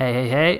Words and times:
Hei, 0.00 0.14
hei, 0.14 0.28
hei. 0.32 0.52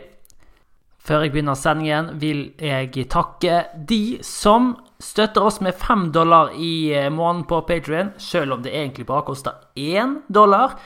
Før 1.01 1.23
jeg 1.25 1.31
begynner 1.33 1.57
sendingen, 1.57 2.11
vil 2.21 2.43
jeg 2.61 3.07
takke 3.09 3.63
de 3.89 4.19
som 4.21 4.75
støtter 5.01 5.47
oss 5.49 5.63
med 5.65 5.79
fem 5.81 6.11
dollar 6.13 6.51
i 6.61 6.93
eh, 6.93 7.07
måneden 7.09 7.47
på 7.49 7.63
Patrion, 7.65 8.11
selv 8.21 8.59
om 8.59 8.61
det 8.61 8.75
egentlig 8.75 9.07
bare 9.09 9.25
koster 9.31 9.57
én 9.81 10.19
dollar. 10.29 10.77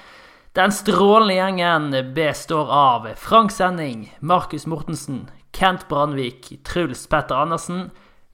Den 0.54 0.70
strålende 0.70 1.34
gjengen 1.34 2.14
består 2.14 2.70
av 2.70 3.10
Frank 3.18 3.50
Sending, 3.50 4.06
Markus 4.20 4.68
Mortensen, 4.70 5.24
Kent 5.50 5.88
Brandvik, 5.90 6.60
Truls 6.62 7.08
Petter 7.10 7.42
Andersen, 7.42 7.88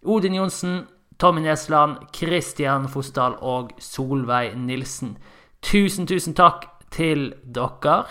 Odin 0.05 0.37
Johnsen, 0.37 0.83
Tommy 1.17 1.49
Nesland, 1.49 2.11
Kristian 2.13 2.91
Fosdal 2.93 3.41
og 3.41 3.73
Solveig 3.81 4.53
Nilsen. 4.53 5.17
Tusen, 5.65 6.05
tusen 6.05 6.37
takk 6.37 6.69
til 6.93 7.31
dere. 7.41 8.03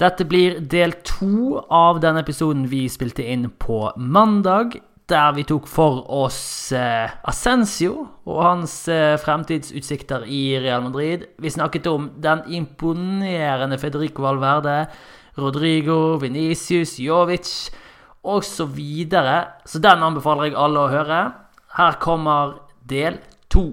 Dette 0.00 0.24
blir 0.24 0.62
del 0.64 0.94
to 1.04 1.58
av 1.68 1.98
den 2.00 2.16
episoden 2.16 2.62
vi 2.70 2.86
spilte 2.88 3.20
inn 3.20 3.50
på 3.60 3.82
mandag, 4.00 4.78
der 5.10 5.34
vi 5.36 5.44
tok 5.44 5.66
for 5.68 6.06
oss 6.08 6.70
eh, 6.72 7.10
Ascencio 7.28 8.06
og 8.24 8.38
hans 8.40 8.76
eh, 8.88 9.18
fremtidsutsikter 9.20 10.24
i 10.24 10.56
Real 10.62 10.86
Madrid. 10.86 11.26
Vi 11.36 11.52
snakket 11.52 11.90
om 11.90 12.08
den 12.16 12.46
imponerende 12.48 13.76
Federico 13.82 14.24
Valverde, 14.24 14.86
Rodrigo, 15.36 16.16
Venicius, 16.22 16.96
Jovic 17.02 17.52
osv. 18.22 18.48
Så, 18.48 18.64
videre. 18.72 19.36
så 19.66 19.84
den 19.84 20.06
anbefaler 20.06 20.48
jeg 20.48 20.56
alle 20.56 20.80
å 20.80 20.90
høre. 20.94 21.20
Her 21.76 22.00
kommer 22.00 22.56
del 22.88 23.20
to. 23.52 23.68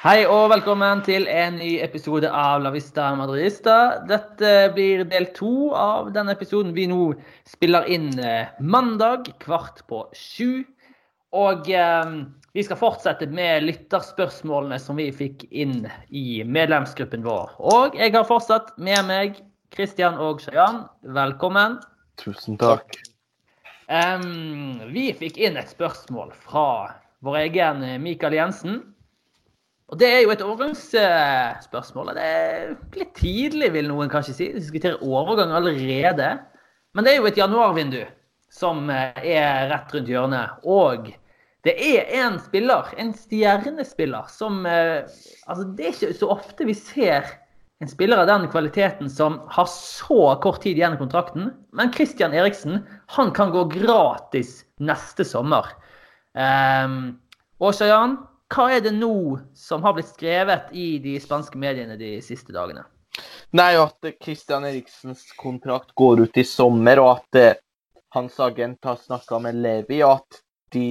Hei 0.00 0.22
og 0.24 0.46
velkommen 0.48 1.02
til 1.04 1.26
en 1.28 1.58
ny 1.60 1.74
episode 1.84 2.24
av 2.32 2.62
La 2.64 2.70
Vista 2.72 3.10
Madridista. 3.18 3.98
Dette 4.08 4.70
blir 4.72 5.02
del 5.04 5.26
to 5.36 5.74
av 5.76 6.06
denne 6.14 6.32
episoden 6.32 6.70
vi 6.72 6.86
nå 6.88 7.10
spiller 7.44 7.84
inn 7.92 8.06
eh, 8.16 8.48
mandag 8.64 9.26
kvart 9.42 9.82
på 9.92 9.98
sju. 10.16 10.62
Og 11.36 11.68
eh, 11.68 12.14
vi 12.56 12.64
skal 12.64 12.80
fortsette 12.80 13.28
med 13.28 13.66
lytterspørsmålene 13.66 14.78
som 14.80 14.96
vi 14.96 15.10
fikk 15.12 15.44
inn 15.52 15.82
i 16.08 16.40
medlemsgruppen 16.48 17.26
vår. 17.26 17.52
Og 17.60 17.98
jeg 18.00 18.14
har 18.14 18.24
fortsatt 18.24 18.70
med 18.80 19.04
meg 19.10 19.36
Kristian 19.76 20.16
og 20.16 20.40
Shayan. 20.40 20.86
Velkommen. 21.18 21.76
Tusen 22.24 22.56
takk. 22.62 22.96
Um, 23.92 24.80
vi 24.96 25.10
fikk 25.20 25.36
inn 25.36 25.60
et 25.60 25.76
spørsmål 25.76 26.32
fra 26.46 26.70
vår 27.20 27.38
egen 27.42 27.84
Mikael 28.00 28.38
Jensen. 28.40 28.80
Og 29.90 29.98
Det 29.98 30.06
er 30.06 30.20
jo 30.22 30.30
et 30.30 30.42
overgangsspørsmål. 30.46 32.12
Det 32.14 32.26
er 32.26 32.74
litt 32.94 33.14
tidlig, 33.18 33.72
vil 33.74 33.88
noen 33.90 34.10
kanskje 34.12 34.34
si. 34.36 34.46
Vi 34.52 34.62
diskuterer 34.62 35.02
overgang 35.02 35.50
allerede. 35.50 36.36
Men 36.94 37.06
det 37.06 37.12
er 37.12 37.18
jo 37.18 37.26
et 37.30 37.40
januarvindu 37.40 38.04
som 38.54 38.86
eh, 38.90 39.18
er 39.34 39.66
rett 39.70 39.90
rundt 39.94 40.10
hjørnet. 40.10 40.62
Og 40.62 41.10
det 41.66 41.74
er 41.74 42.06
en 42.22 42.38
spiller, 42.42 42.88
en 43.02 43.12
stjernespiller, 43.18 44.30
som 44.32 44.64
eh, 44.66 45.02
Altså, 45.50 45.66
det 45.74 45.86
er 45.86 45.94
ikke 45.94 46.18
så 46.22 46.30
ofte 46.38 46.66
vi 46.70 46.76
ser 46.78 47.26
en 47.80 47.88
spiller 47.88 48.20
av 48.20 48.28
den 48.28 48.46
kvaliteten 48.52 49.10
som 49.10 49.40
har 49.50 49.66
så 49.72 50.36
kort 50.44 50.62
tid 50.62 50.78
igjen 50.78 50.94
i 50.94 51.00
kontrakten. 51.00 51.50
Men 51.74 51.92
Christian 51.94 52.34
Eriksen, 52.36 52.82
han 53.16 53.32
kan 53.34 53.50
gå 53.54 53.64
gratis 53.72 54.60
neste 54.84 55.24
sommer. 55.24 55.66
Um, 56.36 57.16
og 57.58 57.72
Shayan, 57.74 58.18
hva 58.50 58.66
er 58.74 58.82
det 58.82 58.92
nå 58.96 59.38
som 59.54 59.84
har 59.86 59.94
blitt 59.94 60.10
skrevet 60.10 60.72
i 60.74 60.98
de 61.02 61.14
spanske 61.22 61.58
mediene 61.58 61.96
de 62.00 62.16
siste 62.24 62.54
dagene? 62.54 62.82
Nei, 63.56 63.74
at 63.78 64.06
Christian 64.22 64.66
Eriksens 64.66 65.24
kontrakt 65.38 65.94
går 65.98 66.24
ut 66.26 66.38
i 66.38 66.44
sommer, 66.46 67.00
og 67.02 67.10
at 67.16 67.38
eh, 67.40 67.58
hans 68.14 68.38
agent 68.42 68.84
har 68.86 68.98
snakka 69.00 69.40
med 69.42 69.58
Levi, 69.62 70.02
og 70.06 70.20
at 70.20 70.40
de 70.74 70.90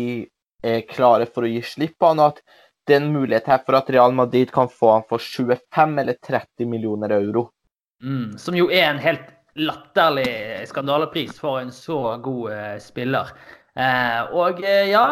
er 0.64 0.84
klare 0.88 1.28
for 1.28 1.48
å 1.48 1.52
gi 1.52 1.62
slipp 1.64 1.98
på 2.00 2.12
han, 2.12 2.24
og 2.24 2.36
at 2.36 2.44
det 2.88 2.98
er 2.98 3.04
en 3.04 3.14
mulighet 3.14 3.48
her 3.52 3.62
for 3.66 3.78
at 3.80 3.90
Real 3.94 4.16
Madrid 4.16 4.52
kan 4.52 4.70
få 4.72 4.96
han 4.98 5.08
for 5.10 5.22
25 5.22 6.00
eller 6.02 6.18
30 6.26 6.68
millioner 6.68 7.14
euro. 7.20 7.50
Mm, 8.04 8.38
som 8.40 8.56
jo 8.58 8.70
er 8.72 8.88
en 8.90 9.02
helt 9.04 9.28
latterlig 9.60 10.68
skandalepris 10.70 11.40
for 11.40 11.60
en 11.60 11.72
så 11.76 12.18
god 12.24 12.52
eh, 12.56 12.78
spiller. 12.82 13.32
Eh, 13.76 14.22
og 14.36 14.64
eh, 14.64 14.90
ja, 14.92 15.06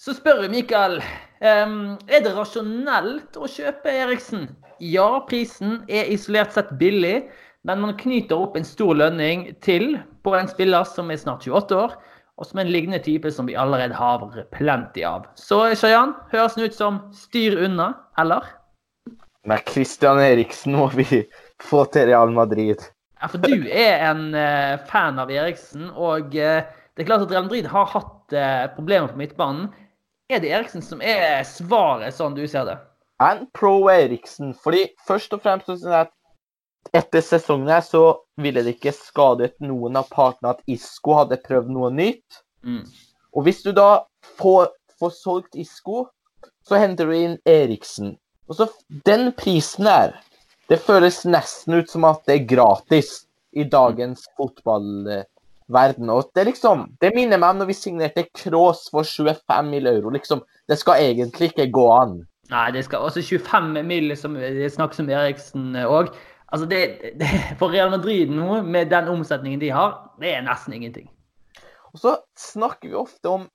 så 0.00 0.14
spør 0.16 0.44
vi 0.44 0.52
Mikael 0.58 1.00
Um, 1.36 1.98
er 2.08 2.22
det 2.24 2.32
rasjonelt 2.32 3.36
å 3.36 3.48
kjøpe 3.50 3.92
Eriksen? 3.92 4.46
Ja, 4.80 5.20
prisen 5.28 5.82
er 5.84 6.08
isolert 6.08 6.54
sett 6.56 6.70
billig, 6.80 7.26
men 7.68 7.82
man 7.82 7.92
knyter 8.00 8.40
opp 8.46 8.56
en 8.56 8.64
stor 8.64 8.96
lønning 8.96 9.50
til 9.64 9.98
på 10.24 10.32
en 10.38 10.48
spiller 10.48 10.88
som 10.88 11.12
er 11.12 11.20
snart 11.20 11.44
28 11.44 11.76
år, 11.76 11.92
og 12.40 12.48
som 12.48 12.60
er 12.60 12.64
en 12.64 12.72
lignende 12.72 13.02
type 13.04 13.28
som 13.32 13.48
vi 13.48 13.56
allerede 13.56 13.96
har 13.96 14.24
plenty 14.56 15.04
av. 15.04 15.28
Så 15.36 15.60
Shayan, 15.76 16.16
høres 16.32 16.56
den 16.56 16.70
ut 16.70 16.76
som 16.78 17.02
styr 17.16 17.58
unna, 17.68 17.92
eller? 18.20 18.48
Med 19.46 19.68
Christian 19.68 20.20
Eriksen 20.24 20.80
må 20.80 20.88
vi 20.96 21.04
få 21.68 21.84
til 21.92 22.08
Real 22.08 22.32
Madrid. 22.32 22.80
Ja, 23.20 23.28
for 23.28 23.44
du 23.44 23.68
er 23.68 24.08
en 24.08 24.30
uh, 24.32 24.80
fan 24.88 25.20
av 25.20 25.28
Eriksen, 25.32 25.90
og 25.92 26.32
uh, 26.32 26.64
det 26.64 27.04
er 27.04 27.08
klart 27.12 27.28
at 27.28 27.32
Real 27.32 27.44
Madrid 27.44 27.68
har 27.68 27.92
hatt 27.92 28.32
uh, 28.32 28.68
problemer 28.72 29.12
på 29.12 29.20
midtbanen. 29.20 29.68
Er 30.28 30.40
det 30.42 30.50
Eriksen 30.50 30.82
som 30.82 31.02
er 31.02 31.44
svaret, 31.46 32.14
sånn 32.16 32.34
du 32.34 32.42
ser 32.50 32.66
det? 32.66 32.76
En 33.22 33.44
pro 33.54 33.86
Eriksen. 33.90 34.54
fordi 34.58 34.88
først 35.06 35.32
og 35.36 35.42
fremst 35.44 35.70
sånn 35.70 35.94
at 35.94 36.10
etter 36.94 37.22
sesongen 37.22 37.70
her 37.70 37.84
så 37.86 38.02
ville 38.42 38.64
det 38.66 38.76
ikke 38.76 38.94
skadet 38.94 39.54
noen 39.62 39.96
av 39.98 40.10
partene 40.10 40.54
at 40.54 40.62
Isco 40.66 41.14
hadde 41.18 41.38
prøvd 41.46 41.70
noe 41.70 41.90
nytt. 41.94 42.42
Mm. 42.66 42.82
Og 43.38 43.46
hvis 43.46 43.62
du 43.62 43.70
da 43.76 44.06
får, 44.38 44.72
får, 44.98 45.14
solgt 45.14 45.54
Isco, 45.54 46.08
så 46.66 46.78
henter 46.82 47.06
du 47.06 47.14
inn 47.14 47.38
Eriksen. 47.46 48.16
Og 48.50 48.58
så 48.58 48.68
Den 49.06 49.30
prisen 49.38 49.86
her, 49.86 50.18
det 50.66 50.82
føles 50.82 51.22
nesten 51.24 51.78
ut 51.78 51.90
som 51.90 52.06
at 52.08 52.26
det 52.26 52.40
er 52.40 52.50
gratis 52.50 53.26
i 53.54 53.62
dagens 53.62 54.26
fotball 54.36 55.06
verden. 55.72 56.10
Og 56.10 56.30
det 56.34 56.46
liksom, 56.50 56.86
det 57.00 57.12
minner 57.14 57.40
meg 57.40 57.54
om 57.54 57.62
når 57.62 57.70
vi 57.70 57.78
signerte 57.78 58.26
Cross 58.36 58.88
for 58.92 59.06
25 59.06 59.70
mill. 59.70 59.86
euro. 59.86 60.10
liksom, 60.10 60.42
Det 60.68 60.78
skal 60.78 61.02
egentlig 61.02 61.52
ikke 61.52 61.70
gå 61.70 61.90
an. 61.92 62.26
Nei, 62.50 62.70
det 62.70 62.84
skal 62.84 63.02
også 63.02 63.22
25 63.22 63.82
mill. 63.86 64.16
som 64.16 64.34
det 64.34 64.72
snakkes 64.72 65.00
om 65.00 65.10
Eriksen 65.10 65.76
òg. 65.76 66.14
Altså 66.52 66.66
det, 66.66 66.80
det, 67.18 67.28
for 67.58 67.72
Real 67.74 67.90
Madrid 67.90 68.30
nå, 68.30 68.62
med 68.62 68.90
den 68.90 69.08
omsetningen 69.08 69.60
de 69.60 69.70
har, 69.70 70.12
det 70.20 70.34
er 70.34 70.44
nesten 70.46 70.72
ingenting. 70.72 71.08
Og 71.92 71.98
så 71.98 72.16
snakker 72.38 72.88
vi 72.88 72.94
ofte 72.94 73.28
om 73.28 73.48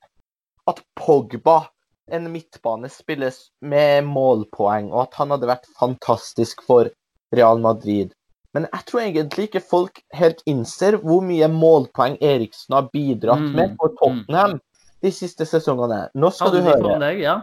at 0.68 0.82
Pogba, 0.98 1.68
en 2.12 2.26
midtbane, 2.32 2.90
spilles 2.90 3.50
med 3.62 4.04
målpoeng, 4.04 4.90
og 4.92 5.06
at 5.06 5.14
han 5.20 5.30
hadde 5.30 5.48
vært 5.48 5.68
fantastisk 5.78 6.60
for 6.66 6.90
Real 7.32 7.62
Madrid. 7.62 8.12
Men 8.52 8.66
jeg 8.68 8.84
tror 8.88 9.00
egentlig 9.00 9.46
ikke 9.48 9.62
folk 9.64 10.02
helt 10.12 10.42
innser 10.50 10.98
hvor 11.00 11.22
mye 11.24 11.48
målpoeng 11.48 12.18
Eriksen 12.20 12.76
har 12.76 12.90
bidratt 12.92 13.40
mm. 13.40 13.54
med 13.56 13.76
for 13.80 13.94
Tottenham 14.00 14.58
de 15.02 15.12
siste 15.14 15.46
sesongene. 15.48 16.04
Nå 16.14 16.30
skal 16.30 16.52
du 16.52 16.60
høre. 16.66 16.98
Deg, 17.00 17.22
ja. 17.24 17.38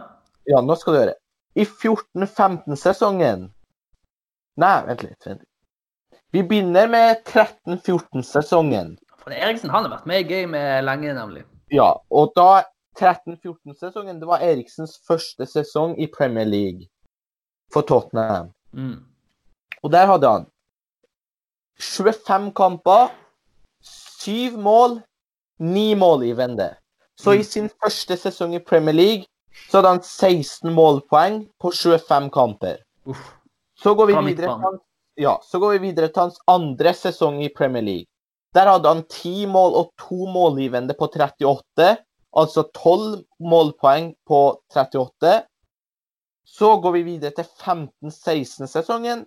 ja, 0.48 0.62
nå 0.62 0.76
skal 0.78 0.94
du 0.94 1.00
høre. 1.02 1.16
I 1.58 1.66
14-15-sesongen 1.66 3.48
Nei, 4.60 4.74
vent 4.86 5.02
litt. 5.06 5.26
Vent. 5.26 5.46
Vi 6.34 6.42
begynner 6.46 6.88
med 6.90 7.22
13-14-sesongen. 7.26 8.94
For 9.22 9.34
Eriksen 9.34 9.72
han 9.72 9.86
har 9.86 9.94
vært 9.94 10.08
med 10.10 10.22
i 10.22 10.26
game 10.28 10.60
lenge, 10.84 11.14
nemlig. 11.16 11.44
Ja, 11.72 11.88
og 12.10 12.32
da 12.36 12.62
13-14-sesongen, 12.98 14.20
det 14.20 14.28
var 14.28 14.44
Eriksens 14.44 14.98
første 15.06 15.46
sesong 15.48 15.96
i 15.98 16.06
Premier 16.12 16.46
League 16.46 16.90
for 17.72 17.86
Tottenham. 17.86 18.52
Mm. 18.76 19.00
Og 19.82 19.92
der 19.92 20.06
hadde 20.10 20.32
han 20.34 20.46
25 21.80 22.52
kamper, 22.56 23.08
7 24.20 24.56
mål, 24.56 25.00
9 25.58 25.94
mål 25.94 26.24
i 26.28 26.32
vende. 26.36 26.74
Så 27.20 27.32
i 27.32 27.42
mm. 27.42 27.48
sin 27.48 27.68
første 27.82 28.16
sesong 28.16 28.54
i 28.56 28.62
Premier 28.64 28.96
League 28.96 29.24
så 29.68 29.80
hadde 29.80 29.96
han 29.96 30.02
16 30.02 30.72
målpoeng 30.74 31.42
på 31.60 31.72
25 31.72 32.30
kamper. 32.32 32.80
Så 33.76 33.94
går 33.94 34.06
vi 34.06 34.16
videre 34.30 34.78
ja, 35.20 35.40
så 35.44 35.58
går 35.58 35.70
vi 35.76 35.78
videre 35.90 36.08
til 36.08 36.22
hans 36.22 36.38
andre 36.48 36.94
sesong 36.96 37.42
i 37.44 37.50
Premier 37.56 37.84
League. 37.84 38.08
Der 38.54 38.70
hadde 38.70 38.88
han 38.88 39.02
10 39.04 39.46
mål 39.52 39.74
og 39.76 39.90
to 40.00 40.26
målgivende 40.32 40.94
på 40.98 41.10
38. 41.12 41.96
Altså 42.36 42.62
12 42.74 43.24
målpoeng 43.40 44.14
på 44.26 44.40
38. 44.72 45.42
Så 46.46 46.70
går 46.82 46.92
vi 46.96 47.02
videre 47.02 47.34
til 47.36 47.44
15-16-sesongen, 47.44 49.26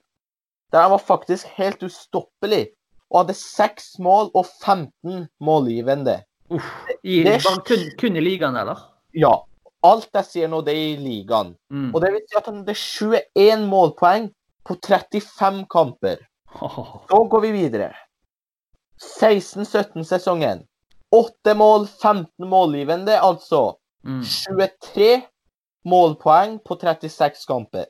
der 0.74 0.81
han 0.88 0.92
var 0.92 1.02
faktisk 1.06 1.48
helt 1.58 1.84
ustoppelig 1.86 2.68
og 3.12 3.20
hadde 3.24 3.36
seks 3.38 3.92
mål 4.02 4.31
og 4.34 4.48
15 4.66 5.28
målgivende. 5.40 6.24
Uff, 6.50 6.66
i, 7.04 7.20
Det- 7.24 7.44
bare 7.46 7.62
kun, 7.68 7.84
kun 8.00 8.16
i 8.18 8.24
ligaen, 8.25 8.56
eller? 8.58 8.80
Ja. 9.14 9.36
Alt 9.84 10.10
jeg 10.16 10.25
sier 10.25 10.48
nå, 10.50 10.62
det 10.66 10.74
er 10.74 10.86
i 10.94 10.96
ligaen. 10.98 11.54
Mm. 11.70 11.92
Og 11.94 12.02
det 12.02 12.12
vil 12.14 12.22
si 12.30 12.38
at 12.40 12.46
han 12.50 12.62
hadde 12.64 12.75
21 12.80 13.68
målpoeng 13.70 14.30
på 14.66 14.78
35 14.81 15.66
kamper. 15.70 16.18
Så 17.10 17.19
går 17.30 17.42
vi 17.42 17.52
videre. 17.52 17.92
16-17-sesongen. 19.24 20.64
8 21.12 21.54
mål, 21.56 21.88
15 21.88 22.50
målgivende, 22.50 23.19
altså 23.22 23.76
Mm. 24.06 24.24
23 24.24 25.22
målpoeng 25.86 26.60
på 26.66 26.76
36 26.76 27.46
kamper. 27.48 27.86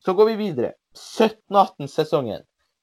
Så 0.00 0.14
går 0.14 0.24
vi 0.30 0.36
videre. 0.36 0.72
17-18-sesongen. 0.96 2.42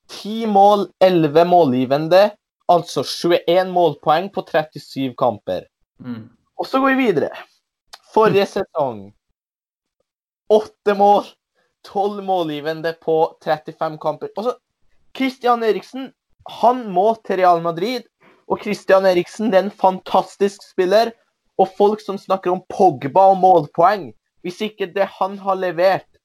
10 0.10 0.46
mål, 0.48 0.88
11 1.04 1.46
målgivende, 1.46 2.32
altså 2.68 3.04
21 3.04 3.72
målpoeng 3.72 4.30
på 4.34 4.44
37 4.48 5.16
kamper. 5.20 5.68
Mm. 6.00 6.30
Og 6.58 6.68
så 6.68 6.80
går 6.80 6.96
vi 6.96 7.08
videre. 7.10 7.32
Forrige 8.14 8.46
sesong. 8.46 9.12
8 10.50 10.96
mål, 10.96 11.26
12 11.86 12.24
målgivende 12.24 12.94
på 13.04 13.18
35 13.44 13.98
kamper. 14.02 14.32
Og 14.38 14.44
så 14.44 14.56
Christian 15.18 15.64
Eriksen, 15.64 16.12
han 16.62 16.88
må 16.92 17.16
til 17.26 17.42
Real 17.42 17.62
Madrid. 17.62 18.08
Og 18.48 18.62
Christian 18.64 19.06
Eriksen 19.06 19.52
det 19.52 19.60
er 19.60 19.68
en 19.68 19.80
fantastisk 19.82 20.64
spiller. 20.72 21.12
Og 21.58 21.68
folk 21.78 22.02
som 22.04 22.20
snakker 22.22 22.54
om 22.54 22.62
Pogba 22.70 23.32
og 23.32 23.40
målpoeng 23.42 24.12
Hvis 24.46 24.62
ikke 24.62 24.86
det 24.94 25.08
han 25.18 25.40
har 25.42 25.58
levert 25.58 26.17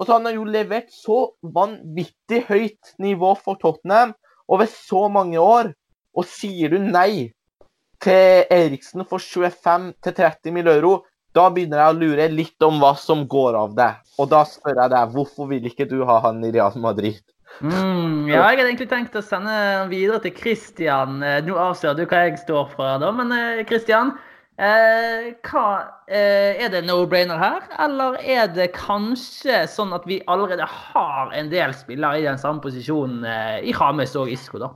Og 0.00 0.06
så 0.06 0.16
Han 0.16 0.26
har 0.26 0.38
jo 0.38 0.46
levert 0.48 0.88
så 0.94 1.34
vanvittig 1.44 2.46
høyt 2.48 2.94
nivå 2.98 3.34
for 3.36 3.60
Tottenham 3.60 4.14
over 4.48 4.66
så 4.66 5.08
mange 5.12 5.38
år. 5.38 5.74
Og 6.16 6.26
sier 6.26 6.72
du 6.72 6.80
nei 6.80 7.30
til 8.00 8.46
Eriksen 8.50 9.04
for 9.04 9.20
25-30 9.20 10.54
mill. 10.56 10.70
euro, 10.72 11.02
da 11.36 11.50
begynner 11.52 11.78
jeg 11.78 11.92
å 11.92 11.98
lure 11.98 12.28
litt 12.32 12.64
om 12.66 12.80
hva 12.80 12.94
som 12.98 13.26
går 13.28 13.58
av 13.60 13.76
deg. 13.76 14.00
Og 14.18 14.30
da 14.32 14.40
spør 14.48 14.80
jeg 14.82 14.92
deg, 14.94 15.12
hvorfor 15.12 15.50
vil 15.52 15.68
ikke 15.68 15.86
du 15.86 16.00
ha 16.08 16.18
han 16.24 16.40
i 16.42 16.50
Real 16.50 16.74
Madrid? 16.80 17.20
Mm, 17.60 18.26
ja, 18.30 18.40
jeg 18.40 18.60
hadde 18.62 18.66
egentlig 18.70 18.88
tenkt 18.90 19.16
å 19.18 19.22
sende 19.22 19.52
den 19.52 19.92
videre 19.92 20.20
til 20.24 20.32
Christian. 20.34 21.20
Eh, 21.22 21.42
Nå 21.44 21.58
avslører 21.60 21.98
du 21.98 22.04
hva 22.08 22.24
jeg 22.24 22.40
står 22.40 22.70
for, 22.72 22.98
da, 23.02 23.12
men 23.14 23.34
eh, 23.36 23.62
Christian. 23.68 24.14
Eh, 24.60 25.30
hva, 25.48 25.66
eh, 26.04 26.58
er 26.60 26.68
det 26.68 26.82
no-brainer 26.84 27.38
her, 27.40 27.62
eller 27.80 28.18
er 28.20 28.50
det 28.52 28.66
kanskje 28.76 29.62
sånn 29.72 29.94
at 29.96 30.04
vi 30.04 30.18
allerede 30.28 30.66
har 30.68 31.32
en 31.32 31.48
del 31.48 31.72
spillere 31.72 32.20
i 32.20 32.26
den 32.26 32.40
samme 32.42 32.60
posisjonen 32.60 33.24
eh, 33.24 33.62
i 33.70 33.72
Hames 33.72 34.12
og 34.20 34.28
Isco, 34.28 34.60
da? 34.60 34.68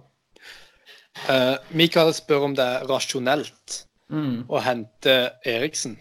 Eh, 1.29 1.57
Mikael 1.77 2.15
spør 2.17 2.49
om 2.49 2.57
det 2.57 2.65
er 2.65 2.87
rasjonelt 2.89 3.83
Mm. 4.13 4.45
å 4.53 4.61
hente 4.61 5.33
Eriksen. 5.49 5.95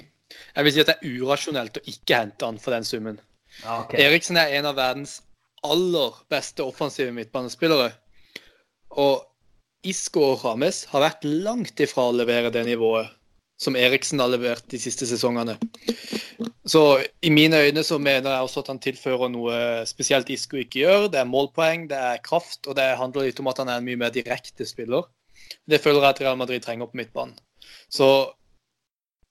Jeg 0.55 0.65
vil 0.65 0.73
si 0.73 0.81
at 0.81 0.89
det 0.91 0.95
er 1.01 1.19
urasjonelt 1.23 1.77
å 1.79 1.83
ikke 1.87 2.17
hente 2.19 2.45
han 2.45 2.59
for 2.59 2.75
den 2.75 2.83
summen. 2.83 3.19
Okay. 3.63 4.01
Eriksen 4.03 4.37
er 4.37 4.51
en 4.57 4.67
av 4.69 4.75
verdens 4.75 5.21
aller 5.63 6.17
beste 6.29 6.65
offensive 6.65 7.13
midtbanespillere. 7.15 7.93
Og 8.99 9.23
Isco 9.87 10.23
og 10.33 10.43
Rames 10.43 10.83
har 10.91 11.05
vært 11.05 11.23
langt 11.23 11.79
ifra 11.83 12.09
å 12.09 12.15
levere 12.15 12.51
det 12.53 12.65
nivået 12.67 13.11
som 13.59 13.75
Eriksen 13.79 14.19
har 14.19 14.31
levert 14.33 14.65
de 14.71 14.79
siste 14.81 15.07
sesongene. 15.07 15.57
Så 16.65 16.81
i 17.21 17.29
mine 17.29 17.59
øyne 17.59 17.83
så 17.83 17.97
mener 17.99 18.31
jeg 18.31 18.45
også 18.45 18.63
at 18.63 18.71
han 18.71 18.79
tilfører 18.83 19.31
noe 19.31 19.57
spesielt 19.87 20.29
Isco 20.31 20.57
ikke 20.59 20.83
gjør. 20.83 21.09
Det 21.11 21.19
er 21.19 21.29
målpoeng, 21.29 21.89
det 21.91 21.99
er 21.99 22.23
kraft, 22.23 22.63
og 22.67 22.77
det 22.79 22.87
handler 22.99 23.27
litt 23.27 23.41
om 23.43 23.51
at 23.51 23.59
han 23.59 23.71
er 23.71 23.81
en 23.81 23.87
mye 23.87 23.99
mer 23.99 24.15
direkte 24.15 24.67
spiller. 24.67 25.09
Det 25.67 25.81
føler 25.83 26.01
jeg 26.01 26.15
at 26.15 26.21
Real 26.23 26.39
Madrid 26.39 26.63
trenger 26.63 26.89
på 26.89 26.99
midtbanen. 26.99 27.35
Så 27.91 28.07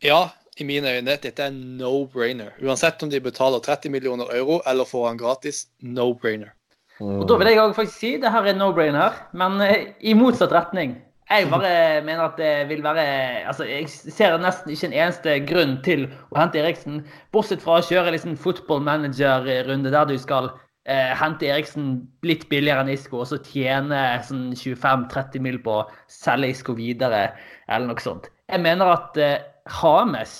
ja, 0.05 0.29
i 0.61 0.65
mine 0.69 0.93
øyne, 0.93 1.17
dette 1.17 1.43
er 1.43 1.53
no-brainer. 1.53 2.53
Uansett 2.63 3.03
om 3.03 3.11
de 3.11 3.21
betaler 3.21 3.63
30 3.65 3.93
millioner 3.93 4.33
euro 4.37 4.61
eller 4.69 4.89
får 4.89 5.07
han 5.09 5.21
gratis, 5.21 5.67
no-brainer. 5.81 6.53
Og 7.01 7.25
da 7.29 7.39
vil 7.41 7.49
jeg 7.49 7.75
faktisk 7.75 7.99
si 7.99 8.11
det 8.21 8.31
her 8.31 8.47
er 8.47 8.59
no-brainer, 8.59 9.17
men 9.33 9.61
eh, 9.65 9.95
i 10.01 10.15
motsatt 10.15 10.53
retning. 10.53 10.99
Jeg 11.33 11.49
bare 11.49 12.03
mener 12.05 12.27
at 12.27 12.37
det 12.37 12.69
vil 12.69 12.83
være 12.85 13.05
Altså, 13.49 13.65
jeg 13.65 13.89
ser 13.89 14.37
nesten 14.43 14.73
ikke 14.73 14.91
en 14.91 14.97
eneste 14.99 15.37
grunn 15.49 15.79
til 15.87 16.05
å 16.31 16.41
hente 16.41 16.61
Eriksen, 16.61 17.01
bortsett 17.33 17.65
fra 17.65 17.79
å 17.79 17.87
kjøre 17.87 18.13
liksom 18.13 18.37
football 18.37 18.83
manager-runde 18.85 19.93
der 19.95 20.11
du 20.11 20.17
skal 20.21 20.51
eh, 20.85 21.13
hente 21.17 21.49
Eriksen 21.49 21.95
litt 22.27 22.45
billigere 22.53 22.85
enn 22.85 22.93
Isco, 22.93 23.23
og 23.23 23.31
så 23.31 23.41
tjene 23.47 24.03
sånn 24.29 24.51
25-30 24.53 25.47
mil 25.47 25.61
på 25.65 25.79
å 25.81 25.87
selge 26.13 26.53
Isco 26.53 26.77
videre, 26.77 27.31
eller 27.69 27.93
noe 27.93 28.05
sånt. 28.05 28.29
Jeg 28.53 28.61
mener 28.67 28.93
at 28.93 29.17
eh, 29.17 29.39
Hames 29.81 30.37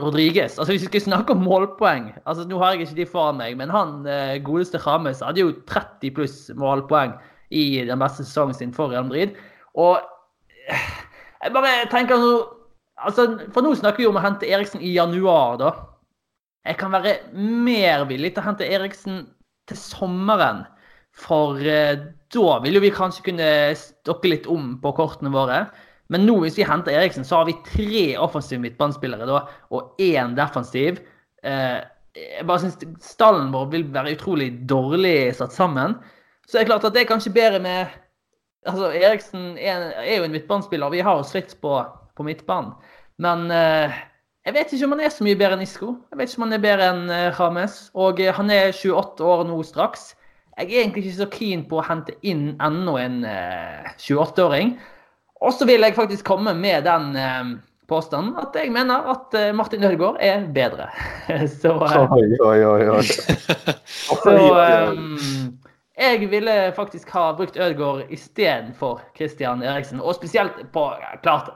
Rodriguez 0.00 0.56
altså 0.58 0.72
Hvis 0.72 0.86
vi 0.86 0.90
skal 0.90 1.04
snakke 1.04 1.34
om 1.34 1.44
målpoeng 1.46 2.08
altså 2.24 2.46
Nå 2.48 2.58
har 2.58 2.74
jeg 2.74 2.88
ikke 2.88 2.98
de 3.02 3.06
foran 3.10 3.38
meg, 3.38 3.58
men 3.60 3.70
han 3.70 4.06
eh, 4.10 4.40
godeste 4.42 4.80
James 4.82 5.22
hadde 5.22 5.44
jo 5.44 5.52
30 5.70 6.14
pluss 6.16 6.38
målpoeng 6.58 7.14
i 7.54 7.84
den 7.86 8.00
beste 8.02 8.24
sesongen 8.24 8.56
sin 8.56 8.72
for 8.74 8.90
Real 8.90 9.04
Madrid. 9.06 9.36
Og 9.78 10.00
jeg 10.68 11.54
bare 11.54 11.72
tenker 11.92 12.20
nå 12.20 12.34
altså, 13.04 13.26
For 13.52 13.64
nå 13.64 13.74
snakker 13.78 14.04
vi 14.04 14.08
om 14.08 14.18
å 14.20 14.24
hente 14.24 14.48
Eriksen 14.48 14.82
i 14.84 14.94
januar, 14.96 15.58
da. 15.60 15.72
Jeg 16.64 16.78
kan 16.80 16.94
være 16.94 17.18
mer 17.36 18.06
villig 18.08 18.32
til 18.32 18.40
å 18.44 18.48
hente 18.48 18.68
Eriksen 18.68 19.24
til 19.68 19.80
sommeren. 19.80 20.64
For 21.14 21.60
eh, 21.60 21.98
da 22.34 22.58
vil 22.64 22.78
jo 22.78 22.82
vi 22.82 22.92
kanskje 22.94 23.26
kunne 23.28 23.48
stokke 23.78 24.32
litt 24.32 24.48
om 24.50 24.74
på 24.82 24.94
kortene 24.96 25.32
våre. 25.34 25.66
Men 26.12 26.26
nå 26.28 26.38
hvis 26.42 26.58
vi 26.58 26.66
henter 26.68 26.96
Eriksen, 26.96 27.24
så 27.24 27.40
har 27.40 27.48
vi 27.48 27.56
tre 27.66 28.06
offensive 28.20 28.62
midtbanespillere 28.64 29.28
da, 29.28 29.44
og 29.72 30.00
én 30.02 30.34
defensiv. 30.36 31.00
Eh, 31.44 31.80
jeg 32.14 32.46
bare 32.46 32.62
syns 32.62 32.78
stallen 33.02 33.50
vår 33.54 33.70
vil 33.72 33.86
være 33.94 34.14
utrolig 34.14 34.50
dårlig 34.70 35.34
satt 35.38 35.54
sammen. 35.54 35.96
Så 36.44 36.56
det 36.56 36.64
er 36.64 36.72
klart 36.72 36.84
at 36.86 36.94
det 36.94 37.04
er 37.04 37.10
kanskje 37.10 37.34
bedre 37.34 37.60
med 37.64 37.94
Altså, 38.64 38.90
Eriksen 38.96 39.54
er, 39.60 39.90
er 40.00 40.18
jo 40.18 40.26
en 40.26 40.34
midtbanespiller, 40.34 40.92
vi 40.94 41.04
har 41.04 41.20
jo 41.20 41.28
slitt 41.28 41.56
på, 41.60 41.76
på 42.16 42.26
midtbanen. 42.26 42.72
Men 43.22 43.46
eh, 43.54 43.94
jeg 44.44 44.56
vet 44.56 44.72
ikke 44.72 44.88
om 44.88 44.94
han 44.96 45.04
er 45.04 45.12
så 45.14 45.24
mye 45.26 45.38
bedre 45.38 45.58
enn 45.58 45.64
Isco. 45.64 45.94
Jeg 46.10 46.18
vet 46.18 46.32
ikke 46.32 46.40
om 46.40 46.46
han 46.48 46.56
er 46.56 46.64
bedre 46.64 46.88
enn 46.92 47.04
Rames. 47.38 47.38
James. 47.40 47.78
Og 47.94 48.20
eh, 48.24 48.32
han 48.34 48.50
er 48.52 48.72
28 48.72 49.28
år 49.34 49.44
nå 49.48 49.60
straks. 49.66 50.14
Jeg 50.54 50.70
er 50.70 50.82
egentlig 50.84 51.04
ikke 51.04 51.18
så 51.18 51.30
keen 51.32 51.62
på 51.66 51.80
å 51.80 51.86
hente 51.86 52.14
inn 52.22 52.52
enda 52.62 52.98
en 53.02 53.22
eh, 53.26 53.94
28-åring. 53.98 54.74
Og 55.44 55.54
så 55.54 55.66
vil 55.68 55.82
jeg 55.82 55.96
faktisk 55.96 56.26
komme 56.28 56.54
med 56.56 56.86
den 56.86 57.16
eh, 57.18 57.54
påstanden 57.90 58.36
at 58.40 58.54
jeg 58.56 58.70
mener 58.72 59.08
at 59.12 59.34
eh, 59.36 59.50
Martin 59.56 59.84
Ødegaard 59.84 60.20
er 60.22 60.46
bedre. 60.54 60.86
så 61.60 61.74
eh, 61.74 62.14
Oi, 62.14 62.28
oi, 62.38 62.58
oi. 62.64 62.86
oi. 62.94 63.02
så 64.24 64.36
um, 64.94 65.58
jeg 65.94 66.30
ville 66.30 66.72
faktisk 66.74 67.10
ha 67.14 67.28
brukt 67.38 67.56
Ødegaard 67.56 68.10
istedenfor 68.10 69.02
Christian 69.16 69.62
Eriksen. 69.62 70.00
Og 70.00 70.14
spesielt 70.14 70.56
på 70.72 70.88
Klart, 71.22 71.52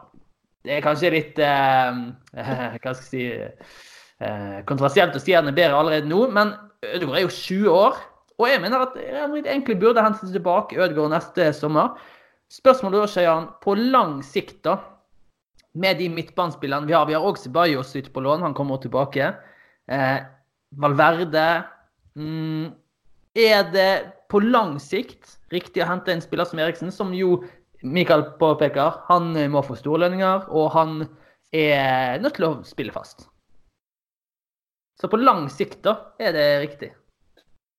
det 0.65 0.77
er 0.77 0.85
kanskje 0.85 1.11
litt 1.11 1.41
eh, 1.43 1.99
Hva 2.83 2.95
skal 2.95 2.95
jeg 2.95 3.09
si 3.09 3.25
eh, 4.23 4.61
å 4.63 5.23
si 5.23 5.35
han 5.35 5.51
er 5.51 5.57
bedre 5.57 5.79
allerede 5.79 6.11
nå, 6.11 6.29
men 6.31 6.55
Ødegaard 6.87 7.19
er 7.19 7.27
jo 7.27 7.35
20 7.35 7.73
år. 7.73 7.99
Og 8.39 8.47
jeg 8.47 8.63
mener 8.63 8.85
at 8.85 8.95
Real 8.99 9.33
Madrid 9.33 9.49
egentlig 9.51 9.79
burde 9.81 10.05
hente 10.05 10.31
tilbake 10.31 10.79
Ødegaard 10.79 11.11
neste 11.17 11.51
sommer. 11.57 11.99
Spørsmålet 12.49 13.03
da, 13.03 13.09
Shayan, 13.11 13.49
på 13.61 13.75
lang 13.75 14.21
sikt, 14.25 14.61
da, 14.65 14.79
med 15.79 15.99
de 15.99 16.07
midtbanespillerne 16.09 16.87
vi 16.89 16.95
har 16.97 17.07
Vi 17.07 17.17
har 17.17 17.27
også 17.27 17.49
Sebajos 17.49 17.97
ute 17.97 18.13
på 18.15 18.23
lån, 18.23 18.47
han 18.47 18.55
kommer 18.55 18.79
tilbake. 18.79 19.33
Eh, 19.91 20.19
Valverde 20.79 21.65
mm, 22.15 22.71
Er 23.35 23.67
det 23.73 24.18
på 24.29 24.41
lang 24.45 24.77
sikt 24.83 25.39
riktig 25.53 25.83
å 25.83 25.89
hente 25.89 26.13
en 26.13 26.23
spiller 26.25 26.49
som 26.49 26.61
Eriksen, 26.61 26.93
som 26.93 27.15
jo 27.17 27.41
Mikael 27.83 28.25
påpeker, 28.41 29.03
han 29.09 29.37
eh, 29.37 29.49
må 29.51 29.63
få 29.65 29.77
store 29.79 30.05
lønninger, 30.05 30.49
og 30.51 30.73
han 30.75 31.03
er 31.55 32.19
nødt 32.21 32.37
til 32.37 32.49
å 32.49 32.55
spille 32.67 32.95
fast. 32.95 33.29
Så 34.99 35.09
på 35.09 35.21
lang 35.21 35.47
sikt, 35.53 35.81
da, 35.87 35.95
er 36.19 36.35
det 36.35 36.47
riktig. 36.65 36.91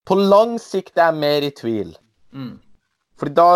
På 0.07 0.15
lang 0.15 0.55
sikt 0.61 0.95
er 0.97 1.11
jeg 1.11 1.19
mer 1.19 1.45
i 1.45 1.51
tvil. 1.53 1.91
Mm. 2.31 2.55
Fordi 3.19 3.35
da 3.35 3.49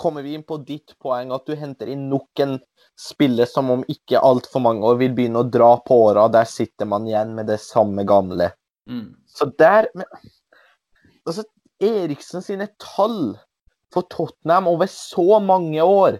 kommer 0.00 0.24
vi 0.24 0.32
inn 0.34 0.46
på 0.48 0.56
ditt 0.64 0.96
poeng, 1.02 1.34
at 1.36 1.44
du 1.44 1.52
henter 1.58 1.90
inn 1.92 2.08
nok 2.08 2.40
en 2.40 2.56
spiller 2.98 3.48
som 3.48 3.68
om 3.72 3.84
ikke 3.92 4.22
altfor 4.24 4.64
mange 4.64 4.88
år 4.88 4.96
vil 5.02 5.12
begynne 5.16 5.42
å 5.44 5.50
dra 5.52 5.74
på 5.84 5.98
åra. 6.08 6.24
Der 6.32 6.48
sitter 6.48 6.88
man 6.88 7.04
igjen 7.08 7.34
med 7.36 7.50
det 7.52 7.60
samme 7.60 8.06
gamle. 8.08 8.48
Mm. 8.88 9.12
Så 9.28 9.52
der 9.60 9.90
men, 9.94 10.08
Altså, 11.28 11.44
Eriksen 11.80 12.42
sine 12.44 12.68
tall 12.78 13.38
for 13.92 14.02
Tottenham 14.12 14.68
over 14.70 14.86
så 14.86 15.40
mange 15.42 15.82
år 15.82 16.18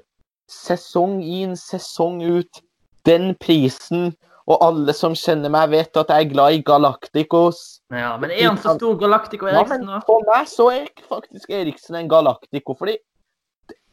sesong 0.50 1.20
inn, 1.22 1.52
sesong 1.56 2.22
ut. 2.24 2.62
Den 3.06 3.34
prisen. 3.40 4.10
Og 4.50 4.58
alle 4.66 4.92
som 4.96 5.12
kjenner 5.14 5.52
meg, 5.52 5.68
vet 5.70 5.96
at 6.00 6.08
jeg 6.10 6.26
er 6.26 6.30
glad 6.32 6.56
i 6.56 6.62
Galacticos. 6.66 7.80
Ja, 7.92 8.16
Men 8.18 8.32
er 8.34 8.48
han 8.48 8.58
så 8.58 8.74
stor 8.78 8.96
Galactico 8.98 9.46
Ja, 9.46 9.60
Eriksen, 9.60 9.84
men 9.86 10.02
for 10.08 10.24
meg 10.26 10.48
så 10.50 10.66
er 10.74 10.88
faktisk 11.08 11.50
Eriksen 11.54 11.94
en 12.00 12.08
Galactico, 12.10 12.74
fordi 12.74 12.96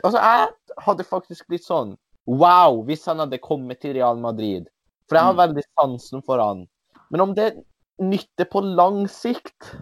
Altså, 0.04 0.18
jeg 0.22 0.48
hadde 0.86 1.04
faktisk 1.04 1.48
blitt 1.50 1.66
sånn 1.66 1.96
Wow, 2.28 2.82
hvis 2.88 3.06
han 3.08 3.20
hadde 3.20 3.38
kommet 3.40 3.80
til 3.82 3.94
Real 3.96 4.18
Madrid. 4.20 4.66
For 5.08 5.16
jeg 5.16 5.24
har 5.24 5.34
Mm. 5.34 5.38
veldig 5.44 5.64
sansen 5.80 6.22
for 6.26 6.40
han. 6.44 6.66
Men 7.12 7.22
om 7.22 7.34
det 7.36 7.64
nytter 8.02 8.46
på 8.46 8.60
lang 8.76 9.08
sikt 9.08 9.76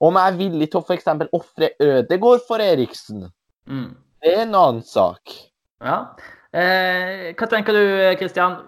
Om 0.00 0.18
jeg 0.18 0.32
er 0.32 0.38
villig 0.38 0.70
til 0.70 0.80
å 0.80 0.84
f.eks. 0.84 1.06
ofre 1.32 1.70
Ødegård 1.80 2.42
for 2.48 2.62
Eriksen, 2.62 3.30
Mm. 3.66 3.96
det 4.22 4.32
er 4.32 4.42
en 4.42 4.54
annen 4.54 4.82
sak. 4.82 5.32
Ja. 5.82 6.14
Eh, 6.54 7.32
hva 7.34 7.48
tenker 7.50 7.72
du, 7.74 8.16
Kristian? 8.20 8.60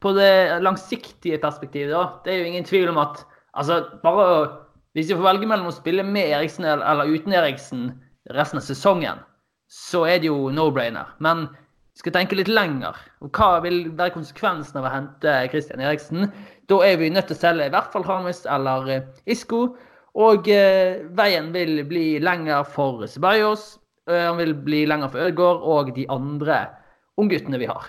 På 0.00 0.12
det 0.14 0.60
langsiktige 0.62 1.40
perspektivet, 1.40 1.90
da. 1.90 2.20
Det 2.24 2.32
er 2.32 2.38
jo 2.42 2.50
ingen 2.52 2.64
tvil 2.64 2.88
om 2.90 2.98
at 2.98 3.24
altså, 3.56 3.80
bare 4.02 4.60
Hvis 4.94 5.08
vi 5.08 5.16
får 5.16 5.24
velge 5.26 5.46
mellom 5.50 5.66
å 5.66 5.74
spille 5.74 6.04
med 6.06 6.28
Eriksen 6.30 6.64
eller, 6.64 7.08
uten 7.10 7.32
Eriksen 7.34 8.00
resten 8.30 8.60
av 8.60 8.62
sesongen, 8.62 9.18
så 9.66 10.04
er 10.06 10.20
det 10.22 10.28
jo 10.28 10.52
no-brainer. 10.54 11.08
Men 11.18 11.48
vi 11.48 11.98
skal 11.98 12.12
tenke 12.12 12.36
litt 12.38 12.46
lenger. 12.46 12.94
Og 13.20 13.32
hva 13.34 13.60
vil 13.64 13.90
være 13.90 14.14
konsekvensen 14.14 14.78
av 14.78 14.86
å 14.86 14.92
hente 14.92 15.34
Christian 15.50 15.82
Eriksen? 15.82 16.30
Da 16.70 16.78
er 16.86 16.96
vi 17.00 17.10
nødt 17.10 17.26
til 17.26 17.34
å 17.34 17.40
selge 17.40 17.66
i 17.66 17.72
hvert 17.74 17.90
fall 17.90 18.06
Hames 18.06 18.44
eller 18.46 19.02
Isko. 19.26 19.26
Isco. 19.26 19.76
Og 20.14 20.48
eh, 20.52 21.02
veien 21.18 21.50
vil 21.54 21.80
bli 21.90 22.06
lenger 22.22 22.66
for 22.70 23.06
Ceballos. 23.10 23.78
eh, 24.10 24.26
Han 24.28 24.38
vil 24.38 24.54
bli 24.54 24.84
lenger 24.86 25.10
for 25.10 25.26
Ødegaard 25.26 25.64
og 25.74 25.94
de 25.96 26.06
andre 26.08 26.58
ungguttene 27.18 27.58
vi 27.58 27.70
har. 27.70 27.88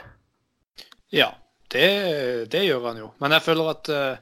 Ja, 1.14 1.30
det, 1.70 2.50
det 2.52 2.64
gjør 2.66 2.88
han 2.90 3.04
jo. 3.04 3.12
Men 3.22 3.36
jeg 3.36 3.46
føler 3.46 3.70
at 3.72 3.92
uh, 3.94 4.18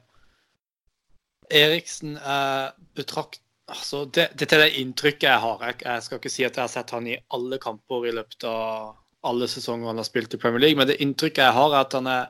Eriksen 1.50 2.18
er 2.18 2.74
betrakt... 2.96 3.40
Altså, 3.64 4.02
det, 4.04 4.28
dette 4.36 4.58
er 4.58 4.66
det 4.66 4.80
inntrykket 4.82 5.24
jeg 5.24 5.40
har. 5.40 5.62
Jeg, 5.64 5.80
jeg 5.86 6.04
skal 6.04 6.20
ikke 6.20 6.32
si 6.32 6.44
at 6.44 6.58
jeg 6.58 6.66
har 6.66 6.72
sett 6.72 6.92
han 6.92 7.06
i 7.08 7.16
alle 7.32 7.56
kamper 7.62 8.04
i 8.04 8.12
løpet 8.12 8.44
av 8.44 8.92
alle 9.24 9.48
sesonger 9.48 9.88
han 9.88 10.00
har 10.02 10.04
spilt 10.04 10.36
i 10.36 10.40
Premier 10.40 10.60
League, 10.60 10.76
men 10.76 10.90
det 10.90 10.98
inntrykket 11.00 11.46
jeg 11.46 11.56
har, 11.56 11.72
er 11.72 11.86
at 11.86 11.96
han 11.96 12.10
er, 12.12 12.26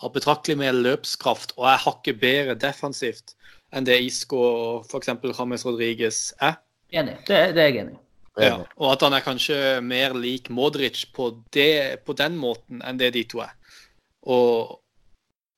har 0.00 0.12
betraktelig 0.14 0.56
mer 0.62 0.72
løpskraft 0.72 1.52
og 1.58 1.68
er 1.68 1.82
hakket 1.84 2.22
bedre 2.22 2.56
defensivt 2.56 3.34
enn 3.72 3.88
det 3.88 3.98
Isco 4.04 4.40
og 4.42 4.86
f.eks. 4.86 5.12
James 5.38 5.66
Rodriguez 5.66 6.20
er. 6.40 6.58
Enig. 6.92 7.16
Det, 7.26 7.40
det 7.56 7.62
er 7.62 7.70
jeg 7.70 7.84
enig 7.84 7.96
i. 7.96 8.00
Ja, 8.40 8.62
og 8.80 8.94
at 8.94 9.02
han 9.04 9.12
er 9.12 9.24
kanskje 9.24 9.56
mer 9.84 10.14
lik 10.16 10.48
Modric 10.48 11.02
på, 11.12 11.28
det, 11.52 12.00
på 12.06 12.14
den 12.16 12.38
måten 12.40 12.80
enn 12.80 13.00
det 13.00 13.10
de 13.16 13.26
to 13.28 13.42
er. 13.44 13.52
Og 14.24 14.78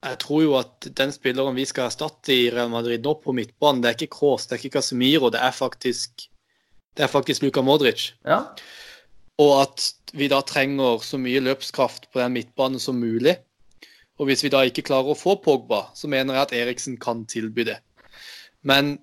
jeg 0.04 0.18
tror 0.24 0.42
jo 0.42 0.56
at 0.58 0.88
den 0.98 1.14
spilleren 1.14 1.54
vi 1.56 1.66
skal 1.70 1.86
erstatte 1.86 2.34
i 2.34 2.50
Real 2.52 2.72
Madrid 2.72 3.04
nå 3.04 3.14
på 3.22 3.34
midtbanen, 3.36 3.80
det 3.82 3.92
er 3.92 3.98
ikke 3.98 4.16
Kroos, 4.16 4.48
det 4.48 4.56
er 4.56 4.64
ikke 4.64 4.80
Casemiro, 4.80 5.30
det 5.32 5.40
er 5.40 5.54
faktisk 5.54 6.26
det 6.94 7.06
er 7.06 7.10
faktisk 7.10 7.42
Luka 7.42 7.62
Modric. 7.62 8.12
Ja. 8.26 8.42
Og 9.42 9.54
at 9.62 9.88
vi 10.14 10.28
da 10.30 10.40
trenger 10.46 11.02
så 11.02 11.18
mye 11.18 11.42
løpskraft 11.42 12.06
på 12.12 12.22
den 12.22 12.36
midtbanen 12.36 12.82
som 12.82 13.00
mulig. 13.02 13.34
Og 14.18 14.28
hvis 14.28 14.44
vi 14.44 14.52
da 14.54 14.60
ikke 14.62 14.84
klarer 14.86 15.10
å 15.10 15.18
få 15.18 15.34
Pogba, 15.42 15.88
så 15.98 16.06
mener 16.10 16.36
jeg 16.36 16.46
at 16.46 16.54
Eriksen 16.54 16.98
kan 17.02 17.24
tilby 17.26 17.66
det. 17.66 17.80
Men 18.64 18.98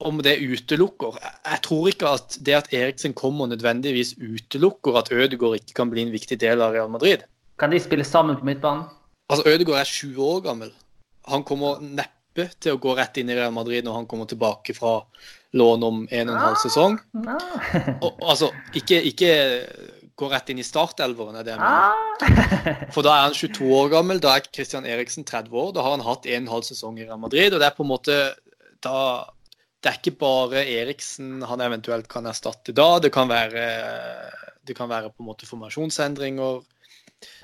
om 0.00 0.20
det 0.24 0.38
utelukker 0.40 1.18
Jeg 1.20 1.60
tror 1.66 1.88
ikke 1.90 2.12
at 2.16 2.38
det 2.46 2.54
at 2.56 2.70
Eriksen 2.74 3.14
kommer 3.14 3.50
nødvendigvis 3.50 4.14
utelukker 4.16 4.96
at 5.00 5.12
Ødegaard 5.12 5.60
ikke 5.60 5.76
kan 5.76 5.90
bli 5.92 6.06
en 6.06 6.14
viktig 6.14 6.40
del 6.40 6.62
av 6.64 6.72
Real 6.72 6.90
Madrid. 6.90 7.26
Kan 7.60 7.72
de 7.72 7.80
spille 7.80 8.04
sammen 8.04 8.38
på 8.40 8.48
midtbanen? 8.48 8.88
Altså, 9.28 9.44
Ødegaard 9.46 9.84
er 9.84 9.84
20 9.84 10.24
år 10.24 10.40
gammel. 10.40 10.72
Han 11.28 11.44
kommer 11.44 11.82
neppe 11.84 12.48
til 12.60 12.74
å 12.74 12.80
gå 12.80 12.94
rett 12.96 13.20
inn 13.20 13.30
i 13.30 13.36
Real 13.36 13.52
Madrid 13.52 13.84
når 13.84 14.00
han 14.00 14.08
kommer 14.08 14.26
tilbake 14.30 14.74
fra 14.74 15.02
lån 15.52 15.84
om 15.84 16.00
en 16.08 16.30
og 16.30 16.34
en 16.34 16.44
halv 16.46 16.58
sesong. 16.62 16.96
Og, 18.00 18.16
altså, 18.22 18.50
ikke, 18.74 19.02
ikke 19.12 19.30
gå 20.20 20.28
rett 20.30 20.50
inn 20.52 20.60
i 20.60 20.66
startelveren, 20.66 21.38
er 21.40 21.46
det 21.48 21.54
jeg 21.54 21.60
mener. 21.62 21.90
Ah. 21.90 22.86
For 22.94 23.02
da 23.06 23.16
er 23.16 23.26
han 23.28 23.36
22 23.36 23.70
år 23.80 23.90
gammel, 23.96 24.20
da 24.22 24.36
er 24.36 24.44
Christian 24.52 24.86
Eriksen 24.88 25.24
30 25.28 25.56
år. 25.64 25.72
Da 25.76 25.84
har 25.86 25.96
han 25.96 26.04
hatt 26.06 26.26
en 26.28 26.48
halv 26.52 26.66
sesong 26.68 26.98
i 27.00 27.06
Real 27.08 27.20
Madrid, 27.22 27.54
og 27.56 27.60
det 27.62 27.68
er 27.70 27.76
på 27.78 27.86
en 27.86 27.92
måte 27.94 28.16
da 28.84 28.96
Det 29.80 29.88
er 29.88 29.96
ikke 29.96 30.18
bare 30.20 30.60
Eriksen 30.68 31.40
han 31.48 31.60
eventuelt 31.64 32.04
kan 32.12 32.26
erstatte 32.28 32.74
da. 32.76 32.98
Det 33.00 33.08
kan 33.14 33.30
være, 33.30 33.62
det 34.68 34.76
kan 34.76 34.90
være 34.90 35.08
på 35.08 35.22
en 35.24 35.28
måte 35.30 35.48
formasjonsendringer. 35.48 36.60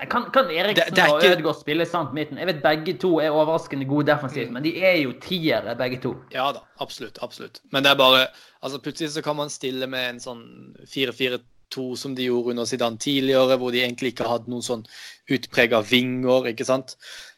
Kan, 0.09 0.27
kan 0.33 0.45
Eriksen 0.53 0.85
Det- 0.85 0.95
det 0.95 1.03
er 1.03 1.13
og 1.15 1.23
Ødegaard 1.25 1.57
spille 1.59 1.85
sant 1.89 2.13
midten? 2.13 2.37
Jeg 2.37 2.45
vet 2.51 2.61
begge 2.61 2.93
to 3.01 3.19
er 3.21 3.29
overraskende 3.33 3.85
gode 3.89 4.05
defensivt, 4.11 4.51
men 4.53 4.63
de 4.65 4.75
er 4.85 5.01
jo 5.01 5.13
tiere, 5.21 5.73
begge 5.77 5.99
to. 6.01 6.13
Ja 6.33 6.51
da, 6.53 6.61
absolutt. 6.79 7.17
absolutt. 7.21 7.59
Men 7.71 7.83
det 7.83 7.91
er 7.91 7.95
bare 7.95 8.27
altså 8.61 8.79
Plutselig 8.81 9.09
så 9.17 9.23
kan 9.23 9.35
man 9.35 9.49
stille 9.49 9.87
med 9.89 10.09
en 10.15 10.19
sånn 10.19 10.43
4-4-2 10.85 11.41
som 11.75 12.15
de 12.15 12.23
gjorde 12.29 12.49
under 12.53 12.65
Zidane 12.65 12.97
tidligere, 12.97 13.57
hvor 13.57 13.71
de 13.71 13.81
egentlig 13.83 14.13
ikke 14.13 14.27
hadde 14.29 14.49
noen 14.49 14.63
sånn 14.65 14.85
utprega 15.29 15.81
vinger, 15.85 16.47
ikke 16.53 16.65
sant. 16.65 16.95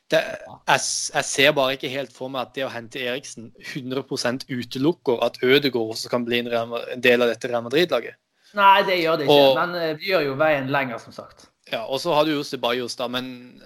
Det, 0.09 0.19
jeg, 0.67 0.79
jeg 1.13 1.25
ser 1.25 1.51
bare 1.53 1.75
ikke 1.75 1.89
helt 1.93 2.13
for 2.13 2.29
meg 2.33 2.47
at 2.47 2.53
det 2.55 2.63
å 2.65 2.71
hente 2.73 2.99
Eriksen 2.99 3.51
100 3.75 4.47
utelukker 4.49 5.21
at 5.25 5.37
Ødegaard 5.43 5.93
også 5.93 6.09
kan 6.09 6.25
bli 6.25 6.39
en, 6.39 6.49
en 6.49 7.01
del 7.01 7.21
av 7.21 7.29
dette 7.29 7.47
Real 7.51 7.63
Madrid-laget. 7.67 8.15
Nei, 8.57 8.81
det 8.87 8.95
gjør 9.03 9.17
det 9.21 9.27
ikke, 9.27 9.35
Og- 9.51 9.55
men 9.59 9.75
eh, 9.77 9.91
det 9.99 10.07
gjør 10.09 10.23
jo 10.25 10.35
veien 10.39 10.71
lenger, 10.73 10.97
som 10.97 11.13
sagt. 11.13 11.49
Ja, 11.71 11.83
og 11.85 11.99
så 12.01 12.13
har 12.17 12.25
du 12.25 12.31
jo 12.33 12.43
Ceballos, 12.43 12.95
da, 12.97 13.07
men 13.07 13.61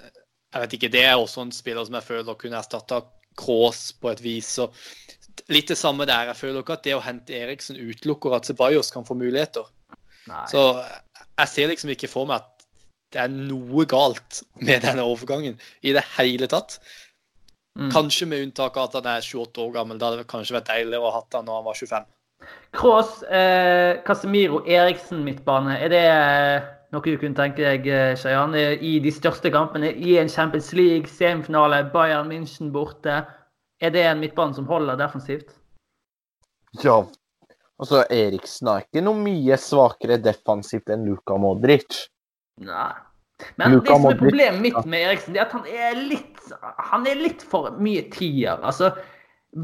jeg 0.54 0.62
vet 0.66 0.74
ikke, 0.76 0.92
det 0.92 1.06
er 1.08 1.16
også 1.16 1.46
en 1.46 1.52
spiller 1.56 1.86
som 1.88 1.96
jeg 1.96 2.04
føler 2.10 2.36
kunne 2.36 2.60
erstatta 2.60 3.00
Kroos 3.40 3.94
på 3.98 4.12
et 4.12 4.20
vis. 4.22 4.50
Så 4.60 4.68
litt 5.50 5.72
det 5.72 5.78
samme 5.80 6.06
der. 6.06 6.28
Jeg 6.34 6.36
føler 6.38 6.60
ikke 6.62 6.76
at 6.76 6.84
det 6.86 6.94
å 6.98 7.02
hente 7.02 7.34
Eriksen 7.34 7.80
utelukker 7.80 8.36
at 8.36 8.46
Ceballos 8.46 8.92
kan 8.94 9.08
få 9.08 9.16
muligheter. 9.18 9.64
Nei. 10.30 10.44
Så 10.52 10.66
jeg 11.40 11.50
ser 11.52 11.72
liksom 11.72 11.94
ikke 11.94 12.12
for 12.12 12.30
meg 12.30 12.44
at 12.44 12.68
det 13.14 13.22
er 13.22 13.34
noe 13.34 13.86
galt 13.90 14.42
med 14.62 14.84
denne 14.86 15.06
overgangen 15.06 15.60
i 15.86 15.94
det 15.96 16.04
hele 16.18 16.50
tatt. 16.50 16.80
Mm. 17.80 17.90
Kanskje 17.94 18.28
med 18.30 18.44
unntak 18.48 18.78
av 18.78 18.90
at 18.90 19.00
han 19.00 19.10
er 19.16 19.26
28 19.26 19.62
år 19.62 19.72
gammel. 19.78 20.00
Da 20.00 20.10
hadde 20.10 20.24
det 20.24 20.30
kanskje 20.30 20.58
vært 20.58 20.70
deiligere 20.70 21.02
å 21.02 21.10
ha 21.10 21.22
hatt 21.22 21.38
han 21.38 21.48
når 21.50 21.60
han 21.60 21.68
var 21.68 21.80
25. 21.80 22.12
Kroos, 22.76 23.12
eh, 23.24 24.02
Casemiro, 24.06 24.64
Eriksen 24.68 25.24
midtbane. 25.26 25.78
Er 25.80 25.94
det 25.94 26.04
eh, 26.10 26.68
noe 26.94 27.06
du 27.06 27.18
kunne 27.22 27.38
tenke 27.38 27.64
deg, 27.64 27.88
Shayan, 28.20 28.54
eh, 28.60 28.76
i 28.82 28.98
de 29.02 29.14
største 29.14 29.52
kampene? 29.54 29.94
I 29.94 30.18
en 30.22 30.30
Champions 30.30 30.74
League, 30.76 31.10
semifinale, 31.10 31.84
Bayern 31.94 32.30
München 32.30 32.74
borte. 32.74 33.24
Er 33.82 33.94
det 33.94 34.06
en 34.10 34.22
midtbane 34.22 34.58
som 34.58 34.68
holder 34.70 35.00
defensivt? 35.00 35.56
Ja. 36.84 37.04
Altså, 37.84 38.06
Eriksen 38.16 38.70
er 38.72 38.86
ikke 38.86 39.02
noe 39.04 39.20
mye 39.20 39.58
svakere 39.60 40.16
defensivt 40.24 40.92
enn 40.94 41.04
Luka 41.10 41.36
Modric. 41.42 42.06
Nei. 42.64 42.94
Men 43.60 43.74
Luka 43.74 43.90
det 43.90 43.98
som 43.98 44.06
er 44.08 44.22
problemet 44.22 44.62
mitt 44.64 44.86
med 44.88 45.08
Eriksen, 45.10 45.36
det 45.36 45.42
er 45.42 45.50
at 45.50 45.56
han 45.58 45.66
er 45.68 45.98
litt, 46.00 46.54
han 46.92 47.10
er 47.10 47.20
litt 47.20 47.44
for 47.44 47.74
mye 47.84 48.06
tier. 48.14 48.62
Altså, 48.64 48.94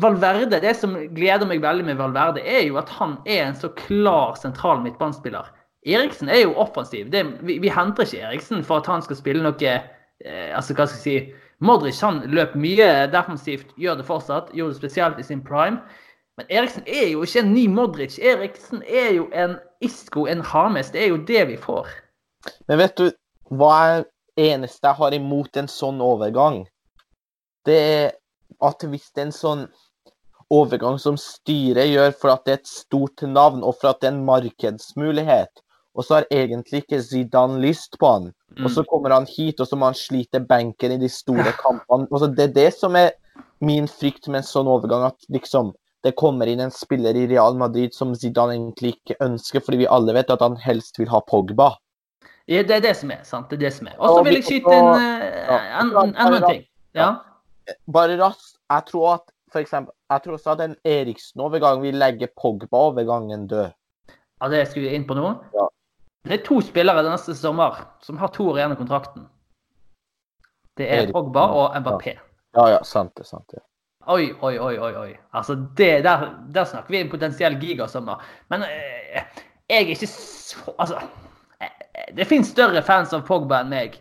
Valverde, 0.03 0.59
Det 0.61 0.75
som 0.77 0.97
gleder 1.15 1.47
meg 1.49 1.63
veldig 1.63 1.85
med 1.87 1.97
Valverde, 1.97 2.43
er 2.43 2.67
jo 2.67 2.75
at 2.77 2.91
han 2.99 3.15
er 3.25 3.47
en 3.47 3.55
så 3.57 3.71
klar 3.79 4.35
sentral 4.37 4.83
midtbanespiller. 4.83 5.47
Eriksen 5.87 6.29
er 6.29 6.43
jo 6.43 6.57
offensiv. 6.59 7.07
Det, 7.09 7.23
vi, 7.41 7.57
vi 7.63 7.71
henter 7.71 8.03
ikke 8.03 8.27
Eriksen 8.27 8.65
for 8.67 8.83
at 8.83 8.91
han 8.91 9.01
skal 9.01 9.17
spille 9.17 9.45
noe 9.45 9.71
eh, 9.71 10.51
altså 10.51 10.75
hva 10.75 10.85
skal 10.91 10.99
jeg 10.99 11.05
si, 11.05 11.47
Modric 11.63 12.03
han 12.03 12.21
løp 12.31 12.53
mye 12.59 13.07
defensivt, 13.11 13.71
gjør 13.79 13.97
det 13.99 14.05
fortsatt. 14.07 14.51
Gjorde 14.55 14.75
det 14.75 14.83
spesielt 14.83 15.19
i 15.19 15.25
sin 15.25 15.41
prime. 15.43 15.81
Men 16.39 16.47
Eriksen 16.55 16.85
er 16.87 17.09
jo 17.11 17.25
ikke 17.27 17.41
en 17.43 17.49
ny 17.51 17.65
Modric. 17.67 18.13
Eriksen 18.23 18.79
er 18.87 19.09
jo 19.17 19.25
en 19.35 19.57
Isco, 19.83 20.23
en 20.23 20.39
Hames. 20.39 20.87
Det 20.93 21.01
er 21.03 21.09
jo 21.11 21.17
det 21.27 21.41
vi 21.49 21.57
får. 21.59 21.89
Men 22.71 22.79
vet 22.79 22.93
du 22.95 23.09
hva 23.59 23.73
er 23.83 24.05
eneste 24.39 24.87
jeg 24.87 24.95
har 25.01 25.15
imot 25.17 25.59
en 25.59 25.67
sånn 25.67 25.99
overgang? 25.99 26.61
Det 27.67 27.75
er 27.75 28.05
at 28.63 28.85
hvis 28.87 29.09
det 29.11 29.25
er 29.25 29.27
en 29.27 29.35
sånn 29.35 29.65
overgang 30.47 30.95
som 31.03 31.17
styret 31.19 31.89
gjør 31.91 32.15
for 32.21 32.31
at 32.31 32.47
det 32.47 32.53
er 32.53 32.61
et 32.61 32.71
stort 32.71 33.25
navn 33.27 33.59
og 33.59 33.75
for 33.81 33.91
at 33.91 33.99
det 33.99 34.07
er 34.07 34.15
en 34.15 34.23
markedsmulighet, 34.29 35.63
og 35.91 36.07
så 36.07 36.21
har 36.21 36.29
egentlig 36.31 36.85
ikke 36.85 37.01
Zidane 37.03 37.59
lyst 37.59 37.99
på 37.99 38.13
han, 38.13 38.31
og 38.63 38.71
så 38.71 38.85
kommer 38.87 39.11
han 39.17 39.27
hit, 39.27 39.59
og 39.59 39.67
så 39.67 39.75
må 39.75 39.91
han 39.91 39.99
slite 39.99 40.39
benken 40.39 40.95
i 40.95 41.01
de 41.03 41.11
store 41.11 41.51
kampene. 41.59 42.07
Altså, 42.07 42.31
det 42.31 42.47
er 42.47 42.55
det 42.55 42.71
som 42.79 42.95
er 42.95 43.11
min 43.59 43.91
frykt 43.91 44.31
med 44.31 44.39
en 44.39 44.49
sånn 44.53 44.71
overgang, 44.71 45.09
at 45.11 45.27
liksom 45.27 45.75
det 46.03 46.15
kommer 46.19 46.47
inn 46.47 46.61
en 46.63 46.71
spiller 46.71 47.17
i 47.17 47.25
Real 47.27 47.57
Madrid 47.59 47.93
som 47.95 48.13
Zidane 48.15 48.55
egentlig 48.55 48.95
ikke 48.95 49.17
ønsker, 49.23 49.63
fordi 49.63 49.81
vi 49.83 49.89
alle 49.91 50.15
vet 50.15 50.31
at 50.31 50.43
han 50.43 50.55
helst 50.63 50.99
vil 50.99 51.09
ha 51.11 51.19
Pogba. 51.27 51.73
Ja, 52.49 52.63
det 52.65 52.79
er 52.79 52.85
det 52.87 52.95
som 52.97 53.11
er, 53.13 53.19
sant. 53.27 53.49
Det 53.51 53.59
er 53.59 53.67
det 53.67 53.73
som 53.75 53.89
er. 53.91 53.97
Og 53.99 54.15
så 54.15 54.21
vil 54.25 54.39
jeg 54.39 54.45
skyte 54.47 54.73
inn 54.73 54.87
eh, 54.95 55.25
en, 55.53 55.91
ja, 55.93 56.05
en, 56.05 56.15
enda 56.15 56.39
ting. 56.47 56.63
Ja. 56.97 57.09
Bare 57.93 58.15
raskt. 58.17 58.55
Jeg 58.69 58.85
tror 58.89 59.09
at 59.17 59.27
for 59.51 59.61
eksempel, 59.61 59.93
jeg 60.09 60.23
tror 60.23 60.37
også 60.37 60.53
at 60.55 60.63
en 60.65 60.75
Eriksen-overgang 60.85 61.81
vil 61.81 61.97
legge 61.97 62.29
Pogba-overgangen 62.41 63.47
død. 63.49 63.69
ja, 64.41 64.49
det 64.49 64.67
skulle 64.69 64.87
jeg 64.87 64.95
inn 64.95 65.07
på 65.09 65.17
nå. 65.17 65.33
Ja. 65.53 65.67
Det 66.25 66.39
er 66.39 66.43
to 66.45 66.59
spillere 66.61 67.03
neste 67.05 67.35
sommer 67.37 67.77
som 68.05 68.17
har 68.17 68.33
to 68.35 68.49
år 68.51 68.59
igjen 68.59 68.75
av 68.75 68.81
kontrakten. 68.81 69.25
Det 70.77 70.87
er 70.87 71.03
Eriksen. 71.03 71.15
Pogba 71.17 71.45
og 71.53 71.77
Mbappé. 71.81 72.15
Ja, 72.57 72.69
ja, 72.73 72.83
sant 72.83 73.13
det. 73.17 73.27
sant 73.29 73.45
det. 73.53 73.61
Oi, 74.09 74.33
oi, 74.41 74.59
oi, 74.59 74.75
oi. 74.79 74.93
oi. 74.97 75.09
Altså, 75.37 75.55
det, 75.77 76.03
der, 76.03 76.25
der 76.53 76.65
snakker 76.65 76.95
vi 76.95 77.01
en 77.03 77.11
potensiell 77.11 77.57
gigasommer. 77.61 78.23
Men 78.49 78.65
eh, 78.65 79.19
jeg 79.69 79.83
er 79.83 79.91
ikke 79.93 80.07
så 80.09 80.73
Altså, 80.79 81.01
eh, 81.61 82.07
det 82.17 82.25
finnes 82.27 82.49
større 82.49 82.81
fans 82.85 83.13
av 83.13 83.27
Pogba 83.27 83.61
enn 83.61 83.69
meg. 83.69 83.99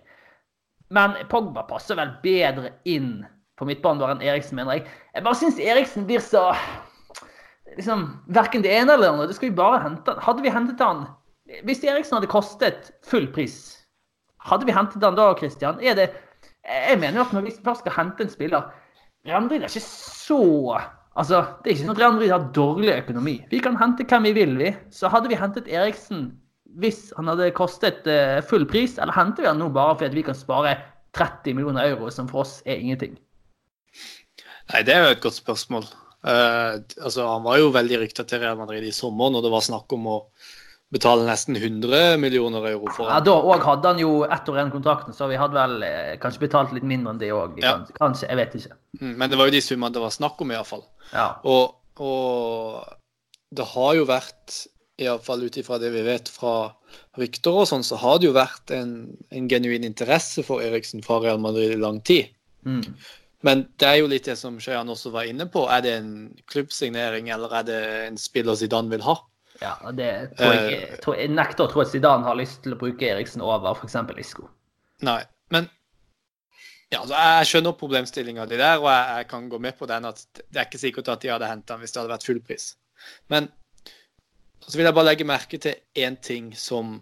Men 0.97 1.19
Pogba 1.29 1.67
passer 1.69 1.99
vel 1.99 2.15
bedre 2.23 2.73
inn 2.89 3.19
på 3.59 3.69
midtbanen 3.69 4.15
enn 4.15 4.25
Eriksen, 4.25 4.57
mener 4.57 4.79
jeg. 4.79 4.87
Jeg 5.13 5.27
bare 5.27 5.41
syns 5.43 5.61
Eriksen 5.61 6.09
blir 6.09 6.25
så 6.25 6.47
liksom, 7.77 8.09
Verken 8.33 8.65
det 8.65 8.73
ene 8.73 8.95
eller 8.95 9.05
det 9.05 9.13
andre. 9.13 9.29
Det 9.29 9.37
skal 9.37 9.51
vi 9.51 9.61
bare 9.61 9.83
hente. 9.85 10.17
Hadde 10.25 10.47
vi 10.47 10.55
hentet 10.55 10.81
han 10.81 11.05
Hvis 11.69 11.85
Eriksen 11.85 12.17
hadde 12.17 12.33
kostet 12.33 12.93
full 13.05 13.29
pris, 13.35 13.59
hadde 14.49 14.69
vi 14.69 14.73
hentet 14.77 15.05
han 15.05 15.17
da, 15.19 15.35
Christian? 15.37 15.81
Er 15.85 16.01
det 16.01 16.11
Jeg 16.65 16.99
mener 17.01 17.21
jo 17.21 17.29
at 17.29 17.33
når 17.33 17.47
vi 17.47 17.57
først 17.65 17.85
skal 17.85 17.97
hente 17.97 18.25
en 18.25 18.33
spiller 18.33 18.73
Real 19.29 19.51
er 19.53 19.69
ikke 19.69 19.85
så 19.85 20.41
Altså, 21.19 21.41
det 21.65 21.71
er 21.71 21.75
ikke 21.75 21.83
sånn 21.83 21.97
at 21.97 22.01
Real 22.01 22.13
Madrid 22.15 22.31
har 22.31 22.45
dårlig 22.55 22.93
økonomi. 22.95 23.33
Vi 23.51 23.59
kan 23.63 23.75
hente 23.81 24.05
hvem 24.07 24.29
vi 24.29 24.35
vil, 24.37 24.53
vi. 24.61 24.69
Så 24.95 25.11
hadde 25.11 25.31
vi 25.33 25.39
hentet 25.41 25.67
Eriksen 25.67 26.29
hvis 26.79 27.09
han 27.17 27.27
hadde 27.27 27.49
kostet 27.57 28.07
eh, 28.07 28.39
full 28.47 28.69
pris, 28.71 28.99
eller 29.01 29.17
henter 29.17 29.43
vi 29.43 29.49
han 29.49 29.59
nå 29.59 29.67
bare 29.75 29.97
fordi 29.99 30.21
vi 30.21 30.27
kan 30.29 30.37
spare 30.37 30.77
30 31.17 31.57
millioner 31.57 31.89
euro, 31.91 32.13
som 32.15 32.29
for 32.31 32.45
oss 32.45 32.61
er 32.69 32.79
ingenting? 32.79 33.17
Nei, 34.71 34.85
det 34.87 34.95
er 34.95 35.09
jo 35.09 35.17
et 35.17 35.25
godt 35.25 35.39
spørsmål. 35.41 35.89
Uh, 36.23 36.79
altså, 37.01 37.25
han 37.27 37.43
var 37.47 37.59
jo 37.59 37.73
veldig 37.75 38.03
rykta 38.05 38.27
til 38.29 38.45
Real 38.45 38.59
Madrid 38.61 38.87
i 38.87 38.95
sommer 38.95 39.33
når 39.33 39.47
det 39.47 39.53
var 39.57 39.65
snakk 39.65 39.97
om 39.97 40.07
å 40.13 40.17
betale 40.95 41.27
nesten 41.29 41.57
100 41.57 42.17
millioner 42.21 42.65
euro 42.71 42.89
for 42.97 43.11
Ja. 43.11 43.19
Da 43.21 43.35
òg 43.37 43.65
hadde 43.65 43.91
han 43.93 43.99
jo 44.01 44.23
ett 44.25 44.49
år 44.49 44.57
igjen 44.57 44.73
kontrakten, 44.73 45.13
så 45.17 45.29
vi 45.29 45.37
hadde 45.37 45.59
vel 45.59 45.83
eh, 45.85 46.15
kanskje 46.23 46.47
betalt 46.47 46.73
litt 46.73 46.87
mindre 46.89 47.13
enn 47.13 47.21
det 47.21 47.29
òg. 47.35 47.59
Ja. 47.63 47.75
Kanskje, 47.99 48.29
jeg 48.31 48.41
vet 48.41 48.57
ikke. 48.57 48.79
Mm, 49.01 49.13
Men 49.19 49.31
det 49.31 49.39
var 49.39 49.51
jo 49.51 49.57
de 49.59 49.61
summene 49.65 49.93
det 49.93 50.01
var 50.01 50.15
snakk 50.15 50.41
om, 50.41 50.55
iallfall. 50.55 50.87
Ja. 51.13 51.29
Og, 51.45 51.77
og 52.01 52.97
det 53.53 53.69
har 53.75 53.95
jo 54.01 54.09
vært, 54.09 54.59
iallfall 54.99 55.45
ut 55.45 55.61
ifra 55.61 55.79
det 55.79 55.93
vi 55.95 56.03
vet 56.03 56.29
fra 56.33 56.73
rykter 57.21 57.55
og 57.55 57.69
sånn, 57.69 57.85
så 57.87 58.01
har 58.01 58.19
det 58.19 58.31
jo 58.31 58.35
vært 58.35 58.73
en, 58.75 58.93
en 59.31 59.49
genuin 59.51 59.85
interesse 59.87 60.43
for 60.47 60.65
Eriksen 60.65 61.05
fra 61.05 61.21
Real 61.23 61.39
Madrid 61.39 61.77
i 61.77 61.81
lang 61.81 62.01
tid. 62.01 62.33
Mm. 62.65 62.83
Men 63.47 63.69
det 63.79 63.87
er 63.87 64.01
jo 64.01 64.09
litt 64.11 64.27
det 64.27 64.35
som 64.41 64.57
Skøyan 64.59 64.89
også 64.91 65.13
var 65.15 65.29
inne 65.29 65.47
på. 65.53 65.69
Er 65.71 65.85
det 65.85 65.93
en 66.01 66.15
klubbsignering, 66.51 67.29
eller 67.31 67.53
er 67.61 67.67
det 67.69 67.83
en 68.09 68.17
spiller 68.19 68.57
Zidane 68.59 68.91
vil 68.91 69.05
ha? 69.07 69.21
Ja 69.63 69.75
det 69.93 70.13
tror 70.39 70.55
jeg, 70.55 70.65
Eh. 70.65 70.71
jeg, 70.75 71.01
tror, 71.05 71.17
jeg 71.19 71.33
nekter 71.35 71.67
å 71.67 71.73
tro 71.73 71.83
at 71.83 71.91
Zidane 71.91 72.27
har 72.27 72.39
lyst 72.39 72.63
til 72.65 72.77
å 72.77 72.79
bruke 72.81 73.09
Eriksen 73.09 73.43
over 73.45 73.75
f.eks. 73.75 73.97
Isco. 74.19 74.49
Nei. 75.07 75.21
Men 75.51 75.69
ja, 76.89 77.03
altså, 77.03 77.15
jeg 77.15 77.49
skjønner 77.51 77.77
problemstillinga 77.77 78.47
di 78.49 78.57
der, 78.57 78.81
og 78.81 78.89
jeg, 78.89 79.17
jeg 79.19 79.29
kan 79.29 79.49
gå 79.53 79.59
med 79.61 79.77
på 79.79 79.89
den 79.91 80.09
at 80.09 80.23
det 80.39 80.57
er 80.57 80.69
ikke 80.69 80.81
sikkert 80.81 81.11
at 81.13 81.25
de 81.25 81.33
hadde 81.33 81.49
henta 81.51 81.75
den 81.75 81.85
hvis 81.85 81.93
det 81.93 82.01
hadde 82.01 82.15
vært 82.15 82.29
full 82.29 82.41
pris. 82.45 82.71
Men 83.29 83.51
så 84.65 84.77
vil 84.77 84.89
jeg 84.89 84.97
bare 84.97 85.09
legge 85.11 85.27
merke 85.29 85.61
til 85.61 85.77
én 85.97 86.17
ting 86.21 86.51
som, 86.57 86.99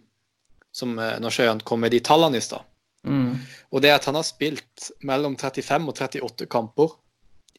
som 0.75 0.99
eh, 0.99 1.19
når 1.23 1.63
kom 1.67 1.81
med 1.83 1.95
de 1.95 2.01
tallene 2.01 2.39
i 2.39 2.45
stad. 2.45 2.67
Mm. 3.07 3.39
Og 3.71 3.83
det 3.83 3.91
er 3.91 4.01
at 4.01 4.07
han 4.09 4.19
har 4.19 4.27
spilt 4.27 4.91
mellom 5.07 5.37
35 5.39 5.87
og 5.87 5.95
38 5.95 6.47
kamper 6.51 6.97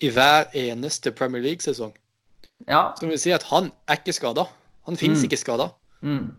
i 0.04 0.12
hver 0.14 0.52
eneste 0.54 1.12
Premier 1.16 1.42
League-sesong. 1.42 1.96
Ja. 2.68 2.94
Som 3.00 3.10
vil 3.10 3.20
si 3.22 3.32
at 3.32 3.48
han 3.52 3.72
er 3.88 4.00
ikke 4.00 4.16
skada. 4.16 4.48
Han 4.88 4.96
finnes 5.00 5.20
Mm. 5.22 5.28
ikke 5.30 5.40
skada. 5.42 5.70
Mm. 6.02 6.32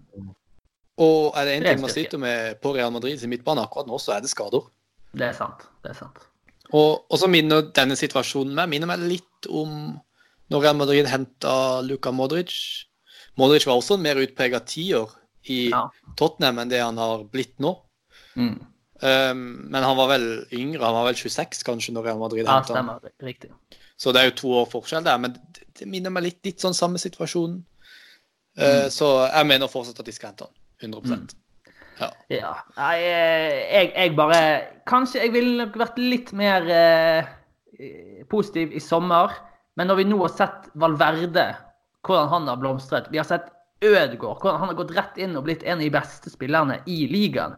Og 0.99 1.37
er 1.37 1.45
det 1.47 1.55
én 1.61 1.67
ting 1.69 1.81
man 1.85 1.91
sliter 1.93 2.19
med 2.19 2.61
på 2.63 2.73
Real 2.75 2.91
Madrid 2.95 3.21
sin 3.21 3.31
midtbane 3.31 3.63
akkurat 3.63 3.87
nå, 3.87 3.99
så 4.03 4.17
er 4.17 4.21
det 4.25 4.31
skader. 4.33 4.65
Det 5.15 5.29
er 5.29 5.37
sant. 5.37 5.63
Det 5.85 5.93
er 5.93 5.99
sant. 6.01 6.19
Og, 6.73 7.05
og 7.09 7.17
så 7.21 7.29
minner 7.31 7.63
denne 7.73 7.97
situasjonen 7.97 8.55
meg, 8.55 8.69
minner 8.69 8.91
meg 8.91 9.01
litt 9.09 9.47
om 9.49 9.77
når 10.51 10.63
Real 10.65 10.77
Madrid 10.81 11.07
henta 11.09 11.81
Luka 11.87 12.11
Modric. 12.13 12.53
Modric 13.39 13.65
var 13.69 13.79
også 13.79 13.95
en 13.97 14.03
mer 14.03 14.17
utprega 14.21 14.61
tiår 14.65 15.13
i 15.49 15.69
Ja. 15.71 15.85
Tottenham 16.19 16.59
enn 16.65 16.69
det 16.73 16.81
han 16.83 16.99
har 16.99 17.23
blitt 17.25 17.55
nå. 17.63 17.77
Mm. 18.37 18.59
Um, 19.01 19.43
men 19.71 19.83
han 19.87 19.97
var 19.97 20.09
vel 20.11 20.27
yngre, 20.53 20.83
han 20.83 20.97
var 20.97 21.05
vel 21.07 21.15
26 21.15 21.63
kanskje 21.65 21.93
når 21.95 22.05
Real 22.09 22.19
Madrid 22.19 22.45
Ja, 22.45 22.59
henta 22.59 22.75
han. 22.75 22.89
stemmer. 22.89 23.13
Riktig. 23.23 23.51
Så 23.97 24.13
det 24.13 24.21
er 24.21 24.31
jo 24.33 24.37
to 24.43 24.49
år 24.61 24.67
forskjell 24.71 25.05
der, 25.07 25.19
men 25.19 25.37
det, 25.79 25.87
minner 25.87 26.11
meg 26.11 26.23
litt, 26.27 26.41
litt 26.45 26.59
sånn 26.63 26.75
samme 26.75 26.99
situasjon. 26.99 27.65
Uh, 28.59 28.89
Så 28.91 29.07
jeg 29.29 29.47
mener 29.47 29.71
fortsatt 29.71 30.01
at 30.03 30.09
de 30.09 30.15
skal 30.15 30.33
hente 30.33 30.49
han. 30.49 30.55
100% 30.83 31.37
Ja. 32.31 32.53
Nei, 32.77 32.97
eh, 33.03 33.55
jeg, 33.75 33.93
jeg 33.97 34.15
bare 34.15 34.41
Kanskje 34.87 35.25
jeg 35.25 35.33
ville 35.35 35.65
nok 35.65 35.79
vært 35.81 35.97
litt 35.99 36.31
mer 36.37 36.67
eh, 36.71 37.31
positiv 38.31 38.71
i 38.71 38.83
sommer. 38.83 39.35
Men 39.79 39.91
når 39.91 40.01
vi 40.01 40.05
nå 40.11 40.19
har 40.23 40.35
sett 40.35 40.69
Valverde, 40.79 41.49
hvordan 42.07 42.31
han 42.33 42.51
har 42.51 42.61
blomstret 42.63 43.11
Vi 43.11 43.19
har 43.19 43.27
sett 43.27 43.51
Ødegaard, 43.83 44.41
hvordan 44.43 44.61
han 44.63 44.73
har 44.73 44.79
gått 44.79 44.95
rett 44.97 45.19
inn 45.23 45.37
og 45.39 45.45
blitt 45.47 45.63
en 45.63 45.79
av 45.79 45.85
de 45.85 45.91
beste 45.95 46.31
spillerne 46.33 46.81
i 46.91 47.05
ligaen. 47.11 47.55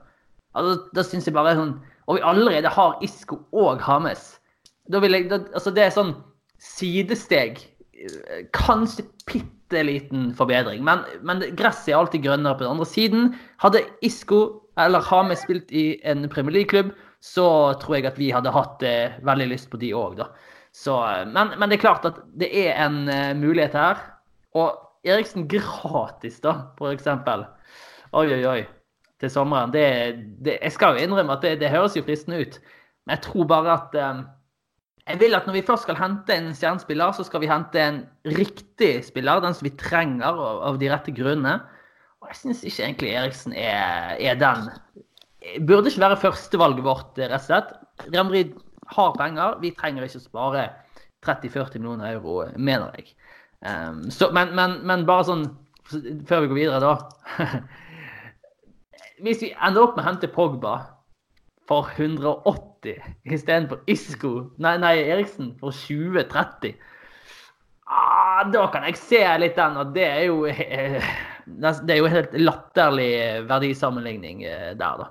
Altså, 0.56 0.74
da 0.96 1.04
synes 1.06 1.28
jeg 1.28 1.36
bare 1.36 1.54
sånn 1.56 1.76
Og 2.08 2.18
vi 2.18 2.24
allerede 2.26 2.72
har 2.74 2.98
Isco 3.04 3.42
og 3.52 3.80
Hames. 3.84 4.34
Da 4.90 5.00
vil 5.04 5.14
jeg, 5.16 5.28
da, 5.30 5.40
altså 5.54 5.72
Det 5.72 5.84
er 5.84 5.94
sånn 5.94 6.16
sidesteg. 6.60 7.60
Kanskje 8.56 9.04
bitte 9.28 9.82
liten 9.86 10.30
forbedring, 10.34 10.82
men, 10.86 11.04
men 11.26 11.42
gresset 11.58 11.92
er 11.92 11.98
alltid 12.00 12.24
grønnere 12.24 12.56
på 12.56 12.64
den 12.64 12.72
andre 12.72 12.88
siden. 12.88 13.28
Hadde 13.62 13.84
Isco 14.06 14.40
eller 14.80 15.04
Hame 15.04 15.36
spilt 15.36 15.72
i 15.72 16.00
en 16.08 16.28
Premier 16.32 16.56
League-klubb, 16.56 16.94
så 17.20 17.46
tror 17.82 17.98
jeg 17.98 18.08
at 18.08 18.18
vi 18.18 18.30
hadde 18.32 18.52
hatt 18.54 18.82
eh, 18.86 19.18
veldig 19.26 19.50
lyst 19.52 19.68
på 19.70 19.80
de 19.80 19.92
òg, 19.96 20.16
da. 20.22 20.30
Så, 20.72 20.96
eh, 21.04 21.26
men, 21.28 21.52
men 21.58 21.68
det 21.68 21.78
er 21.78 21.84
klart 21.84 22.06
at 22.08 22.22
det 22.40 22.48
er 22.62 22.78
en 22.86 23.02
uh, 23.10 23.36
mulighet 23.36 23.76
her. 23.76 24.00
Og 24.56 24.78
Eriksen 25.06 25.46
gratis, 25.48 26.40
da, 26.44 26.54
for 26.78 26.92
eksempel. 26.92 27.46
Oi, 28.12 28.26
oi, 28.26 28.42
oi. 28.48 28.60
Til 29.20 29.32
sommeren. 29.32 29.72
Det, 29.72 29.84
det, 30.44 30.58
jeg 30.58 30.74
skal 30.74 30.96
jo 30.96 31.04
innrømme 31.04 31.36
at 31.36 31.44
det, 31.44 31.54
det 31.60 31.72
høres 31.72 31.96
jo 31.96 32.04
fristende 32.04 32.40
ut. 32.40 32.58
Men 33.04 33.16
jeg 33.16 33.24
tror 33.28 33.48
bare 33.48 33.76
at 33.76 33.96
eh, 33.96 34.22
Jeg 35.08 35.20
vil 35.20 35.34
at 35.34 35.46
når 35.48 35.56
vi 35.56 35.66
først 35.66 35.86
skal 35.86 35.98
hente 35.98 36.34
en 36.36 36.50
stjernespiller, 36.54 37.12
så 37.16 37.24
skal 37.26 37.42
vi 37.42 37.50
hente 37.50 37.80
en 37.80 38.00
riktig 38.36 38.92
spiller. 39.06 39.40
Den 39.42 39.56
som 39.56 39.66
vi 39.66 39.74
trenger 39.80 40.28
av, 40.28 40.78
de 40.80 40.90
rette 40.92 41.14
grunnene. 41.16 41.58
Og 42.20 42.28
jeg 42.30 42.40
syns 42.40 42.64
ikke 42.68 42.84
egentlig 42.84 43.14
Eriksen 43.16 43.54
er, 43.56 44.16
er 44.20 44.36
den. 44.40 44.68
Burde 45.66 45.88
ikke 45.88 46.04
være 46.04 46.20
førstevalget 46.20 46.84
vårt, 46.84 47.16
rett 47.16 47.38
og 47.38 47.46
slett. 47.46 47.72
Real 48.12 48.52
har 48.90 49.16
penger. 49.16 49.58
Vi 49.62 49.72
trenger 49.78 50.06
ikke 50.06 50.20
å 50.20 50.26
spare 50.26 50.68
30-40 51.26 51.80
millioner 51.80 52.14
euro, 52.14 52.44
mener 52.56 52.92
jeg. 52.98 53.14
Um, 53.60 54.06
så, 54.12 54.30
men, 54.32 54.54
men, 54.56 54.78
men 54.88 55.04
bare 55.08 55.26
sånn 55.28 55.44
før 55.90 56.44
vi 56.44 56.50
går 56.50 56.58
videre, 56.58 56.80
da. 56.80 56.94
Hvis 59.24 59.42
vi 59.44 59.52
ender 59.52 59.84
opp 59.84 59.96
med 59.96 60.04
å 60.04 60.08
hente 60.08 60.30
Pogba 60.32 60.74
for 61.68 61.90
180 61.96 62.69
istedenfor 63.24 63.82
Isco 63.90 64.50
Nei, 64.62 64.76
nei, 64.80 64.94
Eriksen 65.12 65.52
for 65.60 65.74
20-30 65.74 66.74
ah, 67.86 68.44
Da 68.52 68.66
kan 68.72 68.86
jeg 68.88 69.00
se 69.00 69.22
litt 69.42 69.58
den, 69.58 69.78
og 69.80 69.94
det 69.96 70.06
er 70.06 70.22
jo 70.28 70.44
eh, 70.48 71.10
Det 71.46 71.94
er 71.94 72.00
jo 72.00 72.12
helt 72.12 72.36
latterlig 72.40 73.10
verdisammenligning 73.48 74.44
eh, 74.46 74.70
der, 74.78 75.04
da. 75.04 75.10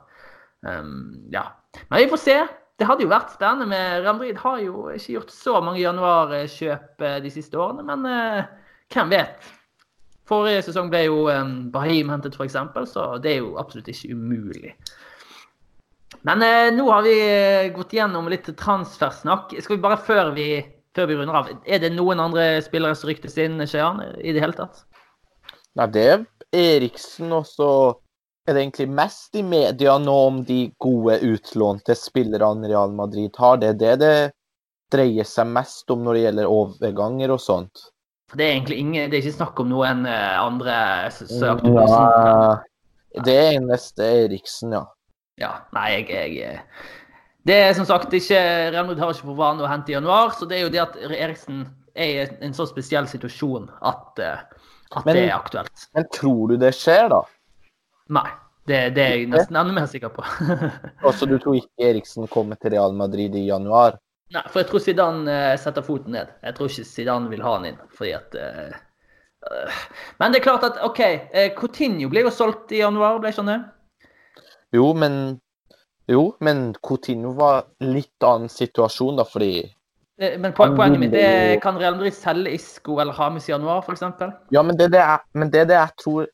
Um, 0.61 1.27
ja. 1.31 1.43
Men 1.89 2.03
vi 2.03 2.09
får 2.11 2.21
se. 2.23 2.35
Det 2.79 2.87
hadde 2.87 3.03
jo 3.03 3.11
vært 3.11 3.33
spennende. 3.33 3.67
med 3.67 4.05
Real 4.05 4.37
har 4.43 4.59
jo 4.63 4.89
ikke 4.93 5.17
gjort 5.17 5.31
så 5.35 5.59
mange 5.61 5.81
januarkjøp 5.81 7.01
eh, 7.03 7.17
de 7.23 7.31
siste 7.33 7.59
årene, 7.59 7.83
men 7.83 8.05
uh, 8.07 8.43
hvem 8.93 9.11
vet? 9.11 9.49
Forrige 10.29 10.61
sesong 10.69 10.91
ble 10.91 11.03
jo 11.07 11.25
um, 11.27 11.71
Bahim 11.73 12.09
hentet, 12.13 12.37
f.eks., 12.37 12.55
så 12.91 13.17
det 13.21 13.33
er 13.33 13.41
jo 13.41 13.57
absolutt 13.59 13.89
ikke 13.91 14.13
umulig. 14.15 14.75
Men 16.21 16.43
eh, 16.43 16.73
nå 16.75 16.89
har 16.91 17.05
vi 17.05 17.15
eh, 17.21 17.69
gått 17.75 17.93
gjennom 17.93 18.27
litt 18.31 18.49
transfersnakk. 18.59 19.55
Skal 19.61 19.77
vi 19.77 19.83
bare 19.83 19.99
før 20.03 20.33
vi, 20.35 20.49
før 20.95 21.09
vi 21.09 21.17
runder 21.19 21.39
av 21.39 21.51
Er 21.63 21.81
det 21.83 21.93
noen 21.95 22.21
andre 22.23 22.51
spillere 22.65 22.97
som 22.97 23.11
ryktes 23.11 23.37
inn, 23.39 23.61
Skjøyan, 23.63 24.01
i 24.19 24.33
det 24.35 24.43
hele 24.43 24.57
tatt? 24.57 24.83
Nei, 25.77 25.87
det 25.93 26.05
er 26.09 26.25
Eriksen, 26.49 27.31
og 27.35 27.45
så 27.47 27.69
er 28.49 28.55
det 28.55 28.63
egentlig 28.63 28.89
mest 28.97 29.37
i 29.37 29.43
media 29.45 29.99
nå 30.01 30.15
om 30.31 30.41
de 30.45 30.63
gode 30.81 31.19
utlånte 31.21 31.95
spillerne 31.95 32.67
Real 32.67 32.91
Madrid 32.97 33.37
har. 33.37 33.61
Det 33.61 33.75
er 33.75 33.79
det 33.79 33.95
det 34.01 34.13
dreier 34.89 35.27
seg 35.27 35.47
mest 35.53 35.91
om 35.93 36.01
når 36.05 36.17
det 36.17 36.23
gjelder 36.23 36.53
overganger 36.53 37.35
og 37.35 37.41
sånt. 37.43 37.89
Det 38.33 38.45
er 38.45 38.55
egentlig 38.55 38.79
ingen, 38.81 39.09
det 39.09 39.17
er 39.17 39.23
ikke 39.23 39.37
snakk 39.39 39.59
om 39.61 39.69
noen 39.71 40.03
eh, 40.09 40.37
andre 40.41 40.73
er 40.73 41.13
som 41.13 41.61
Ja, 41.65 43.21
det 43.25 43.37
er 43.37 44.09
Eriksen, 44.09 44.73
ja. 44.77 44.83
Ja, 45.39 45.53
nei, 45.75 45.89
jeg, 45.93 46.09
jeg 46.11 46.39
eh, 46.43 46.87
Det 47.47 47.55
er 47.55 47.73
som 47.77 47.87
sagt 47.87 48.13
ikke 48.13 48.39
Real 48.73 48.87
Madrid 48.87 49.03
har 49.03 49.13
ikke 49.15 49.29
for 49.29 49.39
vane 49.39 49.63
å 49.63 49.69
hente 49.71 49.93
i 49.93 49.95
januar, 49.95 50.33
så 50.35 50.47
det 50.49 50.59
er 50.59 50.65
jo 50.65 50.73
det 50.73 50.83
at 50.83 50.97
Eriksen 51.07 51.63
er 51.95 52.11
i 52.11 52.27
en 52.45 52.55
så 52.55 52.67
spesiell 52.69 53.07
situasjon 53.09 53.69
at, 53.81 54.19
eh, 54.19 54.43
at 54.95 55.05
Men- 55.05 55.15
det 55.15 55.23
er 55.29 55.37
aktuelt. 55.37 55.87
Men 55.95 56.05
tror 56.13 56.51
du 56.51 56.57
det 56.57 56.73
skjer, 56.75 57.09
da? 57.15 57.23
Nei. 58.09 58.29
Det, 58.69 58.93
det 58.93 59.01
er 59.01 59.15
jeg 59.15 59.29
nesten 59.31 59.55
enda 59.57 59.73
mer 59.73 59.87
sikker 59.89 60.11
på. 60.13 60.21
Altså, 61.07 61.25
du 61.25 61.39
tror 61.41 61.55
ikke 61.57 61.87
Eriksen 61.89 62.27
kommer 62.29 62.59
til 62.61 62.75
Real 62.75 62.93
Madrid 62.93 63.33
i 63.33 63.47
januar? 63.47 63.97
Nei, 64.29 64.43
for 64.45 64.61
jeg 64.61 64.67
tror 64.69 64.83
Zidane 64.83 65.25
uh, 65.25 65.55
setter 65.57 65.81
foten 65.81 66.13
ned. 66.13 66.29
Jeg 66.45 66.53
tror 66.53 66.69
ikke 66.69 66.85
Zidane 66.85 67.31
vil 67.31 67.41
ha 67.41 67.55
han 67.55 67.65
inn, 67.71 67.79
fordi 67.97 68.11
at 68.13 68.37
uh, 68.37 68.75
Men 70.19 70.35
det 70.35 70.41
er 70.41 70.45
klart 70.45 70.67
at 70.67 70.77
OK, 70.85 71.01
Coutinho 71.57 72.11
ble 72.11 72.27
jo 72.27 72.33
solgt 72.35 72.75
i 72.75 72.83
januar, 72.83 73.17
ble 73.23 73.31
ikke 73.33 73.41
han 73.41 73.49
det? 73.55 73.59
Jo, 74.75 74.93
men 74.93 75.39
Jo, 76.09 76.31
men 76.41 76.71
Coutinho 76.81 77.35
var 77.37 77.67
litt 77.85 78.25
annen 78.25 78.49
situasjon, 78.49 79.19
da, 79.19 79.25
fordi 79.29 79.67
men 80.19 80.51
poenget 80.51 80.99
mitt 80.99 81.13
er 81.15 81.53
kan 81.63 81.77
Real 81.79 81.95
Madrid 81.95 82.15
selge 82.17 82.51
Isco 82.57 82.97
eller 82.99 83.15
Hames 83.15 83.45
i 83.47 83.53
januar, 83.53 83.85
f.eks.? 83.85 84.01
Ja, 84.51 84.63
men 84.65 84.75
det 84.75 84.89
er 84.89 84.95
det 84.95 85.03
jeg, 85.03 85.25
men 85.39 85.51
det 85.53 85.61
er 85.61 85.69
det 85.69 85.77
jeg 85.77 85.95
tror 86.01 86.25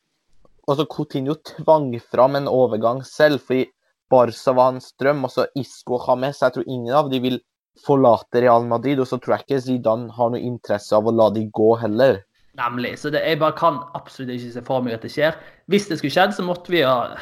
altså 0.66 0.86
Coutinho 0.90 1.36
tvang 1.46 1.92
fram 2.10 2.36
en 2.36 2.48
overgang 2.50 3.04
selv, 3.06 3.40
fordi 3.46 3.68
Barca 4.10 4.52
var 4.52 4.72
hans 4.72 4.92
drøm. 5.00 5.24
Altså 5.24 5.46
Isco 5.54 5.98
og 5.98 6.06
Hames, 6.06 6.42
jeg 6.42 6.54
tror 6.54 6.66
ingen 6.66 6.94
av 6.94 7.10
de 7.10 7.20
vil 7.22 7.38
forlate 7.86 8.42
Real 8.42 8.66
Madrid. 8.66 9.00
Og 9.02 9.06
så 9.10 9.18
tror 9.18 9.36
jeg 9.36 9.46
ikke 9.46 9.62
Zidane 9.64 10.12
har 10.14 10.32
noe 10.32 10.42
interesse 10.42 10.96
av 10.96 11.06
å 11.06 11.14
la 11.14 11.30
de 11.34 11.46
gå 11.54 11.72
heller. 11.82 12.20
Nemlig. 12.56 12.94
Så 12.98 13.10
det, 13.12 13.22
jeg 13.26 13.40
bare 13.42 13.56
kan 13.58 13.82
absolutt 13.98 14.32
ikke 14.34 14.54
se 14.54 14.64
for 14.66 14.84
meg 14.84 14.96
at 14.96 15.04
det 15.04 15.12
skjer. 15.12 15.36
Hvis 15.70 15.90
det 15.90 16.00
skulle 16.00 16.14
skjedd, 16.14 16.36
så 16.36 16.46
måtte 16.46 16.72
vi 16.72 16.84
ha 16.86 17.16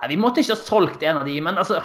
Nei, 0.00 0.10
Vi 0.12 0.18
måtte 0.20 0.42
ikke 0.42 0.56
ha 0.56 0.60
solgt 0.60 1.04
en 1.06 1.22
av 1.22 1.28
de, 1.28 1.36
men 1.40 1.60
altså 1.60 1.80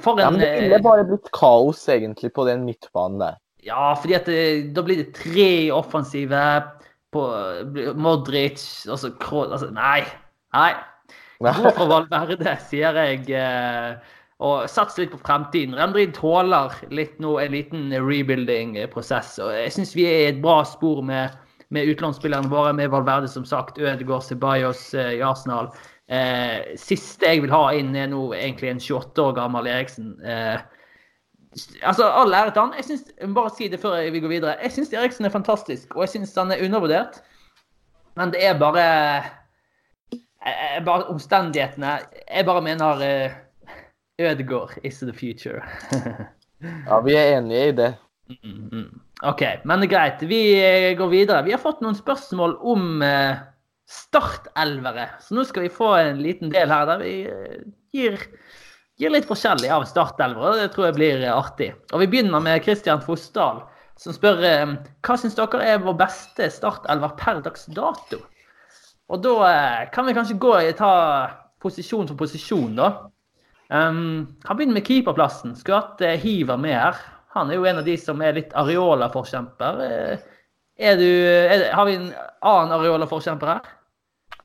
For 0.00 0.16
en 0.16 0.24
ja, 0.24 0.30
men 0.32 0.40
Det 0.40 0.52
ville 0.64 0.78
eh, 0.80 0.84
bare 0.84 1.06
blitt 1.08 1.32
kaos, 1.36 1.84
egentlig, 1.92 2.32
på 2.32 2.46
den 2.48 2.64
midtbanen 2.68 3.20
der. 3.20 3.40
Ja, 3.62 3.92
fordi 3.94 4.16
at 4.18 4.30
det, 4.30 4.38
eh, 4.38 4.62
da 4.74 4.84
blir 4.86 5.02
det 5.02 5.12
tre 5.18 5.50
offensive 5.74 6.40
på 7.12 7.26
Modric 8.00 8.62
altså, 8.88 9.12
altså 9.28 9.68
Nei. 9.76 10.00
Nei. 10.56 10.72
Gå 11.42 11.70
for 11.76 11.90
Valverde, 11.90 12.56
sier 12.70 12.98
jeg. 13.02 13.28
Eh, 13.36 14.18
og 14.42 14.66
sats 14.70 14.98
litt 14.98 15.12
på 15.12 15.20
fremtiden. 15.22 15.76
Remdrid 15.78 16.16
tåler 16.16 16.74
litt 16.94 17.18
nå 17.22 17.36
en 17.38 17.54
liten 17.54 17.92
rebuilding-prosess. 17.94 19.36
og 19.42 19.52
Jeg 19.54 19.74
syns 19.76 19.94
vi 19.94 20.08
er 20.08 20.18
i 20.18 20.30
et 20.32 20.42
bra 20.42 20.62
spor 20.66 21.02
med, 21.06 21.36
med 21.74 21.86
utenlandsspillerne 21.90 22.50
våre, 22.50 22.74
med 22.74 22.90
Valverde 22.90 23.30
som 23.30 23.46
sagt, 23.46 23.78
Ødegaard, 23.78 24.26
Ceballos 24.26 24.88
eh, 24.98 25.18
i 25.20 25.22
Arsenal. 25.22 25.70
Eh, 26.12 26.74
siste 26.76 27.24
jeg 27.24 27.40
vil 27.40 27.52
ha 27.54 27.62
inn, 27.72 27.94
er 27.96 28.10
nå 28.12 28.20
egentlig 28.36 28.68
en 28.68 28.82
28 28.82 29.22
år 29.24 29.36
gammel 29.38 29.68
Eriksen. 29.72 30.14
Eh, 30.20 30.58
altså, 31.88 32.08
All 32.10 32.34
ære 32.36 32.52
til 32.52 32.66
han. 32.66 32.74
Jeg 32.76 32.88
synes, 32.90 33.04
bare 33.34 33.52
si 33.56 33.68
det 33.72 33.80
før 33.80 34.10
vi 34.12 34.20
går 34.20 34.34
videre. 34.34 34.56
Jeg 34.62 34.74
syns 34.76 34.92
Eriksen 34.92 35.28
er 35.28 35.32
fantastisk, 35.32 35.94
og 35.96 36.04
jeg 36.04 36.16
syns 36.16 36.34
han 36.36 36.52
er 36.52 36.64
undervurdert. 36.64 37.22
Men 38.20 38.34
det 38.34 38.44
er 38.44 38.58
bare, 38.60 38.84
bare 40.84 41.08
omstendighetene. 41.08 41.98
Jeg 42.28 42.44
bare 42.44 42.62
mener 42.62 43.06
eh, 43.06 43.38
Ødegård 44.20 44.76
is 44.84 45.00
the 45.00 45.12
future. 45.12 45.62
ja, 46.88 47.00
vi 47.00 47.14
er 47.16 47.38
enige 47.38 47.68
i 47.68 47.72
det. 47.72 47.94
Mm, 48.28 48.68
-hmm. 48.72 49.00
OK, 49.22 49.42
men 49.64 49.80
det 49.80 49.92
er 49.92 49.96
greit. 49.96 50.28
Vi 50.28 50.42
eh, 50.64 50.98
går 50.98 51.08
videre. 51.08 51.44
Vi 51.44 51.50
har 51.50 51.58
fått 51.58 51.80
noen 51.80 51.94
spørsmål 51.94 52.56
om 52.60 53.02
eh, 53.02 53.36
startelvere. 53.92 55.08
Så 55.20 55.36
nå 55.36 55.44
skal 55.48 55.66
vi 55.66 55.74
få 55.74 55.92
en 56.00 56.22
liten 56.24 56.52
del 56.52 56.72
her 56.72 56.88
der 56.88 57.02
vi 57.02 57.14
eh, 57.28 57.60
gir, 57.94 58.18
gir 59.00 59.12
litt 59.12 59.28
forskjellig 59.28 59.70
av 59.74 59.86
startelvere. 59.90 60.62
Det 60.62 60.72
tror 60.74 60.88
jeg 60.88 60.98
blir 60.98 61.28
artig. 61.32 61.70
Og 61.92 62.02
vi 62.04 62.10
begynner 62.14 62.44
med 62.44 62.64
Kristian 62.64 63.04
Fossdal, 63.04 63.62
som 64.00 64.16
spør 64.16 64.40
hva 64.42 65.16
syns 65.20 65.36
dere 65.38 65.64
er 65.74 65.82
vår 65.84 65.98
beste 66.00 66.48
startelver 66.50 67.14
per 67.20 67.44
dags 67.44 67.68
dato? 67.70 68.22
Og 69.12 69.20
da 69.20 69.86
kan 69.92 70.06
vi 70.08 70.14
kanskje 70.16 70.40
gå 70.40 70.54
og 70.56 70.76
ta 70.78 70.92
posisjon 71.62 72.08
for 72.08 72.18
posisjon, 72.24 72.76
da. 72.78 72.90
Um, 73.72 74.28
han 74.44 74.56
begynner 74.58 74.76
med 74.76 74.86
keeperplassen. 74.86 75.54
Skulle 75.56 75.80
hatt 75.80 76.02
uh, 76.04 76.16
Hiver 76.20 76.60
med 76.60 76.76
her. 76.76 76.98
Han 77.36 77.50
er 77.50 77.56
jo 77.56 77.68
en 77.68 77.80
av 77.80 77.86
de 77.88 77.96
som 78.00 78.20
er 78.24 78.36
litt 78.36 78.52
Areola-forkjemper. 78.58 79.80
Uh, 79.80 80.26
har 80.82 81.86
vi 81.88 81.94
en 81.96 82.10
annen 82.12 82.74
Areola-forkjemper 82.76 83.54
her? 83.54 83.70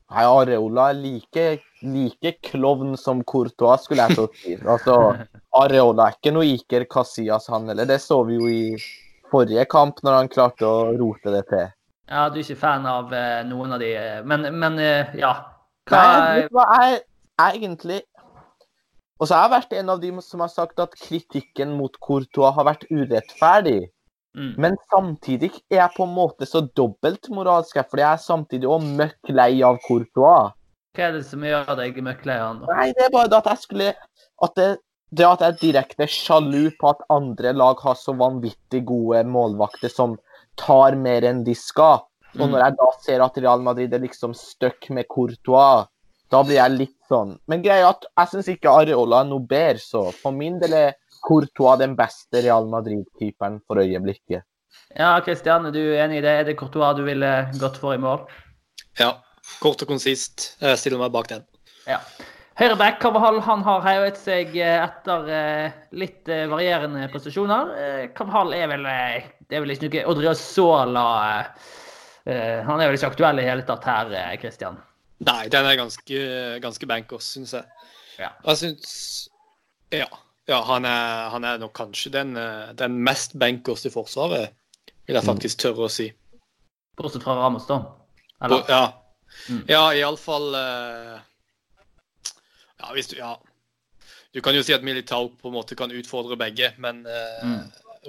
Nei, 0.08 0.24
Areola 0.24 0.86
er 0.90 0.96
like, 0.96 1.46
like 1.84 2.32
klovn 2.48 2.94
som 2.96 3.20
Courtois, 3.28 3.84
skulle 3.84 4.06
jeg 4.06 4.16
til 4.16 4.28
si. 4.40 4.54
Altså, 4.64 4.94
Areola 5.60 6.08
er 6.08 6.16
ikke 6.16 6.32
noe 6.32 6.48
Iker 6.48 6.86
Casillas, 6.88 7.50
han 7.52 7.68
heller. 7.68 7.88
Det 7.88 8.00
så 8.00 8.22
vi 8.24 8.38
jo 8.38 8.48
i 8.48 8.62
forrige 9.28 9.66
kamp, 9.68 10.00
når 10.06 10.16
han 10.22 10.30
klarte 10.32 10.64
å 10.64 10.94
rote 10.96 11.34
det 11.34 11.44
til. 11.50 11.68
Ja, 12.08 12.28
du 12.32 12.38
er 12.40 12.46
ikke 12.46 12.62
fan 12.62 12.88
av 12.88 13.12
uh, 13.12 13.42
noen 13.44 13.76
av 13.76 13.84
de, 13.84 13.92
men, 14.24 14.48
men 14.56 14.80
uh, 14.80 15.18
ja. 15.18 15.34
Hva... 15.88 16.00
Nei, 16.00 16.46
hva 16.52 16.64
er 16.78 17.02
egentlig 17.50 18.02
og 19.18 19.26
så 19.26 19.34
har 19.34 19.48
jeg 19.48 19.54
vært 19.56 19.72
en 19.80 19.88
av 19.90 20.02
de 20.02 20.10
som 20.22 20.42
har 20.44 20.50
sagt 20.52 20.78
at 20.82 20.92
kritikken 20.94 21.72
mot 21.74 21.94
Courtois 22.04 22.54
har 22.54 22.66
vært 22.68 22.84
urettferdig. 22.86 23.88
Mm. 24.36 24.52
Men 24.60 24.76
samtidig 24.92 25.50
er 25.70 25.80
jeg 25.82 25.94
på 25.96 26.04
en 26.06 26.14
måte 26.14 26.46
så 26.46 26.62
dobbeltmoralsk, 26.76 27.78
for 27.90 28.02
jeg 28.02 28.08
er 28.10 28.22
samtidig 28.22 28.68
òg 28.70 28.84
møkk 28.98 29.32
lei 29.32 29.52
av 29.66 29.80
Courtois. 29.86 30.52
Hva 30.96 31.08
er 31.08 31.16
det 31.16 31.24
som 31.28 31.44
gjør 31.46 31.72
deg 31.78 31.98
møkk 32.04 32.26
lei 32.28 32.36
av 32.42 32.50
han? 32.50 32.60
Nei, 32.68 32.90
det 32.96 33.06
er 33.06 33.14
bare 33.14 33.30
det 33.30 33.40
at 33.40 33.50
jeg 33.52 33.64
skulle 33.64 33.88
at 34.46 34.54
det, 34.58 34.68
det 35.10 35.26
at 35.26 35.42
jeg 35.42 35.54
er 35.54 35.60
direkte 35.62 36.08
sjalu 36.12 36.70
på 36.78 36.92
at 36.92 37.04
andre 37.12 37.54
lag 37.56 37.80
har 37.82 37.98
så 37.98 38.14
vanvittig 38.18 38.84
gode 38.88 39.24
målvakter 39.26 39.92
som 39.92 40.18
tar 40.58 40.98
mer 40.98 41.26
enn 41.26 41.44
de 41.46 41.54
skal. 41.58 42.04
Og 42.36 42.44
mm. 42.44 42.50
når 42.52 42.64
jeg 42.64 42.78
da 42.80 42.88
ser 43.04 43.24
at 43.24 43.38
Real 43.40 43.62
Madrid 43.64 43.94
er 43.94 44.04
liksom 44.04 44.34
stuck 44.36 44.90
med 44.94 45.08
Courtois 45.10 45.88
da 46.32 46.42
blir 46.44 46.58
jeg 46.58 46.76
litt 46.76 46.96
sånn 47.08 47.36
Men 47.48 47.62
greia 47.64 47.86
er 47.86 47.90
at 47.94 48.06
jeg 48.06 48.32
syns 48.32 48.50
ikke 48.52 48.72
Areola 48.82 49.22
er 49.22 49.30
noe 49.30 49.44
bedre, 49.48 49.80
så 49.80 50.08
for 50.16 50.36
min 50.36 50.58
del 50.60 50.74
er 50.76 50.96
Courtois 51.24 51.78
den 51.80 51.96
beste 51.98 52.42
Real 52.44 52.68
Madrid-keeperen 52.70 53.60
for 53.66 53.80
øyeblikket. 53.82 54.46
Ja, 54.96 55.12
Kristian, 55.24 55.66
er 55.68 55.74
du 55.74 55.80
enig 55.80 56.20
i 56.20 56.24
det? 56.24 56.34
Er 56.40 56.48
det 56.48 56.58
Courtois 56.60 56.96
du 56.96 57.04
ville 57.06 57.32
gått 57.60 57.78
for 57.80 57.96
i 57.96 58.02
mål? 58.02 58.24
Ja. 59.00 59.16
Kort 59.62 59.80
og 59.82 59.88
konsist. 59.88 60.50
Jeg 60.60 60.78
stiller 60.80 61.00
meg 61.00 61.12
bak 61.14 61.30
den. 61.30 61.44
Ja. 61.88 62.02
Høyreback 62.58 62.98
Kavahal 62.98 63.38
han 63.46 63.62
har 63.62 63.84
heiet 63.84 64.16
seg 64.18 64.56
eh, 64.58 64.80
etter 64.82 65.28
eh, 65.30 65.76
litt 65.94 66.26
eh, 66.26 66.48
varierende 66.50 67.06
prestasjoner. 67.12 67.70
Kavahal 68.18 68.50
er 68.56 68.66
vel 68.72 68.88
det 69.48 69.56
er 69.56 69.62
vel 69.62 69.72
ikke 69.72 69.88
noe 69.88 70.02
Odriozola 70.10 71.04
Han 72.26 72.82
er 72.82 72.90
vel 72.90 72.98
ikke 72.98 73.12
aktuell 73.14 73.40
i 73.40 73.46
hele 73.46 73.64
tatt 73.64 73.86
her, 73.88 74.10
Kristian? 74.42 74.76
Nei, 75.24 75.46
den 75.50 75.66
er 75.66 75.78
ganske, 75.78 76.18
ganske 76.60 76.88
bankers, 76.90 77.30
syns 77.36 77.54
jeg. 77.56 77.86
Ja. 78.18 78.34
Jeg 78.50 78.60
syns 78.60 78.90
Ja. 79.94 80.10
Ja 80.48 80.62
han, 80.64 80.86
er, 80.88 81.28
han, 81.34 81.44
er, 81.44 81.58
nok 81.60 81.74
kanskje 81.76 82.12
den, 82.14 82.32
den 82.78 82.96
mest 83.04 83.36
bankers 83.38 83.84
i 83.84 83.92
Forsvaret, 83.92 84.54
vil 85.06 85.18
jeg 85.18 85.24
mm. 85.24 85.28
faktisk 85.28 85.60
tørre 85.64 85.86
å 85.86 85.92
si. 85.92 86.08
Bortsett 86.98 87.22
fra 87.22 87.36
Ramos, 87.38 87.66
da? 87.68 87.82
Eller? 88.44 88.64
Ja. 88.68 88.84
Mm. 89.48 89.64
Ja, 89.68 89.82
iallfall 89.94 90.54
uh, 90.54 91.18
Ja, 92.80 92.92
hvis 92.92 93.12
du 93.12 93.18
Ja. 93.18 93.36
Du 94.34 94.42
kan 94.44 94.54
jo 94.54 94.62
si 94.62 94.74
at 94.76 94.84
Militao 94.84 95.30
på 95.40 95.48
en 95.48 95.54
måte 95.56 95.74
kan 95.74 95.90
utfordre 95.90 96.36
begge, 96.36 96.72
men 96.78 97.00
uh, 97.06 97.44
mm. 97.44 97.62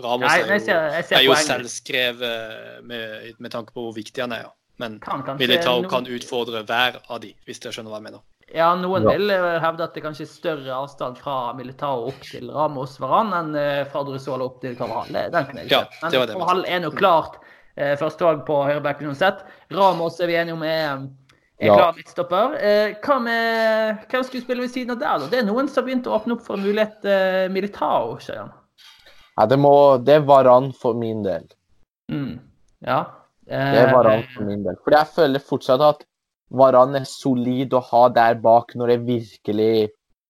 Ramos 0.04 0.28
Nei, 0.28 0.40
er 0.42 0.52
jo, 0.52 0.66
ser, 0.66 1.16
er 1.16 1.24
jo 1.24 1.36
selvskrevet 1.36 2.84
med, 2.84 3.38
med, 3.40 3.52
tanke 3.52 3.74
på 3.74 3.86
hvor 3.88 3.96
viktig 3.96 4.22
han 4.22 4.36
er. 4.36 4.50
Ja. 4.50 4.52
Men 4.80 5.00
Militao 5.40 5.80
noen... 5.80 5.90
kan 5.92 6.08
utfordre 6.08 6.64
hver 6.68 7.00
av 7.08 7.22
de, 7.24 7.32
hvis 7.48 7.64
dere 7.64 7.76
skjønner 7.76 7.96
hva 7.96 8.02
jeg 8.02 8.08
mener. 8.10 8.26
Ja, 8.54 8.72
noen 8.76 9.06
ja. 9.06 9.14
vil 9.14 9.30
eh, 9.30 9.60
hevde 9.62 9.86
at 9.86 9.94
det 9.94 10.02
kanskje 10.02 10.26
er 10.26 10.32
større 10.32 10.74
avstand 10.74 11.20
fra 11.22 11.52
Militao 11.58 12.08
opp 12.10 12.24
til 12.26 12.50
Ramos 12.54 12.96
Varan 13.02 13.30
enn 13.38 13.54
eh, 13.60 13.84
fra 13.90 14.02
Drusola 14.08 14.48
opp 14.48 14.58
til 14.64 14.74
Carvahall. 14.80 15.14
Den 15.30 15.46
kan 15.46 15.60
jeg 15.60 15.70
ikke. 15.70 15.82
Ja, 15.84 16.02
Men 16.02 16.16
Carvahal 16.32 16.64
er 16.66 16.82
nå 16.82 16.90
klart 16.98 17.38
eh, 17.76 17.94
første 18.00 18.26
valg 18.26 18.42
på 18.48 18.58
høyrebacken 18.66 19.12
uansett. 19.12 19.44
Ramos 19.76 20.18
er 20.20 20.32
vi 20.32 20.40
enige 20.40 20.58
om 20.58 20.66
er, 20.66 21.06
er 21.62 21.70
ja. 21.70 21.78
klar 21.78 21.94
midtstopper. 22.00 22.58
Eh, 22.58 22.98
hva 23.06 23.20
med 23.28 24.10
hvem 24.10 24.26
skulle 24.26 24.48
spille 24.48 24.66
ved 24.66 24.74
siden 24.74 24.96
av 24.96 25.04
der, 25.04 25.22
da? 25.22 25.30
Det 25.30 25.44
er 25.44 25.48
noen 25.52 25.70
som 25.70 25.84
har 25.84 25.92
begynt 25.92 26.10
å 26.10 26.18
åpne 26.18 26.40
opp 26.40 26.44
for 26.50 26.62
mulighet 26.62 27.06
eh, 27.06 27.46
Militao, 27.54 28.18
Skjønner 28.24 28.56
Ja, 29.38 29.46
det, 29.46 29.62
må, 29.62 29.76
det 30.02 30.24
var 30.26 30.50
han 30.50 30.74
for 30.74 30.98
min 30.98 31.22
del. 31.28 31.46
Mm. 32.10 32.40
Ja. 32.82 33.04
Det 33.50 33.82
er 33.86 33.94
Varan 33.94 34.26
for 34.34 34.46
min 34.46 34.66
del. 34.66 34.76
Fordi 34.86 34.98
jeg 34.98 35.14
føler 35.16 35.42
fortsatt 35.42 35.82
at 35.86 36.09
Varan 36.50 36.98
er 36.98 37.06
solid 37.08 37.74
å 37.78 37.82
ha 37.92 38.08
der 38.14 38.40
bak 38.42 38.74
når 38.76 38.94
det 38.94 39.00
virkelig 39.08 39.74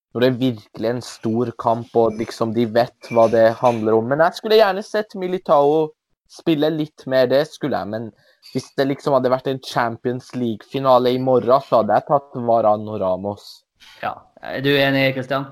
når 0.09 0.23
det 0.23 0.27
er 0.29 0.39
virkelig 0.39 0.89
en 0.89 1.03
stor 1.05 1.51
kamp 1.61 1.95
og 1.99 2.17
liksom 2.17 2.53
de 2.55 2.65
vet 2.65 3.11
hva 3.13 3.27
det 3.29 3.45
handler 3.59 3.99
om. 3.99 4.07
Men 4.09 4.23
jeg 4.25 4.39
skulle 4.39 4.57
gjerne 4.57 4.81
sett 4.85 5.13
Militao 5.19 5.91
spille 6.29 6.69
litt 6.73 7.05
mer, 7.09 7.27
det 7.29 7.43
skulle 7.49 7.77
jeg. 7.77 7.91
Men 7.93 8.09
hvis 8.53 8.71
det 8.77 8.87
liksom 8.89 9.15
hadde 9.17 9.31
vært 9.33 9.49
en 9.51 9.61
Champions 9.65 10.31
League-finale 10.33 11.13
i 11.13 11.21
morgen, 11.21 11.61
så 11.65 11.81
hadde 11.81 11.97
jeg 11.97 12.07
tatt 12.09 12.39
Varan 12.49 12.87
og 12.89 12.99
Ramos. 13.03 13.49
Ja. 14.01 14.15
Er 14.41 14.63
du 14.65 14.71
enig, 14.71 15.11
Kristian? 15.17 15.45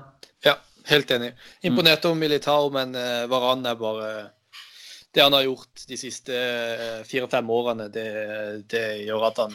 Ja, 0.44 0.56
helt 0.90 1.10
enig. 1.14 1.34
Imponert 1.66 2.06
over 2.08 2.18
Militao, 2.18 2.70
men 2.74 2.94
uh, 2.96 3.28
Varan 3.30 3.66
er 3.68 3.78
bare 3.78 4.10
det 5.14 5.22
han 5.22 5.32
har 5.32 5.42
gjort 5.42 5.86
de 5.88 5.96
siste 5.96 6.36
eh, 6.36 7.00
fire-fem 7.08 7.50
årene, 7.50 7.88
det, 7.92 8.08
det, 8.68 8.84
gjør 9.08 9.28
at 9.30 9.40
han 9.44 9.54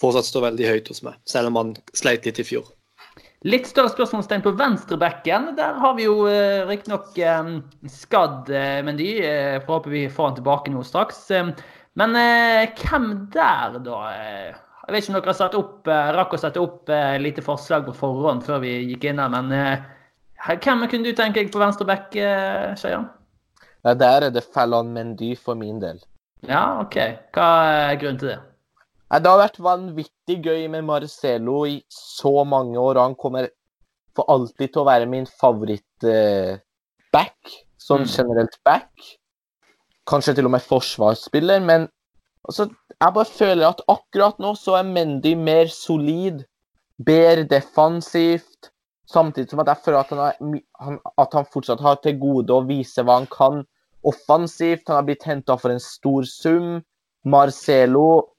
fortsatt 0.00 0.28
står 0.28 0.48
veldig 0.50 0.68
høyt 0.68 0.90
hos 0.92 1.02
meg, 1.06 1.18
selv 1.28 1.52
om 1.52 1.60
han 1.60 1.74
sleit 1.96 2.28
litt 2.28 2.40
i 2.42 2.46
fjor. 2.46 2.68
Litt 3.48 3.66
større 3.66 3.90
spørsmålstegn 3.90 4.44
på 4.44 4.52
venstrebekken. 4.54 5.48
Der 5.58 5.78
har 5.82 5.96
vi 5.98 6.04
jo 6.06 6.28
eh, 6.30 6.62
riktignok 6.68 7.16
eh, 7.18 7.54
skadd 7.90 8.52
Mendy. 8.86 9.14
Forhåper 9.64 9.94
vi 9.96 10.04
får 10.12 10.28
han 10.28 10.36
tilbake 10.36 10.74
nå 10.74 10.84
straks. 10.86 11.24
Men 11.98 12.14
hvem 12.78 13.08
der, 13.34 13.80
da? 13.84 13.96
Jeg 14.12 14.94
vet 14.94 15.02
ikke 15.02 15.12
om 15.12 15.18
dere 15.18 15.32
har 15.32 15.40
satt 15.40 15.56
opp, 15.58 15.90
rakk 16.16 16.36
å 16.36 16.40
sette 16.40 16.62
opp 16.62 16.92
lite 17.20 17.44
forslag 17.44 17.84
på 17.88 17.96
forhånd 17.98 18.46
før 18.46 18.62
vi 18.62 18.76
gikk 18.92 19.10
inn 19.10 19.20
her, 19.20 19.34
men 19.34 19.52
hvem 20.62 20.86
kunne 20.86 21.04
du 21.04 21.12
tenke 21.18 21.42
deg 21.42 21.52
på 21.52 21.60
venstreback, 21.60 22.14
Skeian? 22.80 23.10
Ja, 23.84 23.94
der 23.98 24.28
er 24.28 24.30
det 24.30 24.44
Fallon 24.54 24.92
Mendy 24.94 25.34
for 25.38 25.54
min 25.58 25.80
del. 25.82 25.98
Ja, 26.46 26.80
OK. 26.82 26.96
Hva 27.34 27.48
er 27.90 27.96
grunnen 28.00 28.18
til 28.20 28.28
det? 28.32 28.38
Nei, 29.10 29.18
Det 29.20 29.30
har 29.30 29.38
vært 29.42 29.58
vanvittig 29.60 30.36
gøy 30.44 30.68
med 30.70 30.84
Marcello 30.88 31.64
i 31.68 31.82
så 31.92 32.44
mange 32.48 32.78
år, 32.80 32.96
han 33.02 33.14
kommer 33.14 33.48
for 34.16 34.24
alltid 34.28 34.72
til 34.72 34.82
å 34.82 34.86
være 34.88 35.06
min 35.08 35.26
favoritt-back. 35.26 36.58
sånn 37.82 38.04
Mm. 38.04 38.06
generelt 38.16 38.56
back. 38.64 38.90
Kanskje 40.06 40.34
til 40.36 40.44
og 40.46 40.50
med 40.52 40.62
forsvarsspiller, 40.62 41.60
men 41.60 41.88
altså, 42.48 42.68
jeg 43.00 43.14
bare 43.14 43.24
føler 43.24 43.66
at 43.68 43.80
akkurat 43.88 44.38
nå 44.38 44.54
så 44.56 44.76
er 44.78 44.82
Mendy 44.84 45.34
mer 45.34 45.66
solid, 45.66 46.44
bedre 47.04 47.44
defensivt, 47.44 48.70
samtidig 49.08 49.50
som 49.50 49.58
at 49.60 49.66
jeg 49.66 49.76
føler 49.84 49.98
at 49.98 50.08
han, 50.10 50.18
har, 50.18 50.34
han, 50.80 50.98
at 51.18 51.32
han 51.32 51.44
fortsatt 51.52 51.80
har 51.80 51.96
til 51.96 52.18
gode 52.20 52.50
å 52.54 52.66
vise 52.66 53.02
hva 53.02 53.18
han 53.18 53.26
kan 53.26 53.64
offensivt. 54.02 54.88
Han 54.88 55.00
har 55.00 55.08
blitt 55.08 55.26
henta 55.26 55.56
for 55.58 55.74
en 55.74 55.82
stor 55.82 56.26
sum. 56.28 56.80
Marcelo 57.22 58.32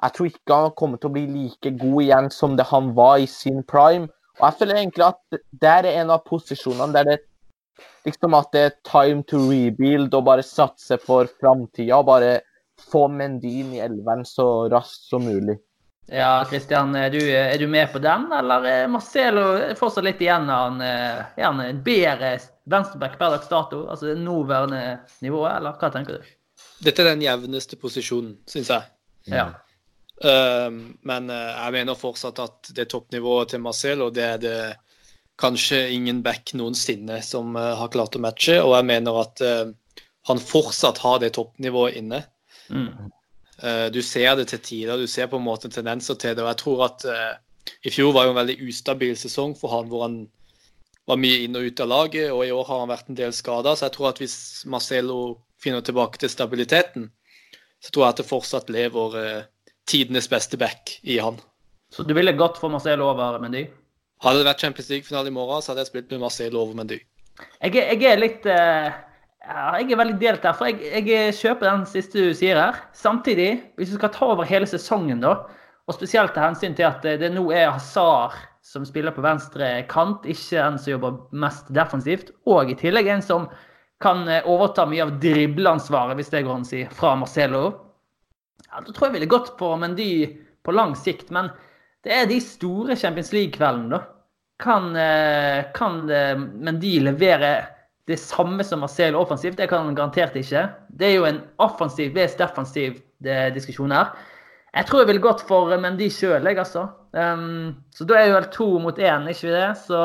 jeg 0.00 0.14
tror 0.16 0.28
ikke 0.30 0.56
han 0.56 0.76
kommer 0.80 1.00
til 1.00 1.10
å 1.10 1.12
bli 1.12 1.26
like 1.28 1.72
god 1.76 2.02
igjen 2.02 2.30
som 2.32 2.56
det 2.56 2.64
han 2.70 2.94
var 2.96 3.20
i 3.20 3.26
sin 3.28 3.60
prime. 3.68 4.08
Og 4.38 4.46
jeg 4.46 4.58
føler 4.60 4.78
egentlig 4.80 5.06
at 5.10 5.40
der 5.64 5.88
er 5.88 6.00
en 6.00 6.12
av 6.14 6.22
posisjonene 6.28 6.94
der 6.96 7.08
det 7.10 7.18
liksom 8.08 8.36
at 8.36 8.48
det 8.54 8.62
er 8.64 8.78
time 8.88 9.24
to 9.28 9.42
rebuild 9.50 10.14
og 10.16 10.24
bare 10.28 10.44
satse 10.46 10.96
for 11.04 11.28
framtida. 11.40 12.00
Bare 12.06 12.38
få 12.90 13.08
Mendy 13.12 13.58
inn 13.60 13.74
i 13.76 13.82
elveren 13.84 14.24
så 14.24 14.70
raskt 14.72 15.10
som 15.10 15.26
mulig. 15.28 15.58
Ja, 16.10 16.40
Kristian, 16.48 16.96
er 16.96 17.14
er 17.14 17.58
du 17.58 17.68
med 17.68 17.92
på 17.92 18.00
den, 18.02 18.24
eller 18.32 18.64
er 18.66 18.88
Marcelo 18.88 19.74
fortsatt 19.78 20.04
litt 20.04 20.20
igjen 20.24 20.48
av 20.50 20.80
han, 20.80 21.60
en 21.60 21.82
bedre 21.84 22.32
venstreback 22.70 23.18
per 23.18 23.34
dags 23.34 23.48
dato? 23.50 23.84
Altså 23.90 24.10
det 24.10 24.20
nåværende 24.20 24.82
nivået, 25.24 25.56
eller 25.56 25.76
hva 25.80 25.90
tenker 25.94 26.20
du? 26.20 26.30
Dette 26.84 27.04
er 27.04 27.12
den 27.12 27.24
jevneste 27.24 27.76
posisjonen, 27.80 28.38
syns 28.48 28.70
jeg. 28.72 28.88
Ja. 29.30 29.50
Um, 30.20 30.80
men 31.08 31.30
uh, 31.32 31.52
jeg 31.56 31.76
mener 31.78 31.96
fortsatt 31.96 32.40
at 32.42 32.72
det 32.76 32.90
toppnivået 32.92 33.54
til 33.54 33.62
Marcel, 33.64 34.02
og 34.04 34.14
det 34.16 34.24
er 34.26 34.40
det 34.40 34.56
kanskje 35.40 35.86
ingen 35.94 36.20
back 36.24 36.52
noensinne 36.56 37.20
som 37.24 37.56
uh, 37.56 37.74
har 37.80 37.92
klart 37.92 38.16
å 38.16 38.22
matche. 38.22 38.58
Og 38.60 38.74
jeg 38.76 38.88
mener 38.90 39.20
at 39.22 39.44
uh, 39.44 40.02
han 40.28 40.42
fortsatt 40.42 41.00
har 41.04 41.22
det 41.22 41.34
toppnivået 41.36 42.00
inne. 42.00 42.24
Mm. 42.68 43.08
Uh, 43.60 43.86
du 43.92 44.00
ser 44.04 44.36
det 44.40 44.50
til 44.52 44.64
tider, 44.64 45.00
du 45.00 45.08
ser 45.08 45.28
på 45.32 45.40
en 45.40 45.48
måte 45.48 45.72
tendenser 45.72 46.20
til 46.20 46.36
det. 46.36 46.44
Og 46.44 46.52
jeg 46.52 46.60
tror 46.64 46.84
at 46.90 47.08
uh, 47.08 47.32
i 47.84 47.92
fjor 47.92 48.12
var 48.16 48.26
jo 48.26 48.34
en 48.34 48.40
veldig 48.40 48.58
ustabil 48.68 49.16
sesong 49.16 49.56
for 49.58 49.72
han, 49.72 49.88
hvor 49.88 50.04
han 50.06 50.20
var 51.10 51.20
mye 51.20 51.44
inn 51.44 51.58
og 51.58 51.66
ut 51.66 51.82
av 51.82 51.90
laget. 51.90 52.30
Og 52.32 52.44
i 52.46 52.52
år 52.54 52.66
har 52.68 52.82
han 52.82 52.92
vært 52.92 53.10
en 53.10 53.18
del 53.18 53.34
skada, 53.36 53.74
så 53.76 53.88
jeg 53.88 53.96
tror 53.96 54.10
at 54.12 54.22
hvis 54.22 54.36
Marcelo 54.70 55.20
finner 55.60 55.84
tilbake 55.84 56.20
til 56.20 56.32
stabiliteten, 56.32 57.10
så 57.80 57.92
tror 57.92 58.06
jeg 58.06 58.14
at 58.14 58.22
det 58.22 58.28
fortsatt 58.28 58.72
lever 58.72 59.18
eh, 59.20 59.44
tidenes 59.88 60.28
beste 60.30 60.58
back 60.60 60.96
i 61.02 61.18
han. 61.20 61.38
Så 61.90 62.04
du 62.06 62.14
ville 62.14 62.36
gått 62.38 62.60
for 62.60 62.72
Marcelo 62.72 63.10
over 63.10 63.38
Mendy? 63.42 63.66
Hadde 64.20 64.42
det 64.42 64.50
vært 64.50 64.62
Champions 64.62 64.90
League-finale 64.92 65.30
i 65.30 65.34
morgen, 65.34 65.62
så 65.62 65.72
hadde 65.72 65.86
jeg 65.86 65.90
spilt 65.90 66.10
med 66.12 66.22
Marcelo 66.22 66.60
over 66.62 66.76
Mendy. 66.78 67.00
Jeg, 67.62 67.72
jeg 67.72 68.04
er 68.04 68.20
litt 68.20 68.44
eh, 68.50 68.90
Jeg 69.40 69.86
er 69.88 70.00
veldig 70.02 70.18
delt 70.20 70.44
her, 70.44 70.56
for 70.56 70.68
jeg, 70.68 71.06
jeg 71.08 71.32
kjøper 71.38 71.70
den 71.70 71.86
siste 71.88 72.28
du 72.28 72.36
sier 72.36 72.60
her. 72.60 72.82
Samtidig, 72.96 73.54
hvis 73.80 73.90
du 73.90 73.96
skal 73.96 74.12
ta 74.14 74.28
over 74.34 74.48
hele 74.48 74.68
sesongen, 74.68 75.24
da, 75.24 75.38
og 75.88 75.96
spesielt 75.96 76.36
til 76.36 76.44
hensyn 76.44 76.76
til 76.76 76.86
at 76.86 77.00
det, 77.02 77.16
det 77.24 77.32
nå 77.34 77.48
er 77.50 77.72
Hazard 77.72 78.36
som 78.70 78.86
spiller 78.86 79.10
på 79.10 79.22
venstre 79.24 79.68
kant, 79.90 80.26
ikke 80.30 80.60
en 80.62 80.76
som 80.78 80.92
jobber 80.92 81.16
mest 81.42 81.72
defensivt, 81.74 82.28
og 82.46 82.70
i 82.70 82.76
tillegg 82.78 83.08
en 83.10 83.24
som 83.24 83.48
kan 84.00 84.22
eh, 84.30 84.46
overta 84.46 84.84
mye 84.86 85.02
av 85.08 85.16
dribleansvaret, 85.22 86.14
hvis 86.18 86.30
det 86.30 86.44
går 86.46 86.54
an 86.54 86.66
å 86.66 86.68
si, 86.68 86.84
fra 86.94 87.16
Marcelo. 87.18 87.64
Ja, 88.68 88.78
Da 88.78 88.94
tror 88.94 89.08
jeg 89.08 89.16
ville 89.18 89.32
gått 89.32 89.56
på 89.58 89.72
Mendy 89.80 90.12
på 90.62 90.74
lang 90.76 90.94
sikt, 90.94 91.32
men 91.34 91.50
det 92.06 92.14
er 92.14 92.30
de 92.30 92.38
store 92.44 92.94
Champions 92.96 93.32
League-kveldene, 93.34 93.98
da. 93.98 94.04
Kan, 94.60 94.90
eh, 94.94 95.66
kan 95.74 96.04
eh, 96.12 96.36
Mendy 96.38 97.00
levere 97.02 97.54
det 98.06 98.20
samme 98.22 98.62
som 98.64 98.84
Marcelo 98.84 99.18
offensivt? 99.24 99.58
Det 99.58 99.66
kan 99.72 99.88
han 99.88 99.98
garantert 99.98 100.36
ikke. 100.38 100.68
Det 100.94 101.08
er 101.08 101.16
jo 101.16 101.26
en 101.26 101.42
offensiv 101.58 102.14
best 102.14 102.38
defensiv 102.38 103.00
diskusjon 103.20 103.92
her. 103.92 104.14
Jeg 104.70 104.86
tror 104.86 105.02
jeg 105.02 105.10
ville 105.10 105.24
gått 105.24 105.42
for 105.48 105.72
Mendy 105.82 106.06
sjøl, 106.14 106.46
jeg, 106.46 106.58
altså. 106.62 106.86
Um, 107.10 107.72
så 107.90 108.06
da 108.06 108.20
er 108.20 108.28
jo 108.28 108.36
vel 108.36 108.50
to 108.54 108.68
mot 108.82 109.00
én, 109.02 109.26
ikke 109.30 109.48
vi 109.48 109.54
det? 109.56 109.70
Så 109.82 109.98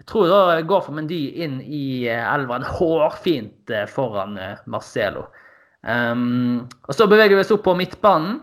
jeg 0.00 0.08
tror 0.08 0.30
da 0.30 0.38
jeg 0.56 0.68
går 0.70 0.84
for 0.86 0.96
Mendy 0.96 1.20
inn 1.44 1.58
i 1.60 1.84
elva, 2.08 2.36
elveren 2.38 2.66
hårfint 2.78 3.74
eh, 3.74 3.84
foran 3.90 4.38
eh, 4.40 4.62
Marcelo. 4.72 5.26
Um, 5.86 6.64
og 6.88 6.96
så 6.96 7.06
beveger 7.10 7.36
vi 7.36 7.44
oss 7.44 7.52
opp 7.54 7.66
på 7.66 7.76
midtbanen. 7.78 8.40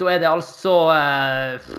Da 0.00 0.08
er 0.10 0.22
det 0.22 0.26
altså 0.26 0.72
uh, 0.90 1.74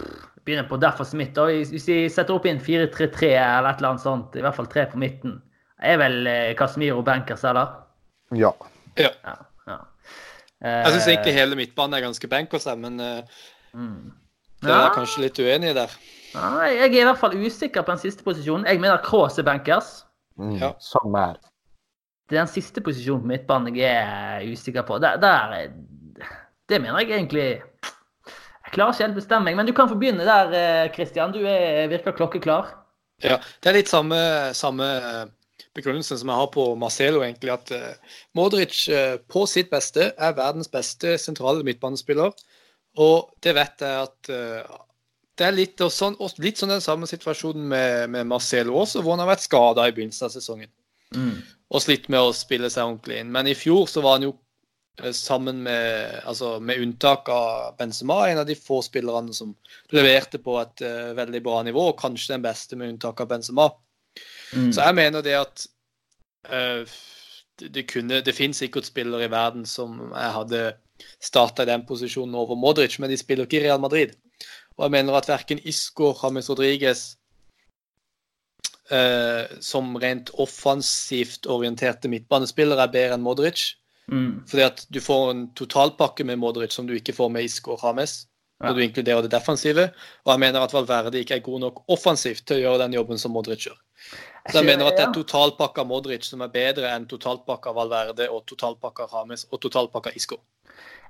Begynner 0.45 0.69
på 0.69 0.77
Derfor 0.79 1.07
Smith. 1.09 1.35
Og 1.41 1.49
Hvis 1.71 1.87
vi 1.89 1.97
setter 2.11 2.37
opp 2.37 2.45
inn 2.47 2.61
4-3-3 2.61 3.31
eller 3.33 3.71
et 3.71 3.81
eller 3.81 3.95
annet 3.95 4.05
sånt, 4.05 4.37
i 4.37 4.45
hvert 4.45 4.55
fall 4.55 4.69
tre 4.71 4.85
på 4.91 5.01
midten, 5.01 5.39
er 5.81 5.97
vel 5.99 6.21
eh, 6.29 6.53
Casemiro 6.55 7.01
Benkers, 7.03 7.43
eller? 7.49 7.73
Ja. 8.37 8.53
Ja. 8.95 9.09
Ja. 9.25 9.35
Jeg 10.63 10.91
syns 10.93 11.07
Eh, 11.07 11.13
egentlig 11.13 11.33
hele 11.35 11.55
midtbanen 11.59 11.93
er 11.97 12.05
ganske 12.05 12.27
bankers, 12.31 12.65
men 12.77 12.99
uh, 12.99 13.21
mm. 13.73 14.11
det 14.63 14.71
er 14.71 14.85
Ja. 14.85 14.93
kanskje 14.95 15.21
litt 15.25 15.39
uenig 15.39 15.69
i 15.73 15.73
der. 15.73 15.91
Nei, 16.35 16.69
jeg 16.75 16.89
er 16.95 17.01
i 17.01 17.03
hvert 17.09 17.19
fall 17.19 17.35
usikker 17.35 17.83
på 17.83 17.91
den 17.91 17.99
siste 17.99 18.23
posisjonen. 18.23 18.65
Jeg 18.67 18.79
mener 18.79 19.03
Kraas 19.03 19.37
er 19.39 19.43
bankers. 19.43 20.05
Mm. 20.39 20.55
Ja. 20.59 20.71
Samme 20.79 21.19
her. 21.25 21.37
Det 22.29 22.37
er 22.37 22.41
den 22.45 22.53
siste 22.53 22.81
posisjonen 22.81 23.21
på 23.21 23.27
midtbanen 23.27 23.75
jeg 23.75 23.93
er 23.95 24.47
usikker 24.51 24.83
på. 24.87 24.97
Der, 24.99 25.17
der 25.17 25.53
er- 25.59 25.69
Det 26.69 26.81
mener 26.81 26.99
jeg 26.99 27.11
egentlig 27.11 27.61
Jeg 28.65 28.73
klarer 28.73 28.93
ikke 28.93 29.03
helt 29.05 29.15
bestemme 29.15 29.45
meg, 29.45 29.55
men 29.55 29.67
du 29.67 29.73
kan 29.73 29.87
få 29.87 29.95
begynne 29.95 30.25
der, 30.25 30.49
eh, 30.51 30.93
Christian. 30.93 31.31
Du 31.31 31.45
er, 31.45 31.87
virker 31.87 32.11
klokkeklar. 32.11 32.65
Ja, 33.23 33.37
Det 33.61 33.69
er 33.69 33.73
litt 33.73 33.87
samme, 33.87 34.15
samme 34.53 34.83
eh, 34.83 35.25
begrunnelsen 35.75 36.19
som 36.19 36.31
jeg 36.31 36.41
har 36.41 36.51
på 36.53 36.65
Marcelo, 36.79 37.21
egentlig. 37.25 37.53
At 37.53 37.71
uh, 37.75 38.15
Modric 38.37 38.85
uh, 38.91 39.17
på 39.31 39.45
sitt 39.49 39.71
beste 39.73 40.11
er 40.13 40.37
verdens 40.37 40.71
beste 40.71 41.17
sentrale 41.21 41.65
midtbanespiller. 41.67 42.31
Og 43.01 43.35
det 43.43 43.55
vet 43.57 43.83
jeg 43.83 44.07
at 44.07 44.31
uh, 44.31 44.79
det 45.35 45.49
er 45.49 45.57
litt, 45.57 45.83
og 45.83 45.91
sånn, 45.91 46.15
og 46.23 46.39
litt 46.39 46.61
sånn 46.61 46.71
den 46.71 46.83
samme 46.83 47.09
situasjonen 47.11 47.67
med, 47.67 48.07
med 48.13 48.31
Marcelo 48.31 48.77
også, 48.85 49.03
hvor 49.03 49.15
han 49.15 49.25
har 49.25 49.33
vært 49.33 49.43
skada 49.43 49.87
i 49.87 49.93
begynnelsen 49.95 50.29
av 50.29 50.33
sesongen. 50.35 50.71
Mm. 51.15 51.43
Og 51.75 51.83
slitt 51.83 52.07
med 52.13 52.23
å 52.23 52.33
spille 52.35 52.71
seg 52.71 52.87
ordentlig 52.87 53.19
inn. 53.19 53.33
Men 53.35 53.51
i 53.51 53.57
fjor 53.57 53.89
så 53.91 54.03
var 54.05 54.19
han 54.19 54.29
jo 54.29 54.35
sammen 55.11 55.57
med, 55.65 56.21
altså 56.23 56.53
med 56.63 56.79
unntak 56.79 57.27
av 57.27 57.73
Benzema, 57.75 58.21
en 58.29 58.39
av 58.39 58.47
de 58.47 58.55
få 58.55 58.77
spillerne 58.85 59.35
som 59.35 59.49
leverte 59.91 60.39
på 60.39 60.55
et 60.61 60.83
veldig 61.17 61.41
bra 61.43 61.57
nivå, 61.67 61.89
og 61.91 61.99
kanskje 61.99 62.37
den 62.37 62.45
beste 62.45 62.79
med 62.79 62.93
unntak 62.93 63.19
av 63.19 63.27
Benzema. 63.33 63.67
Mm. 64.53 64.71
Så 64.73 64.81
jeg 64.81 64.95
mener 64.95 65.25
det 65.25 65.35
at 65.39 65.65
uh, 66.51 66.95
det, 67.59 67.85
kunne, 67.89 68.21
det 68.21 68.35
finnes 68.35 68.61
sikkert 68.61 68.87
spillere 68.87 69.25
i 69.25 69.31
verden 69.31 69.65
som 69.65 69.97
jeg 70.11 70.35
hadde 70.37 70.63
starta 71.23 71.63
i 71.63 71.69
den 71.69 71.85
posisjonen 71.87 72.35
over 72.35 72.55
Modric, 72.59 72.99
men 72.99 73.11
de 73.11 73.17
spiller 73.19 73.47
ikke 73.47 73.61
i 73.61 73.65
Real 73.67 73.81
Madrid. 73.81 74.15
Og 74.77 74.87
jeg 74.87 74.95
mener 74.97 75.15
at 75.15 75.29
verken 75.29 75.61
Isco, 75.63 76.13
James 76.23 76.49
Rodriguez 76.49 77.13
Uh, 78.85 79.49
som 79.65 79.95
rent 79.97 80.29
offensivt 80.37 81.47
orienterte 81.49 82.05
midtbanespillere 82.05 82.83
er 82.85 82.91
bedre 82.93 83.15
enn 83.17 83.23
Modric. 83.25 83.63
Mm. 84.13 84.43
Fordi 84.45 84.61
at 84.61 84.83
du 84.93 84.99
får 85.01 85.31
en 85.31 85.41
totalpakke 85.57 86.25
med 86.29 86.37
Modric 86.37 86.75
som 86.75 86.85
du 86.85 86.93
ikke 86.93 87.15
får 87.17 87.31
med 87.33 87.47
Isco 87.47 87.73
og 87.73 87.81
James. 87.81 88.27
Ja. 88.59 88.67
Når 88.69 88.77
du 88.77 88.83
inkluderer 88.85 89.25
det 89.25 89.31
defensive. 89.33 89.87
Og 90.23 90.31
jeg 90.31 90.43
mener 90.45 90.61
at 90.61 90.73
Valverde 90.73 91.19
ikke 91.19 91.39
er 91.39 91.43
god 91.47 91.63
nok 91.65 91.81
offensivt 91.91 92.45
til 92.45 92.59
å 92.59 92.63
gjøre 92.63 92.83
den 92.85 92.93
jobben 92.99 93.19
som 93.19 93.33
Modric 93.33 93.65
gjør. 93.65 93.79
Så 94.51 94.61
jeg 94.61 94.67
mener 94.67 94.91
at 94.91 94.99
det 94.99 95.07
er 95.07 95.13
totalpakka 95.15 95.83
Modric 95.89 96.27
som 96.27 96.43
er 96.45 96.51
bedre 96.53 96.91
enn 96.93 97.07
totalpakka 97.09 97.71
Valverde 97.73 98.27
og 98.29 98.43
totalpakka 98.49 99.07
Rames 99.09 99.47
og 99.49 99.61
totalpakka 99.63 100.13
Isco. 100.13 100.37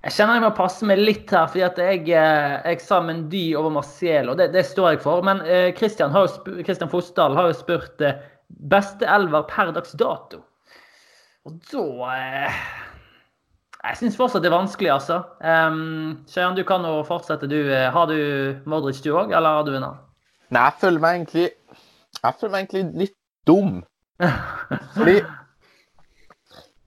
Jeg 0.06 0.14
kjenner 0.14 0.38
jeg 0.38 0.44
må 0.46 0.52
passe 0.56 0.86
meg 0.88 1.02
litt 1.02 1.32
her, 1.34 1.48
fordi 1.50 1.64
at 1.66 1.80
jeg, 1.82 2.04
eh, 2.14 2.56
jeg 2.70 2.82
sa 2.84 3.00
Mendy 3.02 3.48
over 3.58 3.74
Marcelo. 3.74 4.36
Det, 4.38 4.52
det 4.54 4.64
står 4.70 4.94
jeg 4.94 5.02
for. 5.04 5.24
Men 5.26 5.42
eh, 5.44 6.88
Fosdal 6.92 7.36
har 7.36 7.50
jo 7.50 7.58
spurt 7.58 8.04
eh, 8.06 8.20
beste 8.70 9.10
elver 9.10 9.48
per 9.50 9.74
dags 9.76 9.96
dato. 9.98 10.44
Og 11.46 11.58
da 11.72 12.14
eh, 12.14 12.62
Jeg 13.86 14.00
syns 14.00 14.16
fortsatt 14.18 14.46
det 14.46 14.50
er 14.50 14.56
vanskelig, 14.56 14.94
altså. 14.94 15.20
Um, 15.42 16.24
Skeian, 16.30 16.56
du 16.58 16.64
kan 16.66 16.86
jo 16.86 17.04
fortsette, 17.06 17.50
du. 17.50 17.60
eh, 17.68 17.90
Har 17.92 18.08
du 18.08 18.62
Modric 18.70 19.02
du 19.04 19.12
òg, 19.12 19.34
eller 19.34 19.60
har 19.60 19.68
du 19.68 19.76
en 19.76 19.84
annen? 19.84 20.02
Nei, 20.54 20.70
jeg 20.70 20.80
føler 20.86 21.02
meg 21.02 21.20
egentlig 21.20 21.46
Jeg 21.50 22.34
føler 22.40 22.52
meg 22.54 22.66
egentlig 22.66 23.08
litt 23.08 23.18
dum. 23.48 23.82
Fordi 24.96 25.20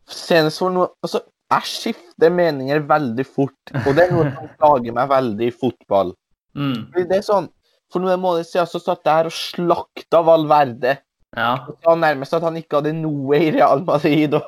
Senest 0.08 0.62
for 0.62 0.72
noe 0.72 0.88
Altså, 1.04 1.20
jeg 1.48 1.68
skifter 1.68 2.32
meninger 2.32 2.80
veldig 2.88 3.24
fort, 3.24 3.72
og 3.86 3.90
det 3.96 4.06
er 4.06 4.10
noe 4.12 4.30
som 4.34 4.48
plager 4.60 4.94
meg 4.96 5.08
veldig 5.08 5.46
i 5.48 5.54
fotball. 5.54 6.12
Mm. 6.56 6.88
Fordi 6.90 7.04
det 7.08 7.18
er 7.18 7.24
sånn 7.24 7.48
For 7.92 8.04
noen 8.04 8.20
måneder 8.20 8.44
siden 8.44 8.68
så 8.68 8.80
satt 8.82 9.06
jeg 9.06 9.16
her 9.16 9.28
og 9.30 9.36
slakta 9.36 10.20
Valverde. 10.24 10.98
Ja. 11.36 11.54
Og 11.68 11.78
sa 11.84 11.94
nærmest 11.96 12.34
at 12.36 12.44
han 12.44 12.56
ikke 12.60 12.80
hadde 12.80 12.92
noe 12.98 13.38
i 13.40 13.48
Real 13.54 13.80
Madrid 13.86 14.36
å 14.36 14.42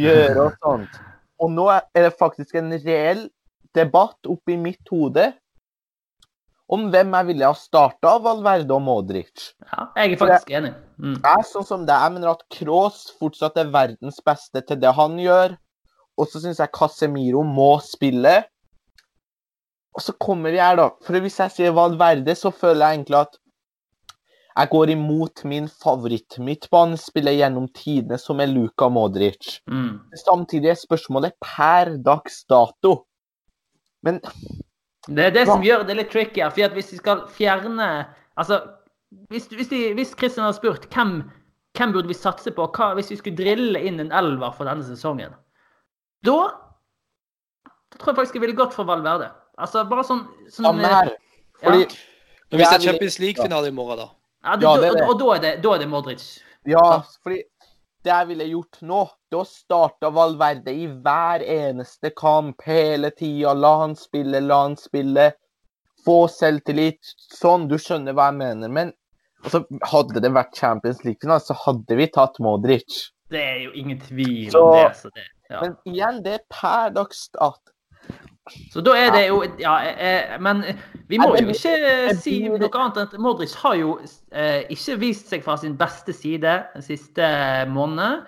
gjøre 0.00 0.46
og 0.46 0.56
sånt. 0.64 0.96
Og 1.44 1.52
nå 1.52 1.66
er 1.74 2.06
det 2.06 2.14
faktisk 2.16 2.56
en 2.56 2.72
reell 2.72 3.26
debatt 3.76 4.30
oppi 4.32 4.56
mitt 4.56 4.80
hode 4.88 5.26
om 6.72 6.88
hvem 6.90 7.14
jeg 7.14 7.28
ville 7.28 7.46
ha 7.46 7.54
starta 7.54 8.16
av 8.16 8.24
Valverde 8.24 8.74
og 8.74 8.82
Modric. 8.82 9.52
ja. 9.62 9.86
Jeg 9.96 10.12
er 10.12 10.20
faktisk 10.22 10.50
enig. 10.50 10.72
Mm. 10.98 11.14
Jeg 11.22 11.46
sånn 11.52 11.68
som 11.68 11.86
det. 11.86 11.94
Jeg 11.94 12.14
mener 12.16 12.32
at 12.32 12.42
Kroos 12.50 13.06
fortsatt 13.20 13.58
er 13.60 13.70
verdens 13.70 14.18
beste 14.24 14.62
til 14.66 14.80
det 14.82 14.92
han 14.96 15.18
gjør. 15.20 15.56
Og 16.16 16.28
så 16.32 16.40
syns 16.42 16.58
jeg 16.62 16.72
Casemiro 16.74 17.44
må 17.46 17.76
spille. 17.84 18.38
Og 19.96 20.02
så 20.04 20.12
kommer 20.20 20.52
vi 20.52 20.60
her, 20.60 20.76
da. 20.76 20.90
For 21.04 21.20
hvis 21.22 21.38
jeg 21.40 21.54
sier 21.54 21.76
Valverde, 21.76 22.34
så 22.36 22.50
føler 22.52 22.82
jeg 22.82 22.98
egentlig 22.98 23.20
at 23.22 23.38
jeg 24.56 24.70
går 24.72 24.90
imot 24.94 25.42
min 25.44 25.66
favoritt-midtbanespiller 25.68 27.34
gjennom 27.36 27.66
tidene, 27.76 28.16
som 28.18 28.40
er 28.40 28.48
Luka 28.48 28.88
Modric. 28.88 29.58
Mm. 29.68 29.98
Samtidig 30.16 30.70
er 30.72 30.78
spørsmålet 30.80 31.36
per 31.44 31.92
dags 32.04 32.40
dato. 32.48 33.02
Men 34.04 34.22
Det 35.06 35.24
er 35.28 35.34
det 35.34 35.46
som 35.46 35.62
gjør 35.62 35.84
det 35.86 35.96
litt 36.00 36.10
tricky 36.10 36.42
her. 36.42 36.52
For 36.54 36.66
at 36.66 36.74
hvis 36.76 36.92
vi 36.94 37.00
skal 37.00 37.26
fjerne 37.32 37.90
Altså, 38.36 38.58
hvis, 39.32 39.46
hvis, 39.48 39.68
de, 39.70 39.94
hvis 39.96 40.10
Christian 40.18 40.44
hadde 40.44 40.58
spurt 40.58 40.82
hvem, 40.92 41.22
hvem 41.78 41.92
burde 41.94 42.10
vi 42.10 42.16
satse 42.18 42.50
på 42.52 42.66
hva, 42.76 42.90
hvis 42.98 43.08
vi 43.14 43.16
skulle 43.16 43.38
drille 43.38 43.80
inn 43.80 44.02
en 44.02 44.12
elver 44.12 44.52
for 44.52 44.68
denne 44.68 44.84
sesongen, 44.84 45.32
da, 46.26 46.34
da 47.88 47.96
tror 47.96 48.12
jeg 48.12 48.18
faktisk 48.18 48.36
jeg 48.36 48.44
ville 48.44 48.58
gått 48.58 48.76
for 48.76 48.84
Valverde. 48.88 49.30
Altså 49.56 49.86
bare 49.88 50.04
sånn, 50.04 50.26
sånn 50.52 50.68
samme 50.68 50.90
her. 50.92 51.14
Fordi 51.62 51.86
ja. 51.86 51.88
hvis 52.58 52.66
det 52.66 52.76
er 52.76 52.84
Champions 52.90 53.16
League-finale 53.22 53.72
i 53.72 53.76
morgen, 53.78 54.02
da? 54.02 54.10
ja, 54.44 54.56
det, 54.56 54.66
Ja, 54.66 54.74
det 54.82 54.90
det. 54.98 55.06
Og, 55.06 55.14
og 55.14 55.22
da 55.22 55.30
er 55.32 55.44
det, 55.46 55.52
da 55.64 55.72
er 55.72 55.80
det 55.80 55.88
Modric. 55.88 56.26
Ja, 56.68 56.84
fordi 57.24 57.40
det 58.06 58.12
jeg 58.14 58.28
ville 58.30 58.46
gjort 58.48 58.78
nå, 58.86 59.00
da 59.34 59.40
starta 59.48 60.10
Valverde 60.14 60.72
i 60.72 60.86
hver 60.86 61.42
eneste 61.42 62.12
kamp 62.16 62.62
hele 62.66 63.10
tida. 63.16 63.52
La 63.58 63.72
han 63.82 63.96
spille, 63.98 64.40
la 64.44 64.62
han 64.62 64.76
spille. 64.80 65.32
Få 66.06 66.20
selvtillit. 66.30 67.02
Sånn, 67.34 67.66
du 67.68 67.74
skjønner 67.82 68.14
hva 68.14 68.28
jeg 68.30 68.38
mener. 68.38 68.70
Men 68.70 68.92
altså, 69.42 69.64
hadde 69.90 70.22
det 70.22 70.30
vært 70.36 70.54
Champions 70.58 71.02
League-finale, 71.04 71.42
så 71.42 71.56
hadde 71.66 71.98
vi 71.98 72.06
tatt 72.14 72.38
Modric. 72.46 73.00
Det 73.30 73.42
er 73.42 73.62
jo 73.64 73.72
ingen 73.74 73.98
tvil 74.00 74.52
Så- 74.54 74.62
om 74.62 74.76
det. 74.78 74.96
Så, 75.00 75.10
det 75.14 75.26
ja. 75.50 75.60
Men 75.62 75.76
igjen, 75.86 76.22
det 76.22 76.32
er 76.40 76.44
per 76.50 76.90
dags 76.94 77.28
dato. 77.34 77.72
Så 78.70 78.82
da 78.84 78.94
er 78.94 79.10
det 79.14 79.24
jo 79.26 79.40
Ja, 79.58 79.74
eh, 79.82 80.36
men 80.42 80.62
vi 81.10 81.18
må 81.18 81.32
jo 81.34 81.50
ikke 81.50 82.14
si 82.18 82.38
noe 82.46 82.70
annet 82.70 82.98
enn 83.00 83.06
at 83.08 83.14
Modric 83.22 83.54
har 83.62 83.76
jo 83.78 83.96
eh, 84.30 84.66
ikke 84.74 84.98
vist 85.02 85.30
seg 85.32 85.44
fra 85.46 85.56
sin 85.60 85.76
beste 85.78 86.14
side 86.14 86.58
den 86.74 86.84
siste 86.84 87.26
måneden. 87.72 88.24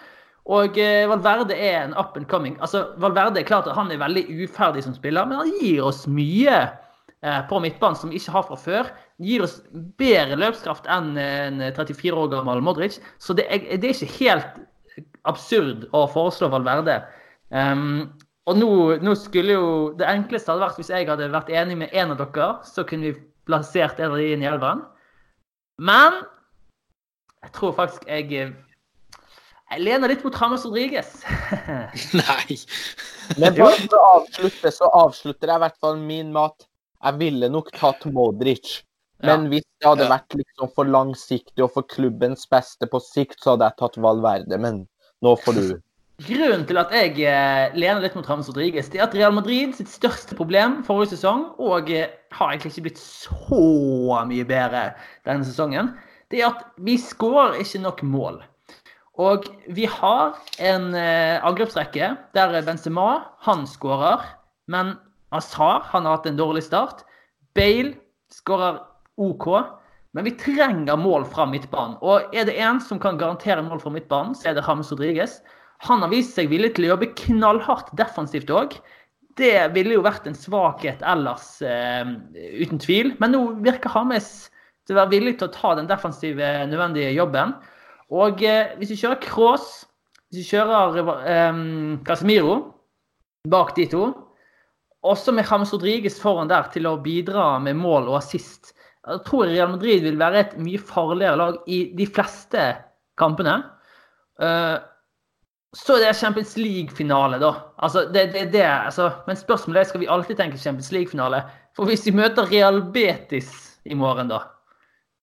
Og 0.49 0.79
eh, 0.81 1.05
Valverde 1.11 1.55
er 1.55 1.83
en 1.85 1.97
up 1.99 2.17
and 2.17 2.29
coming. 2.31 2.57
Altså, 2.65 2.87
Valverde 3.03 3.41
er 3.41 3.49
klart 3.49 3.69
at 3.69 3.77
han 3.77 3.91
er 3.93 4.01
veldig 4.01 4.25
uferdig 4.47 4.85
som 4.87 4.95
spiller, 4.97 5.29
men 5.29 5.43
han 5.43 5.53
gir 5.61 5.83
oss 5.85 6.07
mye 6.09 6.63
eh, 6.65 7.43
på 7.51 7.61
midtbanen 7.61 7.99
som 8.01 8.11
vi 8.11 8.21
ikke 8.21 8.35
har 8.39 8.47
fra 8.49 8.59
før. 8.59 8.89
Gir 9.23 9.45
oss 9.45 9.59
bedre 10.01 10.39
løpskraft 10.41 10.89
enn 10.91 11.13
en 11.21 11.63
34 11.77 12.15
år 12.17 12.33
gammel 12.33 12.65
Modric. 12.65 12.97
Så 13.21 13.37
det 13.37 13.45
er, 13.53 13.67
det 13.77 13.91
er 13.91 13.99
ikke 13.99 14.17
helt 14.23 14.65
absurd 15.29 15.85
å 15.93 16.07
foreslå 16.11 16.49
Valverde. 16.55 17.03
Um, 17.53 18.09
og 18.49 18.57
nå, 18.59 18.69
nå 19.05 19.13
skulle 19.19 19.55
jo 19.57 19.67
Det 19.99 20.07
enkleste 20.09 20.51
hadde 20.53 20.65
vært 20.65 20.79
hvis 20.81 20.91
jeg 20.93 21.09
hadde 21.09 21.29
vært 21.33 21.51
enig 21.53 21.77
med 21.83 21.93
en 21.93 22.15
av 22.15 22.21
dere, 22.23 22.49
så 22.69 22.85
kunne 22.89 23.11
vi 23.11 23.19
plassert 23.49 24.01
en 24.01 24.15
av 24.15 24.21
de 24.21 24.31
inn 24.33 24.45
i 24.45 24.49
elveren. 24.49 24.83
Men 25.79 26.23
jeg 27.45 27.53
tror 27.55 27.77
faktisk 27.77 28.09
jeg 28.09 28.31
Jeg 29.69 29.85
lener 29.85 30.09
litt 30.09 30.25
mot 30.25 30.35
Hamas 30.41 30.65
Rodriguez. 30.65 31.11
Nei. 32.23 32.57
Men 33.37 33.53
bare 33.59 33.77
for 33.85 33.99
å 33.99 34.05
avslutte, 34.23 34.73
så 34.73 34.89
avslutter 34.97 35.51
jeg 35.53 35.61
i 35.61 35.65
hvert 35.67 35.81
fall 35.85 35.99
min 36.01 36.33
med 36.33 36.49
at 36.49 36.65
jeg 37.05 37.19
ville 37.21 37.51
nok 37.53 37.69
tatt 37.77 38.07
Modric. 38.11 38.79
Men 39.23 39.49
hvis 39.53 39.67
det 39.83 39.89
hadde 39.91 40.07
Ja. 40.07 40.15
vært 40.15 40.39
liksom 40.39 40.71
for 40.75 40.89
langsiktig 40.89 41.63
og 41.67 41.73
for 41.75 41.83
klubbens 41.91 42.47
beste 42.49 42.87
på 42.89 43.01
sikt, 43.03 43.43
så 43.43 43.55
hadde 43.57 43.69
jeg 43.69 43.79
tatt 43.83 44.01
Valverde. 44.01 44.59
Men 44.59 44.87
nå 45.23 45.37
får 45.45 45.59
du 45.59 45.65
Grunnen 46.19 46.65
til 46.67 46.81
at 46.81 46.91
jeg 46.91 47.13
eh, 47.31 47.77
lener 47.79 48.03
litt 48.03 48.17
mot 48.19 48.27
Rames 48.27 48.49
Rodriguez, 48.51 48.89
det 48.91 48.99
er 48.99 49.05
at 49.05 49.13
Real 49.15 49.37
Madrid 49.37 49.77
sitt 49.77 49.91
største 49.93 50.35
problem 50.35 50.81
forrige 50.83 51.13
sesong, 51.13 51.45
og 51.63 51.93
eh, 51.95 52.09
har 52.35 52.51
egentlig 52.51 52.73
ikke 52.73 52.87
blitt 52.89 52.99
så 52.99 54.25
mye 54.27 54.47
bedre 54.49 54.81
denne 55.29 55.47
sesongen, 55.47 55.93
det 56.35 56.41
er 56.41 56.49
at 56.49 56.65
vi 56.83 56.97
skårer 56.99 57.61
ikke 57.63 57.85
nok 57.85 58.03
mål. 58.03 58.41
Og 59.23 59.47
vi 59.75 59.87
har 59.87 60.35
en 60.59 60.89
eh, 60.99 61.39
angrepsrekke 61.47 62.11
der 62.35 62.59
Benzema 62.67 63.07
han 63.47 63.63
skårer, 63.71 64.25
men 64.67 64.97
Azar 65.31 65.87
han 65.93 66.03
har 66.03 66.19
hatt 66.19 66.27
en 66.27 66.41
dårlig 66.41 66.65
start. 66.67 67.05
Bale 67.55 67.95
skårer 68.35 68.81
OK, 69.23 69.47
men 70.19 70.27
vi 70.27 70.35
trenger 70.41 70.99
mål 70.99 71.29
fra 71.31 71.47
midtbanen. 71.47 71.95
Og 72.03 72.35
er 72.35 72.51
det 72.51 72.59
én 72.59 72.83
som 72.83 72.99
kan 72.99 73.19
garantere 73.23 73.63
mål 73.63 73.83
fra 73.87 73.95
midtbanen, 73.95 74.35
så 74.35 74.51
er 74.51 74.59
det 74.59 74.67
James 74.67 74.91
Rodriguez. 74.91 75.39
Han 75.87 76.03
har 76.03 76.11
vist 76.11 76.35
seg 76.35 76.51
villig 76.51 76.73
til 76.77 76.89
å 76.89 76.95
jobbe 76.95 77.13
knallhardt 77.21 77.93
defensivt 77.99 78.51
òg. 78.51 78.77
Det 79.39 79.69
ville 79.75 79.95
jo 79.95 80.03
vært 80.03 80.27
en 80.27 80.35
svakhet 80.35 81.03
ellers, 81.07 81.61
uh, 81.63 82.09
uten 82.35 82.81
tvil. 82.83 83.13
Men 83.23 83.35
nå 83.35 83.43
virker 83.63 83.93
Hames 83.95 84.49
til 84.89 84.97
å 84.97 85.03
være 85.03 85.13
villig 85.13 85.37
til 85.39 85.47
å 85.47 85.55
ta 85.55 85.77
den 85.79 85.91
defensive, 85.91 86.49
nødvendige 86.71 87.15
jobben. 87.15 87.55
Og 88.11 88.43
uh, 88.43 88.75
hvis 88.81 88.97
vi 88.97 88.99
kjører 89.05 89.23
Cross, 89.23 89.69
hvis 90.29 90.43
vi 90.43 90.57
kjører 90.59 90.99
eh, 91.25 91.61
Casemiro 92.05 92.57
bak 93.49 93.71
de 93.79 93.87
to, 93.89 94.09
også 95.09 95.33
med 95.33 95.47
James 95.49 95.71
Rodriguez 95.73 96.19
foran 96.21 96.51
der 96.51 96.67
til 96.75 96.89
å 96.91 96.99
bidra 97.01 97.55
med 97.63 97.79
mål 97.79 98.11
og 98.11 98.19
assist, 98.19 98.75
jeg 99.09 99.23
tror 99.25 99.49
Real 99.49 99.71
Madrid 99.73 100.03
vil 100.05 100.19
være 100.21 100.43
et 100.43 100.55
mye 100.61 100.81
farligere 100.85 101.39
lag 101.41 101.59
i 101.71 101.79
de 101.97 102.05
fleste 102.11 102.65
kampene. 103.17 103.55
Eh, 104.43 104.77
så 105.79 105.95
er 105.95 106.03
det 106.03 106.17
Champions 106.19 106.57
League-finale, 106.59 107.39
da. 107.39 107.53
Altså, 107.79 108.05
det, 108.13 108.33
det, 108.35 108.49
det, 108.53 108.65
altså, 108.67 109.11
men 109.29 109.39
spørsmålet 109.39 109.81
er 109.81 109.91
skal 109.93 110.03
vi 110.03 110.11
alltid 110.11 110.41
tenke 110.41 110.59
Champions 110.59 110.91
League-finale. 110.95 111.43
For 111.77 111.87
hvis 111.87 112.07
vi 112.09 112.17
møter 112.19 112.49
Real 112.51 112.81
Betis 112.95 113.53
i 113.87 113.95
morgen, 113.95 114.31
da, 114.33 114.43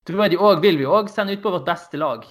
tror 0.08 0.24
jeg 0.24 0.36
de 0.36 0.40
også, 0.40 0.62
vil 0.64 0.80
vi 0.80 0.88
òg 0.88 1.12
sende 1.12 1.36
ut 1.36 1.44
på 1.44 1.52
vårt 1.52 1.68
beste 1.68 2.00
lag. 2.00 2.24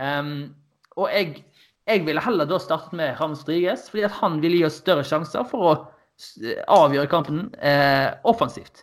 Um, 0.00 0.54
og 0.96 1.10
jeg, 1.12 1.42
jeg 1.90 2.06
ville 2.06 2.22
heller 2.24 2.48
da 2.48 2.58
startet 2.62 2.94
med 2.96 3.18
Ramos 3.20 3.44
Driges, 3.46 3.88
fordi 3.92 4.06
at 4.08 4.16
han 4.16 4.38
ville 4.42 4.62
gi 4.62 4.68
oss 4.68 4.78
større 4.80 5.04
sjanser 5.06 5.44
for 5.50 5.68
å 5.68 5.74
avgjøre 6.72 7.10
kampen 7.12 7.44
eh, 7.62 8.08
offensivt. 8.26 8.82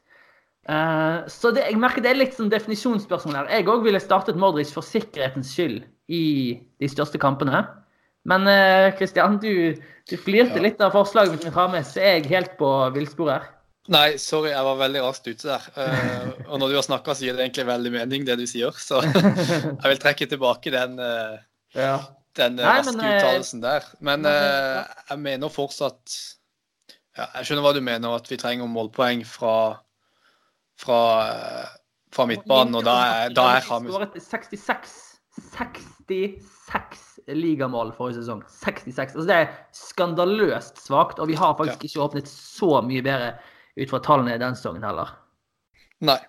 Uh, 0.69 1.25
så 1.29 1.51
det, 1.53 1.65
jeg 1.67 1.81
merker 1.81 2.05
det 2.05 2.13
er 2.13 2.19
litt 2.21 2.37
sånn 2.37 2.53
definisjonsspørsmål 2.53 3.41
her. 3.41 3.49
Jeg 3.57 3.67
òg 3.73 3.83
ville 3.85 4.01
startet 4.01 4.37
Modric 4.39 4.71
for 4.73 4.85
sikkerhetens 4.85 5.51
skyld 5.57 5.81
i 6.13 6.23
de 6.81 6.89
største 6.91 7.19
kampene. 7.21 7.63
Men 8.25 8.47
Kristian, 8.97 9.35
du, 9.41 9.75
du 10.09 10.15
flirte 10.17 10.61
litt 10.63 10.79
av 10.81 10.95
forslaget 10.95 11.35
mitt 11.35 11.43
med 11.45 11.57
Rames, 11.57 11.91
så 11.93 12.01
er 12.01 12.15
jeg 12.17 12.31
helt 12.31 12.55
på 12.57 12.69
villspor 12.95 13.29
her. 13.35 13.51
Nei, 13.93 14.15
sorry, 14.17 14.49
jeg 14.49 14.65
var 14.65 14.79
veldig 14.79 15.01
raskt 15.03 15.27
ute 15.29 15.45
der. 15.45 15.65
Uh, 15.77 16.29
og 16.47 16.59
når 16.61 16.71
du 16.71 16.77
har 16.79 16.85
snakka, 16.87 17.13
så 17.13 17.27
gir 17.27 17.35
det 17.37 17.43
egentlig 17.45 17.67
veldig 17.67 17.91
mening, 17.93 18.23
det 18.25 18.37
du 18.39 18.45
sier. 18.49 18.73
Så 18.81 19.01
jeg 19.05 19.91
vil 19.91 20.01
trekke 20.01 20.27
tilbake 20.31 20.73
den, 20.73 20.97
uh, 20.97 21.37
Ja. 21.77 21.99
den 22.37 22.57
eh, 22.57 22.65
Nei, 22.65 22.79
raske 22.79 22.95
men, 22.95 23.05
eh, 23.05 23.17
uttalelsen 23.19 23.61
der. 23.61 23.85
Men 24.01 24.25
eh, 24.25 24.81
jeg 25.11 25.21
mener 25.21 25.53
fortsatt 25.53 26.15
ja, 27.15 27.27
Jeg 27.37 27.47
skjønner 27.47 27.63
hva 27.67 27.73
du 27.77 27.81
mener, 27.85 28.15
at 28.17 28.29
vi 28.31 28.39
trenger 28.41 28.67
målpoeng 28.71 29.21
fra, 29.27 29.55
fra, 30.81 30.99
eh, 31.29 31.75
fra 32.15 32.25
midtbanen, 32.31 32.79
og 32.79 32.87
da 32.87 32.95
er, 33.05 33.35
da 33.37 33.51
er 33.59 33.69
Hames 33.69 33.93
66 34.25 34.97
66 35.53 37.14
ligamål 37.27 37.93
forrige 37.97 38.21
sesong. 38.21 38.43
66. 38.61 39.15
Altså 39.15 39.27
det 39.29 39.35
er 39.41 39.51
skandaløst 39.75 40.79
svakt, 40.85 41.19
og 41.19 41.27
vi 41.31 41.37
har 41.39 41.55
faktisk 41.57 41.87
ikke 41.87 42.03
åpnet 42.05 42.29
så 42.31 42.81
mye 42.85 43.03
bedre 43.05 43.33
ut 43.75 43.91
fra 43.91 43.99
tallene 44.05 44.35
i 44.35 44.41
den 44.41 44.55
sesongen 44.57 44.85
heller. 44.85 45.15
Nei. 46.05 46.19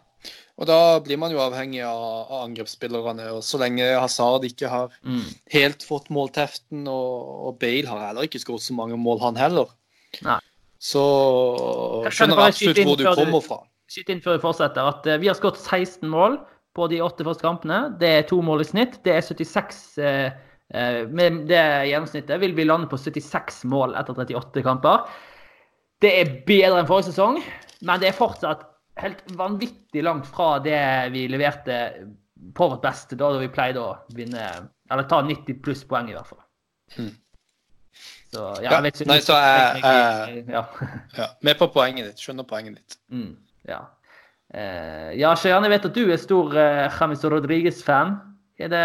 Og 0.56 0.64
da 0.70 0.78
blir 1.04 1.18
man 1.20 1.34
jo 1.34 1.40
avhengig 1.44 1.82
av, 1.84 2.00
av 2.32 2.46
angrepsspillerne. 2.46 3.28
Og 3.36 3.42
så 3.44 3.60
lenge 3.60 3.84
Hazard 4.00 4.46
ikke 4.48 4.70
har 4.72 4.94
Mm. 5.04 5.26
helt 5.52 5.84
fått 5.84 6.08
målteften, 6.08 6.86
og, 6.88 7.46
og 7.48 7.58
Bale 7.60 7.86
har 7.90 8.06
heller 8.08 8.24
ikke 8.24 8.40
skåret 8.40 8.64
så 8.64 8.74
mange 8.74 8.96
mål, 8.96 9.20
han 9.20 9.36
heller. 9.36 9.68
Nei. 10.24 10.40
Så 10.80 11.02
skjønner 12.12 12.40
jeg 12.40 12.54
absolutt 12.54 12.82
hvor 12.88 12.96
du 13.00 13.04
kommer 13.04 13.44
fra. 13.44 13.58
Skyt 13.90 14.10
inn 14.10 14.22
før 14.24 14.36
vi 14.38 14.42
fortsetter 14.42 14.88
at 14.88 15.06
eh, 15.06 15.20
vi 15.22 15.28
har 15.30 15.36
skåret 15.38 15.60
16 15.60 16.08
mål 16.10 16.40
på 16.76 16.88
de 16.90 17.02
åtte 17.04 17.24
første 17.26 17.44
kampene. 17.44 17.78
Det 18.00 18.08
er 18.08 18.26
to 18.28 18.40
mål 18.44 18.64
i 18.64 18.68
snitt. 18.68 18.98
Det 19.04 19.14
er 19.14 19.24
76 19.24 19.78
eh, 19.98 20.08
eh, 20.08 20.32
Med 20.66 21.44
det 21.46 21.62
gjennomsnittet 21.86 22.40
vil 22.42 22.56
vi 22.56 22.64
lande 22.66 22.88
på 22.90 22.98
76 22.98 23.60
mål 23.70 23.94
etter 23.94 24.16
38 24.18 24.64
kamper. 24.66 25.04
Det 26.02 26.10
er 26.20 26.32
bedre 26.48 26.80
enn 26.80 26.88
forrige 26.88 27.12
sesong, 27.12 27.38
men 27.86 28.02
det 28.02 28.10
er 28.10 28.16
fortsatt 28.18 28.64
helt 29.00 29.22
vanvittig 29.36 30.02
langt 30.04 30.26
fra 30.26 30.56
det 30.64 30.80
vi 31.14 31.26
leverte 31.28 31.78
på 32.54 32.68
vårt 32.68 32.82
beste 32.82 33.16
da, 33.16 33.30
vi 33.38 33.52
pleide 33.52 33.82
å 33.82 33.94
vinne 34.16 34.48
Eller 34.90 35.08
ta 35.10 35.22
90 35.24 35.62
pluss 35.64 35.82
poeng, 35.88 36.10
i 36.10 36.14
hvert 36.14 36.28
fall. 36.28 36.42
Mm. 36.98 37.14
Så 38.30 38.44
ja, 38.62 38.70
jeg 38.76 38.84
vet 38.84 39.00
ikke 39.00 39.10
Nei, 39.10 39.18
så 39.24 39.38
jeg, 39.40 39.80
jeg, 39.82 40.44
ja. 40.52 40.62
ja, 41.20 41.26
Med 41.46 41.58
på 41.58 41.68
poenget 41.74 42.10
ditt. 42.10 42.22
Skjønner 42.22 42.46
poenget 42.46 42.78
ditt. 42.78 42.98
Mm, 43.10 43.32
ja. 43.66 43.80
Uh, 44.54 45.10
ja, 45.18 45.32
Sjøjan, 45.34 45.66
jeg 45.66 45.74
vet 45.74 45.88
at 45.88 45.96
du 45.96 46.04
er 46.04 46.22
stor 46.22 46.54
uh, 46.54 46.86
James 47.00 47.24
Rodriguez-fan. 47.24 48.14
Er 48.62 48.70
det 48.72 48.84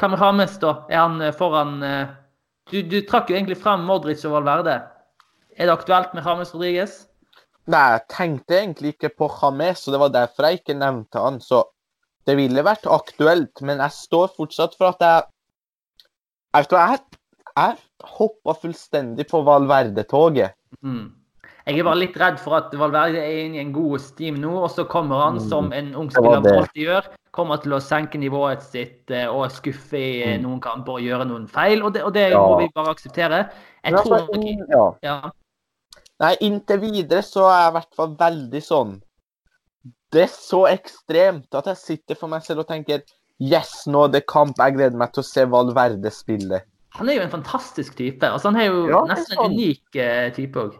Hva 0.00 0.08
med 0.10 0.20
Hames, 0.20 0.56
da? 0.62 0.74
Er 0.90 1.02
han 1.04 1.20
eh, 1.22 1.34
foran 1.36 1.78
eh, 1.86 2.12
du, 2.70 2.80
du, 2.86 3.00
trakk 3.06 3.30
jo 3.30 3.36
egentlig 3.36 3.58
frem 3.60 3.84
Modric 3.86 4.22
og 4.28 4.36
Valverde. 4.36 4.78
Er 5.58 5.68
det 5.68 5.74
aktuelt 5.74 6.14
med 6.16 6.24
James 6.26 6.52
Rodriguez? 6.54 6.94
Nei, 7.70 7.82
jeg 7.94 8.04
tenkte 8.10 8.58
egentlig 8.58 8.94
ikke 8.94 9.12
på 9.14 9.28
James, 9.40 9.84
og 9.86 9.94
det 9.94 10.00
var 10.02 10.14
derfor 10.14 10.48
jeg 10.48 10.62
ikke 10.62 10.78
nevnte 10.78 11.22
han. 11.22 11.38
Så 11.42 11.62
det 12.26 12.36
ville 12.38 12.64
vært 12.64 12.88
aktuelt, 12.90 13.62
men 13.66 13.82
jeg 13.82 13.96
står 13.98 14.32
fortsatt 14.36 14.78
for 14.78 14.94
at 14.94 15.06
jeg 15.06 15.28
Jeg 16.52 16.66
jeg, 16.68 16.98
jeg 17.56 17.76
hoppa 18.04 18.52
fullstendig 18.52 19.24
på 19.30 19.40
Valverde-toget. 19.40 20.52
Mm. 20.84 21.06
Jeg 21.66 21.78
er 21.78 21.84
bare 21.86 21.98
litt 22.00 22.16
redd 22.18 22.38
for 22.42 22.56
at 22.58 22.72
Valverde 22.74 23.20
er 23.22 23.44
inne 23.44 23.60
i 23.60 23.62
en 23.62 23.72
god 23.72 24.00
steam 24.02 24.34
nå, 24.42 24.50
og 24.64 24.70
så 24.74 24.82
kommer 24.90 25.20
han, 25.22 25.36
som 25.40 25.68
en 25.72 25.92
ung 25.94 26.08
spiller 26.10 26.40
alltid 26.42 26.82
gjør, 26.88 27.06
kommer 27.30 27.60
til 27.62 27.72
å 27.76 27.78
senke 27.80 28.18
nivået 28.18 28.62
sitt 28.66 29.10
eh, 29.14 29.28
og 29.30 29.46
skuffe 29.54 29.96
i 29.96 30.22
eh, 30.22 30.34
Mm. 30.38 30.42
noen 30.48 30.60
kamper 30.60 30.98
og 30.98 31.00
gjøre 31.06 31.24
noen 31.30 31.46
feil. 31.48 31.82
Og 31.86 31.92
det, 31.94 32.02
og 32.02 32.12
det 32.14 32.30
Ja. 32.32 32.40
må 32.42 32.58
vi 32.58 32.68
bare 32.74 32.90
akseptere. 32.90 33.38
Jeg 33.84 33.94
tror 33.94 34.16
altså, 34.18 34.34
nok 34.34 34.68
ja. 34.74 34.84
ja. 35.02 35.30
Nei, 36.20 36.36
inntil 36.40 36.78
videre 36.80 37.22
så 37.22 37.46
er 37.48 37.60
jeg 37.62 37.70
i 37.70 37.76
hvert 37.78 37.94
fall 37.96 38.12
veldig 38.18 38.60
sånn 38.62 38.92
Det 40.12 40.22
er 40.22 40.28
så 40.30 40.66
ekstremt 40.68 41.54
at 41.54 41.66
jeg 41.66 41.76
sitter 41.80 42.14
for 42.14 42.28
meg 42.28 42.42
selv 42.44 42.60
og 42.62 42.68
tenker 42.68 43.02
Yes, 43.40 43.86
nå 43.90 44.04
er 44.04 44.08
det 44.12 44.26
kamp. 44.26 44.54
Jeg 44.58 44.74
gleder 44.76 44.96
meg 44.96 45.10
til 45.12 45.22
å 45.22 45.26
se 45.26 45.44
Valverde 45.50 46.10
spille. 46.14 46.60
Han 46.94 47.08
er 47.08 47.14
jo 47.16 47.22
en 47.24 47.30
fantastisk 47.32 47.96
type. 47.96 48.22
altså 48.28 48.50
Han 48.52 48.60
er 48.60 48.66
jo 48.68 48.88
Ja, 48.90 49.00
er 49.02 49.14
nesten 49.14 49.38
en 49.40 49.50
unik 49.50 49.96
eh, 49.96 50.30
type 50.36 50.60
òg. 50.60 50.76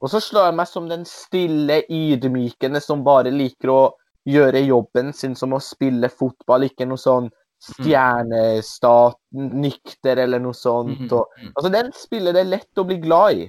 Og 0.00 0.08
så 0.12 0.20
slår 0.24 0.48
jeg 0.48 0.56
meg 0.60 0.68
som 0.70 0.88
den 0.88 1.04
stille, 1.08 1.82
ydmykende 1.92 2.80
som 2.80 3.04
bare 3.04 3.32
liker 3.34 3.72
å 3.72 3.82
gjøre 4.28 4.62
jobben 4.64 5.12
sin 5.16 5.36
som 5.36 5.54
å 5.56 5.60
spille 5.64 6.08
fotball, 6.12 6.66
ikke 6.68 6.88
noe 6.88 7.00
sånn 7.00 7.28
stjernestat, 7.60 9.18
nykter 9.36 10.22
eller 10.24 10.40
noe 10.40 10.56
sånt. 10.56 11.12
Og, 11.12 11.40
altså, 11.52 11.72
den 11.72 11.90
spiller 11.96 12.36
det 12.36 12.44
er 12.46 12.54
lett 12.54 12.80
å 12.80 12.86
bli 12.88 12.96
glad 13.02 13.42
i. 13.42 13.48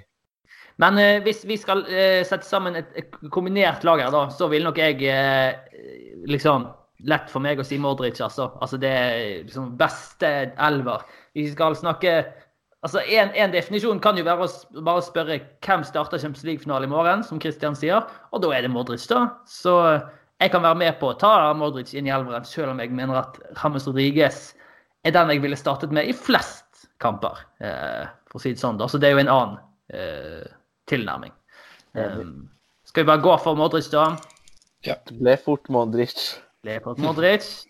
Men 0.82 0.98
eh, 1.00 1.22
hvis 1.24 1.44
vi 1.48 1.58
skal 1.60 1.84
eh, 1.88 2.22
sette 2.28 2.48
sammen 2.48 2.76
et, 2.80 2.92
et 2.98 3.18
kombinert 3.32 3.86
lag 3.88 4.02
her, 4.04 4.12
da, 4.14 4.26
så 4.34 4.50
vil 4.52 4.66
nok 4.68 4.80
jeg 4.82 5.02
eh, 5.08 5.52
liksom 6.30 6.70
Lett 7.10 7.32
for 7.34 7.42
meg 7.42 7.58
å 7.58 7.64
si 7.66 7.80
Modric, 7.82 8.20
altså. 8.22 8.52
altså 8.62 8.78
det 8.78 8.90
er 8.94 9.14
liksom 9.48 9.72
beste 9.74 10.28
elver. 10.62 11.02
Vi 11.34 11.48
skal 11.50 11.74
snakke 11.74 12.12
Altså, 12.82 13.04
En, 13.06 13.30
en 13.38 13.52
definisjon 13.54 14.00
kan 14.02 14.18
jo 14.18 14.26
være 14.26 14.48
å 14.48 14.82
bare 14.82 15.04
spørre 15.06 15.38
hvem 15.62 15.84
starter 15.86 16.22
Champions 16.22 16.46
League-finalen 16.48 16.90
i 16.90 16.92
morgen, 16.92 17.22
som 17.24 17.42
Christian 17.42 17.78
sier, 17.78 18.08
og 18.32 18.42
da 18.42 18.50
er 18.56 18.66
det 18.66 18.72
Modric, 18.74 19.06
da. 19.10 19.28
Så 19.46 19.76
jeg 20.42 20.50
kan 20.54 20.64
være 20.66 20.80
med 20.80 20.98
på 20.98 21.12
å 21.12 21.18
ta 21.22 21.52
Modric 21.58 21.94
inn 21.94 22.10
i 22.10 22.14
elveren, 22.14 22.48
selv 22.48 22.74
om 22.74 22.82
jeg 22.82 22.94
mener 22.98 23.20
at 23.22 23.38
James 23.54 23.86
Rodriguez 23.86 24.40
er 25.06 25.14
den 25.14 25.34
jeg 25.34 25.44
ville 25.44 25.60
startet 25.60 25.94
med 25.94 26.10
i 26.10 26.16
flest 26.18 26.88
kamper, 27.02 27.44
eh, 27.62 28.10
for 28.30 28.42
å 28.42 28.42
si 28.42 28.56
det 28.56 28.62
sånn. 28.62 28.80
da. 28.82 28.88
Så 28.90 28.98
det 29.02 29.10
er 29.10 29.18
jo 29.18 29.24
en 29.26 29.34
annen 29.34 29.60
eh, 29.94 30.50
tilnærming. 30.90 31.34
Um, 31.94 32.50
skal 32.88 33.04
vi 33.04 33.12
bare 33.12 33.22
gå 33.22 33.36
for 33.44 33.60
Modric, 33.60 33.90
da? 33.94 34.08
Det 34.86 34.98
ble 35.20 35.36
fort 35.38 35.70
Modric. 35.74 36.18
Ble 36.66 36.80
fort 36.86 37.02
Modric. 37.04 37.52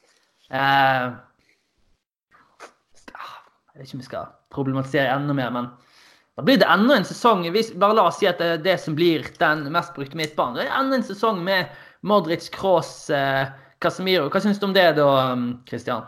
Eh, 0.51 1.05
jeg 3.72 3.80
vet 3.80 3.88
ikke 3.88 3.97
om 3.97 4.03
vi 4.03 4.09
skal 4.09 4.32
problematisere 4.51 5.15
enda 5.15 5.36
mer, 5.38 5.51
men 5.55 5.69
da 6.38 6.45
blir 6.47 6.59
det 6.61 6.69
enda 6.72 6.95
en 6.97 7.07
sesong 7.07 7.43
hvis, 7.51 7.74
Bare 7.80 7.95
la 7.97 8.07
oss 8.09 8.19
si 8.22 8.28
at 8.30 8.39
det 8.39 8.47
er 8.55 8.63
det 8.63 8.78
som 8.84 8.95
blir 8.95 9.28
den 9.39 9.65
mest 9.74 9.93
brukte 9.95 10.17
midtbanen. 10.19 10.59
Det 10.59 10.67
er 10.67 10.80
enda 10.80 10.99
en 10.99 11.05
sesong 11.07 11.43
med 11.43 11.72
Modric, 12.07 12.47
Kroos, 12.53 13.09
eh, 13.13 13.51
Casemiro. 13.82 14.30
Hva 14.32 14.41
syns 14.41 14.59
du 14.59 14.65
om 14.69 14.74
det 14.74 14.88
da, 14.97 15.07
um, 15.34 15.45
Christian? 15.67 16.07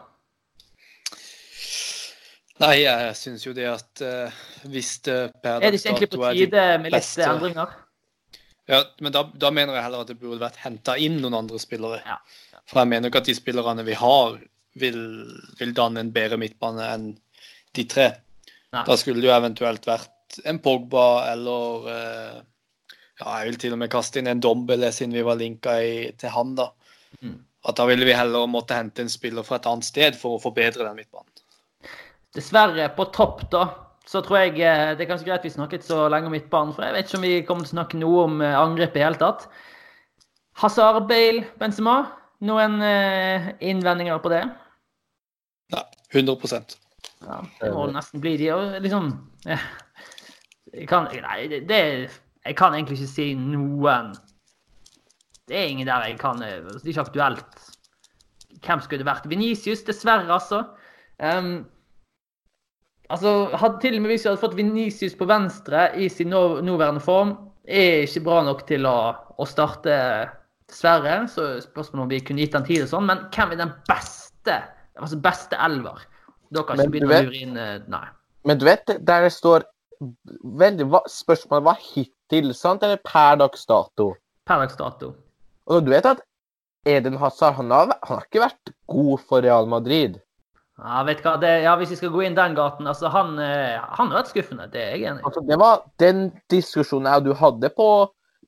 Nei, 2.61 2.83
jeg 2.83 3.15
syns 3.17 3.43
jo 3.47 3.53
det 3.57 3.65
at 3.67 4.03
uh, 4.05 4.41
hvis 4.69 4.95
det 5.05 5.17
per 5.43 5.59
Er 5.59 5.73
det 5.73 5.79
ikke 5.81 5.89
egentlig 5.91 6.11
på 6.13 6.31
tide 6.37 6.65
med 6.79 6.91
litt 6.91 6.99
beste- 7.01 7.27
endringer? 7.27 7.73
Ja, 8.69 8.79
men 9.03 9.11
da, 9.11 9.25
da 9.35 9.51
mener 9.51 9.75
jeg 9.75 9.83
heller 9.83 10.05
at 10.05 10.11
det 10.13 10.19
burde 10.21 10.39
vært 10.39 10.61
henta 10.63 10.95
inn 10.95 11.17
noen 11.19 11.35
andre 11.35 11.59
spillere. 11.59 11.99
Ja. 12.07 12.21
For 12.69 12.79
jeg 12.79 12.93
mener 12.93 13.09
ikke 13.09 13.19
at 13.25 13.27
de 13.27 13.35
spillerne 13.35 13.83
vi 13.83 13.97
har, 13.99 14.37
vil, 14.79 15.01
vil 15.59 15.73
danne 15.75 15.99
en 15.99 16.13
bedre 16.15 16.39
midtbane 16.39 16.87
enn 16.93 17.09
de 17.75 17.85
tre. 17.89 18.09
Nei. 18.73 18.83
Da 18.87 18.97
skulle 18.97 19.21
det 19.21 19.29
jo 19.29 19.35
eventuelt 19.35 19.85
vært 19.87 20.39
en 20.49 20.59
Pogba 20.63 21.07
eller 21.29 21.89
eh, 21.93 22.37
Ja, 23.21 23.35
jeg 23.39 23.51
vil 23.51 23.59
til 23.61 23.75
og 23.75 23.79
med 23.83 23.91
kaste 23.93 24.19
inn 24.19 24.29
en 24.31 24.41
Dombele 24.41 24.89
siden 24.91 25.13
vi 25.13 25.25
var 25.25 25.37
linka 25.37 25.75
i, 25.85 26.09
til 26.17 26.33
han, 26.33 26.55
da. 26.57 26.71
Mm. 27.21 27.37
At 27.69 27.77
da 27.77 27.85
ville 27.87 28.07
vi 28.07 28.15
heller 28.17 28.49
måtte 28.49 28.75
hente 28.75 29.05
en 29.05 29.11
spiller 29.11 29.45
fra 29.45 29.59
et 29.59 29.69
annet 29.69 29.87
sted 29.87 30.17
for 30.19 30.35
å 30.35 30.41
forbedre 30.41 30.87
den 30.87 30.97
midtbanen. 30.97 31.29
Dessverre, 32.33 32.89
på 32.97 33.05
topp, 33.13 33.45
da, 33.53 33.67
så 34.09 34.23
tror 34.25 34.41
jeg 34.41 34.57
eh, 34.57 34.95
det 34.97 35.05
er 35.05 35.11
kanskje 35.11 35.29
greit 35.29 35.45
vi 35.45 35.53
snakket 35.53 35.85
så 35.85 36.07
lenge 36.11 36.31
om 36.31 36.33
midtbanen, 36.33 36.73
for 36.73 36.87
jeg 36.87 36.97
vet 36.97 37.07
ikke 37.07 37.21
om 37.21 37.27
vi 37.29 37.35
kommer 37.45 37.67
til 37.67 37.75
å 37.75 37.77
snakke 37.77 38.01
noe 38.01 38.25
om 38.25 38.41
angrepet 38.41 38.65
angrep 38.65 38.97
i 38.97 39.05
hele 39.05 39.21
tatt. 39.21 39.47
Hazard, 40.63 41.05
Bale, 41.09 41.45
Benzema. 41.61 41.97
Noen 42.43 42.81
eh, 42.83 43.53
innvendinger 43.63 44.19
på 44.19 44.33
det? 44.33 44.43
Nei, 45.73 45.85
100 46.11 46.81
Ja, 47.23 47.39
det 47.61 47.71
må 47.73 47.87
det 47.87 47.95
nesten 47.97 48.21
bli. 48.23 48.35
De 48.39 48.49
og 48.53 48.77
liksom 48.83 49.09
eh, 49.47 49.65
jeg 50.73 50.87
kan, 50.89 51.07
Nei, 51.07 51.61
det, 51.69 51.79
Jeg 52.45 52.55
kan 52.57 52.73
egentlig 52.73 52.97
ikke 52.99 53.11
si 53.11 53.27
noen 53.37 54.13
Det 55.47 55.57
er 55.59 55.69
ingen 55.69 55.87
der 55.87 56.07
jeg 56.07 56.17
kan 56.21 56.41
eh, 56.43 56.61
Det 56.65 56.81
er 56.81 56.93
ikke 56.95 57.07
aktuelt. 57.07 57.69
Hvem 58.63 58.81
skulle 58.83 59.03
det 59.03 59.09
vært? 59.09 59.27
Venicius, 59.27 59.83
dessverre, 59.83 60.29
altså. 60.31 60.61
Um, 61.19 61.65
altså, 63.11 63.49
hadde 63.59 63.81
til 63.83 63.97
og 63.97 64.05
med 64.05 64.13
hvis 64.13 64.23
vi 64.23 64.29
hadde 64.29 64.39
fått 64.39 64.55
Venicius 64.55 65.17
på 65.19 65.27
venstre 65.27 65.89
i 65.99 66.07
sin 66.09 66.31
no, 66.31 66.61
nåværende 66.63 67.03
form, 67.03 67.33
er 67.67 68.05
ikke 68.05 68.23
bra 68.23 68.37
nok 68.47 68.63
til 68.69 68.87
å, 68.87 68.95
å 69.35 69.47
starte, 69.49 69.97
dessverre. 70.71 71.25
Så 71.27 71.49
spørsmålet 71.65 72.05
om 72.05 72.13
vi 72.13 72.21
kunne 72.23 72.45
gitt 72.45 72.55
han 72.55 72.63
tid 72.69 72.85
og 72.85 72.93
sånn. 72.93 73.09
Men 73.11 73.25
hvem 73.35 73.51
er 73.51 73.61
den 73.65 73.75
beste 73.89 74.61
altså 75.01 75.19
beste 75.19 75.59
elver? 75.59 76.07
Da 76.53 76.65
kan 76.67 76.81
ikke 76.81 76.95
begynne 76.95 77.19
å 77.19 77.23
lure 77.27 77.39
inn 77.45 77.59
eh, 77.59 77.77
Nei. 77.91 78.05
Men 78.47 78.59
du 78.59 78.65
vet, 78.67 78.91
der 78.99 79.25
det 79.25 79.31
står 79.33 79.65
veldig, 80.61 80.89
hva, 80.91 81.01
Spørsmålet 81.09 81.67
var 81.69 81.79
hittil, 81.81 82.51
sant? 82.57 82.83
Eller 82.83 82.99
per 83.03 83.39
dags 83.41 83.65
dato? 83.69 84.11
Per 84.47 84.63
dags 84.65 84.77
dato. 84.79 85.13
Og 85.71 85.85
du 85.85 85.93
vet 85.93 86.07
at 86.09 86.21
Eden 86.89 87.15
Hazard 87.21 87.55
han 87.61 87.71
har, 87.71 87.93
han 88.03 88.17
har 88.17 88.27
ikke 88.27 88.43
vært 88.43 88.73
god 88.91 89.23
for 89.29 89.45
Real 89.45 89.69
Madrid. 89.71 90.19
Ja, 90.81 91.03
vet 91.07 91.21
hva, 91.23 91.35
det, 91.39 91.51
ja, 91.63 91.75
Hvis 91.77 91.93
vi 91.93 91.99
skal 91.99 92.11
gå 92.11 92.23
inn 92.25 92.35
den 92.35 92.55
gaten 92.57 92.87
altså 92.89 93.11
Han, 93.13 93.35
eh, 93.37 93.77
han 93.77 94.09
har 94.09 94.23
vært 94.23 94.31
skuffende, 94.31 94.65
det 94.73 94.81
er 94.81 94.95
jeg 94.95 95.05
enig 95.11 95.21
i. 95.21 95.25
Altså, 95.29 95.43
det 95.45 95.57
var 95.61 95.83
den 96.01 96.25
diskusjonen 96.51 97.11
jeg 97.11 97.21
og 97.21 97.27
du 97.27 97.33
hadde 97.39 97.69
på 97.77 97.89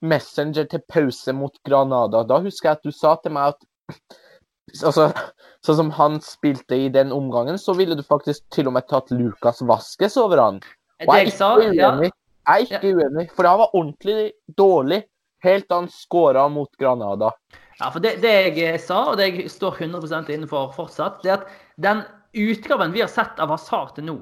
Messenger 0.05 0.65
til 0.69 0.81
pause 0.91 1.33
mot 1.37 1.53
Granada. 1.65 2.23
Da 2.27 2.41
husker 2.43 2.71
jeg 2.71 2.79
at 2.79 2.87
du 2.87 2.91
sa 2.93 3.13
til 3.21 3.33
meg 3.37 3.53
at 3.53 4.09
altså, 4.83 5.09
sånn 5.65 5.79
som 5.79 5.91
han 5.97 6.19
spilte 6.23 6.77
i 6.77 6.89
den 6.93 7.13
omgangen, 7.15 7.59
så 7.61 7.75
ville 7.77 7.95
du 7.97 8.03
faktisk 8.03 8.43
til 8.53 8.69
og 8.69 8.75
med 8.77 8.87
tatt 8.91 9.11
Lucas 9.13 9.61
Vasques 9.65 10.17
over 10.21 10.41
han. 10.41 10.61
Og 11.05 11.11
jeg 11.15 11.27
jeg 11.27 11.27
er 11.27 11.33
ikke 11.33 11.51
uenig. 11.59 12.11
Jeg 12.45 12.55
er 12.55 12.65
ikke 12.65 12.93
uenig, 12.93 13.27
for 13.35 13.49
han 13.49 13.61
var 13.63 13.73
ordentlig 13.73 14.19
dårlig 14.57 15.01
helt 15.45 15.67
til 15.67 15.79
han 15.79 15.89
skåra 15.91 16.47
mot 16.49 16.69
Granada. 16.79 17.31
ja, 17.79 17.89
for 17.91 17.99
det, 17.99 18.17
det 18.23 18.33
jeg 18.33 18.59
eh, 18.63 18.79
sa, 18.81 19.01
og 19.11 19.17
det 19.19 19.29
jeg 19.29 19.49
står 19.51 19.81
100% 19.87 20.29
innenfor 20.31 20.71
fortsatt, 20.75 21.21
det 21.23 21.33
er 21.33 21.41
at 21.41 21.49
den 21.81 22.03
utgaven 22.35 22.93
vi 22.95 23.03
har 23.03 23.11
sett 23.11 23.39
av 23.39 23.51
Hazard 23.53 23.95
til 23.95 24.07
nå 24.09 24.19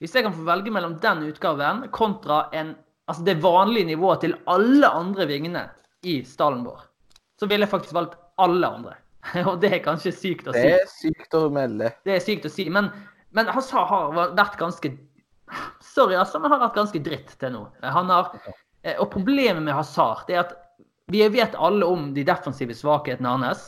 Hvis 0.00 0.14
jeg 0.16 0.26
kan 0.26 0.34
få 0.34 0.44
velge 0.44 0.72
mellom 0.74 0.98
den 1.00 1.22
utgaven 1.30 1.86
kontra 1.94 2.48
en, 2.52 2.74
altså 3.08 3.24
det 3.24 3.38
vanlige 3.42 3.92
nivået 3.92 4.24
til 4.24 4.36
alle 4.50 4.90
andre 4.90 5.28
vingene 5.30 5.64
i 6.04 6.20
stallen 6.28 6.64
vår, 6.66 6.82
så 7.40 7.48
ville 7.48 7.64
jeg 7.64 7.72
faktisk 7.72 7.94
valgt 7.96 8.18
alle 8.36 8.68
andre. 8.68 8.96
Og 9.48 9.58
det 9.62 9.72
er 9.72 9.82
kanskje 9.84 10.12
sykt 10.14 10.48
å 10.50 10.54
si. 10.54 10.62
Det 10.64 10.80
er 10.80 10.90
sykt 10.90 11.36
å 11.38 11.46
melde. 11.52 11.92
Det 12.06 12.16
er 12.16 12.22
sykt 12.24 12.48
å 12.48 12.52
si, 12.52 12.68
men, 12.72 12.90
men 13.36 13.50
Hazard 13.54 13.88
har 13.90 14.34
vært 14.36 14.60
ganske 14.60 14.94
Sorry, 15.84 16.16
altså, 16.16 16.40
men 16.40 16.50
har 16.50 16.62
vært 16.62 16.78
ganske 16.78 16.98
dritt 17.04 17.34
til 17.38 17.52
nå. 17.52 17.66
Han 17.84 18.08
har, 18.10 18.30
og 18.96 19.10
problemet 19.12 19.62
med 19.62 19.76
Hazard 19.76 20.30
er 20.32 20.40
at 20.40 20.54
vi 21.12 21.20
vet 21.28 21.54
alle 21.60 21.86
om 21.86 22.08
de 22.16 22.24
defensive 22.26 22.74
svakhetene 22.74 23.34
hans. 23.44 23.66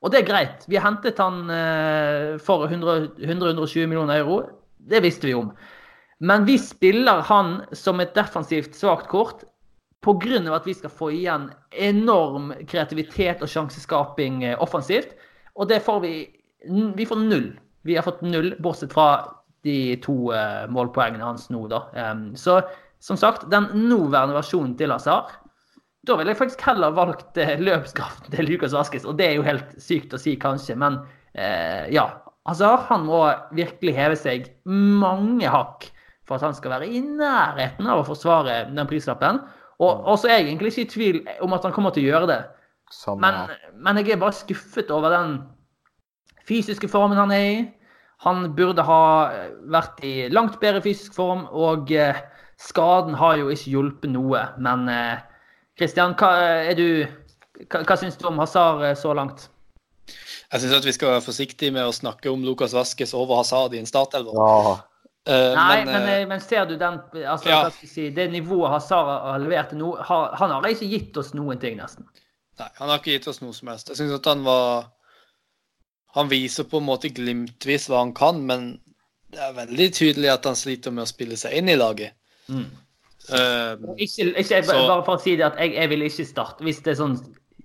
Og 0.00 0.12
det 0.12 0.22
er 0.22 0.28
greit. 0.28 0.64
Vi 0.70 0.78
har 0.78 0.86
hentet 0.86 1.20
han 1.20 1.50
eh, 1.52 2.38
for 2.42 2.68
100-120 2.68 3.88
millioner 3.90 4.22
euro. 4.22 4.40
Det 4.78 5.02
visste 5.04 5.28
vi 5.28 5.34
om. 5.36 5.50
Men 6.18 6.46
vi 6.48 6.56
spiller 6.58 7.22
han 7.28 7.60
som 7.76 8.00
et 8.02 8.14
defensivt 8.16 8.74
svakt 8.78 9.10
kort 9.10 9.44
pga. 10.04 10.54
at 10.54 10.66
vi 10.66 10.74
skal 10.74 10.90
få 10.90 11.10
igjen 11.12 11.50
enorm 11.72 12.52
kreativitet 12.66 13.42
og 13.42 13.48
sjanseskaping 13.48 14.44
eh, 14.44 14.62
offensivt. 14.62 15.16
Og 15.54 15.68
det 15.68 15.82
får 15.82 16.00
vi 16.00 16.34
Vi 16.96 17.06
får 17.06 17.16
null. 17.16 17.58
Vi 17.82 17.94
har 17.94 18.02
fått 18.02 18.22
null, 18.22 18.56
bortsett 18.58 18.92
fra 18.92 19.24
de 19.62 19.96
to 20.02 20.32
uh, 20.34 20.66
målpoengene 20.66 21.22
hans 21.22 21.48
nå, 21.50 21.68
da. 21.70 21.86
Så 22.34 22.60
som 22.98 23.16
sagt, 23.16 23.46
den 23.50 23.68
nåværende 23.88 24.34
versjonen 24.34 24.74
til 24.76 24.90
Hazard 24.90 25.30
da 26.08 26.16
ville 26.16 26.32
jeg 26.32 26.40
faktisk 26.40 26.64
heller 26.64 26.94
valgt 26.96 27.38
eh, 27.40 27.58
løpskraften 27.60 28.32
til 28.32 28.48
Lukas 28.48 28.74
Vaskes. 28.76 29.06
Og 29.08 29.18
det 29.18 29.28
er 29.28 29.36
jo 29.38 29.46
helt 29.46 29.76
sykt 29.82 30.14
å 30.16 30.20
si, 30.20 30.36
kanskje, 30.40 30.78
men 30.80 31.00
eh, 31.34 31.88
ja. 31.94 32.08
Hazard 32.48 32.86
han 32.88 33.04
må 33.04 33.26
virkelig 33.52 33.92
heve 33.92 34.16
seg 34.16 34.46
mange 34.64 35.50
hakk 35.52 35.90
for 36.28 36.38
at 36.38 36.46
han 36.46 36.56
skal 36.56 36.78
være 36.78 36.88
i 36.88 37.02
nærheten 37.04 37.88
av 37.88 38.00
å 38.00 38.06
forsvare 38.08 38.62
den 38.70 38.88
prislappen. 38.88 39.42
Og, 39.78 40.04
også 40.14 40.30
egentlig 40.32 40.72
ikke 40.72 40.86
i 40.86 40.90
tvil 40.92 41.20
om 41.44 41.54
at 41.54 41.66
han 41.66 41.74
kommer 41.74 41.94
til 41.94 42.06
å 42.06 42.12
gjøre 42.12 42.30
det. 42.30 42.40
Men, 43.20 43.44
men, 43.76 44.00
jeg 44.00 44.16
er 44.16 44.20
bare 44.20 44.34
skuffet 44.34 44.90
over 44.90 45.12
den 45.12 45.38
fysiske 46.48 46.88
formen 46.88 47.20
han 47.20 47.34
er 47.34 47.44
i. 47.46 47.58
Han 48.26 48.48
burde 48.56 48.82
ha 48.82 49.02
vært 49.70 50.00
i 50.02 50.14
langt 50.32 50.58
bedre 50.58 50.82
fysisk 50.82 51.14
form, 51.14 51.44
og 51.54 51.92
eh, 51.94 52.18
skaden 52.58 53.14
har 53.20 53.36
jo 53.38 53.52
ikke 53.54 53.74
hjulpet 53.76 54.10
noe. 54.10 54.40
Men 54.58 54.88
Kristian, 55.78 56.16
eh, 56.16 56.18
hva, 56.18 56.32
er 56.66 56.74
du, 56.78 56.88
hva, 57.68 57.84
hva 57.86 57.96
syns 57.98 58.18
du 58.18 58.26
om 58.30 58.40
Hazard 58.42 58.82
eh, 58.82 58.96
så 58.98 59.14
langt? 59.14 59.46
Jeg 60.48 60.62
syns 60.62 60.86
vi 60.86 60.94
skal 60.96 61.14
være 61.14 61.26
forsiktige 61.26 61.74
med 61.74 61.86
å 61.86 61.94
snakke 61.94 62.30
om 62.32 62.42
Lukas 62.46 62.74
Vaskes 62.74 63.14
over 63.14 63.42
Hazard 63.42 63.76
i 63.76 63.82
en 63.82 63.88
startelver. 63.88 64.34
Ja. 64.34 64.78
Uh, 65.28 65.52
Nei, 65.52 65.84
men, 65.84 66.06
men, 66.06 66.22
men, 66.30 66.40
ser 66.40 66.64
du 66.64 66.78
den 66.80 66.94
altså, 67.28 67.50
ja. 67.50 67.58
si, 67.68 68.06
Det 68.16 68.30
nivået 68.32 68.70
Hazard 68.72 69.10
har 69.26 69.42
levert 69.42 69.68
til 69.68 69.82
nå, 69.82 69.90
har, 70.08 70.30
han 70.40 70.54
har 70.54 70.64
ikke 70.70 70.88
gitt 70.88 71.18
oss 71.20 71.34
noen 71.36 71.60
ting, 71.60 71.76
nesten. 71.76 72.06
Nei, 72.56 72.68
han 72.78 72.88
har 72.88 73.02
ikke 73.02 73.18
gitt 73.18 73.28
oss 73.28 73.42
noe 73.42 73.52
som 73.52 73.68
helst. 73.68 73.90
Jeg 73.92 74.00
syns 74.00 74.14
at 74.16 74.28
han 74.30 74.46
var 74.46 74.88
Han 76.16 76.30
viser 76.30 76.64
på 76.64 76.80
en 76.80 76.86
måte 76.88 77.10
glimtvis 77.12 77.90
hva 77.90 78.00
han 78.00 78.14
kan, 78.16 78.40
men 78.48 78.70
det 79.34 79.42
er 79.44 79.52
veldig 79.58 79.88
tydelig 79.92 80.30
at 80.32 80.48
han 80.48 80.56
sliter 80.56 80.94
med 80.96 81.04
å 81.04 81.10
spille 81.10 81.36
seg 81.36 81.58
inn 81.58 81.68
i 81.68 81.76
laget. 81.76 82.16
Mm. 82.48 82.64
Uh, 83.28 83.76
ikke, 84.00 84.30
ikke, 84.40 84.62
så, 84.64 84.78
bare 84.88 85.04
for 85.04 85.18
å 85.18 85.20
si 85.20 85.34
det 85.36 85.44
at 85.50 85.60
jeg, 85.60 85.74
jeg 85.76 85.90
vil 85.92 86.06
ikke 86.06 86.24
starte 86.24 86.64
hvis 86.64 86.80
det 86.86 86.94
er 86.94 86.98
sånn 87.02 87.18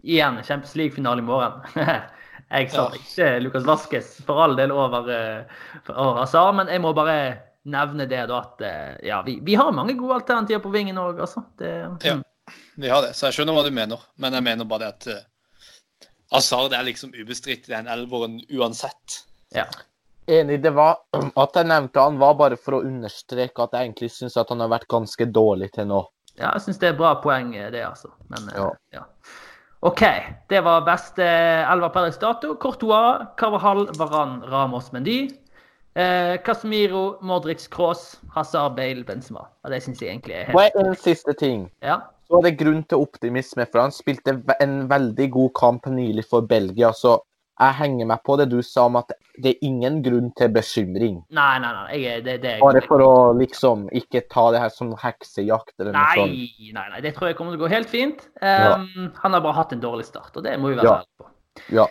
igjen 0.03 0.41
Champions 0.43 0.75
League-finale 0.75 1.23
i 1.23 1.27
morgen. 1.29 1.63
jeg 2.57 2.69
sa 2.75 2.89
ja. 2.89 2.99
ikke 2.99 3.31
Lukas 3.45 3.67
Vaskes 3.71 4.11
for 4.27 4.43
all 4.43 4.59
del 4.59 4.75
over, 4.75 5.07
over 5.95 6.19
Hazar, 6.19 6.51
men 6.59 6.67
jeg 6.67 6.83
må 6.83 6.91
bare 6.97 7.15
nevne 7.63 8.07
det 8.09 8.25
da 8.29 8.39
at 8.43 8.63
uh, 8.63 8.95
ja, 9.05 9.21
vi, 9.25 9.37
vi, 9.43 9.55
har 9.55 9.71
mange 9.75 9.95
gode 9.99 10.21
alternativer 10.21 10.63
på 10.63 10.71
vingen 10.73 10.99
òg, 10.99 11.21
altså. 11.23 11.45
Det, 11.59 11.71
mm. 11.87 11.99
Ja, 12.03 12.17
vi 12.75 12.91
har 12.91 13.05
det. 13.05 13.13
Så 13.17 13.29
jeg 13.29 13.39
skjønner 13.39 13.57
hva 13.57 13.63
du 13.67 13.71
mener, 13.75 14.03
men 14.19 14.35
jeg 14.37 14.45
mener 14.45 14.67
bare 14.69 14.89
det 14.89 14.91
at 14.93 15.09
uh, 15.13 15.29
Asard 16.37 16.73
er 16.73 16.85
liksom 16.87 17.13
ubestridt 17.15 17.69
i 17.69 17.75
den 17.75 17.89
elveren 17.91 18.39
uansett. 18.51 19.23
Ja. 19.55 19.67
Enig. 20.27 20.61
Det 20.63 20.71
var 20.73 20.97
At 21.43 21.55
jeg 21.55 21.69
nevnte 21.69 22.01
han, 22.01 22.19
var 22.19 22.35
bare 22.39 22.57
for 22.59 22.79
å 22.79 22.83
understreke 22.87 23.65
at 23.65 23.75
jeg 23.75 23.89
egentlig 23.89 24.11
syns 24.15 24.37
at 24.39 24.51
han 24.53 24.63
har 24.63 24.71
vært 24.71 24.89
ganske 24.91 25.27
dårlig 25.29 25.73
til 25.75 25.89
nå. 25.91 26.03
Ja, 26.39 26.53
jeg 26.55 26.63
syns 26.65 26.79
det 26.81 26.89
er 26.89 26.97
bra 26.97 27.13
poeng, 27.21 27.51
det, 27.53 27.83
altså. 27.85 28.09
Men 28.31 28.47
ja. 28.55 28.69
ja. 28.95 29.03
OK. 29.85 30.01
Det 30.49 30.63
var 30.65 30.85
beste 30.87 31.25
elva 31.69 31.91
per 31.93 32.09
dato. 32.21 32.55
Courtois, 32.55 33.27
Carvahall, 33.37 33.85
Varan, 33.99 34.39
Ramos, 34.49 34.89
Mendy. 34.95 35.27
Eh, 35.95 36.37
Casemiro, 36.45 37.19
Modric, 37.21 37.67
Cross, 37.69 38.19
Hazard, 38.35 38.75
Bale, 38.75 39.03
Benzema. 39.05 39.45
Og 39.63 39.73
det 39.73 39.83
syns 39.85 40.01
jeg 40.01 40.09
egentlig 40.09 40.39
er 40.39 40.49
helt 40.49 40.57
Og 40.77 40.87
en 40.87 40.95
siste 40.97 41.35
ting. 41.37 41.67
Ja. 41.85 41.99
Så 42.27 42.39
er 42.39 42.47
det 42.47 42.57
grunn 42.63 42.81
til 42.89 43.03
optimisme, 43.03 43.67
for 43.69 43.83
han 43.83 43.93
spilte 43.93 44.39
en 44.63 44.79
veldig 44.89 45.29
god 45.35 45.53
kamp 45.59 45.85
nylig 45.91 46.25
for 46.29 46.41
Belgia. 46.41 46.93
så 46.93 47.19
jeg 47.61 47.75
henger 47.77 48.07
meg 48.09 48.21
på 48.25 48.35
det 48.39 48.47
du 48.49 48.57
sa 48.65 48.87
om 48.89 48.95
at 48.97 49.11
det 49.43 49.51
er 49.51 49.67
ingen 49.67 49.99
grunn 50.05 50.31
til 50.37 50.49
bekymring. 50.53 51.19
Nei, 51.37 51.51
nei, 51.61 51.73
nei. 51.75 51.99
Jeg, 52.01 52.23
det, 52.25 52.37
det, 52.41 52.53
Bare 52.63 52.81
for 52.85 53.03
å 53.05 53.11
liksom 53.37 53.85
ikke 53.93 54.23
ta 54.31 54.47
det 54.55 54.63
her 54.63 54.73
som 54.73 54.95
heksejakt 54.97 55.75
eller 55.77 55.93
nei, 55.93 56.01
noe 56.01 56.23
sånt. 56.23 56.73
Nei, 56.79 56.87
nei, 56.95 57.03
det 57.05 57.13
tror 57.17 57.29
jeg 57.29 57.37
kommer 57.37 57.53
til 57.53 57.61
å 57.61 57.65
gå 57.67 57.71
helt 57.75 57.93
fint. 57.93 58.25
Um, 58.41 58.49
ja. 58.49 59.05
Han 59.21 59.37
har 59.37 59.45
bare 59.45 59.57
hatt 59.59 59.77
en 59.77 59.85
dårlig 59.85 60.07
start, 60.09 60.33
og 60.33 60.47
det 60.47 60.57
må 60.57 60.73
vi 60.73 60.79
være 60.81 60.89
ja. 60.89 60.97
ærlige 61.03 61.21
på. 61.21 61.29
Ja. 61.77 61.87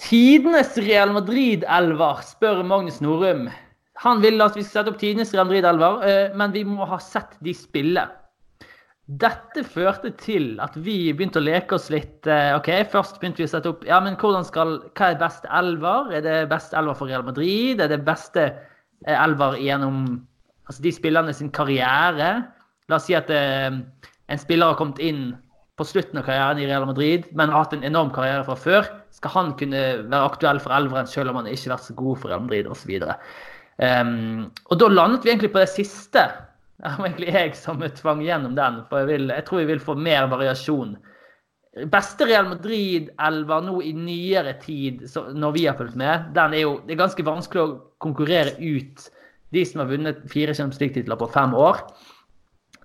Tidenes 0.00 0.76
Real 0.80 1.12
Madrid-elver, 1.14 2.22
spør 2.26 2.62
Magnus 2.66 3.00
Norum. 3.04 3.48
Han 4.02 4.22
vil 4.22 4.40
at 4.42 4.56
vi 4.56 4.64
skal 4.64 4.80
sette 4.80 4.94
opp 4.94 4.98
tidenes 5.02 5.34
Real 5.34 5.46
Madrid-elver, 5.46 6.02
uh, 6.02 6.36
men 6.38 6.54
vi 6.56 6.64
må 6.66 6.88
ha 6.88 6.98
sett 7.02 7.36
de 7.44 7.54
spille. 7.56 8.08
Dette 9.20 9.64
førte 9.66 10.12
til 10.16 10.60
at 10.62 10.76
vi 10.78 11.10
begynte 11.12 11.40
å 11.40 11.44
leke 11.44 11.74
oss 11.74 11.90
litt. 11.90 12.22
Eh, 12.30 12.52
ok, 12.54 12.70
Først 12.92 13.18
begynte 13.20 13.42
vi 13.42 13.48
å 13.48 13.50
sette 13.50 13.72
opp 13.72 13.82
ja, 13.84 13.98
men 14.00 14.14
hvordan 14.16 14.46
skal, 14.46 14.76
hva 14.94 15.08
er 15.10 15.18
beste 15.20 15.50
elver? 15.58 16.12
Er 16.14 16.22
det 16.24 16.36
beste 16.52 16.78
elver 16.78 16.96
for 16.96 17.10
Real 17.10 17.26
Madrid? 17.26 17.82
Er 17.82 17.90
det 17.90 17.98
beste 18.06 18.46
eh, 18.46 19.16
elver 19.16 19.58
gjennom 19.60 20.04
altså 20.70 20.84
de 20.86 20.94
spillerne 20.94 21.34
sin 21.34 21.50
karriere? 21.52 22.30
La 22.88 23.00
oss 23.00 23.08
si 23.10 23.18
at 23.18 23.28
eh, 23.34 23.74
en 23.74 24.40
spiller 24.40 24.70
har 24.70 24.78
kommet 24.78 25.02
inn 25.02 25.32
på 25.80 25.86
slutten 25.88 26.20
av 26.20 26.26
karrieren 26.26 26.60
i 26.60 26.66
Real 26.68 26.84
Madrid, 26.86 27.24
men 27.32 27.50
har 27.50 27.64
hatt 27.64 27.76
en 27.76 27.86
enorm 27.86 28.12
karriere 28.12 28.44
fra 28.44 28.56
før. 28.58 28.88
Skal 29.14 29.32
han 29.34 29.52
kunne 29.60 29.82
være 30.02 30.28
aktuell 30.28 30.60
for 30.62 30.74
elveren 30.76 31.08
selv 31.08 31.32
om 31.32 31.40
han 31.40 31.48
ikke 31.50 31.70
har 31.70 31.76
vært 31.78 31.88
så 31.88 31.96
god 31.98 32.20
for 32.20 32.32
Real 32.32 32.44
Madrid 32.44 32.68
osv.? 32.70 32.92
Um, 32.92 33.12
ehm, 33.86 34.42
og 34.68 34.82
da 34.82 34.90
landet 34.92 35.24
vi 35.24 35.32
egentlig 35.32 35.52
på 35.54 35.62
det 35.62 35.70
siste 35.72 36.26
det 36.82 36.90
var 36.98 37.06
egentlig 37.06 37.30
jeg 37.30 37.54
som 37.54 37.82
tvang 37.82 38.24
gjennom 38.26 38.54
den, 38.58 38.80
for 38.90 39.02
jeg, 39.02 39.08
vil, 39.12 39.30
jeg 39.30 39.44
tror 39.46 39.60
vi 39.60 39.68
vil 39.68 39.82
få 39.82 39.94
mer 39.94 40.26
variasjon. 40.32 40.96
Beste 41.92 42.26
Real 42.26 42.48
Madrid-elver 42.50 43.62
nå 43.64 43.76
i 43.86 43.92
nyere 43.94 44.56
tid, 44.60 45.04
når 45.38 45.54
vi 45.54 45.66
har 45.68 45.76
fulgt 45.78 45.94
med, 45.96 46.32
den 46.34 46.56
er 46.56 46.64
jo 46.64 46.72
Det 46.84 46.96
er 46.96 47.04
ganske 47.04 47.24
vanskelig 47.24 47.62
å 47.62 47.76
konkurrere 48.02 48.56
ut 48.58 49.06
de 49.54 49.62
som 49.68 49.84
har 49.84 49.92
vunnet 49.92 50.24
fire 50.32 50.56
Champions 50.56 50.80
League-titler 50.82 51.20
på 51.20 51.30
fem 51.30 51.54
år. 51.54 51.80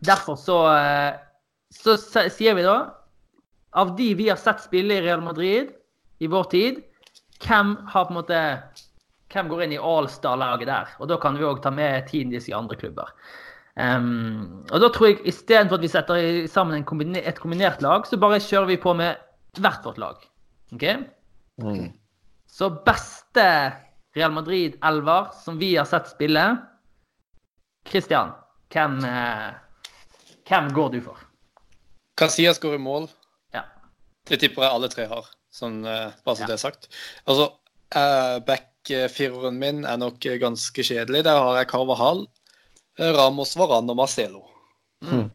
Derfor 0.05 0.37
så, 0.37 0.59
eh, 0.77 1.17
så 1.73 1.97
sier 1.99 2.55
vi 2.55 2.63
da 2.65 2.77
Av 3.77 3.95
de 3.97 4.13
vi 4.17 4.29
har 4.29 4.39
sett 4.39 4.63
spille 4.63 4.97
i 4.97 5.01
Real 5.03 5.21
Madrid 5.21 5.73
i 6.23 6.27
vår 6.31 6.47
tid, 6.49 6.79
hvem 7.43 7.75
har 7.91 8.07
på 8.07 8.13
en 8.13 8.17
måte 8.17 8.39
hvem 9.33 9.49
går 9.51 9.65
inn 9.65 9.75
i 9.75 9.81
All-Star-laget 9.83 10.69
der? 10.69 10.93
Og 10.97 11.09
Da 11.11 11.17
kan 11.21 11.35
vi 11.37 11.45
òg 11.45 11.61
ta 11.61 11.69
med 11.69 12.07
tiden 12.07 12.31
deres 12.31 12.47
i 12.49 12.55
andre 12.55 12.77
klubber. 12.79 13.11
Um, 13.77 14.63
og 14.71 14.81
da 14.81 14.89
tror 14.89 15.11
jeg 15.11 15.19
istedenfor 15.29 15.77
at 15.77 15.83
vi 15.83 15.91
setter 15.91 16.47
sammen 16.49 16.85
kombiner, 16.87 17.21
et 17.21 17.37
kombinert 17.39 17.83
lag, 17.85 18.07
så 18.07 18.17
bare 18.17 18.41
kjører 18.41 18.71
vi 18.71 18.79
på 18.81 18.95
med 18.97 19.19
hvert 19.59 19.85
vårt 19.85 19.99
lag. 20.01 20.23
OK? 20.73 20.85
Mm. 21.61 21.91
Så 22.49 22.71
beste 22.87 23.45
Real 24.17 24.33
Madrid-elver 24.33 25.29
som 25.43 25.59
vi 25.61 25.75
har 25.75 25.85
sett 25.85 26.09
spille 26.09 26.47
Christian, 27.87 28.33
hvem, 28.73 28.97
eh, 29.05 29.53
hvem 30.49 30.73
går 30.73 30.89
du 30.95 31.01
for? 31.05 31.26
Casillas 32.17 32.59
går 32.59 32.75
i 32.75 32.81
mål. 32.81 33.07
Ja. 33.55 33.63
Det 34.27 34.39
tipper 34.41 34.65
jeg 34.65 34.73
alle 34.73 34.89
tre 34.91 35.05
har, 35.11 35.29
sånn, 35.53 35.83
eh, 35.85 36.09
bare 36.25 36.39
så 36.39 36.45
ja. 36.45 36.49
det 36.49 36.57
er 36.57 36.63
sagt. 36.63 36.89
Altså, 37.29 37.51
uh, 37.95 38.37
back-fireren 38.47 39.59
min 39.61 39.83
er 39.85 40.01
nok 40.01 40.25
ganske 40.41 40.85
kjedelig. 40.89 41.23
Der 41.27 41.37
har 41.37 41.59
jeg 41.59 41.69
Carvahall, 41.71 42.25
Ramos, 42.97 43.53
Varan 43.59 43.93
og 43.93 43.99
Marcelo. 43.99 44.47
Mm. 45.05 45.27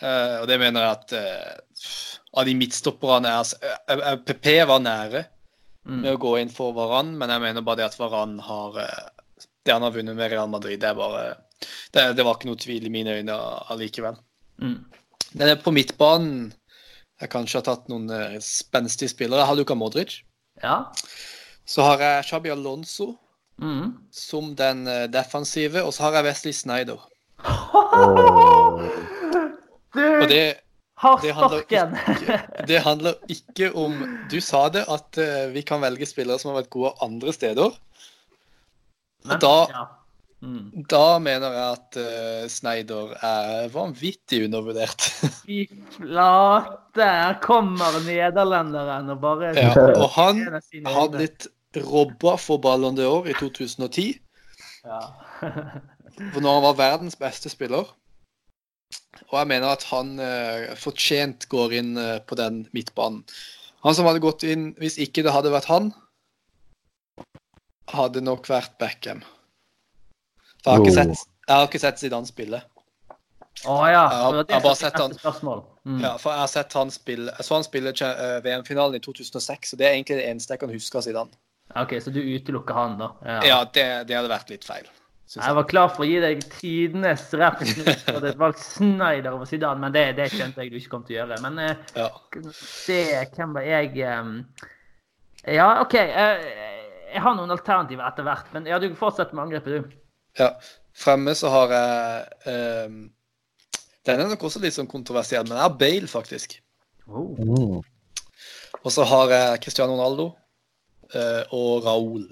Uh, 0.00 0.40
og 0.40 0.46
det 0.48 0.56
mener 0.60 0.82
jeg 0.82 0.96
at 0.96 1.12
uh, 1.12 1.90
av 2.40 2.46
de 2.48 2.54
midtstopperne 2.56 3.28
er 3.28 3.42
altså, 3.42 3.58
uh, 3.90 4.16
PP 4.24 4.54
var 4.68 4.80
nære 4.80 5.26
mm. 5.84 5.98
med 6.00 6.14
å 6.14 6.20
gå 6.22 6.38
inn 6.40 6.52
for 6.52 6.72
Varan, 6.76 7.12
men 7.20 7.32
jeg 7.32 7.44
mener 7.44 7.66
bare 7.66 7.82
det 7.82 7.90
at 7.90 7.98
Varan 8.00 8.38
har 8.46 8.78
Det 9.60 9.74
han 9.74 9.84
har 9.84 9.92
vunnet 9.92 10.16
med 10.16 10.32
Real 10.32 10.48
Madrid, 10.48 10.80
det 10.80 10.88
er 10.88 10.96
bare 10.96 11.24
Det, 11.92 12.14
det 12.16 12.24
var 12.24 12.38
ikke 12.38 12.48
noe 12.48 12.60
tvil 12.60 12.86
i 12.88 12.92
mine 12.92 13.18
øyne 13.20 13.36
allikevel. 13.68 14.16
Mm. 14.64 14.78
Men 15.38 15.58
på 15.62 15.72
midtbanen 15.74 16.50
jeg 17.20 17.30
kanskje 17.34 17.60
har 17.60 17.66
tatt 17.66 17.90
noen 17.92 18.08
spenstige 18.40 19.12
spillere. 19.12 19.42
Jeg 19.42 19.50
har 19.50 19.58
Luka 19.58 19.76
Modric. 19.76 20.22
Ja. 20.62 20.86
Så 21.68 21.84
har 21.84 22.00
jeg 22.00 22.24
Shabi 22.30 22.52
Alonso. 22.52 23.12
Mm. 23.60 23.92
Som 24.10 24.54
den 24.56 24.86
eh, 24.88 25.04
defensive. 25.12 25.82
Og 25.84 25.92
så 25.92 26.06
har 26.06 26.18
jeg 26.18 26.30
Wesley 26.30 26.56
Snyder. 26.56 27.06
Oh. 27.44 28.80
Du 29.90 30.26
det, 30.30 30.60
det 31.22 31.32
handler, 31.34 31.62
ikke, 31.64 32.36
det 32.68 32.80
handler 32.84 33.14
ikke 33.32 33.70
om 33.74 33.96
Du 34.30 34.36
sa 34.44 34.68
det, 34.70 34.84
at 34.86 35.18
vi 35.50 35.64
kan 35.66 35.80
velge 35.82 36.06
spillere 36.06 36.38
som 36.38 36.52
har 36.52 36.60
vært 36.60 36.70
gode 36.70 36.92
andre 37.02 37.32
steder. 37.34 37.72
Og 37.74 39.32
Men, 39.32 39.40
da, 39.42 39.56
ja. 39.72 39.82
Mm. 40.40 40.84
Da 40.88 41.18
mener 41.20 41.52
jeg 41.52 41.76
at 41.76 41.96
uh, 42.00 42.44
Sneider 42.48 43.12
er 43.20 43.68
vanvittig 43.74 44.44
undervurdert. 44.46 45.04
Fy 45.44 45.66
flate! 45.98 46.78
Her 46.96 47.36
kommer 47.44 48.00
nederlenderen 48.06 49.12
og 49.12 49.20
bare 49.22 49.52
ja, 49.58 49.70
Og 49.92 50.08
han 50.16 50.40
har 50.88 51.10
blitt 51.12 51.50
robba 51.76 52.34
for 52.40 52.60
Ballon 52.62 52.96
d'Or 52.98 53.28
i 53.28 53.36
2010. 53.36 54.14
Ja. 54.88 55.00
for 56.32 56.40
når 56.40 56.56
han 56.56 56.66
var 56.70 56.78
verdens 56.80 57.18
beste 57.20 57.52
spiller. 57.52 57.92
Og 59.30 59.36
jeg 59.36 59.50
mener 59.52 59.74
at 59.74 59.84
han 59.90 60.16
uh, 60.18 60.72
fortjent 60.80 61.46
går 61.52 61.76
inn 61.82 61.92
uh, 62.00 62.16
på 62.24 62.38
den 62.40 62.64
midtbanen. 62.76 63.22
Han 63.84 63.96
som 63.96 64.08
hadde 64.08 64.24
gått 64.24 64.44
inn 64.44 64.70
hvis 64.80 64.98
ikke 65.00 65.24
det 65.24 65.32
hadde 65.32 65.52
vært 65.52 65.68
han, 65.70 65.92
hadde 67.92 68.24
nok 68.24 68.48
vært 68.48 68.76
Beckham. 68.80 69.22
For 70.64 70.70
jeg 70.70 70.76
har 70.76 70.84
ikke 70.84 70.96
sett, 70.98 71.32
jeg 71.48 71.56
har 71.56 71.68
ikke 71.68 71.82
sett 71.82 72.02
Zidane 72.02 72.28
spille. 72.28 72.60
Å 73.60 73.74
oh, 73.74 73.84
ja. 73.90 74.04
Jeg 74.08 74.22
har, 74.24 74.36
jeg 74.40 74.54
har 74.54 74.62
bare 74.64 74.78
sett 74.78 74.96
han 74.96 75.12
mm. 75.12 75.98
Ja, 76.00 76.14
for 76.20 76.32
jeg 76.32 76.40
har 76.40 76.48
sett 76.48 76.76
han 76.78 76.92
spille 76.94 77.32
Jeg 77.34 77.44
så 77.44 77.58
han 77.58 77.66
spille 77.66 77.92
uh, 77.92 78.38
VM-finalen 78.44 78.96
i 78.96 79.02
2006, 79.04 79.74
og 79.74 79.80
det 79.80 79.88
er 79.88 79.96
egentlig 79.98 80.20
det 80.20 80.28
eneste 80.30 80.54
jeg 80.54 80.62
kan 80.62 80.72
huske 80.72 81.00
av 81.00 81.04
Zidane. 81.04 81.36
OK, 81.78 81.92
så 82.02 82.10
du 82.14 82.22
utelukker 82.22 82.74
han, 82.74 82.96
da? 82.98 83.10
Ja, 83.26 83.36
ja 83.46 83.58
det, 83.66 83.84
det, 84.08 84.16
hadde 84.16 84.32
vært 84.32 84.50
litt 84.50 84.64
feil. 84.66 84.88
Jeg. 85.30 85.44
jeg 85.44 85.58
var 85.60 85.66
klar 85.70 85.92
for 85.92 86.02
å 86.02 86.08
gi 86.08 86.16
deg 86.24 86.40
tidenes 86.56 87.28
rep 87.38 87.60
for 87.60 88.24
det 88.24 88.32
valgt 88.40 88.64
Snyder 88.64 89.36
over 89.36 89.46
Zidane, 89.46 89.78
men 89.84 89.94
det, 89.94 90.08
det 90.18 90.30
skjønte 90.32 90.64
jeg 90.64 90.72
du 90.72 90.80
ikke 90.80 90.94
kom 90.96 91.04
til 91.06 91.18
å 91.18 91.20
gjøre. 91.20 91.38
Men 91.44 91.60
uh, 91.60 91.94
ja. 92.00 92.08
se, 92.56 93.04
hvem 93.36 93.54
var 93.58 93.68
jeg 93.68 93.92
um... 94.08 94.34
Ja, 95.46 95.68
OK. 95.84 95.94
Uh, 96.00 96.50
jeg 97.10 97.22
har 97.22 97.36
noen 97.36 97.52
alternativer 97.54 98.06
etter 98.06 98.26
hvert, 98.26 98.50
men 98.56 98.66
ja, 98.70 98.80
du 98.82 98.88
fortsetter 98.98 99.36
med 99.36 99.48
angrepet, 99.48 99.78
du. 99.78 99.99
Ja. 100.40 100.54
Fremme 101.00 101.34
så 101.38 101.48
har 101.52 101.72
jeg 101.72 102.88
um, 102.88 102.98
Den 104.06 104.20
er 104.20 104.28
nok 104.32 104.42
også 104.48 104.60
litt 104.62 104.76
sånn 104.76 104.90
kontroversiell, 104.90 105.46
men 105.46 105.56
jeg 105.56 105.66
har 105.66 105.78
Bale, 105.80 106.08
faktisk. 106.10 106.58
Oh. 107.06 107.36
Mm. 107.36 107.80
Og 108.80 108.92
så 108.92 109.04
har 109.08 109.32
jeg 109.34 109.60
Cristiano 109.64 109.94
Ronaldo 109.94 110.30
uh, 111.14 111.42
og 111.56 111.86
Raúl. 111.86 112.26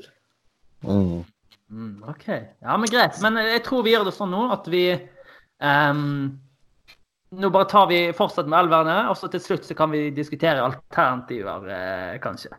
Mm. 0.82 1.22
Mm, 1.68 1.94
OK. 2.08 2.26
Ja, 2.28 2.76
men 2.80 2.90
greit. 2.90 3.20
Men 3.20 3.36
jeg 3.44 3.62
tror 3.66 3.84
vi 3.84 3.92
gjør 3.92 4.08
det 4.08 4.16
sånn 4.16 4.32
nå 4.32 4.46
at 4.54 4.68
vi 4.72 4.84
um, 5.60 6.38
Nå 7.38 7.50
bare 7.52 7.68
tar 7.68 7.90
vi 7.90 8.06
fortsatt 8.16 8.46
med 8.48 8.56
elverne, 8.62 9.02
og 9.10 9.18
så 9.20 9.28
til 9.28 9.42
slutt 9.44 9.66
så 9.68 9.74
kan 9.76 9.90
vi 9.92 10.06
diskutere 10.16 10.64
alternativer, 10.64 11.66
uh, 11.68 12.14
kanskje. 12.24 12.54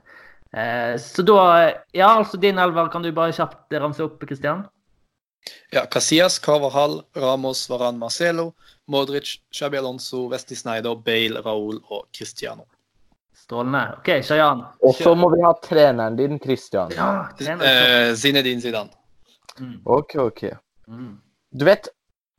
Uh, 0.53 0.93
så 1.01 1.25
da 1.25 1.39
Ja, 1.97 2.11
altså 2.11 2.37
din 2.37 2.61
elver 2.61 2.91
kan 2.93 3.01
du 3.01 3.09
bare 3.09 3.33
kjapt 3.33 3.73
ramse 3.81 4.05
opp, 4.05 4.21
Kristian? 4.29 4.67
Ja, 5.71 5.85
Casillas, 5.85 6.39
Carvajal, 6.39 7.03
Ramos, 7.15 7.69
Varan, 7.69 7.97
Marcelo, 7.97 8.53
Modric, 8.85 9.41
Xabi 9.51 9.77
Alonso, 9.77 10.27
Wesley 10.27 10.57
Snyder, 10.57 10.95
Bale, 10.95 11.41
Raúl 11.41 11.81
og 11.89 12.05
Cristiano. 12.17 12.65
Strålende. 13.37 13.95
OK, 13.99 14.09
Shayan. 14.25 14.63
Og 14.85 14.95
så 14.95 15.15
må 15.17 15.29
vi 15.33 15.41
ha 15.41 15.53
treneren 15.63 16.17
din, 16.17 16.39
Christian. 16.39 16.91
Ja, 16.97 17.29
treneren. 17.37 18.09
Eh, 18.09 18.15
Zinedine 18.15 18.61
Zidane. 18.61 18.93
Mm. 19.59 19.79
OK, 19.85 20.15
OK. 20.15 20.43
Mm. 20.87 21.15
Du 21.51 21.65
vet, 21.65 21.89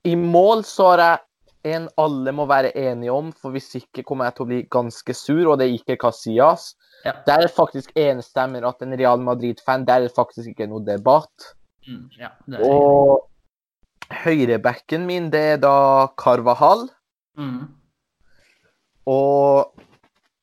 i 0.07 0.14
mål 0.16 0.64
så 0.64 0.92
har 0.92 1.03
jeg 1.05 1.18
en 1.74 1.88
alle 2.01 2.32
må 2.32 2.46
være 2.48 2.72
enige 2.78 3.12
om, 3.12 3.32
for 3.36 3.53
hvis 3.55 3.74
ikke 3.76 4.05
kommer 4.07 4.30
jeg 4.30 4.36
til 4.36 4.46
å 4.46 4.51
bli 4.51 4.61
ganske 4.72 5.16
sur, 5.16 5.42
og 5.51 5.59
det 5.61 5.68
er 5.68 5.76
ikke 5.76 5.98
Casillas. 6.01 6.70
Ja. 7.05 7.16
Det 7.26 7.36
er 7.36 7.53
faktisk 7.53 7.92
enstemmer 7.98 8.64
at 8.68 8.82
en 8.84 8.96
Real 8.96 9.20
Madrid-fan 9.24 9.86
der 9.88 10.07
er 10.07 10.14
faktisk 10.14 10.53
ikke 10.53 10.68
noe 10.70 10.84
debatt. 10.86 11.53
Mm, 11.89 12.07
ja, 12.18 12.33
er... 12.51 12.64
Og 12.66 13.28
høyrebacken 14.24 15.07
min, 15.09 15.31
det 15.33 15.45
er 15.55 15.61
da 15.62 15.74
Carvahal. 16.20 16.89
Mm. 17.39 17.68
Og 19.11 19.70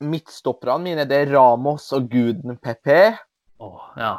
midtstopperne 0.03 0.83
mine, 0.83 1.05
det 1.09 1.23
er 1.23 1.33
Ramos 1.35 1.91
og 1.95 2.09
guden 2.11 2.57
PP. 2.61 2.89
Oh, 3.59 3.81
ja. 3.97 4.15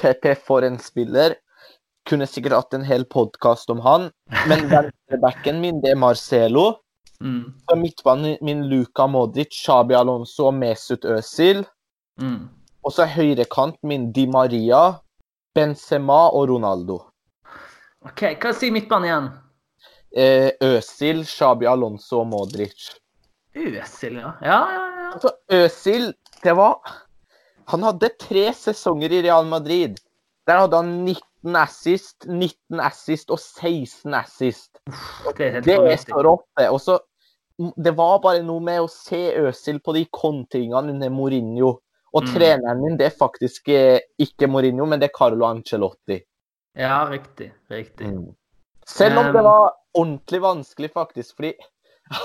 PP 0.00 0.34
for 0.46 0.66
en 0.66 0.78
spiller. 0.82 1.36
Kunne 2.08 2.28
sikkert 2.28 2.58
hatt 2.58 2.76
en 2.76 2.84
hel 2.84 3.06
podkast 3.08 3.70
om 3.72 3.80
han. 3.84 4.10
Men 4.48 4.66
venstrebacken 4.72 5.60
min, 5.62 5.80
det 5.84 5.94
er 5.94 6.00
Marcelo. 6.00 6.74
Mm. 7.24 7.54
Og 7.70 7.78
midtbanen 7.80 8.36
min 8.44 8.66
Luka 8.68 9.06
Modric, 9.08 9.54
Shabi 9.56 9.96
Alonso 9.96 10.50
og 10.50 10.58
Mesut 10.58 11.06
Özil. 11.08 11.64
Mm. 12.20 12.50
Og 12.84 12.92
så 12.92 13.06
høyrekanten 13.08 13.88
min 13.88 14.10
Di 14.12 14.26
Maria, 14.28 14.98
Benzema 15.54 16.28
og 16.34 16.48
Ronaldo. 16.50 16.98
OK, 18.04 18.34
hva 18.42 18.52
sier 18.52 18.74
midtbanen 18.74 19.08
igjen? 19.08 19.28
Eh, 20.14 20.50
Özil, 20.62 21.24
Shabi 21.26 21.66
Alonso 21.66 22.20
og 22.22 22.28
Modric. 22.30 22.90
Øsil, 23.54 24.18
ja. 24.18 24.34
Ja, 24.42 24.58
ja, 24.74 24.84
ja. 24.98 25.10
Altså, 25.14 25.30
Øsil, 25.52 26.12
det 26.42 26.56
var 26.58 26.80
Han 27.70 27.82
hadde 27.82 28.10
tre 28.20 28.50
sesonger 28.52 29.12
i 29.12 29.22
Real 29.24 29.46
Madrid. 29.48 29.96
Der 30.46 30.58
hadde 30.58 30.76
han 30.76 30.90
19 31.06 31.56
assist, 31.56 32.26
19 32.26 32.80
assist 32.80 33.30
og 33.30 33.38
16 33.40 34.14
assist. 34.14 34.82
Det 35.38 35.46
er, 35.46 35.60
det 35.64 35.78
er 35.78 35.96
så 35.96 36.20
rått. 36.20 36.44
Og 36.68 36.80
så 36.80 36.98
det 37.56 37.94
var 37.96 38.18
bare 38.20 38.42
noe 38.44 38.60
med 38.60 38.82
å 38.82 38.90
se 38.90 39.30
Øsil 39.46 39.78
på 39.80 39.94
de 39.96 40.04
kontringene 40.12 40.92
under 40.92 41.12
Mourinho. 41.14 41.78
Og 42.14 42.22
mm. 42.22 42.30
treneren 42.30 42.82
min 42.82 42.96
det 42.98 43.08
er 43.10 43.16
faktisk 43.18 43.68
eh, 43.74 43.98
ikke 44.22 44.46
Mourinho, 44.50 44.86
men 44.86 45.02
det 45.02 45.10
er 45.10 45.16
Carlo 45.16 45.46
Ancelotti. 45.48 46.20
Ja, 46.78 47.04
riktig. 47.10 47.52
Riktig. 47.70 48.10
Mm. 48.10 48.34
Selv 48.86 49.18
om 49.18 49.30
um, 49.30 49.32
det 49.34 49.42
var 49.42 49.64
ordentlig 49.94 50.42
vanskelig, 50.42 50.90
faktisk, 50.94 51.36
fordi 51.38 51.54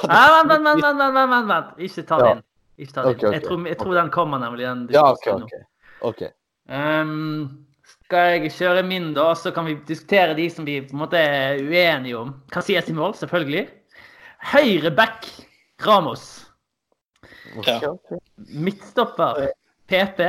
Nei, 0.10 0.26
vent, 0.36 0.52
vent, 0.52 0.66
vent, 0.68 0.84
vent, 0.84 1.16
vent, 1.16 1.32
vent, 1.32 1.50
vent. 1.50 1.72
Ikke 1.88 2.04
ta 2.04 2.20
det 2.20 2.32
inn. 2.36 2.44
Ikke 2.78 2.94
ta 2.94 3.06
det 3.06 3.14
inn. 3.14 3.18
Okay, 3.18 3.28
okay. 3.30 3.38
Jeg, 3.38 3.46
tror, 3.48 3.66
jeg, 3.72 3.80
tror, 3.80 3.96
den 4.02 4.12
kommer 4.14 4.42
nemlig. 4.44 4.68
Den 4.68 4.86
ja, 4.94 5.06
OK. 5.14 5.28
okay. 5.34 5.64
okay. 6.12 6.32
Um, 6.70 7.66
skal 8.06 8.36
jeg 8.36 8.52
kjøre 8.58 8.84
min, 8.86 9.14
da, 9.16 9.32
så 9.38 9.54
kan 9.56 9.66
vi 9.70 9.78
diskutere 9.88 10.36
de 10.38 10.50
som 10.54 10.68
vi 10.68 10.82
på 10.86 10.98
en 10.98 11.04
måte 11.06 11.22
er 11.22 11.64
uenige 11.64 12.20
om. 12.20 12.36
Hva 12.52 12.66
sies 12.66 12.92
i 12.92 12.98
mål, 12.98 13.16
selvfølgelig. 13.18 13.66
Høyre 14.52 14.92
back 14.96 15.30
Ramos. 15.86 16.28
Okay. 17.58 17.80
Midtstopper 18.54 19.48
PP. 19.90 20.22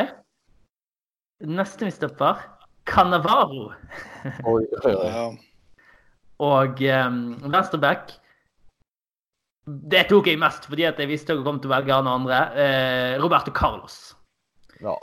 Neste 1.44 1.84
midtstopper 1.84 2.40
Canavaro. 2.88 3.70
Oi, 4.48 4.64
oi, 4.84 4.94
oi. 4.94 5.10
Og 6.40 6.80
um, 6.80 7.18
venstreback 7.52 8.14
Det 9.92 10.06
tok 10.08 10.30
jeg 10.30 10.40
mest 10.40 10.64
fordi 10.68 10.86
jeg 10.86 11.08
visste 11.10 11.36
jeg 11.36 11.44
kom 11.44 11.60
til 11.60 11.68
å 11.68 11.74
velge 11.74 11.92
han 11.96 12.08
andre. 12.08 12.40
Uh, 12.56 13.14
Roberto 13.20 13.52
Carlos. 13.52 14.00
Ja. 14.80 14.96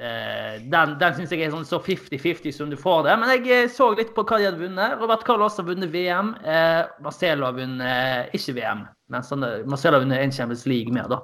Uh, 0.00 0.56
den 0.72 0.96
den 1.00 1.16
syns 1.18 1.36
jeg 1.36 1.44
er 1.44 1.52
sånn 1.52 1.68
så 1.68 1.76
50-50 1.84 2.56
som 2.56 2.72
du 2.72 2.80
får 2.80 3.04
det. 3.04 3.20
Men 3.20 3.34
jeg 3.36 3.48
eh, 3.52 3.68
så 3.68 3.92
litt 3.92 4.14
på 4.16 4.24
hva 4.24 4.40
de 4.40 4.48
hadde 4.48 4.64
vunnet. 4.64 4.96
Robert 5.02 5.28
Carlos 5.28 5.60
har 5.60 5.68
vunnet 5.68 5.92
VM. 5.92 6.32
Uh, 6.40 6.88
Marcelo 7.04 7.50
har 7.50 7.60
vunnet 7.60 7.84
uh, 7.84 8.36
ikke 8.36 8.56
VM, 8.56 8.86
men 9.12 9.28
sånn, 9.28 9.44
Marcelo 9.68 10.00
har 10.00 10.08
vunnet 10.08 10.24
en 10.24 10.32
Champions 10.40 10.64
League 10.70 10.96
mer, 10.96 11.12
da. 11.12 11.20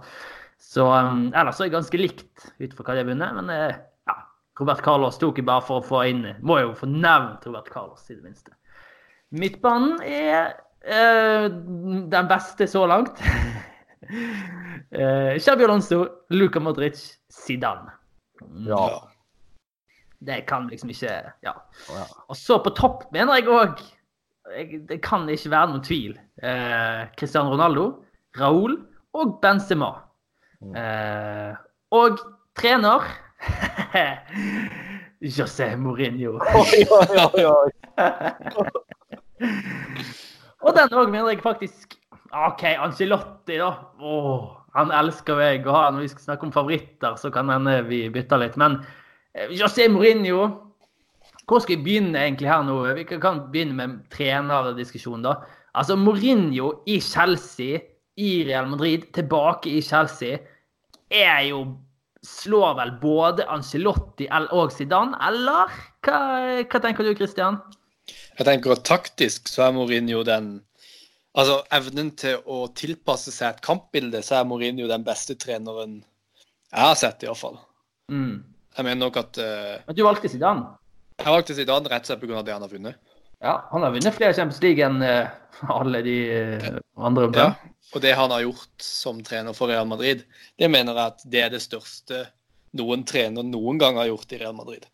Så 0.63 0.87
um, 0.87 1.29
ellers 1.37 1.61
er 1.61 1.69
det 1.69 1.77
ganske 1.77 2.01
likt 2.01 2.47
ut 2.59 2.77
fra 2.77 2.85
hva 2.87 2.97
de 2.97 3.03
har 3.03 3.09
vunnet. 3.11 3.37
Men 3.39 3.51
ja, 4.09 4.17
Robert 4.61 4.85
Carlos 4.85 5.19
tok 5.21 5.41
jeg 5.41 5.49
bare 5.49 5.65
for 5.67 5.83
å 5.83 5.87
få 5.87 6.03
inn 6.11 6.23
Må 6.47 6.61
jo 6.63 6.73
få 6.77 6.89
nevnt 6.91 7.45
Robert 7.49 7.69
Carlos, 7.73 8.07
i 8.11 8.17
det 8.17 8.25
minste. 8.25 8.57
Midtbanen 9.37 10.01
er 10.07 10.55
den 10.87 12.29
beste 12.31 12.69
så 12.71 12.85
langt. 12.87 13.19
uh, 14.95 15.35
Xabi 15.43 15.67
Alonso, 15.67 16.05
Luca 16.31 16.63
Modric, 16.63 17.01
Zidane. 17.33 17.97
Ja. 18.69 19.09
Det 20.19 20.41
kan 20.41 20.69
liksom 20.69 20.91
ikke 20.91 21.33
Ja. 21.43 21.53
Og 22.29 22.37
så 22.37 22.59
på 22.59 22.71
topp 22.71 23.13
mener 23.13 23.35
jeg 23.37 23.49
òg 23.49 23.83
Det 24.89 25.01
kan 25.03 25.29
ikke 25.29 25.51
være 25.51 25.71
noen 25.73 25.83
tvil. 25.83 26.13
Eh, 26.39 27.07
Cristiano 27.19 27.51
Ronaldo, 27.51 28.05
Raúl 28.39 28.77
og 29.13 29.41
Benzema. 29.43 30.06
Eh, 30.75 31.53
og 31.95 32.19
trener 32.59 33.07
José 35.37 35.77
Mourinho. 35.77 36.41
Oi, 36.41 36.87
oi, 36.91 37.45
oi. 37.45 37.71
og 40.65 40.77
den 40.77 40.95
òg 40.97 41.11
mener 41.13 41.29
jeg 41.33 41.43
faktisk 41.45 41.97
OK, 42.37 42.63
Angelotti, 42.75 43.57
da. 43.61 43.71
Oh, 44.03 44.57
han 44.77 44.91
elsker 44.93 45.41
jeg 45.41 45.65
Og. 45.65 45.93
Når 45.93 46.01
vi 46.05 46.13
skal 46.13 46.25
snakke 46.25 46.47
om 46.49 46.53
favoritter, 46.53 47.17
så 47.17 47.31
kan 47.33 47.51
hende 47.53 47.79
vi 47.89 48.09
bytter 48.13 48.43
litt. 48.43 48.57
Men 48.61 48.81
eh, 49.35 49.49
José 49.57 49.89
Mourinho 49.89 50.63
Hvor 51.47 51.61
skal 51.63 51.77
vi 51.77 51.85
begynne 51.87 52.19
egentlig 52.19 52.49
her 52.51 52.65
nå? 52.67 52.81
Vi 52.97 53.05
kan 53.07 53.45
begynne 53.53 53.77
med 53.79 53.91
trenerdiskusjonen, 54.11 55.23
da. 55.29 55.37
Altså 55.79 55.95
Mourinho 55.95 56.73
i 56.91 56.97
Chelsea, 57.01 57.79
i 58.19 58.43
Real 58.49 58.67
Madrid, 58.67 59.05
tilbake 59.15 59.71
i 59.71 59.83
Chelsea, 59.85 60.41
er 61.13 61.43
jo 61.51 61.65
Slår 62.27 62.73
vel 62.75 62.91
både 62.99 63.45
Angelotti 63.47 64.27
og 64.51 64.73
Zidane, 64.75 65.15
eller? 65.29 65.71
Hva, 66.03 66.17
hva 66.67 66.81
tenker 66.83 67.07
du, 67.07 67.13
Christian? 67.15 67.61
Jeg 68.09 68.47
tenker 68.49 68.75
at 68.75 68.83
taktisk 68.89 69.47
så 69.51 69.69
er 69.69 69.77
Mourinho 69.77 70.25
den 70.27 70.57
Altså 71.37 71.61
evnen 71.77 72.15
til 72.17 72.41
å 72.49 72.65
tilpasse 72.73 73.31
seg 73.31 73.53
et 73.53 73.63
kampbilde, 73.63 74.23
så 74.25 74.39
er 74.39 74.47
Mourinho 74.49 74.89
den 74.89 75.05
beste 75.05 75.37
treneren 75.39 75.99
jeg 76.73 76.83
har 76.83 76.97
sett, 76.99 77.23
iallfall. 77.23 77.59
Mm. 78.11 78.41
Jeg 78.77 78.85
mener 78.85 79.01
nok 79.01 79.19
at 79.21 79.39
uh, 79.41 79.77
Men 79.87 79.97
du 79.97 80.03
valgte 80.05 80.31
Zidane? 80.33 80.65
Jeg 81.21 81.33
valgte 81.33 81.57
Zidane 81.57 81.93
rett 81.93 82.05
og 82.05 82.11
slett 82.11 82.25
pga. 82.25 82.43
det 82.45 82.55
han 82.57 82.65
har 82.65 82.73
vunnet. 82.73 82.99
Ja, 83.45 83.55
han 83.71 83.85
har 83.85 83.93
vunnet 83.95 84.17
flere 84.17 84.35
Champions 84.37 84.63
League 84.65 84.85
enn 84.85 85.05
uh, 85.05 85.31
alle 85.77 86.03
de 86.05 86.17
uh, 86.33 86.81
andre. 86.97 87.29
Ja, 87.37 87.51
og 87.95 88.03
det 88.03 88.17
han 88.19 88.33
har 88.35 88.43
gjort 88.43 88.83
som 88.83 89.23
trener 89.25 89.55
for 89.57 89.71
Real 89.71 89.87
Madrid, 89.89 90.25
det 90.59 90.69
mener 90.71 90.97
jeg 90.97 91.15
at 91.15 91.25
det 91.33 91.43
er 91.45 91.55
det 91.55 91.63
største 91.65 92.25
noen 92.77 93.05
trener 93.09 93.47
noen 93.47 93.79
gang 93.81 93.99
har 94.01 94.11
gjort 94.11 94.33
i 94.35 94.41
Real 94.43 94.57
Madrid. 94.57 94.87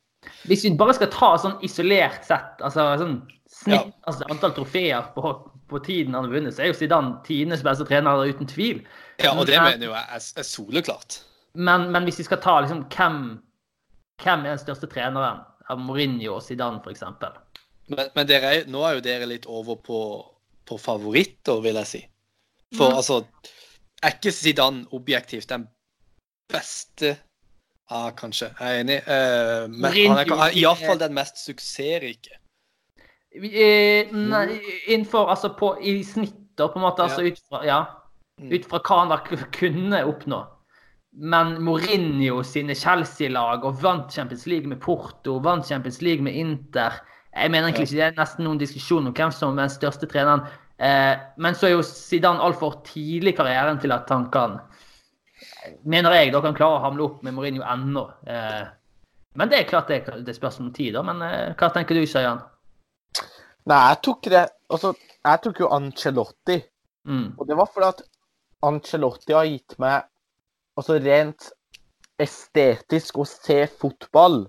Hvis 0.47 0.65
vi 0.65 0.75
bare 0.79 0.95
skal 0.95 1.11
ta 1.11 1.33
sånn 1.41 1.57
isolert 1.67 2.23
sett, 2.27 2.61
altså 2.63 2.85
sånn 3.01 3.17
snitt, 3.51 3.75
ja. 3.75 3.83
altså 4.09 4.29
antall 4.31 4.55
trofeer 4.55 5.09
på, 5.17 5.33
på, 5.71 5.81
tiden 5.83 6.15
han 6.15 6.29
har 6.29 6.35
vunnet, 6.35 6.55
så 6.55 6.65
er 6.65 6.71
jo 6.71 6.79
Zidane 6.79 7.17
tidenes 7.27 7.65
beste 7.67 7.87
trener 7.89 8.23
uten 8.29 8.51
tvil. 8.51 8.83
Ja, 9.23 9.35
og 9.35 9.49
det 9.51 9.59
men, 9.59 9.75
mener 9.75 9.91
jo 9.91 9.97
jeg 9.97 10.19
er, 10.19 10.29
er 10.43 10.47
soleklart. 10.47 11.23
Men, 11.55 11.89
men, 11.93 12.07
hvis 12.07 12.23
vi 12.23 12.29
skal 12.29 12.41
ta 12.45 12.61
liksom 12.63 12.85
hvem, 12.93 13.19
hvem 14.23 14.47
er 14.47 14.55
den 14.55 14.63
største 14.63 14.89
treneren 14.91 15.43
av 15.71 15.83
Mourinho 15.83 16.39
og 16.39 16.47
Zidane, 16.47 16.81
f.eks.? 16.85 17.05
Men, 17.91 18.07
men 18.15 18.29
dere, 18.29 18.55
nå 18.71 18.87
er 18.87 18.99
jo 18.99 19.05
dere 19.05 19.29
litt 19.29 19.49
over 19.51 19.79
på, 19.83 20.01
på 20.69 20.79
favoritter, 20.81 21.61
vil 21.65 21.83
jeg 21.83 21.91
si. 21.91 22.03
For 22.77 22.97
altså 22.97 23.25
Er 24.03 24.17
ikke 24.17 24.33
Zidane 24.33 24.87
objektivt 24.93 25.49
den 25.49 25.69
beste 26.53 27.17
Ja, 27.91 28.11
kanskje. 28.17 28.49
Jeg 28.61 28.77
er 28.77 28.81
enig. 28.81 29.01
Uh, 29.07 29.71
men 29.71 29.93
han 30.09 30.19
er 30.23 30.55
iallfall 30.57 31.01
den 31.01 31.15
mest 31.15 31.43
suksessrike. 31.45 32.39
Eh, 33.35 34.09
nei, 34.13 34.47
innenfor 34.87 35.29
Altså 35.29 35.53
på, 35.59 35.75
i 35.81 36.03
snitter, 36.05 36.69
på 36.73 36.81
en 36.81 36.87
måte. 36.87 37.05
Altså 37.05 37.23
ut 37.27 37.43
fra 37.49 37.65
Ja. 37.67 37.83
Mm. 38.41 38.53
Ut 38.53 38.67
fra 38.71 38.81
hva 38.81 38.99
han 39.03 39.13
da 39.13 39.19
kunne 39.53 40.05
oppnå. 40.09 40.41
Men 41.13 41.59
Mourinho 41.63 42.43
sine 42.43 42.75
Chelsea-lag 42.75 43.65
og 43.69 43.83
vant 43.83 44.13
Champions 44.13 44.47
League 44.47 44.69
med 44.69 44.81
Porto, 44.81 45.39
vant 45.45 45.67
Champions 45.67 46.01
League 46.01 46.25
med 46.25 46.33
Inter 46.33 47.03
Jeg 47.35 47.51
mener 47.51 47.69
egentlig 47.69 47.83
ikke 47.83 47.97
det 47.97 48.07
er 48.07 48.17
nesten 48.17 48.45
noen 48.45 48.59
diskusjon 48.61 49.07
om 49.09 49.15
hvem 49.17 49.31
som 49.33 49.59
er 49.59 49.67
den 49.67 49.73
største 49.73 50.07
treneren. 50.09 50.43
Eh, 50.83 51.15
men 51.37 51.55
så 51.55 51.69
er 51.69 51.77
jo 51.77 51.87
Zidane 51.87 52.43
altfor 52.43 52.81
tidlig 52.87 53.37
i 53.37 53.39
karrieren 53.39 53.79
til 53.83 53.95
at 53.95 54.09
han 54.11 54.29
kan 54.35 54.61
Mener 55.87 56.15
jeg 56.15 56.31
da 56.35 56.41
kan 56.43 56.55
klare 56.55 56.79
å 56.79 56.83
hamle 56.83 57.05
opp 57.05 57.23
med 57.27 57.35
Mourinho 57.35 57.63
ennå. 57.67 58.03
Eh, 58.27 58.63
men 59.39 59.51
det 59.51 59.61
er 59.61 59.69
klart 59.69 59.91
det, 59.91 60.05
det 60.27 60.35
spørs 60.35 60.59
om 60.63 60.71
tid, 60.75 60.93
da. 60.97 61.03
Men 61.07 61.23
eh, 61.27 61.55
hva 61.59 61.69
tenker 61.75 61.99
du, 61.99 62.03
Sayan? 62.07 62.41
Nei, 63.71 63.79
jeg 63.79 64.01
tok 64.07 64.29
det 64.33 64.43
Altså, 64.73 64.93
jeg 65.23 65.43
tok 65.45 65.61
jo 65.63 65.71
Ancelotti. 65.77 66.57
Mm. 67.07 67.27
Og 67.37 67.47
det 67.47 67.59
var 67.59 67.71
fordi 67.71 67.91
at 67.91 68.03
Ancelotti 68.67 69.37
har 69.37 69.51
gitt 69.51 69.77
meg 69.83 70.07
altså 70.79 70.97
rent 71.03 71.51
estetisk 72.23 73.19
å 73.21 73.27
se 73.29 73.65
fotball, 73.67 74.45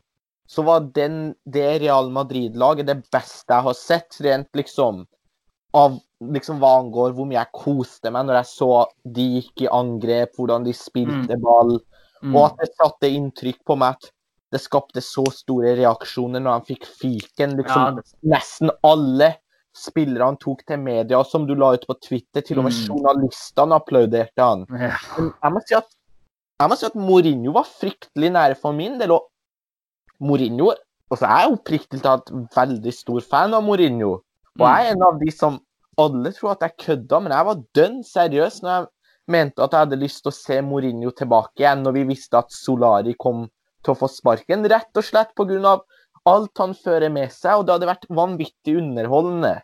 så 0.47 0.63
var 0.65 0.85
den, 0.95 1.33
det 1.43 1.81
Real 1.81 2.11
Madrid-laget 2.13 2.87
det 2.87 2.99
beste 3.11 3.53
jeg 3.53 3.67
har 3.67 3.77
sett, 3.77 4.19
rent 4.23 4.49
liksom 4.57 5.03
av 5.73 5.97
liksom 6.33 6.59
hva 6.61 6.77
angår 6.79 7.13
hvor 7.17 7.27
mye 7.29 7.39
jeg 7.39 7.53
koste 7.55 8.11
meg 8.13 8.27
når 8.27 8.39
jeg 8.41 8.49
så 8.51 8.71
de 9.17 9.27
gikk 9.37 9.65
i 9.65 9.71
angrep, 9.71 10.33
hvordan 10.37 10.65
de 10.67 10.73
spilte 10.77 11.37
mm. 11.37 11.43
ball, 11.43 11.77
mm. 12.21 12.35
og 12.35 12.41
at 12.47 12.63
det 12.63 12.69
satte 12.73 13.11
inntrykk 13.11 13.61
på 13.67 13.77
meg 13.79 13.97
at 13.97 14.11
det 14.53 14.61
skapte 14.61 15.01
så 15.01 15.25
store 15.33 15.73
reaksjoner 15.79 16.43
når 16.43 16.59
han 16.59 16.67
fikk 16.67 16.85
fyken. 16.85 17.55
Liksom, 17.57 17.97
ja. 17.97 18.19
Nesten 18.35 18.69
alle 18.85 19.31
spillere 19.73 20.27
han 20.29 20.37
tok 20.37 20.61
til 20.69 20.77
media, 20.77 21.23
som 21.25 21.47
du 21.49 21.55
la 21.57 21.71
ut 21.73 21.87
på 21.89 21.95
Twitter, 21.97 22.45
til 22.45 22.61
og 22.61 22.67
med 22.67 22.75
mm. 22.77 22.83
journalistene 22.85 23.79
applauderte 23.79 24.45
han. 24.45 24.67
Ja. 24.77 24.93
Jeg 25.17 25.55
må 25.55 25.63
si 25.65 25.77
at 25.79 25.89
jeg 26.61 26.69
må 26.69 26.77
si 26.77 26.85
at 26.87 26.95
Mourinho 26.95 27.51
var 27.55 27.65
fryktelig 27.67 28.29
nære 28.35 28.55
for 28.59 28.75
min 28.77 28.99
del. 29.01 29.15
Og 29.15 29.25
Mourinho 30.23 30.69
altså 31.11 31.27
Jeg 31.27 31.45
er 31.45 31.53
oppriktig 31.53 31.99
talt 32.01 32.29
veldig 32.55 32.93
stor 32.93 33.25
fan 33.25 33.53
av 33.57 33.65
Mourinho. 33.65 34.13
Og 34.59 34.65
jeg 34.67 34.87
er 34.87 34.95
en 34.95 35.05
av 35.09 35.19
de 35.19 35.33
som 35.33 35.59
alle 35.99 36.31
tror 36.33 36.55
at 36.55 36.65
jeg 36.65 36.79
kødda, 36.85 37.19
men 37.23 37.33
jeg 37.35 37.47
var 37.49 37.63
dønn 37.77 37.99
seriøs 38.07 38.61
når 38.63 38.73
jeg 38.73 38.87
mente 39.33 39.63
at 39.63 39.73
jeg 39.73 39.85
hadde 39.85 39.99
lyst 40.01 40.23
til 40.23 40.31
å 40.31 40.35
se 40.37 40.61
Mourinho 40.65 41.11
tilbake 41.15 41.63
igjen, 41.63 41.83
når 41.85 41.97
vi 41.99 42.07
visste 42.13 42.39
at 42.39 42.53
Solari 42.53 43.13
kom 43.19 43.45
til 43.83 43.93
å 43.93 43.99
få 43.99 44.09
sparken. 44.11 44.65
Rett 44.71 44.99
og 44.99 45.05
slett 45.05 45.35
pga. 45.37 45.77
alt 46.23 46.57
han 46.57 46.73
fører 46.73 47.11
med 47.11 47.31
seg, 47.35 47.59
og 47.59 47.65
det 47.67 47.73
hadde 47.75 47.89
vært 47.89 48.05
vanvittig 48.09 48.77
underholdende. 48.79 49.57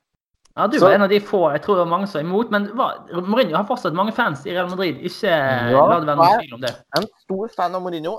Ja, 0.58 0.68
Du 0.68 0.80
var 0.80 0.90
så, 0.90 0.96
en 0.96 1.06
av 1.06 1.10
de 1.10 1.20
få 1.24 1.40
jeg 1.54 1.62
tror 1.64 1.78
det 1.78 1.84
var 1.86 1.92
mange 1.94 2.08
som 2.08 2.20
var 2.20 2.26
imot. 2.26 2.50
Men 2.52 2.66
hva, 2.76 2.88
Mourinho 3.22 3.56
har 3.56 3.68
fortsatt 3.70 3.96
mange 3.96 4.12
fans 4.12 4.44
i 4.46 4.52
Real 4.52 4.68
Madrid. 4.72 5.00
Ikke 5.00 5.30
ja, 5.32 5.86
la 5.88 6.02
det 6.02 6.10
være 6.10 6.20
noen 6.20 6.42
tvil 6.42 6.58
om 6.58 6.66
det. 6.66 6.74
Jeg 6.74 6.98
er 6.98 7.06
en 7.06 7.14
stor 7.24 7.54
fan 7.56 7.78
av 7.78 7.86
Mourinho. 7.86 8.18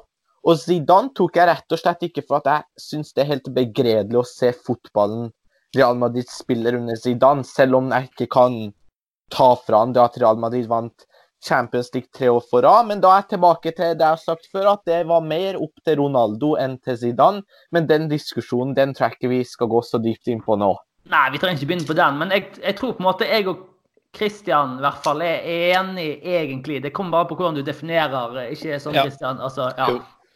Og 0.49 0.57
Zidane 0.57 1.13
tok 1.13 1.37
jeg 1.37 1.51
rett 1.51 1.75
og 1.77 1.83
slett 1.83 2.07
ikke 2.07 2.25
for 2.25 2.41
at 2.41 2.49
jeg 2.49 2.87
syns 2.87 3.13
det 3.13 3.27
er 3.27 3.35
helt 3.35 3.51
begredelig 3.53 4.23
å 4.23 4.25
se 4.25 4.55
fotballen 4.57 5.29
Real 5.77 5.97
Madrid 5.99 6.29
spiller 6.29 6.75
under 6.79 6.97
Zidane, 6.99 7.45
selv 7.47 7.79
om 7.79 7.93
jeg 7.95 8.11
ikke 8.11 8.27
kan 8.35 8.59
ta 9.31 9.53
fra 9.67 9.85
han 9.85 9.95
det 9.95 10.03
at 10.03 10.19
Real 10.19 10.39
Madrid 10.43 10.67
vant 10.71 11.07
Champions 11.45 11.89
League 11.95 12.11
tre 12.17 12.29
år 12.29 12.43
for 12.51 12.63
rad. 12.63 12.87
Men 12.87 13.01
da 13.01 13.13
er 13.15 13.23
jeg 13.23 13.37
tilbake 13.37 13.73
til 13.73 13.95
det 13.95 14.05
jeg 14.05 14.17
har 14.17 14.21
sagt 14.21 14.51
før, 14.53 14.73
at 14.75 14.85
det 14.89 15.01
var 15.09 15.25
mer 15.25 15.59
opp 15.61 15.83
til 15.87 16.01
Ronaldo 16.03 16.53
enn 16.61 16.77
til 16.85 16.99
Zidane. 17.01 17.43
Men 17.73 17.89
den 17.89 18.11
diskusjonen 18.11 18.77
den 18.77 18.95
tror 18.95 19.09
jeg 19.09 19.19
ikke 19.19 19.33
vi 19.33 19.43
skal 19.49 19.71
gå 19.73 19.83
så 19.87 20.03
dypt 20.03 20.31
inn 20.33 20.45
på 20.45 20.59
nå. 20.61 20.75
Nei, 21.11 21.27
vi 21.33 21.41
trenger 21.41 21.59
ikke 21.59 21.73
begynne 21.73 21.89
på 21.89 21.97
den. 21.97 22.21
Men 22.21 22.35
jeg, 22.35 22.51
jeg 22.61 22.77
tror 22.79 22.95
på 22.97 23.05
en 23.05 23.09
måte 23.09 23.29
jeg 23.29 23.49
og 23.51 23.67
Christian 24.17 24.77
i 24.79 24.85
hvert 24.85 25.03
fall 25.05 25.23
er 25.23 25.45
enig, 25.79 26.09
egentlig. 26.27 26.81
Det 26.83 26.93
kommer 26.93 27.21
bare 27.21 27.31
på 27.31 27.39
hvordan 27.39 27.61
du 27.61 27.65
definerer. 27.67 28.41
Ikke 28.51 28.81
sånn, 28.83 28.99
ja. 28.99 29.07
Christian? 29.07 29.41
Altså, 29.41 29.71
ja. 29.79 29.91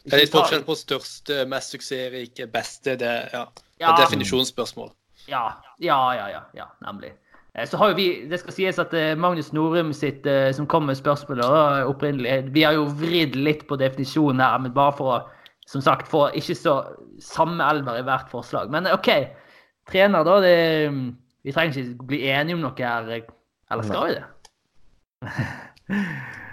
Det 0.05 0.13
er 0.13 0.21
litt 0.21 0.33
forskjell 0.33 0.61
på 0.65 0.75
største, 0.77 1.43
mest 1.49 1.73
suksessrike, 1.73 2.47
beste. 2.53 2.93
Det, 3.01 3.13
ja. 3.33 3.47
det 3.81 3.89
er 3.89 4.03
definisjonsspørsmål. 4.05 4.93
Ja, 5.29 5.45
ja, 5.81 5.99
ja, 6.15 6.25
ja, 6.29 6.41
ja, 6.53 6.67
nemlig. 6.85 7.13
Eh, 7.55 7.67
så 7.67 7.77
har 7.77 7.91
jo 7.91 7.95
vi, 7.95 8.07
Det 8.29 8.39
skal 8.39 8.53
sies 8.53 8.79
at 8.81 8.93
eh, 8.93 9.15
Magnus 9.17 9.53
Norum 9.53 9.93
sitt, 9.93 10.25
eh, 10.25 10.51
som 10.53 10.67
kom 10.67 10.85
med 10.89 10.99
spørsmålet 10.99 11.85
opprinnelig 11.89 12.51
Vi 12.53 12.63
har 12.63 12.75
jo 12.77 12.85
vridd 12.99 13.35
litt 13.35 13.65
på 13.67 13.79
definisjonen 13.79 14.43
her, 14.43 14.59
men 14.59 14.75
bare 14.75 14.95
for 14.97 15.15
å 15.15 15.23
som 15.65 15.81
sagt, 15.81 16.05
få 16.05 16.27
ikke 16.37 16.53
så 16.53 16.75
samme 17.17 17.65
elver 17.65 17.97
i 17.97 18.03
hvert 18.05 18.29
forslag. 18.29 18.69
Men 18.69 18.85
OK 18.85 19.09
trener, 19.89 20.21
da. 20.21 20.35
Det, 20.43 20.91
vi 21.41 21.53
trenger 21.55 21.79
ikke 21.81 22.05
bli 22.11 22.19
enige 22.29 22.59
om 22.59 22.61
noe 22.67 22.77
her. 22.77 23.09
Eller 23.73 23.87
skal 23.89 24.05
vi 24.05 24.17
det? 24.19 24.25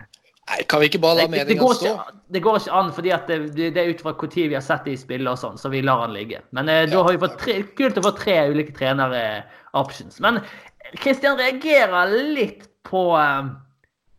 Nei, 0.51 0.65
kan 0.67 0.83
vi 0.83 0.89
ikke 0.91 1.01
bare 1.03 1.23
la 1.23 1.29
meningene 1.31 1.75
stå? 1.79 1.93
Det 2.35 2.41
går 2.43 2.59
ikke 2.59 2.75
an, 2.75 2.91
fordi 2.97 3.13
det, 3.29 3.39
det, 3.55 3.79
er 3.79 3.93
ut 3.93 4.03
fra 4.03 4.15
når 4.19 4.35
vi 4.35 4.57
har 4.57 4.65
sett 4.65 4.85
det 4.89 4.97
i 4.97 5.01
spillet 5.01 5.31
og 5.31 5.39
sånn, 5.39 5.59
så 5.61 5.71
vi 5.71 5.85
lar 5.87 6.03
han 6.03 6.15
ligge. 6.17 6.43
Men 6.51 6.69
eh, 6.69 6.85
da 6.91 7.03
har 7.05 7.15
vi 7.15 7.23
fått 7.23 7.39
tre, 7.45 7.59
kult 7.79 8.01
å 8.01 8.05
få 8.09 8.13
tre 8.19 8.37
ulike 8.51 8.75
trenere-options. 8.77 10.19
Men 10.25 10.41
Kristian 10.99 11.39
reagerer 11.39 12.17
litt 12.35 12.67
på 12.89 13.05
eh, 13.21 13.53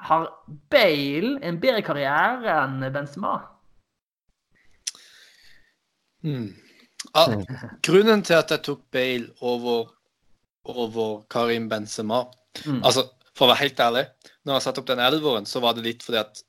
Har 0.07 0.30
Bale 0.71 1.38
en 1.43 1.59
bedre 1.59 1.84
karriere 1.84 2.55
enn 2.63 2.88
Benzema? 2.95 3.36
Hmm. 6.24 6.53
Ah, 7.11 7.36
grunnen 7.84 8.24
til 8.24 8.39
at 8.39 8.51
jeg 8.55 8.63
tok 8.63 8.86
Bale 8.95 9.28
over, 9.43 9.91
over 10.71 11.26
Karim 11.30 11.67
Benzema 11.69 12.24
mm. 12.63 12.80
Altså, 12.80 13.09
for 13.34 13.47
å 13.47 13.53
være 13.53 13.63
helt 13.65 13.79
ærlig, 13.81 14.03
når 14.45 14.57
jeg 14.57 14.65
satte 14.65 14.84
opp 14.84 14.89
den 14.89 15.03
elveren, 15.03 15.47
så 15.49 15.61
var 15.63 15.77
det 15.77 15.86
litt 15.86 16.03
fordi 16.05 16.21
at 16.21 16.43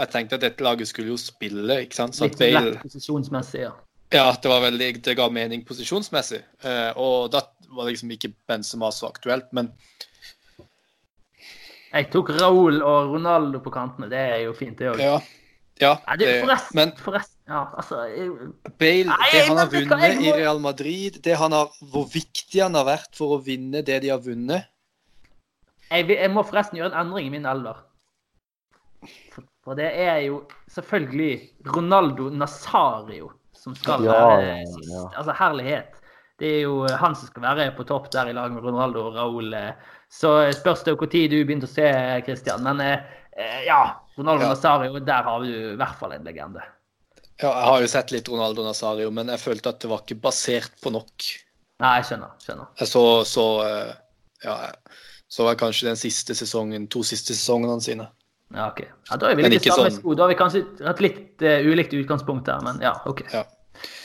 jeg 0.00 0.12
tenkte 0.12 0.38
at 0.38 0.44
dette 0.44 0.64
laget 0.64 0.88
skulle 0.88 1.12
jo 1.12 1.20
spille, 1.20 1.80
ikke 1.84 1.98
sant? 1.98 2.16
Så 2.16 2.28
litt 2.28 2.38
Bale, 2.40 2.62
lett 2.70 2.84
posisjonsmessig, 2.84 3.64
ja. 3.66 3.72
Ja, 4.10 4.26
det 4.42 4.50
var 4.50 4.64
veldig, 4.64 4.90
det 5.06 5.16
ga 5.18 5.28
mening 5.30 5.62
posisjonsmessig. 5.66 6.40
Uh, 6.64 6.90
og 6.98 7.30
da 7.34 7.44
var 7.70 7.86
det 7.86 7.94
liksom 7.94 8.14
ikke 8.16 8.32
Benzema 8.50 8.90
så 8.94 9.10
aktuelt, 9.10 9.50
men 9.54 9.70
Jeg 11.90 12.08
tok 12.10 12.32
Raúl 12.38 12.80
og 12.86 13.12
Ronaldo 13.14 13.60
på 13.62 13.72
kantene. 13.74 14.08
Det 14.10 14.18
er 14.18 14.40
jo 14.44 14.54
fint, 14.54 14.78
det 14.78 14.90
òg. 14.92 15.02
Ja, 15.02 15.18
ja, 15.80 15.94
det, 16.20 16.28
forresten, 16.42 16.76
men 16.76 16.90
forresten, 16.98 17.38
ja, 17.48 17.62
altså, 17.80 18.02
jeg, 18.12 18.28
Bale, 18.78 19.08
nei, 19.08 19.30
det 19.32 19.44
han 19.46 19.58
har 19.58 19.70
vunnet 19.72 20.04
jeg, 20.04 20.18
i 20.20 20.34
Real 20.36 20.60
Madrid, 20.62 21.16
det 21.24 21.38
han 21.40 21.56
har, 21.56 21.70
hvor 21.92 22.04
viktig 22.12 22.60
han 22.60 22.76
har 22.76 22.84
vært 22.86 23.16
for 23.16 23.38
å 23.38 23.40
vinne 23.42 23.80
det 23.86 24.02
de 24.04 24.12
har 24.12 24.20
vunnet 24.22 24.68
Jeg, 25.90 26.06
jeg 26.14 26.30
må 26.30 26.44
forresten 26.46 26.78
gjøre 26.78 26.92
en 26.94 27.00
endring 27.06 27.28
i 27.28 27.34
min 27.34 27.48
alder. 27.50 27.82
For, 29.32 29.44
for, 29.64 29.78
det 29.78 29.88
er 29.90 30.20
jo 30.26 30.42
selvfølgelig 30.70 31.32
Ronaldo 31.74 32.28
Nazario 32.30 33.30
som 33.56 33.74
skal 33.76 34.04
ja, 34.04 34.16
være 34.16 34.52
ja. 34.88 35.06
Altså, 35.18 35.34
herlighet. 35.36 35.96
Det 36.40 36.48
er 36.48 36.60
jo 36.64 36.84
han 36.88 37.16
som 37.18 37.28
skal 37.28 37.44
være 37.44 37.72
på 37.76 37.84
topp 37.88 38.08
der 38.14 38.30
i 38.30 38.36
lag 38.36 38.52
med 38.52 38.64
Ronaldo 38.64 39.08
og 39.10 39.16
Raúl. 39.18 39.52
Så 40.08 40.30
spørs 40.56 40.86
det 40.86 40.94
når 40.96 41.10
du 41.28 41.36
begynte 41.44 41.68
å 41.68 41.72
se, 41.72 41.88
Christian. 42.24 42.64
Men 42.64 42.80
eh, 42.80 43.64
ja, 43.66 43.82
Ronaldo 44.16 44.46
ja. 44.46 44.54
Nazario, 44.54 45.02
der 45.04 45.26
har 45.26 45.44
du 45.44 45.50
i 45.50 45.76
hvert 45.76 45.98
fall 46.00 46.16
en 46.16 46.24
legende. 46.24 46.64
Ja, 47.40 47.50
jeg 47.50 47.68
har 47.68 47.82
jo 47.82 47.92
sett 47.92 48.10
litt 48.12 48.28
Ronaldo 48.28 48.64
Nazario, 48.64 49.12
men 49.16 49.28
jeg 49.32 49.40
følte 49.40 49.72
at 49.72 49.80
det 49.84 49.88
var 49.92 50.02
ikke 50.04 50.18
basert 50.28 50.80
på 50.80 50.92
nok. 50.92 51.28
Nei, 51.80 51.92
jeg 52.00 52.08
skjønner. 52.10 52.32
skjønner. 52.44 52.72
Jeg 52.80 52.90
så, 52.90 53.04
så 53.28 53.44
ja. 54.44 54.56
ja, 54.56 54.56
så 55.30 55.46
var 55.46 55.58
kanskje 55.60 55.90
den 55.90 55.98
siste 55.98 56.34
sesongen, 56.34 56.88
to 56.90 57.04
siste 57.06 57.36
sesongene 57.36 57.78
sine. 57.84 58.08
Ja, 58.50 58.66
ok. 58.72 58.82
Ja, 58.82 59.16
da 59.16 59.30
er 59.30 59.38
vi 59.38 59.46
litt 59.46 59.66
samme 59.68 59.86
sånn- 59.86 60.00
sko. 60.00 60.14
Da 60.18 60.26
har 60.26 60.32
vi 60.32 60.38
kanskje 60.40 60.62
hatt 60.82 61.02
litt 61.04 61.44
uh, 61.46 61.60
ulikt 61.70 61.94
utgangspunkt 61.94 62.48
der, 62.50 62.62
men 62.66 62.80
ja, 62.82 62.96
OK. 63.06 63.22
Ja. 63.30 63.44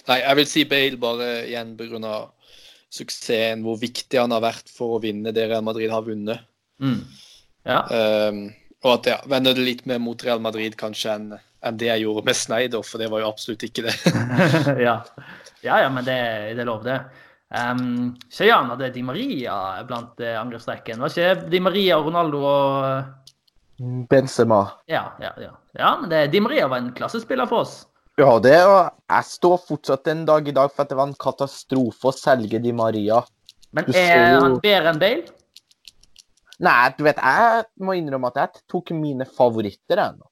Nei, 0.07 0.19
jeg 0.21 0.39
vil 0.39 0.47
si 0.47 0.65
Bale 0.69 0.99
bare 1.01 1.29
igjen 1.47 1.73
pga. 1.79 2.29
suksessen, 2.95 3.63
hvor 3.65 3.79
viktig 3.81 4.19
han 4.21 4.31
har 4.31 4.43
vært 4.45 4.69
for 4.71 4.95
å 4.95 5.01
vinne 5.03 5.33
det 5.35 5.49
Real 5.49 5.65
Madrid 5.65 5.89
har 5.91 6.05
vunnet. 6.05 6.45
Mm. 6.79 7.01
Ja. 7.65 7.81
Um, 8.29 8.53
og 8.85 8.99
at 8.99 9.09
ja, 9.09 9.17
vender 9.25 9.57
det 9.57 9.65
litt 9.65 9.85
mer 9.89 9.99
mot 9.99 10.23
Real 10.23 10.39
Madrid 10.39 10.77
kanskje 10.77 11.17
enn 11.17 11.27
enn 11.65 11.77
det 11.81 11.89
jeg 11.89 12.03
gjorde 12.03 12.25
med 12.27 12.37
Sneider, 12.37 12.83
for 12.85 13.01
det 13.01 13.09
var 13.09 13.23
jo 13.23 13.29
absolutt 13.31 13.63
ikke 13.65 13.87
det. 13.87 13.95
ja. 14.87 14.99
ja, 15.65 15.79
ja, 15.81 15.89
men 15.89 16.05
det, 16.05 16.17
det 16.53 16.61
er 16.61 16.69
lov, 16.69 16.83
det. 16.85 16.99
Um, 17.55 18.15
det 18.37 18.51
hadde 18.51 18.89
Di 18.91 19.03
Maria 19.05 19.83
blant 19.87 20.19
uh, 20.19 20.33
angrepsrekken. 20.41 20.99
Var 20.99 21.13
ikke 21.13 21.49
Di 21.51 21.61
Maria, 21.63 21.99
Ronaldo 22.03 22.41
og 22.49 24.09
Benzema. 24.09 24.61
Ja, 24.91 25.13
ja, 25.19 25.31
ja. 25.39 25.51
ja 25.73 25.97
men 26.01 26.09
det, 26.11 26.27
Di 26.33 26.41
Maria 26.43 26.67
var 26.67 26.83
en 26.83 26.91
klassespiller 26.95 27.47
for 27.47 27.63
oss. 27.63 27.85
Ja, 28.15 28.37
det 28.39 28.57
og 28.63 28.91
Jeg 29.11 29.27
står 29.27 29.57
fortsatt 29.67 30.07
en 30.07 30.23
dag 30.27 30.47
i 30.47 30.53
dag 30.55 30.71
for 30.71 30.85
at 30.85 30.91
det 30.91 30.99
var 30.99 31.09
en 31.09 31.17
katastrofe 31.19 32.11
å 32.11 32.15
selge 32.15 32.61
Di 32.63 32.71
Maria. 32.75 33.21
Men 33.75 33.87
Du 33.87 33.91
er 33.91 34.37
så 34.39 34.45
han 34.45 34.59
bedre 34.63 34.93
enn 34.93 35.01
Bale? 35.01 35.33
Nei, 36.63 36.85
du 36.95 37.03
vet, 37.03 37.19
jeg 37.19 37.65
må 37.83 37.97
innrømme 37.99 38.31
at 38.31 38.39
jeg 38.39 38.63
tok 38.71 38.93
mine 38.95 39.27
favoritter 39.27 39.99
ennå. 40.05 40.23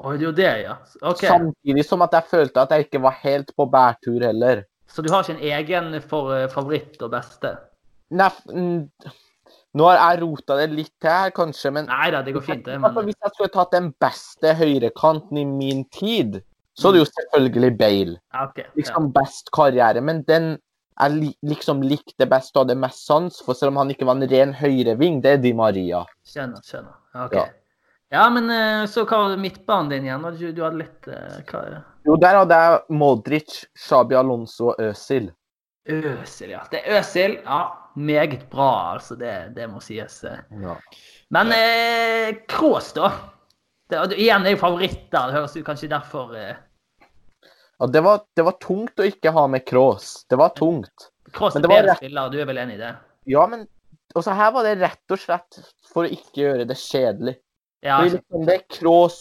Oh, 0.00 0.12
det 0.12 0.24
er 0.24 0.26
jo 0.26 0.32
det, 0.36 0.54
ja. 0.64 0.76
Okay. 1.00 1.28
Samtidig 1.28 1.84
som 1.88 2.04
at 2.04 2.16
jeg 2.16 2.28
følte 2.30 2.64
at 2.64 2.72
jeg 2.72 2.86
ikke 2.86 3.00
var 3.04 3.16
helt 3.22 3.52
på 3.56 3.66
bærtur 3.72 4.24
heller. 4.24 4.64
Så 4.90 5.02
du 5.02 5.10
har 5.12 5.24
ikke 5.24 5.36
en 5.36 5.46
egen 5.52 6.00
for 6.06 6.34
eh, 6.36 6.48
favoritt 6.52 7.00
og 7.02 7.12
beste? 7.14 7.52
Nei, 8.16 8.30
mm, 8.48 9.14
nå 9.76 9.88
har 9.90 9.98
jeg 9.98 10.20
rota 10.22 10.56
det 10.60 10.68
litt 10.72 10.92
til 11.02 11.10
her, 11.12 11.32
kanskje, 11.36 11.72
men 11.74 11.88
Nei 11.90 12.10
da, 12.14 12.22
det 12.24 12.36
går 12.36 12.44
fint, 12.46 12.64
det. 12.68 12.78
Men 12.80 12.94
hvis 13.08 13.18
jeg 13.18 13.34
skulle 13.34 13.52
tatt 13.52 13.74
den 13.74 13.90
beste 14.00 14.54
høyrekanten 14.56 15.42
i 15.42 15.44
min 15.48 15.82
tid, 15.92 16.38
så 16.76 16.90
er 16.90 16.96
det 16.96 17.02
jo 17.02 17.10
selvfølgelig 17.10 17.72
Bale. 17.80 18.16
Okay, 18.30 18.46
OK. 18.46 18.62
Ja. 18.62 18.70
Liksom 18.78 19.10
best 19.16 19.52
karriere. 19.56 20.00
Men 20.04 20.22
den 20.28 20.56
jeg 20.96 21.12
li 21.12 21.30
liksom 21.44 21.82
likte 21.84 22.24
best 22.28 22.56
og 22.56 22.64
hadde 22.64 22.78
mest 22.80 23.02
sans 23.04 23.42
for, 23.44 23.56
selv 23.56 23.74
om 23.74 23.82
han 23.82 23.92
ikke 23.92 24.06
var 24.08 24.16
en 24.16 24.28
ren 24.30 24.54
høyreving, 24.56 25.20
det 25.24 25.34
er 25.36 25.42
Di 25.44 25.52
Maria. 25.56 26.06
Skjønner. 26.24 26.62
skjønner. 26.64 26.96
OK. 27.26 27.36
Ja. 27.36 27.46
Ja, 28.14 28.28
men 28.30 28.46
eh, 28.54 28.84
så 28.88 29.02
hva 29.02 29.18
var 29.24 29.40
midtbanen 29.40 29.90
din 29.90 30.06
igjen? 30.06 30.24
Du, 30.38 30.46
Du 30.54 30.62
hadde 30.62 30.78
litt 30.78 31.08
eh, 31.10 31.40
hva 31.50 31.62
er 31.66 31.74
det? 31.74 31.82
Jo, 32.06 32.16
der 32.22 32.36
hadde 32.38 32.56
jeg 32.62 32.80
Modric, 33.00 33.56
Shabi 33.76 34.14
Alonso 34.18 34.68
og 34.72 34.80
Øsil. 34.90 35.30
Øsil, 35.90 36.50
ja. 36.54 36.60
Det 36.70 36.80
er 36.84 37.00
Øsil. 37.00 37.38
Ja, 37.44 37.60
meget 37.96 38.44
bra, 38.50 38.68
altså. 38.94 39.16
Det, 39.18 39.32
det 39.56 39.66
må 39.70 39.80
sies. 39.82 40.20
eh. 40.24 40.38
Ja. 40.62 40.76
Men 41.34 41.50
eh, 41.54 42.36
Kroos, 42.50 42.92
da? 42.94 43.10
Det, 43.90 44.00
igjen 44.18 44.46
er 44.46 44.54
jo 44.56 44.60
favoritter. 44.62 45.28
Det 45.30 45.36
høres 45.38 45.56
ut 45.58 45.66
kanskje 45.66 45.90
derfor 45.90 46.34
eh, 46.38 46.54
Ja, 47.78 47.86
det, 47.92 48.00
var, 48.06 48.22
det 48.38 48.44
var 48.46 48.56
tungt 48.62 49.02
å 49.02 49.06
ikke 49.06 49.34
ha 49.36 49.46
med 49.52 49.66
Kroos. 49.68 50.24
Det 50.30 50.38
var 50.40 50.54
tungt. 50.56 51.10
Kroos 51.34 51.58
er 51.58 51.66
bedre 51.66 51.90
rett- 51.90 52.00
spiller, 52.02 52.30
du 52.32 52.38
er 52.40 52.46
vel 52.48 52.62
enig 52.62 52.78
i 52.78 52.82
det? 52.86 52.92
Ja, 53.28 53.42
men 53.50 53.66
også 54.16 54.32
her 54.38 54.52
var 54.54 54.64
det 54.64 54.76
rett 54.80 55.12
og 55.12 55.18
slett 55.20 55.58
for 55.90 56.06
å 56.06 56.12
ikke 56.14 56.40
gjøre 56.44 56.66
det 56.70 56.78
kjedelig. 56.78 57.34
Ja, 57.84 57.98
altså. 58.00 58.16
liksom, 58.20 58.46
det 58.48 58.54
er 58.54 58.62
Kroos 58.78 59.18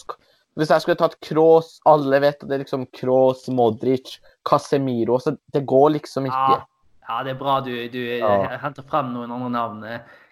Hvis 0.56 0.70
jeg 0.72 0.82
skulle 0.86 0.95
tatt 0.95 1.18
Kroos 1.20 1.80
Alle 1.86 2.20
vet 2.24 2.38
at 2.43 2.47
det 2.47 2.56
er 2.56 2.62
liksom 2.64 2.86
Kroos, 2.95 3.41
Modric, 3.51 4.20
Casemiro 4.47 5.18
så 5.20 5.34
Det 5.53 5.66
går 5.68 5.89
liksom 5.97 6.26
ikke. 6.30 6.56
ja, 6.56 6.62
ja, 7.10 7.24
det 7.28 7.34
er 7.36 7.39
bra 7.39 7.58
du, 7.62 7.74
du 7.91 7.99
Ja. 8.20 8.58
henter 8.64 8.84
frem 8.88 9.12
noen 9.14 9.32
andre 9.36 9.49
navn. 9.51 9.82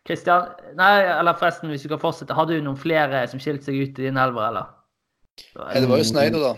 Kristian, 0.07 0.47
Christian, 0.47 0.75
nei, 0.79 1.03
eller 1.19 1.33
forresten, 1.39 1.69
hvis 1.69 1.83
du 1.83 1.89
kan 1.89 1.99
fortsette, 2.01 2.33
har 2.35 2.45
du 2.49 2.55
noen 2.61 2.75
flere 2.79 3.25
som 3.29 3.39
skilte 3.39 3.63
seg 3.69 3.75
ut 3.83 3.99
i 3.99 4.07
din 4.09 4.17
elver, 4.17 4.47
eller? 4.49 4.65
Nei, 5.59 5.79
det 5.81 5.89
var 5.89 5.97
jo 6.01 6.03
Sneider, 6.09 6.39
da. 6.39 6.53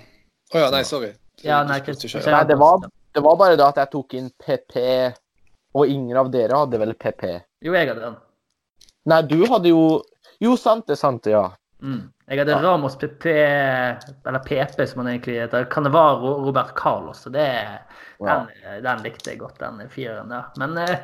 Å 0.55 0.61
ja, 0.63 0.69
nei, 0.73 0.81
sorry. 0.87 1.11
Ja, 1.43 1.63
nei, 1.67 1.79
Christian. 1.81 2.09
ikke. 2.21 2.31
Nei, 2.31 2.43
det 2.49 2.57
var, 2.57 2.79
det 3.13 3.21
var 3.23 3.35
bare 3.37 3.57
da 3.59 3.67
at 3.69 3.75
jeg 3.83 3.91
tok 3.91 4.13
inn 4.17 4.31
PP, 4.41 5.13
og 5.75 5.87
ingen 5.91 6.17
av 6.17 6.31
dere 6.31 6.57
hadde 6.63 6.79
vel 6.79 6.93
PP. 6.95 7.27
Jo, 7.67 7.73
jeg 7.75 7.89
hadde 7.91 8.01
den. 8.07 8.15
Nei, 9.05 9.21
du 9.29 9.45
hadde 9.45 9.69
jo 9.69 9.83
Jo, 10.41 10.55
sant 10.57 10.87
det, 10.87 10.97
sant 10.97 11.21
det, 11.23 11.31
ja. 11.35 11.49
Mm. 11.85 12.01
Jeg 12.25 12.39
hadde 12.41 12.55
Ramos 12.63 12.95
PP, 12.97 13.27
eller 14.25 14.41
PP 14.47 14.79
som 14.89 15.03
han 15.03 15.11
egentlig 15.11 15.35
heter. 15.43 15.67
Canevaro 15.69 16.31
og 16.31 16.47
Robert 16.47 16.71
Carlos. 16.77 17.21
Så 17.21 17.29
det, 17.33 17.45
Ja. 18.23 18.39
den, 18.39 18.81
den 18.83 19.03
likte 19.05 19.31
jeg 19.33 19.39
godt, 19.43 19.59
den 19.61 19.83
fireren 19.91 20.31
der. 20.33 20.47
Men 20.57 20.77
eh, 20.81 20.95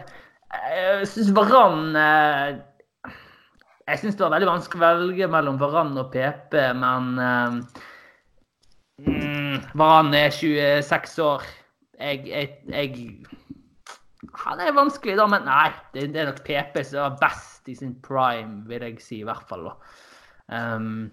jeg 0.74 1.08
syns 1.12 1.30
Varan 1.36 1.96
eh, 1.96 2.58
Jeg 3.88 4.00
syns 4.02 4.16
det 4.18 4.26
var 4.26 4.34
veldig 4.34 4.50
vanskelig 4.50 4.82
å 4.82 4.86
velge 4.88 5.30
mellom 5.32 5.60
Varan 5.62 5.94
og 6.00 6.12
PP, 6.14 6.58
men 6.80 7.12
eh, 7.20 7.56
mm, 9.06 9.58
Varan 9.78 10.14
er 10.18 10.34
26 10.34 11.18
år. 11.28 11.46
Jeg, 12.02 12.24
jeg, 12.26 12.50
jeg 12.72 13.26
Han 14.46 14.62
er 14.64 14.74
vanskelig, 14.74 15.20
da, 15.20 15.28
men 15.30 15.46
nei. 15.46 15.70
Det, 15.94 16.10
det 16.16 16.24
er 16.24 16.32
nok 16.32 16.42
PP 16.48 16.82
som 16.88 17.06
er 17.06 17.20
best 17.22 17.70
i 17.70 17.76
sin 17.78 17.94
prime, 18.02 18.64
vil 18.66 18.88
jeg 18.90 19.04
si, 19.04 19.22
i 19.22 19.28
hvert 19.28 19.46
fall. 19.50 19.70
da. 19.70 20.10
Um, 20.52 21.10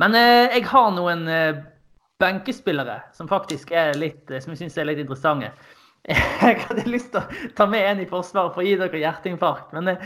men 0.00 0.14
eh, 0.18 0.58
jeg 0.58 0.66
har 0.70 0.90
noen 0.94 1.24
eh, 1.30 1.62
benkespillere 2.22 3.00
som 3.16 3.30
faktisk 3.30 3.72
er 3.74 3.96
litt, 3.98 4.28
eh, 4.30 4.42
som 4.42 4.54
jeg 4.54 4.64
syns 4.64 4.78
er 4.78 4.90
litt 4.90 5.02
interessante. 5.02 5.52
Jeg 6.44 6.58
hadde 6.66 6.82
lyst 6.84 7.14
til 7.14 7.22
å 7.22 7.52
ta 7.56 7.64
med 7.64 7.86
en 7.88 8.00
i 8.02 8.04
forsvaret 8.04 8.52
for 8.52 8.60
å 8.60 8.64
gi 8.66 8.74
dere 8.76 8.98
hjerteinfarkt, 9.00 9.70
men 9.72 9.94
eh, 9.94 10.02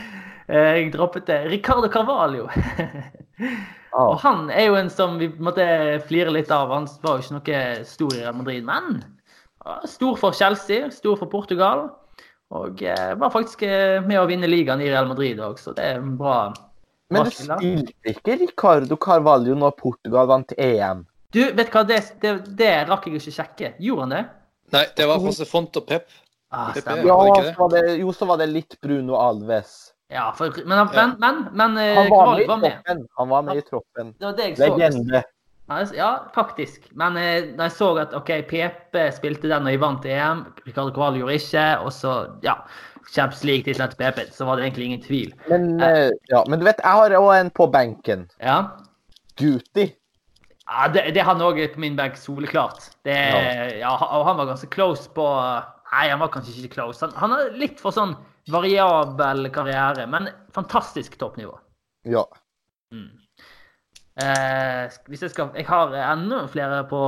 jeg 0.47 0.93
droppet 0.93 1.25
det. 1.27 1.41
Ricardo 1.51 1.89
Carvalho. 1.91 2.45
Oh. 2.47 4.13
Og 4.13 4.13
han 4.23 4.47
er 4.47 4.69
jo 4.69 4.77
en 4.79 4.87
som 4.93 5.17
vi 5.19 5.27
måtte 5.43 5.65
flire 6.07 6.31
litt 6.31 6.53
av. 6.55 6.71
Han 6.71 6.87
var 7.03 7.19
jo 7.19 7.25
ikke 7.25 7.35
noe 7.35 7.83
stor 7.89 8.15
i 8.15 8.21
Real 8.21 8.37
Madrid, 8.39 8.63
men 8.63 9.01
stor 9.91 10.15
for 10.21 10.31
Chelsea, 10.39 10.87
stor 10.95 11.19
for 11.19 11.27
Portugal. 11.27 11.89
Og 12.55 12.81
eh, 12.81 13.11
var 13.19 13.35
faktisk 13.35 13.67
eh, 13.67 13.99
med 14.05 14.21
å 14.21 14.27
vinne 14.29 14.47
ligaen 14.49 14.81
i 14.81 14.87
Real 14.89 15.11
Madrid 15.11 15.41
òg, 15.43 15.59
så 15.61 15.75
det 15.77 15.85
er 15.85 15.99
en 15.99 16.15
bra 16.17 16.47
Men 17.09 17.25
du 17.25 17.31
spilte 17.33 18.11
ikke 18.13 18.35
Ricardo 18.43 18.97
Carvalho 19.01 19.55
når 19.57 19.71
Portugal 19.79 20.27
vant 20.29 20.53
EM? 20.57 21.05
Du, 21.33 21.41
vet 21.53 21.69
du 21.69 21.73
hva, 21.73 21.83
det, 21.85 21.99
det, 22.21 22.33
det 22.57 22.73
rakk 22.89 23.07
jeg 23.09 23.19
ikke 23.19 23.33
sjekke. 23.35 23.71
Gjorde 23.81 24.05
han 24.07 24.13
det? 24.15 24.23
Nei, 24.73 24.83
det 24.97 25.07
var 25.09 25.21
Jose 25.25 25.45
Font 25.49 25.77
og 25.81 25.87
Pep. 25.89 26.09
Ah, 26.49 26.71
Det 26.73 26.81
Ja, 26.85 27.15
var 27.15 27.29
det 27.41 27.53
så 27.53 27.59
var 27.61 27.73
det, 27.75 27.97
jo, 28.01 28.13
så 28.13 28.25
var 28.29 28.39
det 28.41 28.47
litt 28.49 28.77
Bruno 28.81 29.17
Alves. 29.21 29.91
Ja, 30.09 30.31
for, 30.33 30.53
men, 30.65 30.87
men, 30.89 31.11
men, 31.21 31.41
men 31.53 31.77
eh, 31.77 31.95
Han 31.97 32.09
var 32.09 32.31
med 32.37 32.47
var 32.49 32.57
med. 32.57 32.71
troppen. 32.73 33.03
Han 33.17 33.29
var 33.29 33.43
med 33.45 33.57
i 33.61 33.65
troppen. 33.67 34.13
Det 34.17 34.25
var 34.25 34.37
det 34.39 34.47
jeg 34.47 34.57
så. 34.57 34.69
Legende. 34.77 35.23
Ja, 35.93 36.09
faktisk. 36.33 36.87
Men 36.97 37.17
eh, 37.21 37.51
da 37.53 37.67
jeg 37.67 37.75
så 37.77 37.91
at 38.01 38.15
OK, 38.17 38.31
Pepe 38.49 39.03
spilte 39.13 39.51
den 39.51 39.69
og 39.69 39.73
jeg 39.75 39.81
vant 39.83 40.05
EM, 40.09 40.41
Ricardo 40.65 40.89
Carvalho 40.95 41.21
gjorde 41.21 41.37
ikke, 41.37 41.67
og 41.85 41.93
så, 41.93 42.15
ja 42.41 42.55
Champions 43.13 43.43
League 43.43 43.65
til 43.65 43.75
til 43.79 43.97
PP, 43.97 44.19
så 44.35 44.45
var 44.45 44.57
det 44.57 44.67
egentlig 44.67 44.85
ingen 44.85 45.01
tvil. 45.03 45.33
Men, 45.49 45.81
uh, 45.81 46.09
ja, 46.29 46.43
men 46.47 46.59
du 46.59 46.65
vet, 46.67 46.81
jeg 46.83 46.99
har 47.01 47.15
òg 47.17 47.31
en 47.39 47.51
på 47.51 47.67
benken. 47.73 48.27
Ja. 48.41 48.59
Guti. 49.39 49.89
Ja, 50.69 50.87
det, 50.93 51.07
det 51.15 51.25
han 51.25 51.41
òg 51.41 51.61
på 51.73 51.81
min 51.81 51.97
benk, 51.97 52.17
soleklart. 52.17 52.91
Det, 53.05 53.17
ja. 53.79 53.93
og 53.97 54.27
han 54.27 54.37
var 54.37 54.51
ganske 54.51 54.69
close 54.69 55.09
på 55.15 55.25
Nei, 55.89 56.03
han 56.11 56.19
var 56.21 56.29
kanskje 56.29 56.53
ikke 56.61 56.75
close. 56.75 57.01
Han, 57.01 57.15
han 57.17 57.31
har 57.33 57.55
litt 57.57 57.79
for 57.81 57.95
sånn 57.95 58.13
variabel 58.53 59.47
karriere, 59.53 60.05
men 60.05 60.29
fantastisk 60.53 61.15
toppnivå. 61.17 61.55
Ja. 62.05 62.27
Eh, 64.19 64.85
hvis 65.07 65.21
jeg 65.23 65.31
skal 65.31 65.53
Jeg 65.55 65.65
har 65.69 65.93
enda 65.95 66.43
flere 66.51 66.83
på 66.89 66.99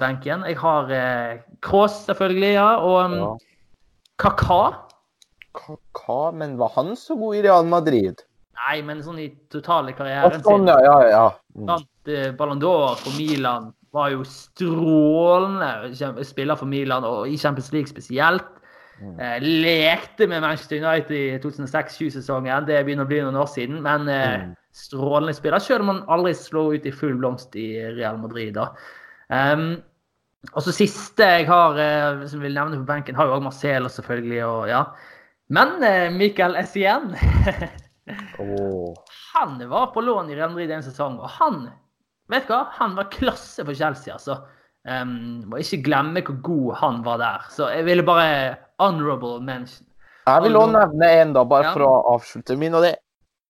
benken. 0.00 0.44
Jeg 0.46 0.58
har 0.60 0.90
eh, 0.92 1.40
Kroos, 1.64 2.04
selvfølgelig, 2.06 2.52
ja. 2.52 2.68
Og 2.84 2.98
um, 3.04 3.16
ja. 3.18 3.32
Kaka. 4.18 4.62
Hva-? 5.58 6.32
Men 6.34 6.56
var 6.60 6.72
han 6.76 6.94
så 6.96 7.16
god 7.18 7.36
i 7.36 7.42
Real 7.42 7.66
Madrid? 7.66 8.22
Nei, 8.58 8.80
men 8.82 9.02
sånn 9.04 9.18
i 9.22 9.28
totale 9.52 9.92
karrieren 9.94 10.40
sånn, 10.42 10.64
sin. 10.64 10.70
ja, 10.70 10.78
ja, 10.82 10.96
ja. 11.12 11.26
Mm. 11.56 11.84
Eh, 12.08 12.30
Ballon 12.38 12.58
d'Or 12.62 12.96
for 12.98 13.14
Milan. 13.18 13.72
Var 13.94 14.10
jo 14.12 14.24
strålende 14.26 16.24
spiller 16.26 16.58
for 16.58 16.66
Milan, 16.68 17.04
og 17.08 17.28
i 17.30 17.36
Champions 17.40 17.70
League 17.72 17.88
spesielt. 17.90 18.44
Mm. 19.00 19.14
Eh, 19.22 19.36
lekte 19.40 20.26
med 20.28 20.42
Manchester 20.42 20.80
United 20.82 21.14
i 21.14 21.38
2006-2007-sesongen. 21.44 22.66
Det 22.66 22.80
begynner 22.84 23.06
å 23.06 23.10
bli 23.10 23.20
noen 23.22 23.38
år 23.38 23.50
siden. 23.52 23.80
Men 23.84 24.08
eh, 24.08 24.38
Mm. 24.48 24.54
strålende 24.74 25.34
spiller, 25.34 25.58
selv 25.62 25.80
om 25.86 25.88
han 25.92 26.02
aldri 26.08 26.34
slo 26.34 26.72
ut 26.74 26.86
i 26.86 26.90
full 26.94 27.14
blomst 27.18 27.54
i 27.56 27.78
Real 27.96 28.18
Madrid. 28.18 28.54
da. 28.54 28.68
Um, 29.30 29.82
og 30.54 30.62
så 30.62 30.72
siste 30.72 31.22
jeg 31.24 31.46
har, 31.48 31.78
eh, 31.78 32.26
som 32.26 32.40
jeg 32.40 32.48
vil 32.50 32.54
nevne 32.54 32.78
på 32.78 32.86
benken, 32.86 33.14
har 33.16 33.26
jo 33.26 33.38
òg 33.38 33.42
Marcelo, 33.42 33.88
selvfølgelig. 33.88 34.44
og 34.46 34.68
ja. 34.68 34.84
Men 35.48 35.82
eh, 35.82 36.10
Michael 36.12 36.56
Essien 36.60 37.14
oh. 38.38 38.94
Han 39.34 39.68
var 39.68 39.86
på 39.94 40.00
lån 40.00 40.30
i 40.30 40.36
Real 40.36 40.50
Madrid 40.50 40.70
en 40.70 40.82
sesong, 40.84 41.18
og 41.20 41.28
han 41.38 41.68
vet 42.28 42.46
du 42.48 42.52
hva? 42.52 42.62
Han 42.80 42.96
var 42.98 43.08
klasse 43.12 43.64
for 43.64 43.74
Chelsea, 43.76 44.12
altså. 44.14 44.38
Um, 44.88 45.44
må 45.50 45.58
ikke 45.60 45.82
glemme 45.84 46.22
hvor 46.24 46.38
god 46.44 46.74
han 46.80 47.02
var 47.04 47.18
der. 47.20 47.44
Så 47.52 47.68
jeg 47.72 47.84
ville 47.88 48.04
bare 48.06 48.56
honorable 48.80 49.38
mention. 49.44 49.84
Jeg 50.28 50.44
vil 50.44 50.56
òg 50.60 50.70
nevne 50.74 51.08
en, 51.22 51.32
da, 51.36 51.44
bare 51.48 51.68
Ja. 51.68 51.72
for 51.76 51.84
å 51.88 51.92
avslutte 52.14 52.56
min. 52.60 52.74
og 52.76 52.84
det, 52.84 52.94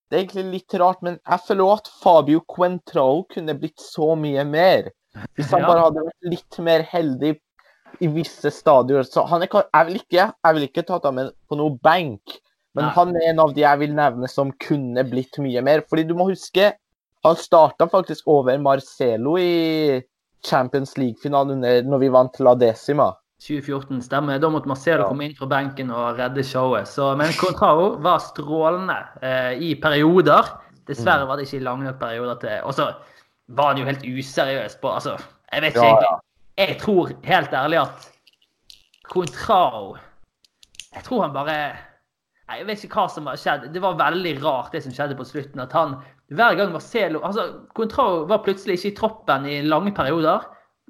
det 0.09 0.17
er 0.17 0.23
egentlig 0.23 0.45
litt 0.57 0.75
rart, 0.79 1.01
men 1.05 1.19
jeg 1.19 1.43
føler 1.47 1.63
også 1.65 1.83
at 1.83 1.91
Fabio 2.03 2.41
Quentrao 2.47 3.23
kunne 3.31 3.55
blitt 3.59 3.79
så 3.83 4.13
mye 4.19 4.43
mer. 4.47 4.91
Hvis 5.35 5.51
han 5.51 5.61
Ja. 5.63 5.67
bare 5.67 5.85
hadde 5.87 6.05
vært 6.07 6.31
litt 6.35 6.59
mer 6.63 6.83
heldig 6.91 7.33
i 7.99 8.09
visse 8.11 8.51
stadier. 8.53 9.03
Så 9.07 9.25
han 9.29 9.43
er, 9.45 9.49
jeg, 9.51 9.87
vil 9.87 9.99
ikke, 10.01 10.27
jeg 10.31 10.57
vil 10.57 10.67
ikke 10.67 10.85
ta 10.87 10.99
ham 11.03 11.19
med 11.19 11.33
på 11.49 11.57
noe 11.59 11.75
benk, 11.83 12.39
men 12.77 12.87
Nei. 12.87 12.93
han 12.95 13.15
er 13.17 13.31
en 13.31 13.41
av 13.43 13.55
de 13.55 13.63
jeg 13.65 13.81
vil 13.81 13.95
nevne 13.97 14.29
som 14.31 14.53
kunne 14.61 15.03
blitt 15.09 15.39
mye 15.41 15.63
mer. 15.65 15.83
Fordi 15.89 16.05
du 16.07 16.13
må 16.17 16.29
huske, 16.29 16.71
han 17.25 17.39
starta 17.39 17.89
faktisk 17.91 18.29
over 18.31 18.59
Marcelo 18.61 19.35
i 19.41 19.99
Champions 20.45 20.95
League-finalen 20.97 21.65
når 21.87 22.05
vi 22.05 22.13
vant 22.13 22.39
La 22.45 22.55
Decima. 22.55 23.11
2014, 23.39 24.01
stemmer. 24.03 24.39
Da 24.39 24.49
måtte 24.51 24.69
Marcelo 24.69 25.07
komme 25.07 25.27
inn 25.27 25.35
fra 25.35 25.47
benken 25.51 25.91
og 25.95 26.19
redde 26.19 26.43
showet. 26.43 26.89
Så, 26.91 27.13
men 27.19 27.31
Contrao 27.39 27.93
var 28.03 28.19
strålende 28.23 28.97
eh, 29.23 29.53
i 29.63 29.73
perioder. 29.79 30.47
Dessverre 30.89 31.27
var 31.29 31.39
det 31.39 31.47
ikke 31.47 31.63
lange 31.63 31.85
nok 31.85 31.99
perioder 32.01 32.39
til 32.41 32.63
Og 32.65 32.73
så 32.73 32.87
var 33.53 33.67
han 33.71 33.77
jo 33.77 33.85
helt 33.85 34.01
useriøs 34.01 34.79
på 34.81 34.89
Altså, 34.89 35.11
jeg 35.51 35.61
vet 35.61 35.75
ikke 35.75 35.85
Ja, 35.85 35.91
egentlig. 35.91 36.28
Jeg 36.59 36.75
tror 36.81 37.13
helt 37.23 37.53
ærlig 37.55 37.77
at 37.79 38.07
Contrao 39.07 39.95
Jeg 40.91 41.03
tror 41.05 41.23
han 41.23 41.33
bare 41.35 41.55
Jeg 42.49 42.65
vet 42.67 42.83
ikke 42.83 42.99
hva 42.99 43.09
som 43.13 43.29
har 43.29 43.37
skjedd. 43.39 43.67
Det 43.73 43.81
var 43.81 43.99
veldig 43.99 44.33
rart, 44.43 44.71
det 44.73 44.81
som 44.83 44.93
skjedde 44.93 45.15
på 45.15 45.27
slutten. 45.27 45.61
At 45.61 45.73
han 45.77 45.99
hver 46.33 46.55
gang 46.57 46.71
Marcelo 46.73 47.21
altså, 47.25 47.45
Contrao 47.77 48.23
var 48.29 48.41
plutselig 48.45 48.79
ikke 48.79 48.89
i 48.89 48.95
troppen 48.97 49.45
i 49.45 49.59
lange 49.61 49.93
perioder. 49.95 50.47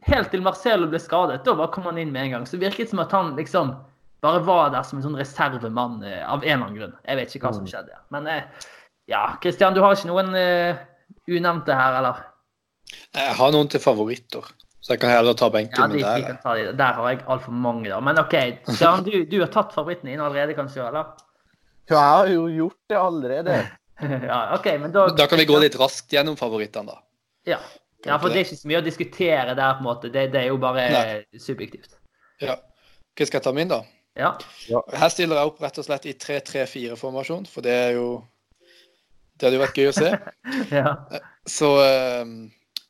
Helt 0.07 0.31
til 0.31 0.43
Marcelo 0.45 0.87
ble 0.87 1.01
skadet. 1.03 1.43
Da 1.43 1.55
bare 1.59 1.71
kom 1.75 1.89
han 1.89 1.99
inn 1.99 2.13
med 2.15 2.29
en 2.29 2.37
gang. 2.37 2.47
Så 2.47 2.55
det 2.55 2.69
virket 2.69 2.93
som 2.93 3.03
at 3.03 3.11
han 3.11 3.35
liksom 3.35 3.75
bare 4.23 4.39
var 4.47 4.71
der 4.71 4.87
som 4.87 4.99
en 4.99 5.05
sånn 5.05 5.19
reservemann 5.19 5.99
eh, 6.03 6.23
av 6.23 6.43
en 6.43 6.47
eller 6.47 6.65
annen 6.65 6.79
grunn. 6.79 6.95
Jeg 7.05 7.19
vet 7.19 7.35
ikke 7.35 7.47
hva 7.47 7.53
som 7.59 7.67
skjedde. 7.67 7.99
Men 8.15 8.27
eh, 8.31 8.65
ja, 9.11 9.25
Christian, 9.43 9.75
du 9.75 9.83
har 9.83 9.95
ikke 9.95 10.09
noen 10.11 10.35
uh, 10.35 10.79
unevnte 11.31 11.75
her, 11.75 11.99
eller? 12.01 12.19
Jeg 13.15 13.37
har 13.39 13.53
noen 13.55 13.71
til 13.71 13.81
favoritter, 13.81 14.45
så 14.79 14.93
jeg 14.93 15.01
kan 15.01 15.11
heller 15.11 15.35
ta 15.35 15.49
benken 15.51 15.81
Ja, 15.81 15.87
min 15.91 15.97
de, 15.99 16.03
de 16.05 16.27
der. 16.29 16.37
ta 16.43 16.53
de. 16.55 16.69
Der 16.79 16.93
har 16.99 17.09
jeg 17.11 17.19
altfor 17.27 17.51
mange, 17.51 17.89
da. 17.91 17.99
Men 17.99 18.19
OK, 18.21 18.35
Søren, 18.77 19.03
du, 19.03 19.11
du 19.27 19.35
har 19.41 19.51
tatt 19.51 19.73
favoritten 19.75 20.07
din 20.11 20.21
allerede, 20.23 20.55
kanskje? 20.55 20.85
eller? 20.87 21.11
Ja, 21.89 21.97
jeg 21.97 22.15
har 22.15 22.31
jo 22.31 22.47
gjort 22.53 22.79
det 22.89 22.97
allerede. 23.01 23.57
ja, 24.29 24.39
OK, 24.55 24.65
men 24.79 24.91
da 24.95 25.07
Da 25.17 25.27
kan 25.27 25.41
vi 25.41 25.45
gå 25.49 25.59
litt 25.59 25.75
raskt 25.79 26.13
gjennom 26.15 26.37
favorittene, 26.39 26.93
da. 26.93 27.01
Ja. 27.49 27.57
ja, 28.05 28.17
for 28.21 28.29
det 28.31 28.39
er 28.41 28.47
ikke 28.47 28.59
så 28.61 28.69
mye 28.71 28.79
å 28.79 28.85
diskutere 28.85 29.55
der, 29.57 29.73
på 29.75 29.83
en 29.83 29.87
måte. 29.89 30.11
Det, 30.13 30.27
det 30.31 30.43
er 30.45 30.51
jo 30.53 30.59
bare 30.61 30.85
Nei. 30.93 31.39
subjektivt. 31.41 31.97
Ja. 32.39 32.55
Hva 33.17 33.27
skal 33.27 33.39
jeg 33.41 33.47
ta 33.49 33.53
min, 33.55 33.71
da? 33.71 33.81
Ja. 34.19 34.33
Her 34.95 35.11
stiller 35.11 35.39
jeg 35.39 35.51
opp 35.51 35.59
rett 35.63 35.77
og 35.79 35.85
slett 35.87 36.07
i 36.07 36.13
3-3-4-formasjon, 36.19 37.45
for 37.51 37.63
det 37.65 37.75
er 37.75 37.91
jo 37.97 38.07
Det 39.39 39.47
hadde 39.47 39.59
jo 39.59 39.61
vært 39.63 39.77
gøy 39.79 39.89
å 39.91 39.95
se. 39.95 40.09
ja. 40.79 40.95
Så 41.47 41.69
eh, 41.83 42.31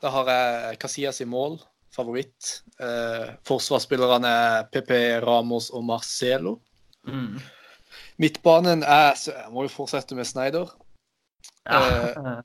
da 0.02 0.14
har 0.14 0.32
jeg 0.34 0.80
Casillas 0.82 1.22
i 1.22 1.28
mål, 1.30 1.60
favoritt. 2.00 2.50
Eh, 2.80 3.30
forsvarsspillerne 3.48 4.28
er 4.28 4.68
PP, 4.74 4.92
Ramos 5.26 5.70
og 5.76 5.84
Marcelo. 5.88 6.58
Mm. 7.08 7.40
Midtbanen 8.20 8.84
er 8.84 9.16
så 9.20 9.32
Jeg 9.36 9.52
må 9.54 9.64
jo 9.68 9.72
fortsette 9.74 10.16
med 10.16 10.28
Snyder. 10.28 10.68
ja. 11.70 12.42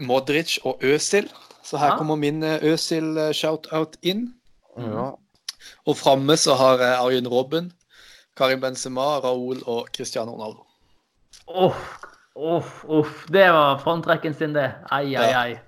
Modric 0.00 0.58
og 0.64 0.80
Øsil. 0.82 1.28
Så 1.64 1.76
her 1.78 1.92
Ja. 1.92 1.96
kommer 1.98 2.16
min 2.16 2.42
eh, 2.42 2.58
Øsil-shout-out 2.62 3.96
inn. 4.02 4.34
Ja. 4.78 5.10
Og 5.86 5.96
framme 5.96 6.36
så 6.36 6.54
har 6.56 6.78
jeg 6.78 6.98
Arjen 6.98 7.28
Robben, 7.28 7.72
Karim 8.36 8.60
Benzema, 8.60 9.20
Raúl 9.24 9.62
og 9.66 9.88
Cristiano 9.96 10.32
Ronaldo. 10.34 10.64
Uff, 11.48 12.00
uff, 12.36 12.84
uff. 12.88 13.26
Det 13.32 13.46
var 13.52 13.78
frontrekken 13.78 14.34
sin, 14.36 14.52
det. 14.54 14.70
Ai, 14.90 15.14
ai, 15.14 15.30
Ja. 15.30 15.38
ai. 15.40 15.58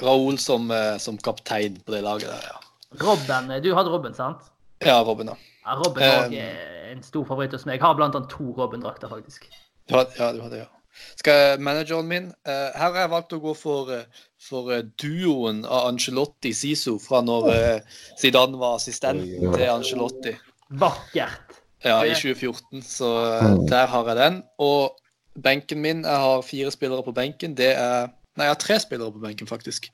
Raúl 0.00 0.38
som, 0.38 0.70
eh, 0.70 0.98
som 0.98 1.16
kaptein 1.18 1.80
på 1.84 1.92
det 1.92 2.02
laget 2.02 2.28
der, 2.28 2.42
ja. 2.44 2.58
Robben, 2.96 3.50
du 3.62 3.74
hadde 3.76 3.90
Robben, 3.90 4.14
sant? 4.14 4.48
Ja, 4.84 5.00
Robben, 5.02 5.28
ja. 5.28 5.36
Ja, 5.66 5.74
Robben 5.76 6.02
er 6.02 6.26
Um, 6.26 6.32
eh, 6.32 6.92
en 6.92 7.02
stor 7.02 7.26
favoritt 7.28 7.52
hos 7.52 7.66
meg. 7.66 7.78
Jeg 7.78 7.82
har 7.84 7.94
blant 7.94 8.16
annet 8.16 8.30
to 8.32 8.52
Robben-drakter, 8.56 9.08
faktisk. 9.08 9.48
Du 9.88 9.96
hadde, 9.96 10.10
ja, 10.18 10.32
du 10.32 10.40
hadde, 10.42 10.64
ja. 10.64 10.68
Skal 11.16 11.34
jeg, 11.34 11.60
manageren 11.60 12.08
min 12.08 12.24
uh, 12.48 12.70
Her 12.74 12.90
har 12.90 12.96
jeg 13.04 13.10
valgt 13.12 13.34
å 13.36 13.40
gå 13.42 13.52
for, 13.54 13.92
eh, 13.94 14.24
for 14.42 14.72
eh, 14.74 14.82
duoen 14.98 15.60
av 15.66 15.92
Angelotti 15.92 16.50
Siso 16.56 16.96
fra 16.98 17.20
når 17.22 17.48
uh, 17.52 17.98
Zidane 18.18 18.58
var 18.58 18.78
assistenten 18.80 19.52
til 19.54 19.68
Angelotti 19.70 20.34
Vakkert. 20.80 21.60
ja, 21.84 22.00
i 22.04 22.14
2014. 22.16 22.82
Så 22.82 23.08
eh, 23.24 23.52
der 23.70 23.86
har 23.92 24.10
jeg 24.10 24.18
den. 24.18 24.40
Og 24.58 24.98
benken 25.38 25.80
min 25.80 26.02
Jeg 26.04 26.24
har 26.24 26.42
fire 26.42 26.70
spillere 26.74 27.04
på 27.06 27.14
benken. 27.14 27.54
Det 27.56 27.72
er 27.76 28.08
Nei, 28.38 28.46
jeg 28.46 28.54
har 28.54 28.62
tre 28.62 28.76
spillere 28.78 29.10
på 29.10 29.18
benken, 29.18 29.48
faktisk. 29.50 29.88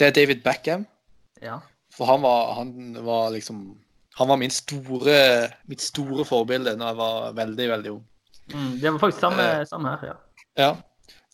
Det 0.00 0.06
er 0.06 0.12
David 0.16 0.40
Beckham. 0.44 0.86
Ja. 1.42 1.58
For 1.96 2.08
han 2.10 2.22
var, 2.22 2.54
han 2.58 2.96
var 3.04 3.30
liksom 3.34 3.76
Han 4.18 4.28
var 4.30 4.36
min 4.38 4.50
store, 4.50 5.50
mitt 5.66 5.82
store 5.82 6.22
forbilde 6.24 6.76
da 6.78 6.92
jeg 6.92 6.96
var 7.00 7.32
veldig, 7.34 7.64
veldig 7.72 7.90
ung. 7.90 8.02
Mm, 8.52 8.68
det 8.78 8.92
var 8.92 8.98
faktisk 9.02 9.20
samme, 9.24 9.42
Eh. 9.42 9.64
samme 9.66 9.90
her, 9.90 10.04
ja. 10.06 10.14
Ja. 10.56 10.68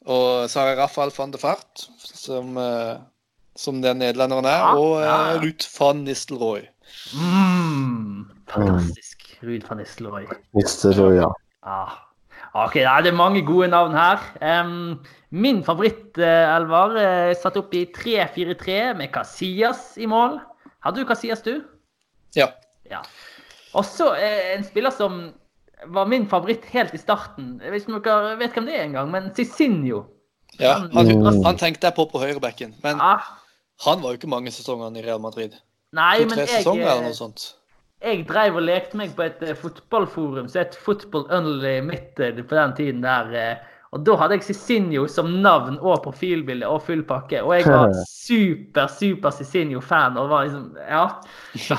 Og 0.07 0.49
så 0.49 0.61
har 0.63 0.69
jeg 0.71 0.79
Rafael 0.79 1.13
van 1.19 1.31
de 1.35 1.39
Fart, 1.39 1.83
som, 1.99 2.57
eh, 2.57 2.97
som 3.55 3.83
den 3.83 3.99
nederlenderen 4.01 4.49
er, 4.49 4.63
Ja, 4.65 4.75
og 4.79 5.01
ja, 5.03 5.17
ja. 5.35 5.41
Ruth 5.43 5.69
van 5.77 6.05
Nistelrooy. 6.07 6.63
Mm, 7.13 8.31
fantastisk. 8.49 9.37
Ruud 9.43 9.69
van 9.69 9.77
Nistelrooy. 9.83 10.25
Nistelrooy, 10.57 11.19
ja. 11.21 11.29
Ah. 11.63 11.99
OK, 12.55 12.75
det 12.81 13.13
er 13.13 13.13
mange 13.15 13.45
gode 13.47 13.69
navn 13.69 13.93
her. 13.95 14.19
Um, 14.41 15.01
min 15.31 15.63
favoritt, 15.65 16.17
uh, 16.19 16.57
Elvar, 16.57 16.97
uh, 16.97 17.35
satt 17.39 17.57
opp 17.61 17.75
i 17.75 17.85
3-4-3 17.95 18.95
med 18.99 19.13
Casillas 19.13 19.99
i 20.01 20.07
mål. 20.11 20.41
Hadde 20.85 21.01
du 21.03 21.07
Casillas, 21.09 21.43
du? 21.43 21.63
Ja. 22.37 22.47
Ja. 22.91 23.03
Også 23.75 24.15
eh, 24.17 24.55
en 24.57 24.65
spiller 24.65 24.91
som 24.91 25.21
var 25.87 26.07
min 26.11 26.27
favoritt 26.29 26.65
helt 26.75 26.95
i 26.95 26.99
starten. 27.01 27.61
Om 27.65 28.01
dere 28.05 28.37
vet 28.41 28.53
hvem 28.57 28.67
det 28.69 28.75
er 28.79 28.85
engang, 28.89 29.11
men 29.11 29.31
Cicinho. 29.37 30.05
ja. 30.59 30.75
Han- 30.93 31.25
Han, 31.25 31.45
han 31.45 31.57
tenkte 31.57 31.87
jeg 31.87 31.95
på 31.97 32.05
på 32.11 32.19
høyrebekken, 32.19 32.75
men 32.83 33.01
Ah, 33.01 33.21
han 33.87 34.03
var 34.03 34.11
jo 34.13 34.19
ikke 34.19 34.29
mange 34.29 34.51
sesongene 34.51 34.99
i 34.99 35.03
Real 35.07 35.21
Madrid. 35.21 35.55
nei, 35.93 36.25
men 36.25 36.39
jeg, 36.39 36.49
sesonger 36.49 36.83
eller 36.87 37.01
eh, 37.03 37.09
noe 37.09 37.15
sånt. 37.15 37.55
jeg 38.03 38.27
drev 38.29 38.57
og 38.57 38.63
lekte 38.63 38.97
meg 38.97 39.15
på 39.17 39.23
et 39.23 39.43
eh, 39.43 39.55
fotballforum 39.55 40.49
som 40.49 40.59
het 40.61 40.75
Football 40.77 41.27
Unlimited 41.31 42.43
på 42.49 42.55
den 42.57 42.75
tiden 42.77 43.03
der. 43.03 43.33
eh, 43.35 43.57
Og 43.91 44.05
da 44.07 44.15
hadde 44.21 44.37
jeg 44.39 44.45
Cicinho 44.47 45.07
som 45.11 45.33
navn 45.43 45.81
og 45.81 46.05
profilbilde 46.05 46.69
og 46.71 46.85
full 46.87 47.01
pakke. 47.07 47.41
Og 47.43 47.57
jeg 47.57 47.67
var 47.67 47.95
super, 48.27 48.87
super 48.87 49.35
Cicinho-fan. 49.35 50.19
og 50.21 50.29
var 50.31 50.47
liksom, 50.47 50.69
ja. 50.79 51.07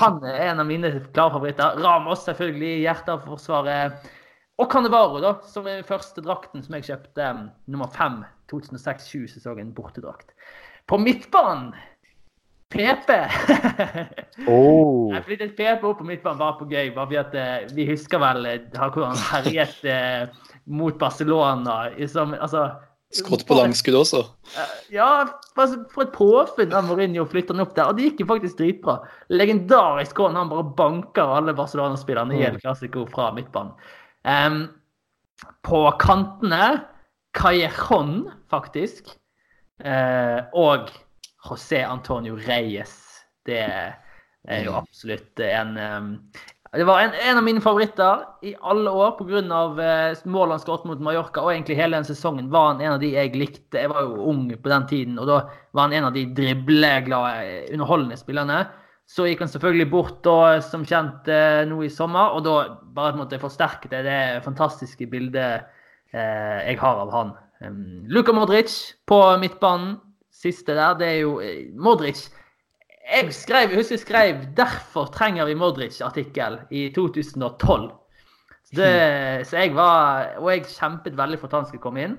Han 0.01 0.19
er 0.27 0.49
en 0.49 0.63
av 0.63 0.67
mine 0.67 0.91
klare 1.15 1.37
favoritter. 1.37 1.79
Ramos 1.79 2.25
selvfølgelig, 2.27 2.73
i 2.73 2.81
hjertet 2.83 3.13
av 3.15 3.23
Forsvaret. 3.29 4.11
Og 4.59 4.67
Cannevaro, 4.69 5.21
da, 5.23 5.37
som 5.47 5.65
er 5.65 5.79
den 5.79 5.87
første 5.87 6.21
drakten 6.21 6.65
som 6.65 6.75
jeg 6.77 6.89
kjøpte 6.89 7.29
um, 7.33 7.47
nummer 7.71 7.89
fem 7.95 8.19
2006-2007-sesongen, 8.51 9.71
bortedrakt. 9.73 10.35
På 10.91 10.99
midtbanen 10.99 11.71
PP. 12.71 13.09
Oh. 14.47 15.11
Jeg 15.11 15.25
flyttet 15.27 15.51
PP 15.57 15.83
opp 15.85 15.99
på 15.99 16.05
midtbanen 16.07 16.39
bare 16.39 16.55
på 16.57 16.65
gøy. 16.71 16.93
bare 16.95 17.05
fordi 17.05 17.17
at 17.19 17.33
eh, 17.37 17.73
Vi 17.75 17.85
husker 17.89 18.21
vel 18.21 18.47
eh, 18.47 18.63
hvordan 18.73 19.11
han 19.11 19.43
herjet 19.43 19.83
eh, 19.85 20.50
mot 20.65 20.97
Barcelona. 20.99 21.89
Liksom, 21.97 22.31
Som, 22.31 22.33
altså, 22.39 22.69
Skrått 23.11 23.43
på 23.47 23.57
langskudd 23.57 23.97
også. 23.99 24.21
Eh, 24.55 24.75
Ja, 24.95 25.25
altså, 25.55 25.81
for 25.91 26.05
et 26.05 26.13
påfunn 26.15 26.75
av 26.75 26.85
Mourinho 26.87 27.25
flytter 27.27 27.55
han 27.55 27.65
opp 27.65 27.73
der. 27.75 27.89
Og 27.91 27.97
det 27.97 28.09
gikk 28.09 28.23
jo 28.23 28.29
faktisk 28.29 28.59
dritbra. 28.61 28.99
Legendarisk 29.33 30.21
hånd, 30.23 30.39
han 30.39 30.51
bare 30.51 30.67
banker 30.77 31.35
alle 31.39 31.55
Barcelona-spillerne 31.57 32.37
i 32.37 32.45
El 32.47 32.59
Clásico 32.61 33.03
fra 33.11 33.31
midtbanen. 33.35 33.75
Um, 34.23 34.61
på 35.67 35.83
kantene 35.99 36.85
Callejon, 37.35 38.29
faktisk. 38.51 39.11
Uh, 39.83 40.47
og 40.55 40.91
José 41.43 41.81
Antonio 41.83 42.37
Reyes. 42.47 42.95
Det 43.47 43.65
er 43.65 44.63
jo 44.63 44.75
absolutt 44.77 45.39
en 45.41 45.75
det 46.77 46.85
var 46.87 47.01
en, 47.03 47.15
en 47.29 47.37
av 47.37 47.43
mine 47.43 47.61
favoritter 47.61 48.21
i 48.47 48.53
alle 48.63 48.91
år 48.95 49.17
pga. 49.17 49.41
Uh, 49.43 50.21
målet 50.31 50.53
han 50.55 50.61
skåret 50.63 50.85
mot 50.87 51.01
Mallorca. 51.03 51.43
Og 51.43 51.51
egentlig 51.51 51.75
hele 51.75 51.99
den 51.99 52.07
sesongen 52.07 52.47
var 52.53 52.69
han 52.69 52.83
en 52.83 52.93
av 52.93 53.01
de 53.01 53.09
jeg 53.11 53.33
likte. 53.35 53.81
Jeg 53.81 53.91
var 53.91 54.05
jo 54.07 54.29
ung 54.31 54.45
på 54.55 54.71
den 54.71 54.85
tiden, 54.87 55.17
og 55.19 55.27
da 55.27 55.41
var 55.75 55.89
han 55.89 55.97
en 55.97 56.07
av 56.07 56.15
de 56.15 56.23
dribleglade, 56.37 57.57
underholdende 57.73 58.19
spillerne. 58.19 58.61
Så 59.11 59.27
gikk 59.27 59.43
han 59.43 59.51
selvfølgelig 59.51 59.89
bort 59.91 60.21
da, 60.23 60.61
som 60.63 60.85
kjent 60.87 61.27
eh, 61.27 61.65
nå 61.67 61.81
i 61.83 61.91
sommer, 61.91 62.31
og 62.31 62.45
da 62.45 62.55
bare 62.95 63.17
måtte 63.19 63.35
jeg 63.35 63.43
forsterke 63.43 63.91
det, 63.91 64.05
det 64.07 64.19
fantastiske 64.45 65.09
bildet 65.11 65.65
eh, 66.15 66.59
jeg 66.69 66.77
har 66.79 67.01
av 67.03 67.11
han. 67.11 67.33
Luka 68.07 68.31
Modric 68.31 68.77
på 69.09 69.19
midtbanen. 69.41 69.97
Siste 70.41 70.73
der, 70.73 70.95
det 70.97 71.09
er 71.09 71.19
jo 71.25 71.33
eh, 71.43 71.67
Modric 71.75 72.23
jeg 73.11 73.33
skrev, 73.35 73.69
jeg 73.69 73.81
husker 73.81 73.95
jeg 73.95 74.05
skrev 74.05 74.45
'Derfor 74.55 75.11
trenger 75.11 75.45
vi 75.45 75.55
Modric'-artikkel 75.59 76.59
i 76.71 76.89
2012. 76.95 77.91
Det, 78.71 79.47
så 79.47 79.57
jeg 79.57 79.75
var 79.75 80.37
Og 80.39 80.51
jeg 80.51 80.65
kjempet 80.65 81.17
veldig 81.17 81.39
for 81.39 81.47
at 81.47 81.53
han 81.53 81.65
skulle 81.65 81.83
komme 81.83 82.03
inn. 82.03 82.17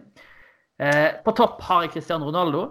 Eh, 0.80 1.10
på 1.24 1.32
topp 1.32 1.62
har 1.62 1.82
jeg 1.82 1.92
Cristiano 1.92 2.28
Ronaldo. 2.28 2.66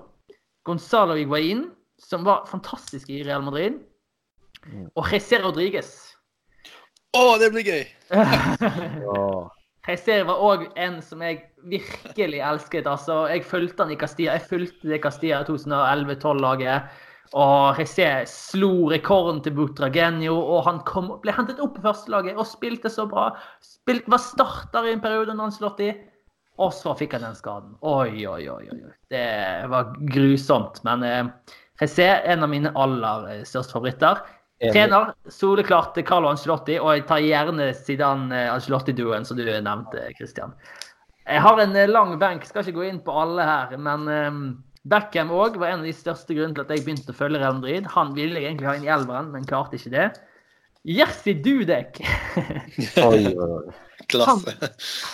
Gonzalo 0.64 1.16
Higuain, 1.16 1.72
som 1.98 2.24
var 2.26 2.46
fantastisk 2.46 3.10
i 3.10 3.24
Real 3.24 3.42
Madrid. 3.42 3.80
Og 4.96 5.08
Jesse 5.12 5.42
Rodriguez. 5.42 5.90
Å, 7.18 7.38
det 7.42 7.50
blir 7.52 7.66
gøy! 7.66 7.82
Jesse 9.88 10.20
var 10.28 10.44
òg 10.46 10.68
en 10.78 11.00
som 11.02 11.24
jeg 11.26 11.42
virkelig 11.66 12.44
elsket. 12.46 12.86
altså. 12.88 13.26
Jeg 13.32 13.48
fulgte 13.50 13.84
han 13.84 13.92
i 13.92 13.98
Castilla. 13.98 14.38
Jeg 14.38 14.50
fulgte 14.52 14.92
det 14.92 15.02
Castilla 15.02 15.42
2011-12-laget. 15.48 17.02
Og 17.40 17.80
Jesse 17.80 18.08
slo 18.28 18.90
rekorden 18.92 19.40
til 19.44 19.56
Butragenio, 19.56 20.36
og 20.36 20.66
han 20.68 20.82
kom, 20.88 21.14
ble 21.24 21.36
hentet 21.36 21.62
opp 21.64 21.78
på 21.78 21.86
førstelaget 21.86 22.36
og 22.36 22.48
spilte 22.50 22.92
så 22.92 23.06
bra. 23.08 23.30
Spilt, 23.64 24.10
var 24.12 24.20
starter 24.24 24.90
i 24.90 24.96
en 24.96 25.04
periode 25.04 25.36
når 25.36 25.48
han 25.48 25.56
slått 25.56 25.80
i. 25.86 25.94
Og 26.62 26.74
så 26.76 26.94
fikk 27.00 27.16
han 27.16 27.24
den 27.30 27.38
skaden. 27.38 27.78
Oi, 27.88 28.26
oi, 28.28 28.44
oi. 28.52 28.66
oi. 28.68 28.92
Det 29.10 29.24
var 29.72 29.96
grusomt. 30.12 30.84
Men 30.88 31.08
eh, 31.08 31.56
Jesse 31.80 32.06
er 32.10 32.28
en 32.34 32.44
av 32.46 32.52
mine 32.52 32.76
aller 32.76 33.32
eh, 33.32 33.42
største 33.48 33.78
favoritter. 33.78 34.22
Trener 34.62 35.16
soleklart 35.32 35.96
Carlo 36.06 36.30
Ancelotti, 36.30 36.76
og 36.78 36.92
jeg 36.94 37.08
tar 37.10 37.24
gjerne 37.24 37.72
siden 37.74 38.28
Ancelotti-duoen 38.30 39.26
som 39.26 39.40
du 39.40 39.48
nevnte, 39.48 40.04
Christian. 40.20 40.54
Jeg 41.26 41.42
har 41.42 41.60
en 41.64 41.76
eh, 41.76 41.90
lang 41.90 42.18
benk, 42.20 42.46
skal 42.46 42.66
ikke 42.66 42.80
gå 42.80 42.90
inn 42.90 43.00
på 43.06 43.16
alle 43.24 43.46
her, 43.46 43.74
men 43.80 44.08
um, 44.10 44.44
Beckham 44.90 45.30
òg 45.36 45.60
var 45.62 45.76
en 45.76 45.84
av 45.84 45.86
de 45.86 45.94
største 45.94 46.34
grunnene 46.34 46.58
til 46.58 46.66
at 46.66 46.74
jeg 46.74 46.86
begynte 46.86 47.14
å 47.14 47.18
følge 47.18 47.42
Real 47.42 47.60
Madrid. 47.60 47.88
Han 47.94 48.16
ville 48.18 48.42
jeg 48.42 48.50
egentlig 48.50 48.70
ha 48.70 48.76
inn 48.80 48.88
i 48.88 48.94
elveren, 48.96 49.30
men 49.34 49.48
klarte 49.48 49.78
ikke 49.78 49.94
det. 49.94 50.08
Jerzy 50.90 51.36
Dudek. 51.46 52.00
Klasse. 54.12 54.56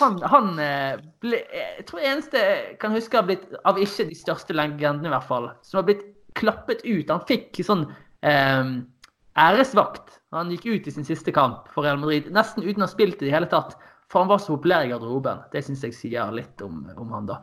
Han, 0.00 0.16
han 0.24 0.30
han, 0.32 0.46
ble 1.20 1.42
Jeg 1.52 1.84
tror 1.86 2.00
eneste 2.00 2.40
jeg 2.40 2.78
kan 2.80 2.94
huske 2.96 3.20
har 3.20 3.26
blitt, 3.28 3.44
av 3.68 3.76
ikke 3.78 4.08
de 4.08 4.16
største 4.16 4.56
legendene, 4.56 5.10
i 5.10 5.12
hvert 5.12 5.28
fall, 5.28 5.50
som 5.62 5.82
har 5.82 5.90
blitt 5.90 6.06
klappet 6.38 6.80
ut. 6.86 7.12
Han 7.12 7.26
fikk 7.28 7.60
sånn 7.66 7.84
eh, 8.24 8.72
æresvakt. 9.38 10.16
Han 10.34 10.50
gikk 10.52 10.66
ut 10.72 10.88
i 10.88 10.96
sin 10.96 11.06
siste 11.06 11.34
kamp 11.36 11.68
for 11.74 11.84
Real 11.84 12.00
Madrid, 12.00 12.32
nesten 12.32 12.64
uten 12.64 12.82
å 12.82 12.88
ha 12.88 12.92
spilt 12.92 13.20
i 13.20 13.28
det 13.28 13.36
hele 13.36 13.50
tatt. 13.52 13.76
For 14.08 14.24
han 14.24 14.30
var 14.30 14.40
så 14.40 14.56
populær 14.56 14.86
i 14.86 14.92
garderoben. 14.92 15.44
Det 15.52 15.60
syns 15.66 15.84
jeg 15.84 15.96
sier 15.96 16.32
litt 16.32 16.62
om, 16.64 16.86
om 16.96 17.12
han, 17.12 17.28
da. 17.28 17.42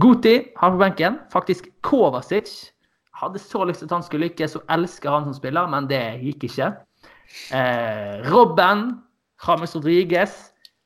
Guti 0.00 0.34
har 0.56 0.70
på 0.74 0.80
benken. 0.80 1.18
Faktisk 1.32 1.68
Kovacic. 1.80 2.72
Hadde 3.16 3.40
så 3.40 3.64
lyst 3.64 3.80
til 3.80 3.88
at 3.88 3.96
han 3.96 4.04
skulle 4.04 4.28
lykkes, 4.28 4.58
og 4.58 4.66
elsker 4.74 5.10
han 5.10 5.24
som 5.24 5.36
spiller, 5.38 5.68
men 5.72 5.86
det 5.88 6.02
gikk 6.20 6.44
ikke. 6.50 6.66
Eh, 7.56 8.26
Robben, 8.28 8.90
James 9.46 9.74
Rodriguez, 9.76 10.34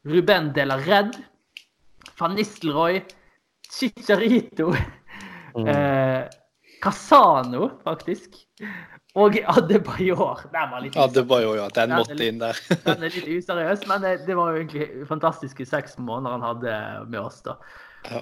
Ruben 0.06 0.52
de 0.54 0.64
la 0.64 0.76
Red, 0.78 1.18
Van 2.20 2.36
Nistelrooy, 2.38 3.00
Chicharito, 3.70 4.70
eh, 5.66 6.22
Casano, 6.82 7.68
faktisk, 7.84 8.38
og 9.18 9.36
Adebayor. 9.56 10.46
Den 10.54 10.70
var 10.70 10.80
litt 10.86 10.94
jo 11.42 11.54
ja, 11.58 11.68
den 11.74 11.90
måtte 11.90 11.98
måtte 11.98 12.14
litt- 12.14 12.28
inn 12.30 12.38
der. 12.40 12.62
den 12.86 13.02
er 13.10 13.14
litt 13.18 13.26
useriøs, 13.28 13.86
men 13.90 14.06
det, 14.06 14.16
det 14.26 14.38
var 14.38 14.52
jo 14.54 14.62
egentlig 14.62 15.06
fantastiske 15.10 15.66
seks 15.66 15.98
måneder 15.98 16.38
han 16.38 16.46
hadde 16.46 16.80
med 17.10 17.20
oss. 17.20 17.42
da. 17.42 17.58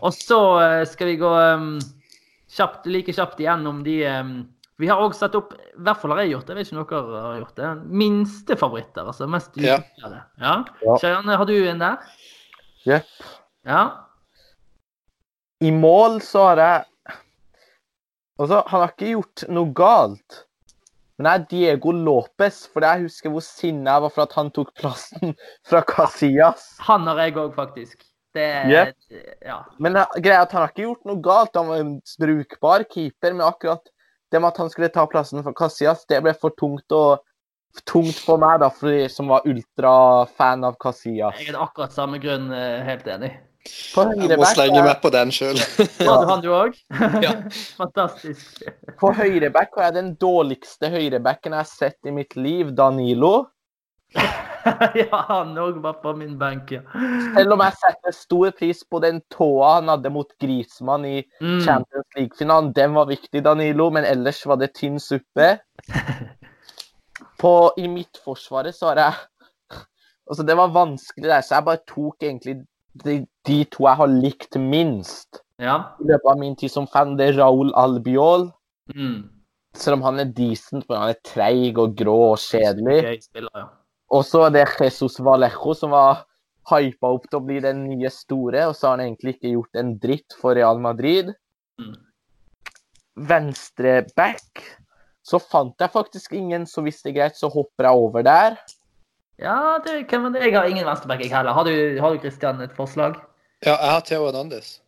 Og 0.01 0.13
så 0.15 0.41
eh, 0.63 0.85
skal 0.91 1.11
vi 1.13 1.19
gå 1.21 1.31
um, 1.31 1.73
kjapt, 2.51 2.89
like 2.91 3.15
kjapt 3.15 3.41
igjennom 3.43 3.83
de 3.87 4.01
um, 4.11 4.33
Vi 4.79 4.89
har 4.91 5.01
òg 5.03 5.15
satt 5.17 5.35
opp, 5.39 5.55
i 5.55 5.83
hvert 5.83 6.01
fall 6.01 6.15
har 6.15 6.23
jeg 6.23 6.35
gjort 6.37 6.47
det, 6.47 6.55
jeg 6.55 6.59
vet 6.59 6.69
ikke 6.73 6.79
om 6.79 6.91
dere 6.91 7.23
har 7.23 7.39
gjort 7.41 7.57
det, 7.59 7.71
minste 8.03 8.59
favoritter. 8.59 9.09
Altså 9.11 9.27
mest 9.31 9.57
Ja. 9.63 9.81
Ja. 10.39 10.53
Ja. 10.85 11.15
Har 11.41 11.49
du 11.49 11.57
en 11.59 11.83
der? 11.83 12.13
Jepp. 12.87 13.11
Ja. 13.67 13.83
I 15.61 15.73
mål 15.75 16.21
så 16.23 16.51
har 16.53 16.63
jeg 16.63 16.85
Altså, 18.39 18.63
han 18.71 18.85
har 18.85 18.93
ikke 18.93 19.17
gjort 19.17 19.43
noe 19.51 19.73
galt. 19.75 20.45
Men 21.19 21.27
det 21.27 21.33
er 21.33 21.47
Diego 21.51 21.91
Lopez, 21.91 22.61
for 22.71 22.87
jeg 22.87 23.09
husker 23.09 23.33
hvor 23.35 23.43
sinna 23.43 23.97
jeg 23.97 24.05
var 24.05 24.13
for 24.15 24.23
at 24.29 24.37
han 24.39 24.53
tok 24.55 24.71
plassen 24.79 25.35
fra 25.69 25.83
Casillas. 25.83 26.69
Han 26.87 27.09
har 27.11 27.19
jeg 27.25 27.35
òg, 27.35 27.51
faktisk. 27.57 28.05
Det 28.39 28.49
Yep. 28.71 29.23
Ja. 29.45 29.61
Men 29.83 29.99
greia 30.23 30.43
at 30.45 30.53
han 30.55 30.65
har 30.65 30.73
ikke 30.73 30.87
gjort 30.87 31.09
noe 31.09 31.23
galt. 31.25 31.57
Han 31.59 31.71
var 31.71 31.83
en 31.83 31.95
brukbar 32.23 32.85
keeper, 32.87 33.35
men 33.35 33.47
akkurat 33.47 33.83
det 34.31 34.41
med 34.41 34.51
at 34.53 34.61
han 34.61 34.71
skulle 34.71 34.91
ta 34.93 35.07
plassen 35.09 35.43
for 35.45 35.57
Casillas, 35.57 36.05
det 36.09 36.21
ble 36.25 36.35
for 36.37 36.55
tungt 36.59 36.93
og 36.95 37.25
tungt 37.89 38.19
for 38.25 38.41
meg, 38.41 38.59
da, 38.63 38.71
for 38.73 38.93
de 38.93 39.07
som 39.13 39.31
var 39.33 39.47
ultrafan 39.49 40.67
av 40.69 40.79
Casillas. 40.83 41.39
Jeg 41.41 41.55
er 41.55 41.61
akkurat 41.63 41.95
samme 41.95 42.21
grunn, 42.23 42.51
eh, 42.53 42.83
helt 42.87 43.07
enig. 43.09 43.33
På 43.93 44.05
Jeg 44.17 44.39
må 44.39 44.49
slenge 44.49 44.83
meg 44.85 45.01
på 45.03 45.11
den 45.13 45.33
sjøl. 45.35 45.59
Var 45.99 46.23
du 46.23 46.29
han, 46.31 46.43
du 46.45 46.51
òg? 46.55 46.77
Ja. 47.25 47.35
Fantastisk. 47.77 48.63
På 49.01 49.13
høyreback 49.17 49.77
har 49.77 49.91
jeg 49.91 49.99
den 49.99 50.13
dårligste 50.21 50.89
høyrebacken 50.93 51.57
jeg 51.57 51.67
har 51.67 51.69
sett 51.69 52.09
i 52.09 52.15
mitt 52.15 52.37
liv, 52.39 52.73
Danilo. 52.77 53.49
ja, 55.03 55.21
han 55.29 55.55
òg 55.59 55.79
var 55.85 55.99
på 56.03 56.13
min 56.17 56.35
benk, 56.41 56.71
ja. 56.75 56.81
Selv 57.37 57.55
om 57.57 57.63
jeg 57.65 57.77
setter 57.81 58.15
stor 58.17 58.51
pris 58.59 58.83
på 58.85 59.01
den 59.05 59.21
tåa 59.33 59.75
han 59.79 59.89
hadde 59.93 60.11
mot 60.15 60.31
Grismann 60.43 61.05
i 61.09 61.17
Mm. 61.41 61.61
Champions 61.65 62.09
League-finalen. 62.17 62.73
Den 62.77 62.95
var 62.97 63.07
viktig, 63.11 63.43
Danilo, 63.45 63.91
men 63.95 64.05
ellers 64.09 64.41
var 64.47 64.57
det 64.61 64.73
tynn 64.79 64.99
suppe. 65.03 65.59
På, 67.39 67.71
I 67.79 67.87
midtforsvaret 67.89 68.75
så 68.75 68.91
har 68.93 68.97
jeg 69.05 69.15
Altså, 70.29 70.43
det 70.45 70.57
var 70.59 70.69
vanskelig 70.75 71.25
der, 71.31 71.41
så 71.41 71.55
jeg 71.57 71.65
bare 71.65 71.81
tok 71.89 72.23
egentlig 72.27 72.57
de, 73.05 73.15
de 73.49 73.63
to 73.73 73.87
jeg 73.87 73.97
har 73.97 74.11
likt 74.13 74.59
minst 74.61 75.39
Ja. 75.63 75.77
i 76.03 76.09
løpet 76.11 76.29
av 76.29 76.39
min 76.43 76.57
tid 76.59 76.69
som 76.75 76.85
fan. 76.87 77.15
Det 77.17 77.31
er 77.31 77.39
Raúl 77.41 77.71
Albiol. 77.81 78.51
Mm. 78.93 79.23
Selv 79.75 79.97
om 79.97 80.03
han 80.05 80.21
er 80.21 80.29
decent, 80.37 80.85
men 80.89 80.99
han 81.01 81.15
er 81.15 81.21
treig 81.25 81.79
og 81.81 81.97
grå 81.97 82.19
og 82.35 82.39
kjedelig. 82.45 82.99
Gøy 83.07 83.19
spiller, 83.25 83.55
ja. 83.57 83.65
Og 84.15 84.25
så 84.25 84.47
er 84.47 84.55
det 84.55 84.67
Jesus 84.81 85.19
Vallejo 85.21 85.75
som 85.77 85.93
var 85.93 86.25
hypa 86.69 87.11
opp 87.15 87.29
til 87.29 87.41
å 87.41 87.45
bli 87.45 87.61
den 87.65 87.85
nye 87.89 88.11
store, 88.13 88.67
og 88.69 88.77
så 88.77 88.91
har 88.91 88.99
han 88.99 89.07
egentlig 89.07 89.37
ikke 89.37 89.55
gjort 89.55 89.81
en 89.81 89.95
dritt 90.01 90.37
for 90.41 90.57
Real 90.57 90.81
Madrid. 90.81 91.33
Mm. 91.81 91.97
Venstre 93.29 94.03
back 94.17 94.65
så 95.29 95.41
fant 95.43 95.77
jeg 95.81 95.93
faktisk 95.93 96.33
ingen, 96.37 96.65
så 96.69 96.83
hvis 96.85 97.03
det 97.05 97.13
er 97.13 97.17
greit, 97.19 97.37
så 97.37 97.51
hopper 97.53 97.89
jeg 97.89 98.05
over 98.05 98.25
der. 98.25 98.57
Ja, 99.39 99.79
det 99.85 100.07
kan 100.11 100.25
man, 100.25 100.37
jeg 100.41 100.55
har 100.57 100.67
ingen 100.67 100.87
venstreback, 100.87 101.21
jeg 101.23 101.35
heller. 101.35 101.53
Har 101.55 101.69
du, 101.69 102.01
har 102.01 102.15
du 102.15 102.23
Christian 102.23 102.63
et 102.65 102.73
forslag? 102.77 103.19
Ja, 103.61 103.75
jeg 103.75 103.91
har 103.93 104.07
Theo 104.09 104.25
Hernandez. 104.25 104.79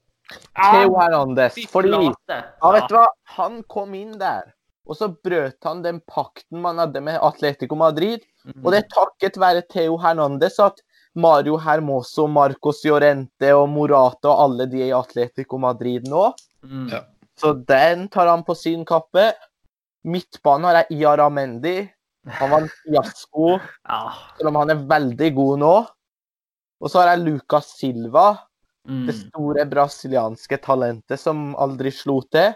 Theo 0.56 0.96
Hernandez. 0.96 1.58
Fordi 1.70 1.92
ja, 1.92 2.72
vet 2.72 2.88
du 2.88 2.96
hva? 2.96 3.06
Han 3.36 3.60
kom 3.70 3.94
inn 3.98 4.16
der, 4.18 4.48
og 4.90 4.96
så 4.98 5.06
brøt 5.22 5.62
han 5.66 5.82
den 5.84 6.00
pakten 6.10 6.58
man 6.64 6.80
hadde 6.82 7.00
med 7.06 7.20
Atletico 7.22 7.76
Madrid. 7.78 8.24
Mm. 8.44 8.56
Og 8.64 8.72
det 8.74 8.80
er 8.82 8.88
takket 8.90 9.38
være 9.38 9.62
Theo 9.70 9.94
Hernandez 10.02 10.58
at 10.62 10.80
Mario 11.14 11.56
Hermoso, 11.62 12.26
Marcos 12.30 12.82
Llorente 12.86 13.52
og 13.54 13.68
Morata 13.70 14.30
og 14.32 14.42
alle 14.48 14.66
de 14.70 14.82
er 14.82 14.90
i 14.90 14.96
Atletico 14.98 15.58
Madrid 15.62 16.08
nå. 16.10 16.28
Mm. 16.66 16.88
Ja. 16.90 17.04
Så 17.38 17.54
den 17.66 18.08
tar 18.12 18.28
han 18.30 18.42
på 18.44 18.54
sin 18.58 18.82
kappe. 18.84 19.30
Midtbanen 20.04 20.68
har 20.68 20.80
jeg 20.82 21.00
Iara 21.00 21.28
Mendy. 21.32 21.88
Han 22.40 22.50
var 22.52 22.66
en 22.66 22.70
fiasko, 22.82 23.60
Ja. 23.88 24.12
selv 24.36 24.48
om 24.50 24.58
han 24.60 24.70
er 24.74 24.82
veldig 24.90 25.34
god 25.34 25.58
nå. 25.62 25.74
Og 26.80 26.90
så 26.90 27.00
har 27.00 27.14
jeg 27.16 27.26
Lucas 27.26 27.76
Silva, 27.78 28.38
Mm. 28.88 29.06
det 29.06 29.14
store 29.14 29.64
brasilianske 29.68 30.56
talentet 30.64 31.20
som 31.20 31.54
aldri 31.60 31.90
slo 31.92 32.22
til. 32.32 32.54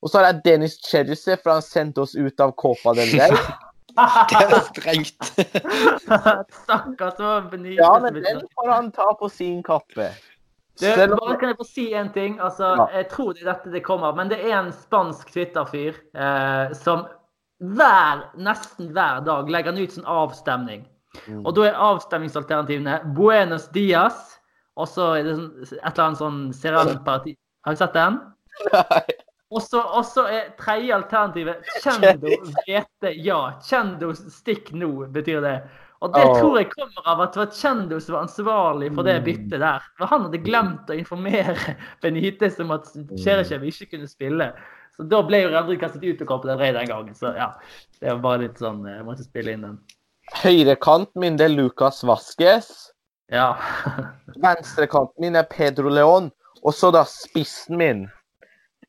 Og 0.00 0.10
så 0.10 0.18
har 0.20 0.30
jeg 0.30 0.40
Dennis 0.44 0.78
Cherryse, 0.84 1.36
for 1.42 1.58
han 1.58 1.64
sendte 1.64 2.04
oss 2.04 2.14
ut 2.16 2.40
av 2.40 2.54
Copa 2.58 2.94
del 2.96 3.12
Rey. 3.18 3.36
Det 4.30 4.40
er 4.40 4.60
strengt. 4.70 5.30
Stakkars, 6.62 7.16
så 7.18 7.32
benyttes 7.50 7.82
Ja, 7.82 7.98
men 8.00 8.14
den 8.14 8.42
får 8.54 8.70
han 8.70 8.90
ta 8.96 9.10
på 9.18 9.28
sin 9.28 9.62
kappe. 9.66 10.10
Du, 10.80 10.86
Selv 10.86 11.12
om 11.12 11.20
bare 11.20 11.36
kan 11.40 11.50
jeg 11.52 11.58
få 11.58 11.66
si 11.68 11.86
en 11.92 12.12
ting? 12.14 12.38
Altså, 12.40 12.70
Ja. 12.78 12.86
Jeg 12.96 13.08
tror 13.10 13.32
det 13.32 13.42
er 13.42 13.52
dette 13.52 13.72
det 13.74 13.82
kommer, 13.84 14.14
men 14.16 14.30
det 14.30 14.38
er 14.40 14.56
en 14.58 14.72
spansk 14.72 15.32
Twitter-fyr 15.34 15.98
eh, 16.14 16.72
som 16.72 17.04
hver, 17.60 18.24
nesten 18.40 18.88
hver 18.94 19.20
dag 19.26 19.50
legger 19.52 19.74
han 19.74 19.82
ut 19.82 19.92
sånn 19.92 20.08
avstemning. 20.08 20.86
Mm. 21.26 21.42
Og 21.44 21.52
da 21.58 21.66
er 21.68 21.82
avstemningsalternativene 21.90 23.00
Buenos 23.16 23.68
Dias, 23.74 24.38
og 24.80 24.88
så 24.88 25.10
er 25.18 25.26
det 25.26 25.34
sånn, 25.36 25.50
et 25.66 25.90
eller 25.90 26.04
annet 26.06 26.22
sånn 26.22 26.38
Serran 26.56 26.94
Parti... 27.04 27.34
Har 27.66 27.76
du 27.76 27.82
sett 27.82 27.98
den? 27.98 28.16
Nei. 28.72 29.02
Og 29.50 29.62
så 30.06 30.24
er 30.30 30.52
tredje 30.60 30.94
alternativet 30.94 31.70
Kjendo 31.82 32.36
vete 32.68 33.14
ja. 33.18 33.40
Kjendo 33.66 34.12
stikk 34.14 34.70
nå, 34.78 34.92
betyr 35.10 35.40
det. 35.42 35.56
Og 36.00 36.12
det 36.14 36.22
oh. 36.24 36.36
tror 36.38 36.54
jeg 36.56 36.70
kommer 36.72 37.08
av 37.12 37.22
at 37.26 37.34
det 37.34 37.42
var 37.42 37.50
Kjendo 37.58 37.98
som 38.00 38.14
var 38.14 38.26
ansvarlig 38.28 38.90
for 38.94 39.04
det 39.04 39.18
byttet 39.26 39.58
der. 39.60 39.88
For 39.98 40.08
han 40.08 40.28
hadde 40.28 40.42
glemt 40.44 40.92
å 40.92 40.96
informere 40.96 41.56
Benitez 42.04 42.60
om 42.62 42.70
at 42.76 42.88
Cherechev 43.20 43.66
ikke 43.68 43.90
kunne 43.96 44.08
spille. 44.08 44.52
Så 44.96 45.04
da 45.10 45.20
ble 45.26 45.42
jo 45.42 45.50
Real 45.50 45.66
Madrid 45.66 45.82
kastet 45.82 46.06
ut 46.06 46.22
av 46.22 46.30
Copa 46.30 46.50
del 46.52 46.60
Rey 46.60 46.72
den 46.76 46.88
gangen. 46.88 47.16
Så 47.18 47.34
ja, 47.36 47.50
det 48.00 48.14
var 48.14 48.22
bare 48.24 48.44
litt 48.46 48.62
sånn 48.62 48.86
Jeg 48.88 49.04
måtte 49.06 49.26
spille 49.26 49.56
inn 49.56 49.66
den. 49.66 49.76
Høyrekanten 50.40 51.20
min 51.20 51.36
det 51.40 51.48
er 51.50 51.56
Lucas 51.56 52.04
Vasques. 52.06 52.70
Ja. 53.30 53.56
Venstrekanten 54.40 55.26
min 55.26 55.36
er 55.36 55.48
Pedro 55.50 55.90
León. 55.90 56.30
Og 56.62 56.76
så 56.76 56.90
da 56.94 57.04
spissen 57.08 57.80
min. 57.80 58.06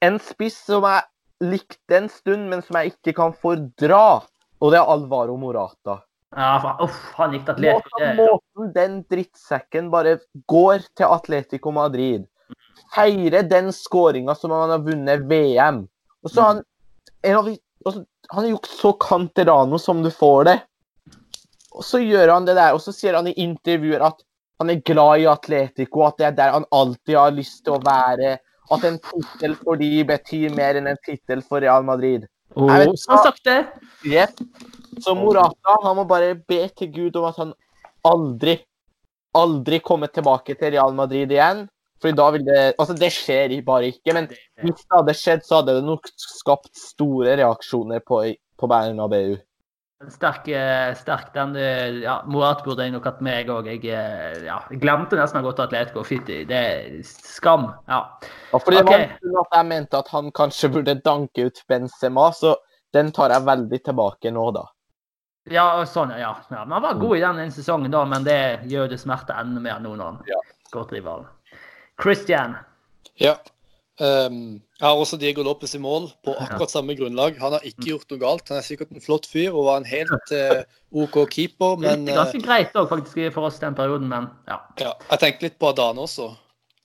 En 0.02 0.18
spiss 0.24 0.58
som 0.66 0.86
jeg 0.88 1.04
likte 1.42 1.98
en 1.98 2.10
stund, 2.10 2.48
men 2.50 2.64
som 2.66 2.80
jeg 2.80 2.96
ikke 2.96 3.16
kan 3.18 3.36
fordra. 3.38 4.22
Og 4.62 4.74
det 4.74 4.80
er 4.80 4.94
Alvaro 4.94 5.38
Morata. 5.42 6.02
ja 6.38 6.52
for, 6.64 6.86
uff, 6.86 7.00
han 7.18 7.34
gikk 7.36 7.46
til 7.48 7.54
Atletico. 7.54 8.02
Måten, 8.02 8.20
måten 8.20 8.74
den 8.76 9.00
drittsekken 9.12 9.90
bare 9.94 10.18
går 10.50 10.86
til 10.98 11.10
Atletico 11.10 11.74
Madrid. 11.76 12.28
Feirer 12.96 13.48
den 13.48 13.72
skåringa 13.74 14.36
som 14.36 14.54
han 14.56 14.74
har 14.74 14.84
vunnet 14.86 15.26
VM. 15.30 15.86
Og 16.24 16.34
så 16.34 16.48
han 16.50 16.64
en 17.22 17.38
av 17.38 17.48
altså, 17.86 18.04
Han 18.32 18.46
er 18.46 18.54
jo 18.54 18.60
så 18.64 18.94
canterano 19.02 19.78
som 19.82 20.04
du 20.04 20.12
får 20.14 20.44
det. 20.48 20.60
Og 21.72 21.84
så 21.84 22.00
gjør 22.00 22.34
han 22.34 22.46
det 22.48 22.56
der, 22.56 22.76
og 22.76 22.82
så 22.84 22.94
sier 22.96 23.18
han 23.18 23.28
i 23.28 23.36
intervjuer 23.44 24.04
at 24.06 24.22
han 24.62 24.70
er 24.70 24.84
glad 24.86 25.24
i 25.24 25.28
Atletico, 25.28 26.04
at 26.06 26.20
det 26.20 26.28
er 26.30 26.38
der 26.38 26.56
han 26.56 26.68
alltid 26.72 27.16
har 27.18 27.34
lyst 27.36 27.64
til 27.66 27.76
å 27.76 27.84
være. 27.84 28.38
At 28.72 28.86
en 28.88 29.00
tittel 29.04 29.56
for 29.60 29.80
de 29.82 29.90
betyr 30.08 30.54
mer 30.56 30.80
enn 30.80 30.88
en 30.92 31.00
tittel 31.06 31.44
for 31.44 31.64
Real 31.64 31.84
Madrid. 31.88 32.28
Oh, 32.56 32.68
Jeg 32.68 32.88
vet 32.92 33.00
så 33.00 33.34
det. 33.48 34.28
Så 35.02 35.16
Morata 35.16 35.78
han 35.84 35.96
må 35.96 36.06
bare 36.08 36.36
be 36.36 36.66
til 36.76 36.92
Gud 36.92 37.20
om 37.20 37.30
at 37.30 37.38
han 37.40 37.54
aldri, 38.08 38.58
aldri 39.38 39.80
kommer 39.84 40.12
tilbake 40.12 40.58
til 40.60 40.76
Real 40.76 40.96
Madrid 40.96 41.32
igjen. 41.32 41.66
Fordi 42.02 42.18
da 42.18 42.28
vil 42.34 42.44
det 42.48 42.62
Altså, 42.80 42.96
det 42.98 43.12
skjer 43.14 43.54
bare 43.66 43.92
ikke. 43.94 44.16
Men 44.18 44.28
hvis 44.64 44.82
det 44.82 44.98
hadde 44.98 45.18
skjedd, 45.18 45.46
så 45.46 45.60
hadde 45.60 45.78
det 45.78 45.86
nok 45.86 46.10
skapt 46.18 46.72
store 46.78 47.38
reaksjoner 47.40 48.02
på, 48.08 48.24
på 48.58 48.72
Bernabeu. 48.72 49.38
Sterk, 50.10 50.48
eh, 50.48 50.96
sterk 50.98 51.34
den 51.34 51.56
eh, 51.56 52.02
ja, 52.02 52.24
Morat 52.26 52.64
burde 52.66 52.84
jeg 52.88 52.94
nok 52.96 53.06
hatt 53.06 53.22
med, 53.22 53.38
jeg 53.44 53.50
òg. 53.54 53.68
Jeg, 53.70 53.86
eh, 53.86 54.40
ja, 54.48 54.58
glemte 54.82 55.20
nesten 55.20 55.38
å 55.38 55.42
ha 55.44 55.46
gått 55.50 55.60
til 55.60 55.68
Atletico. 55.68 56.04
Fitti. 56.08 56.40
det 56.50 56.58
er 56.58 57.04
skam. 57.06 57.68
Ja. 57.88 58.00
Ja, 58.52 58.58
fordi 58.60 58.78
det 58.78 58.86
var 58.88 59.04
Ok. 59.06 59.46
at 59.46 59.58
jeg 59.60 59.66
mente 59.70 59.98
at 60.00 60.08
han 60.10 60.32
kanskje 60.32 60.72
burde 60.74 60.96
danke 61.06 61.46
ut 61.46 61.62
Benzema, 61.70 62.32
så 62.34 62.56
den 62.94 63.12
tar 63.12 63.30
jeg 63.30 63.46
veldig 63.46 63.84
tilbake 63.84 64.32
nå, 64.34 64.48
da. 64.56 64.66
Ja, 65.50 65.86
sånn, 65.86 66.12
ja. 66.18 66.36
ja. 66.50 66.66
Men 66.66 66.72
han 66.78 66.82
var 66.84 67.00
god 67.02 67.18
i 67.18 67.22
den 67.22 67.40
ene 67.46 67.52
sesongen, 67.54 67.92
da, 67.92 68.04
men 68.06 68.24
det 68.26 68.40
gjør 68.70 68.90
det 68.90 69.00
smerte 69.02 69.34
enda 69.38 69.62
mer 69.62 69.80
nå 69.80 69.96
når 69.96 70.06
han 70.06 70.20
Ja. 70.30 70.42
går 70.72 70.90
til 70.90 70.98
rivalen. 71.02 71.28
Christian. 72.02 72.58
Ja. 73.18 73.36
Ehm, 74.00 74.62
jeg 74.82 74.88
har 74.90 74.98
også 74.98 75.18
Diego 75.22 75.44
Lopez 75.46 75.76
i 75.78 75.80
mål 75.82 76.08
på 76.26 76.34
akkurat 76.42 76.72
samme 76.74 76.96
grunnlag. 76.98 77.36
Han 77.38 77.54
har 77.54 77.66
ikke 77.70 77.92
gjort 77.92 78.10
noe 78.10 78.22
galt. 78.24 78.48
Han 78.50 78.58
er 78.58 78.66
sikkert 78.66 78.90
en 78.96 79.04
flott 79.04 79.28
fyr 79.30 79.52
og 79.54 79.68
var 79.68 79.78
en 79.78 79.86
helt 79.86 80.32
uh, 80.34 80.64
OK 81.04 81.20
keeper, 81.30 81.76
men 81.78 82.08
Det 82.08 82.16
er 82.16 82.18
ganske 82.24 82.42
greit 82.42 82.74
òg, 82.82 82.88
faktisk, 82.90 83.20
for 83.36 83.46
oss 83.46 83.60
den 83.62 83.78
perioden, 83.78 84.10
men 84.10 84.26
ja. 84.50 84.58
ja, 84.82 84.96
jeg 85.12 85.22
tenkte 85.22 85.46
litt 85.46 85.60
på 85.62 85.70
Adan 85.70 86.02
også. 86.02 86.32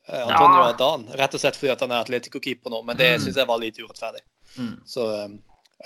Eh, 0.06 0.20
Antonio 0.28 0.60
Ja. 0.60 0.68
Adan. 0.74 1.08
Rett 1.18 1.34
og 1.34 1.40
slett 1.42 1.56
fordi 1.56 1.72
han 1.72 1.94
er 1.96 2.04
Atletico-keeper 2.04 2.70
nå, 2.70 2.82
men 2.86 3.00
det 3.00 3.08
Mm. 3.16 3.22
syns 3.24 3.40
jeg 3.40 3.48
var 3.48 3.58
litt 3.64 3.80
urettferdig. 3.80 4.20
Mm. 4.58 4.74
Så 4.86 5.06
eh, 5.16 5.32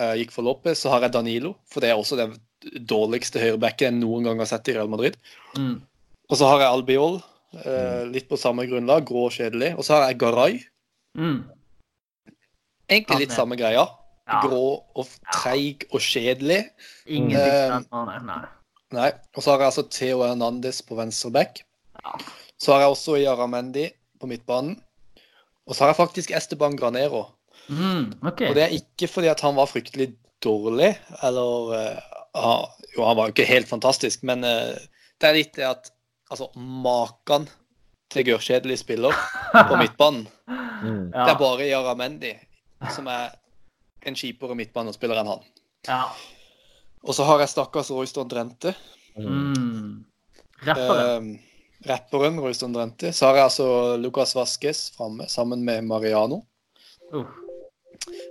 jeg 0.03 0.24
gikk 0.24 0.35
for 0.35 0.43
Lopez. 0.51 0.82
Så 0.82 0.91
har 0.91 1.07
jeg 1.07 1.15
Danilo, 1.15 1.55
for 1.70 1.81
det 1.81 1.93
er 1.93 1.97
også 2.03 2.19
den 2.19 2.35
dårligste 2.91 3.41
høyrebacken 3.41 3.87
jeg 3.95 4.01
noen 4.03 4.27
gang 4.27 4.43
har 4.43 4.51
sett 4.51 4.69
i 4.69 4.74
Real 4.77 4.91
Madrid. 4.93 5.15
Mm. 5.57 5.78
Og 6.28 6.37
så 6.37 6.51
har 6.51 6.61
jeg 6.66 6.74
Albiol, 6.74 7.23
eh, 7.65 8.03
litt 8.11 8.28
på 8.28 8.37
samme 8.39 8.66
grunnlag, 8.69 9.07
grå 9.09 9.28
og 9.31 9.32
kjedelig. 9.39 9.73
Og 9.78 9.87
så 9.87 9.95
har 9.97 10.11
jeg 10.11 10.19
Garay. 10.20 10.61
Mm. 11.16 11.41
Egentlig 12.90 13.24
litt 13.24 13.34
samme 13.34 13.58
greia. 13.58 13.86
Ja. 14.30 14.40
Grå 14.44 14.64
og 14.98 15.10
treig 15.32 15.86
og 15.90 16.02
kjedelig. 16.04 16.64
Ingenting 17.06 17.74
uh, 17.74 17.82
spennende. 17.86 18.26
Nei. 18.26 18.40
Nei. 18.94 19.10
Og 19.34 19.42
så 19.42 19.52
har 19.52 19.62
jeg 19.62 19.72
altså 19.72 19.86
Theo 19.94 20.22
Hernandez 20.26 20.80
på 20.86 20.98
venstre 20.98 21.32
back. 21.34 21.62
Ja. 22.00 22.16
Så 22.60 22.74
har 22.74 22.84
jeg 22.84 22.94
også 22.94 23.18
Yaramendi 23.20 23.88
på 24.20 24.30
midtbanen. 24.30 24.76
Og 25.66 25.76
så 25.76 25.84
har 25.84 25.92
jeg 25.92 26.00
faktisk 26.00 26.34
Esteban 26.34 26.76
Granero. 26.78 27.28
Mm, 27.70 28.18
okay. 28.26 28.50
Og 28.50 28.58
det 28.58 28.64
er 28.64 28.74
ikke 28.74 29.06
fordi 29.10 29.30
at 29.30 29.42
han 29.44 29.54
var 29.54 29.70
fryktelig 29.70 30.10
dårlig, 30.42 30.94
eller 31.22 31.74
uh, 32.34 32.66
Jo, 32.96 33.04
han 33.06 33.16
var 33.18 33.28
jo 33.28 33.34
ikke 33.34 33.46
helt 33.46 33.68
fantastisk, 33.68 34.24
men 34.26 34.42
uh, 34.42 34.74
det 35.20 35.28
er 35.28 35.36
litt 35.36 35.56
det 35.58 35.66
at 35.68 35.92
Altså, 36.30 36.46
maken 36.54 37.48
til 38.14 38.22
gørrkjedelig 38.28 38.76
spiller 38.78 39.16
på 39.50 39.78
midtbanen. 39.80 40.28
Ja. 40.46 41.24
Det 41.26 41.32
er 41.32 41.38
bare 41.40 41.66
Yaramendi 41.66 42.30
som 42.94 43.07
er 43.12 43.35
en 44.09 44.16
kjipere 44.16 44.57
midtbanespiller 44.57 45.20
enn 45.20 45.32
han. 45.35 45.43
ja. 45.89 46.02
Og 47.01 47.15
så 47.16 47.24
har 47.24 47.40
jeg 47.40 47.48
stakkars 47.48 47.89
Royston 47.97 48.28
Drente. 48.28 48.74
Mm. 49.16 50.02
Rapperen. 50.66 51.31
Eh, 51.32 51.86
rapperen 51.89 52.36
Royston 52.44 52.74
Drente. 52.77 53.09
Så 53.16 53.24
har 53.24 53.39
jeg 53.39 53.44
altså 53.47 53.69
Lucas 53.97 54.35
Vasques 54.36 54.82
framme 54.93 55.24
sammen 55.32 55.65
med 55.65 55.86
Mariano. 55.89 56.43
Uh. 57.09 57.24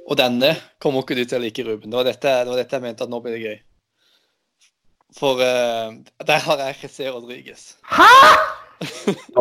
Og 0.06 0.14
denne 0.22 0.52
kommer 0.78 1.02
ikke 1.02 1.18
du 1.18 1.24
til 1.26 1.40
å 1.40 1.42
like, 1.42 1.66
Ruben. 1.66 1.90
Det 1.90 1.98
var 1.98 2.06
dette, 2.12 2.36
det 2.46 2.54
var 2.54 2.62
dette 2.62 2.78
jeg 2.78 2.86
mente 2.86 3.08
at 3.08 3.10
nå 3.10 3.22
blir 3.26 3.34
det 3.40 3.42
gøy. 3.48 3.58
For 5.18 5.42
uh, 5.42 5.98
der 6.30 6.46
har 6.46 6.64
jeg 6.68 6.78
José 6.84 7.10
Rodriguez. 7.10 7.66
Hæ?! 7.90 8.06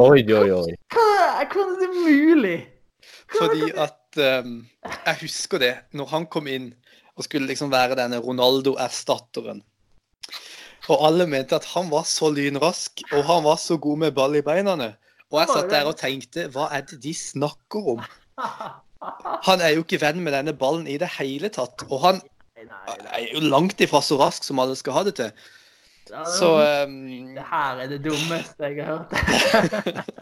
Oi, 0.00 0.24
oi, 0.24 0.48
oi. 0.56 0.72
Hva- 0.96 1.44
Hvordan 1.52 1.76
er 1.76 1.84
det 1.84 1.92
mulig? 2.00 2.58
Fordi 3.36 3.68
at 3.76 3.97
eh, 4.16 4.46
Jeg 5.04 5.20
husker 5.20 5.58
det, 5.58 5.74
når 5.92 6.06
han 6.14 6.26
kom 6.26 6.48
inn 6.48 6.72
og 7.18 7.26
skulle 7.26 7.50
liksom 7.50 7.72
være 7.72 7.98
denne 7.98 8.20
Ronaldo-erstatteren. 8.22 9.60
Og 10.88 11.02
alle 11.04 11.26
mente 11.28 11.58
at 11.58 11.66
han 11.74 11.90
var 11.90 12.06
så 12.08 12.30
lynrask, 12.32 13.02
og 13.12 13.24
han 13.28 13.44
var 13.44 13.58
så 13.60 13.76
god 13.76 13.98
med 14.06 14.14
ball 14.16 14.38
i 14.38 14.44
beina. 14.44 14.76
Og 15.28 15.40
jeg 15.42 15.50
satt 15.50 15.72
der 15.72 15.90
og 15.90 15.98
tenkte, 15.98 16.46
hva 16.54 16.70
er 16.72 16.86
det 16.88 17.02
de 17.02 17.12
snakker 17.12 17.90
om? 17.96 18.04
Han 19.44 19.60
er 19.60 19.74
jo 19.74 19.84
ikke 19.84 20.00
venn 20.00 20.22
med 20.24 20.32
denne 20.32 20.54
ballen 20.56 20.86
i 20.88 20.96
det 21.00 21.10
hele 21.18 21.50
tatt. 21.52 21.84
Og 21.90 22.00
han 22.06 22.22
er 22.56 23.26
jo 23.34 23.42
langt 23.44 23.82
ifra 23.84 24.00
så 24.02 24.16
rask 24.22 24.46
som 24.46 24.62
alle 24.62 24.78
skal 24.78 24.96
ha 24.96 25.04
det 25.06 25.18
til. 25.18 25.34
Ja, 26.12 26.24
Så 26.24 26.48
det 26.58 26.84
um, 26.88 27.36
her 27.50 27.82
er 27.84 27.90
det 27.90 27.98
dummeste 28.04 28.70
jeg 28.70 28.84
har 28.84 29.04
hørt. 29.04 30.04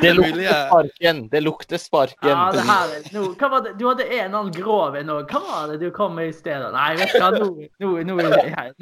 Det 0.00 0.08
er 0.10 0.16
lukter 0.16 0.48
sparken. 0.66 1.20
Det 1.30 1.40
lukter 1.42 1.78
sparken. 1.80 2.28
Ja, 2.28 2.48
det 2.52 2.64
her 2.66 2.94
er 2.96 3.04
nå, 3.14 3.22
hva 3.38 3.50
var 3.52 3.62
det? 3.64 3.74
Du 3.78 3.84
hadde 3.86 4.06
en 4.08 4.34
annen 4.34 4.50
grov 4.54 4.96
en 4.98 5.12
òg. 5.14 5.30
Hva 5.30 5.40
var 5.44 5.70
det 5.70 5.78
du 5.84 5.92
kom 5.94 6.16
med 6.18 6.32
i 6.32 6.34
stedet? 6.34 6.72
Nei, 6.74 6.88
vet 6.98 7.14
du 7.14 7.20
hva, 7.22 7.30
nå, 7.36 7.46
nå, 7.84 7.92
nå, 8.08 8.16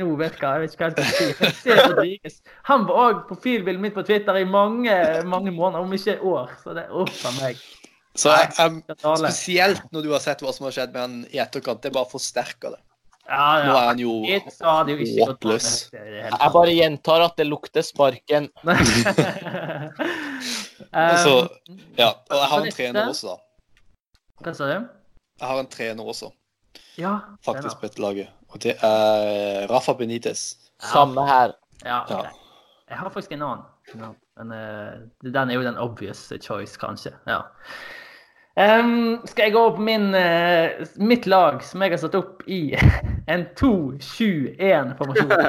nå 0.00 0.08
vet 0.20 0.38
du 0.38 0.40
hva, 0.40 0.54
jeg 0.56 0.64
vet 0.64 0.76
ikke 0.76 0.88
hva 0.88 1.04
jeg 1.04 1.52
skal 1.60 2.00
si. 2.00 2.34
Han 2.70 2.88
var 2.88 3.02
òg 3.04 3.22
profilbildet 3.28 3.84
mitt 3.84 3.96
på 3.96 4.06
Twitter 4.08 4.40
i 4.40 4.46
mange 4.48 4.96
mange 5.28 5.50
måneder, 5.50 5.84
om 5.84 5.92
ikke 5.92 6.18
år. 6.20 6.50
Så 6.62 6.74
det 6.76 6.88
uff 6.90 7.24
a 7.28 7.34
meg. 7.40 7.60
Så 8.14 8.30
jeg, 8.30 8.82
spesielt 9.02 9.86
når 9.92 10.06
du 10.06 10.12
har 10.14 10.22
sett 10.22 10.42
hva 10.44 10.52
som 10.54 10.68
har 10.68 10.74
skjedd 10.76 10.92
med 10.94 11.02
han 11.02 11.16
i 11.34 11.40
etterkant, 11.42 11.82
det 11.82 11.94
bare 11.94 12.10
forsterker 12.10 12.76
det. 12.76 12.82
Ja, 13.24 13.44
Nå 13.64 13.72
er 13.72 13.86
han 13.88 13.98
jo 13.98 14.12
håpløs. 15.24 15.68
Jeg 15.94 16.50
bare 16.52 16.74
gjentar 16.74 17.24
at 17.24 17.38
det 17.40 17.46
lukter 17.48 17.82
sparken. 17.86 18.50
tatt. 20.94 21.18
Så, 21.24 21.48
Um, 21.70 21.78
ja. 21.98 22.10
Og 22.30 22.36
jeg 22.36 22.48
har 22.50 22.64
en 22.64 22.72
trener 22.74 23.08
også, 23.10 23.32
da. 23.32 23.36
Hva 24.44 24.52
sa 24.54 24.68
du? 24.68 24.88
Jeg 25.40 25.48
har 25.50 25.60
en 25.62 25.70
trener 25.70 26.10
også, 26.12 26.30
Ja. 26.98 27.14
faktisk, 27.44 27.80
på 27.80 27.88
dette 27.88 28.02
laget. 28.02 28.28
Og 28.50 28.62
det 28.62 28.76
er 28.82 29.66
Rafa 29.70 29.92
Benitez. 29.98 30.54
Samme 30.78 31.26
her. 31.26 31.54
Ja, 31.84 32.02
okay. 32.04 32.30
Jeg 32.90 32.98
har 32.98 33.10
faktisk 33.10 33.32
en 33.32 33.42
annen. 33.42 33.64
Men 34.36 34.52
uh, 34.52 35.02
den 35.24 35.50
er 35.50 35.54
jo 35.54 35.62
den 35.62 35.78
obvious 35.78 36.32
choice, 36.42 36.78
kanskje. 36.78 37.14
Ja. 37.26 37.40
Em, 38.54 39.18
skal 39.26 39.48
jeg 39.48 39.54
gå 39.56 39.62
opp 39.66 39.78
min, 39.82 40.12
uh, 40.14 40.84
mitt 41.02 41.26
lag, 41.26 41.58
som 41.66 41.82
jeg 41.82 41.90
har 41.96 41.98
satt 42.04 42.14
opp 42.14 42.44
i 42.46 42.76
en 43.32 43.46
2-7-1-formasjon? 43.58 45.32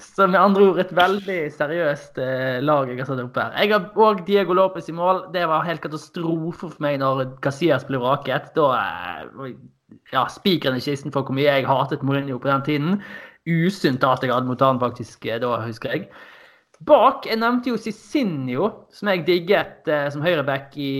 Som 0.00 0.30
med 0.32 0.40
andre 0.40 0.62
ord 0.70 0.78
et 0.80 0.92
veldig 0.96 1.40
seriøst 1.52 2.16
uh, 2.22 2.60
lag 2.64 2.88
jeg 2.88 3.02
har 3.02 3.08
satt 3.10 3.20
opp 3.24 3.36
her. 3.36 3.50
Jeg 3.58 3.72
har 3.74 3.98
òg 4.06 4.22
Diego 4.28 4.54
Lopez 4.56 4.88
i 4.88 4.94
mål. 4.96 5.26
Det 5.34 5.42
var 5.50 5.66
helt 5.66 5.82
katastrofe 5.84 6.70
for 6.70 6.78
meg 6.84 7.00
når 7.02 7.26
Casillas 7.44 7.84
ble 7.88 8.00
vraket. 8.00 8.54
Da 8.56 8.66
uh, 8.78 9.50
ja, 10.14 10.24
spikeren 10.32 10.78
i 10.78 10.84
kisten 10.84 11.12
for 11.12 11.26
hvor 11.26 11.36
mye 11.36 11.50
jeg 11.50 11.68
hatet 11.68 12.06
Mourinho 12.06 12.38
på 12.40 12.48
den 12.48 12.64
tiden. 12.66 13.02
Usunt 13.50 14.04
at 14.06 14.22
jeg 14.24 14.32
hadde 14.32 14.48
mot 14.48 14.62
han 14.62 14.80
faktisk 14.80 15.26
da, 15.42 15.56
husker 15.66 15.96
jeg. 15.96 16.08
Bak 16.80 17.26
jeg 17.28 17.36
nevnte 17.40 17.74
jo 17.74 17.78
Cicinio, 17.80 18.70
som 18.94 19.10
jeg 19.12 19.26
digget 19.26 19.88
eh, 19.90 20.06
som 20.12 20.22
høyreback 20.24 20.76
i 20.80 20.92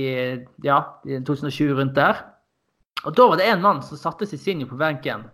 ja, 0.64 0.80
i 1.08 1.20
2020 1.24 1.76
rundt 1.78 1.94
der. 1.96 2.20
Og 3.08 3.14
da 3.16 3.28
var 3.30 3.40
det 3.40 3.46
en 3.48 3.62
mann 3.64 3.80
som 3.84 3.96
satte 3.96 4.28
Cicinio 4.28 4.68
på 4.68 4.76
benken. 4.80 5.24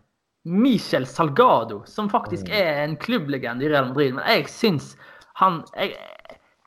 Michel 0.46 1.06
Salgado, 1.10 1.80
som 1.90 2.10
faktisk 2.10 2.46
er 2.54 2.84
en 2.84 2.94
klubblegende 3.02 3.66
i 3.66 3.70
Real 3.72 3.88
Madrid. 3.88 4.14
Men 4.14 4.28
jeg 4.30 4.46
syns 4.52 4.92
han 5.40 5.64
jeg, 5.74 5.96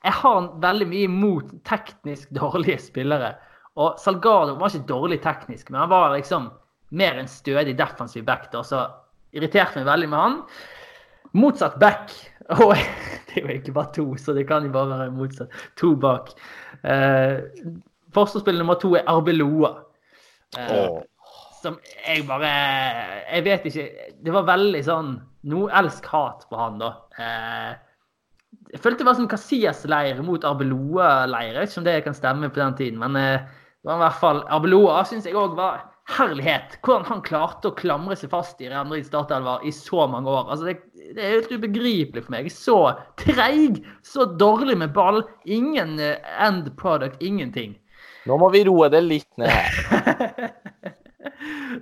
jeg 0.03 0.15
har 0.15 0.49
veldig 0.59 0.87
mye 0.91 1.07
imot 1.07 1.53
teknisk 1.67 2.33
dårlige 2.41 2.81
spillere. 2.83 3.37
Og 3.79 3.95
Salgado 4.01 4.57
var 4.59 4.73
ikke 4.73 4.91
dårlig 4.91 5.21
teknisk, 5.23 5.69
men 5.71 5.85
han 5.85 5.93
var 5.93 6.11
liksom 6.17 6.49
mer 6.99 7.21
en 7.21 7.31
stødig 7.31 7.77
defensiv 7.79 8.25
back. 8.27 8.51
da, 8.51 8.63
Så 8.63 8.83
irriterte 9.31 9.79
meg 9.79 9.87
veldig 9.87 10.09
med 10.11 10.19
han. 10.19 10.37
Motsatt 11.37 11.79
back 11.79 12.11
Og 12.57 12.73
det 13.29 13.37
er 13.37 13.43
jo 13.43 13.51
egentlig 13.51 13.75
bare 13.75 13.93
to, 13.95 14.07
så 14.17 14.33
det 14.33 14.47
kan 14.49 14.65
jo 14.65 14.73
bare 14.73 14.89
være 14.95 15.13
motsatt. 15.13 15.53
To 15.81 15.93
bak. 15.99 16.33
Eh, 16.83 17.37
Forsvarsspiller 18.15 18.63
nummer 18.63 18.79
to 18.81 18.95
er 18.97 19.05
Arbeloa. 19.09 19.75
Eh, 20.57 20.71
oh. 20.73 21.01
som 21.61 21.75
jeg 22.07 22.23
bare 22.25 22.49
Jeg 23.29 23.45
vet 23.45 23.67
ikke. 23.69 23.85
Det 24.25 24.33
var 24.33 24.47
veldig 24.49 24.81
sånn 24.85 25.13
noe 25.49 25.69
elsk-hat 25.79 26.47
på 26.49 26.57
han, 26.59 26.81
da. 26.81 26.89
Eh, 27.21 27.77
jeg 28.73 28.81
følte 28.83 29.03
det 29.03 29.07
var 29.07 29.17
sånn 29.17 29.29
Casillas-leir 29.29 30.19
mot 30.25 30.45
Arbeloa-leir. 30.45 31.53
Jeg 31.53 31.61
vet 31.61 31.71
ikke 31.71 31.81
om 31.81 31.87
det 31.87 31.95
kan 32.05 32.17
stemme 32.17 32.49
på 32.49 32.61
den 32.61 32.75
tiden, 32.81 32.99
men 33.01 33.15
eh, 33.17 33.45
det 33.79 33.87
var 33.87 34.01
i 34.01 34.03
hvert 34.03 34.19
fall 34.19 34.43
Arbeloa 34.51 35.05
syns 35.07 35.29
jeg 35.29 35.37
òg 35.39 35.55
var 35.57 35.85
herlighet. 36.17 36.79
Hvordan 36.85 37.07
han 37.09 37.23
klarte 37.25 37.69
å 37.69 37.77
klamre 37.77 38.17
seg 38.17 38.31
fast 38.33 38.61
i 38.61 38.69
Real 38.69 38.87
Madrid 38.89 39.07
startelver 39.07 39.65
i 39.65 39.73
så 39.75 40.07
mange 40.09 40.31
år. 40.31 40.49
Altså, 40.49 40.69
det, 40.69 40.79
det 41.15 41.23
er 41.23 41.35
helt 41.37 41.51
ubegripelig 41.51 42.23
for 42.25 42.33
meg. 42.35 42.49
Så 42.53 42.77
treig, 43.19 43.81
så 44.05 44.27
dårlig 44.39 44.77
med 44.81 44.93
ball. 44.95 45.23
Ingen 45.45 45.97
eh, 46.03 46.17
end 46.45 46.69
product, 46.77 47.21
ingenting. 47.23 47.77
Nå 48.29 48.37
må 48.37 48.49
vi 48.53 48.65
roe 48.67 48.89
det 48.93 49.01
litt 49.05 49.29
ned 49.41 49.49
her. 49.49 50.49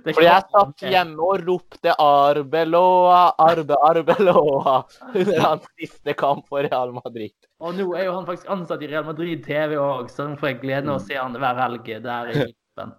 Fordi 0.04 0.24
jeg 0.24 0.44
satt 0.52 0.84
hjemme 0.86 1.24
og 1.24 1.42
ropte 1.46 1.92
'Arbeloa, 1.92 3.34
Arbe, 3.42 3.76
Arbeloa' 3.88 4.78
under 5.14 5.40
hans 5.42 5.66
siste 5.78 6.14
kamp 6.18 6.46
for 6.48 6.66
Real 6.66 6.92
Madrid. 6.94 7.34
Og 7.60 7.74
nå 7.74 7.88
er 7.98 8.06
jo 8.06 8.14
han 8.16 8.26
faktisk 8.26 8.50
ansatt 8.54 8.82
i 8.82 8.90
Real 8.90 9.06
Madrid 9.06 9.42
TV 9.46 9.76
òg, 9.82 10.10
så 10.12 10.28
nå 10.28 10.38
får 10.38 10.52
jeg 10.52 10.60
gleden 10.62 10.92
av 10.92 11.00
å 11.00 11.04
se 11.04 11.18
han 11.18 11.36
hver 11.38 11.60
helg 11.62 11.90
der 12.06 12.30
i 12.30 12.38
Klippen. 12.44 12.94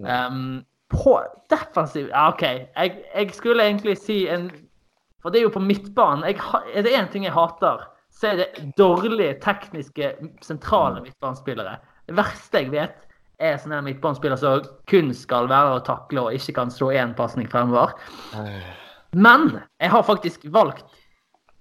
Um, 0.00 0.42
på 0.90 1.16
defensiv 1.50 2.08
Ja, 2.10 2.28
OK. 2.30 2.42
Jeg, 2.42 2.98
jeg 3.14 3.34
skulle 3.34 3.66
egentlig 3.66 3.96
si 3.98 4.24
en 4.30 4.50
For 5.20 5.32
det 5.32 5.40
er 5.40 5.48
jo 5.48 5.54
på 5.54 5.62
midtbanen. 5.62 6.24
Jeg, 6.30 6.40
er 6.74 6.86
det 6.86 6.96
én 6.96 7.08
ting 7.12 7.26
jeg 7.26 7.36
hater, 7.36 7.84
så 8.10 8.32
er 8.32 8.40
det 8.40 8.64
dårlige 8.78 9.36
tekniske 9.44 10.14
sentrale 10.44 11.02
midtbanespillere. 11.04 11.78
Det 12.08 12.16
verste 12.18 12.64
jeg 12.64 12.72
vet, 12.72 12.96
er 13.40 13.60
sånne 13.60 13.80
midtbanespillere 13.86 14.40
som 14.40 14.64
kun 14.90 15.12
skal 15.16 15.48
være 15.48 15.78
å 15.78 15.84
takle 15.84 16.26
og 16.26 16.36
ikke 16.36 16.56
kan 16.58 16.72
slå 16.72 16.90
én 16.96 17.14
pasning 17.16 17.48
fremover. 17.52 17.94
Men 19.16 19.46
jeg 19.80 19.92
har 19.92 20.06
faktisk 20.06 20.48
valgt 20.52 20.84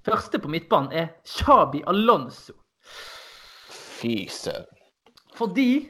Første 0.08 0.40
på 0.40 0.50
midtbanen 0.50 0.94
er 0.96 1.10
Shabi 1.28 1.82
Alonso. 1.92 2.54
Fy 4.00 4.30
søren. 4.32 4.66
Fordi 5.36 5.90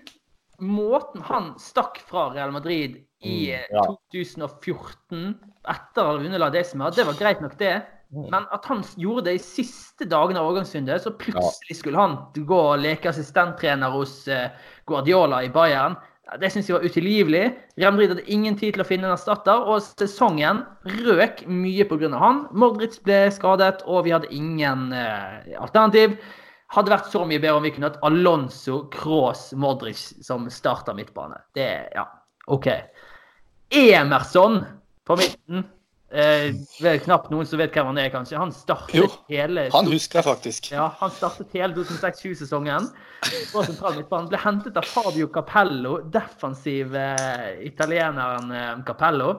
måten 0.60 1.22
han 1.28 1.52
stakk 1.62 2.02
fra 2.10 2.26
Real 2.34 2.52
Madrid 2.52 2.98
i 3.22 3.52
eh, 3.54 3.66
Mm, 3.70 3.78
ja. 3.78 3.86
2014, 4.12 5.38
etter 5.72 6.04
å 6.04 6.12
ha 6.14 6.20
vunnet 6.20 6.42
La 6.42 6.52
Decima, 6.54 6.92
det 6.94 7.06
var 7.08 7.18
greit 7.20 7.42
nok, 7.44 7.56
det. 7.60 7.78
Mm. 8.10 8.26
Men 8.34 8.46
at 8.50 8.66
han 8.66 8.82
gjorde 8.98 9.28
det 9.28 9.38
i 9.38 9.42
siste 9.44 10.08
dagene 10.10 10.42
av 10.42 10.50
overgangsvinduet, 10.50 11.04
så 11.04 11.14
plutselig 11.14 11.78
skulle 11.78 12.00
han 12.02 12.16
gå 12.34 12.62
og 12.72 12.82
leke 12.82 13.12
assistenttrener 13.12 13.94
hos 13.94 14.24
eh, 14.34 14.50
Guardiola 14.90 15.44
i 15.46 15.52
Bayern. 15.54 15.98
Det 16.42 16.50
syns 16.54 16.68
jeg 16.70 16.78
var 16.78 16.86
utilgivelig. 16.86 17.44
Real 17.80 17.94
Madrid 17.94 18.14
hadde 18.14 18.32
ingen 18.34 18.58
tid 18.58 18.76
til 18.76 18.84
å 18.84 18.86
finne 18.86 19.08
en 19.08 19.16
erstatter, 19.16 19.66
og 19.66 19.82
sesongen 19.82 20.62
røk 21.06 21.42
mye 21.50 21.86
pga. 21.90 22.12
han. 22.22 22.44
Modric 22.54 23.00
ble 23.06 23.24
skadet, 23.34 23.82
og 23.86 24.06
vi 24.06 24.14
hadde 24.14 24.30
ingen 24.34 24.92
eh, 24.94 25.56
alternativ. 25.58 26.18
Hadde 26.70 26.94
vært 26.94 27.10
så 27.10 27.24
mye 27.26 27.42
bedre 27.42 27.58
om 27.58 27.66
vi 27.66 27.74
kunne 27.74 27.90
hatt 27.90 28.02
Alonso, 28.06 28.84
Cross, 28.94 29.54
Modric 29.58 30.02
som 30.26 30.50
starter 30.54 30.98
midtbane. 30.98 31.42
Det 31.58 31.70
Ja, 31.96 32.06
OK. 32.46 32.70
Emerson 33.70 34.64
på 35.10 35.18
midten. 35.20 35.68
Eh, 36.10 36.56
det 36.82 36.90
er 36.90 37.02
knapt 37.04 37.30
noen 37.30 37.46
som 37.46 37.60
vet 37.62 37.74
hvem 37.76 37.92
han 37.92 38.00
er, 38.02 38.10
kanskje. 38.14 38.38
Han 38.42 38.54
startet 38.54 38.98
Jo, 38.98 39.06
hele 39.30 39.68
Han 39.76 39.90
husker 39.92 40.20
jeg 40.20 40.26
faktisk. 40.26 40.72
ja, 40.74 40.88
han 41.00 41.14
startet 41.14 41.54
hele 41.54 41.76
2006-2007-sesongen. 41.78 42.90
Han. 42.90 44.28
Ble 44.30 44.42
hentet 44.42 44.78
av 44.80 44.88
Fabio 44.90 45.30
Capello, 45.34 46.00
defensiv 46.14 46.96
eh, 46.98 47.62
italieneren 47.68 48.54
eh, 48.54 48.72
Capello. 48.88 49.36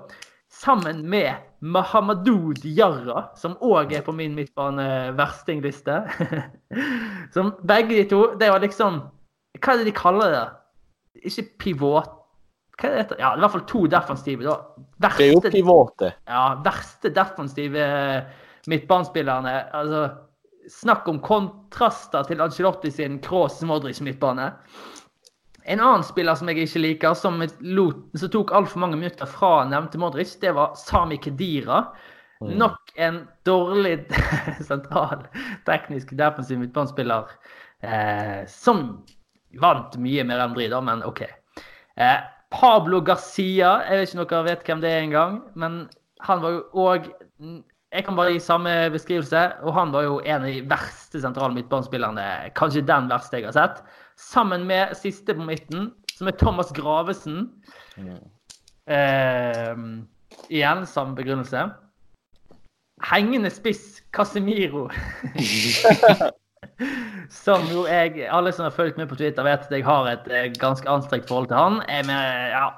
Sammen 0.51 1.05
med 1.11 1.47
Mahamadou 1.63 2.53
Diarra, 2.59 3.29
som 3.39 3.55
òg 3.63 3.93
er 3.95 4.03
på 4.07 4.15
min 4.15 4.35
midtbane-verstingliste. 4.39 6.01
som 7.35 7.55
begge 7.67 7.95
de 7.95 8.07
to 8.11 8.25
Det 8.39 8.51
var 8.51 8.63
liksom 8.63 9.03
Hva 9.59 9.75
er 9.75 9.83
det 9.83 9.91
de 9.91 9.95
kaller 9.95 10.35
det? 10.35 10.47
Ikke 11.31 11.47
pivot... 11.59 12.17
Hva 12.81 12.91
er 12.91 13.05
det? 13.11 13.19
Ja, 13.21 13.35
i 13.37 13.43
hvert 13.43 13.55
fall 13.55 13.67
to 13.69 13.85
defensive. 13.91 14.45
da. 14.47 14.57
Det 15.01 15.13
er 15.27 15.33
jo 15.35 15.41
private. 15.45 16.15
ja, 16.29 16.45
verste 16.65 17.13
defensive 17.13 17.87
midtbanespillerne. 18.71 19.55
Altså, 19.77 20.07
snakk 20.71 21.09
om 21.09 21.21
kontraster 21.25 22.25
til 22.29 22.41
Ancelotti 22.41 22.91
sin 22.91 23.21
Cross-Modric-midtbane. 23.25 24.53
En 25.71 25.81
annen 25.81 26.05
spiller 26.05 26.35
som 26.35 26.49
jeg 26.49 26.65
ikke 26.65 26.81
liker, 26.83 27.15
som, 27.15 27.43
lot, 27.61 28.07
som 28.17 28.33
tok 28.33 28.53
altfor 28.57 28.81
mange 28.81 28.97
minutter 28.97 29.29
fra 29.29 29.67
nevnte 29.69 30.01
Modric, 30.01 30.33
det 30.41 30.55
var 30.57 30.73
Sami 30.79 31.21
Kedira. 31.21 31.85
Nok 32.41 32.95
en 32.97 33.27
dårlig 33.45 33.99
sentral 34.69 35.27
teknisk 35.69 36.15
defensiv 36.17 36.63
midtbanespiller 36.63 37.29
eh, 37.85 38.47
som 38.49 39.03
vant 39.61 39.99
mye 40.01 40.25
med 40.25 40.39
Real 40.39 40.55
Madrid, 40.55 40.73
da, 40.73 40.81
men 40.81 41.05
OK. 41.05 41.21
Eh, 42.01 42.17
Pablo 42.51 43.01
Garcia, 43.01 43.79
jeg 43.87 43.99
vet 44.01 44.15
ikke 44.15 44.21
om 44.21 44.29
dere 44.31 44.47
vet 44.49 44.65
hvem 44.67 44.81
det 44.83 44.91
er 44.91 45.05
engang, 45.05 45.37
men 45.55 45.85
han 46.27 46.43
var 46.43 46.57
jo 46.57 46.63
òg 46.75 47.11
Jeg 47.91 48.05
kan 48.07 48.15
bare 48.15 48.37
gi 48.37 48.41
samme 48.43 48.71
beskrivelse, 48.95 49.39
og 49.67 49.75
han 49.75 49.91
var 49.91 50.05
jo 50.07 50.21
en 50.23 50.45
av 50.45 50.47
de 50.47 50.61
verste 50.71 51.19
sentrale 51.19 51.57
midtbanespillerne. 51.57 52.53
Kanskje 52.55 52.85
den 52.87 53.09
verste 53.11 53.41
jeg 53.41 53.49
har 53.49 53.57
sett. 53.57 53.81
Sammen 54.15 54.63
med 54.69 54.95
siste 54.95 55.35
på 55.35 55.43
midten, 55.43 55.89
som 56.15 56.31
er 56.31 56.37
Thomas 56.39 56.71
Gravesen. 56.77 57.49
Eh, 58.87 59.75
igjen 60.55 60.87
samme 60.87 61.19
begrunnelse. 61.19 61.65
Hengende 63.11 63.51
spiss 63.51 64.05
Casemiro. 64.15 64.87
Som 67.31 67.67
jo 67.71 67.85
jeg 67.89 68.27
Alle 68.33 68.53
som 68.53 68.67
har 68.67 68.75
fulgt 68.75 68.99
med 69.01 69.09
på 69.11 69.19
Twitter, 69.19 69.47
vet 69.47 69.67
at 69.67 69.75
jeg 69.75 69.87
har 69.87 70.09
et 70.11 70.29
eh, 70.33 70.53
ganske 70.61 70.89
anstrengt 70.91 71.29
forhold 71.29 71.51
til 71.51 71.59
han. 71.61 71.81
Jeg 71.89 72.07
med, 72.09 72.55
ja, 72.55 72.69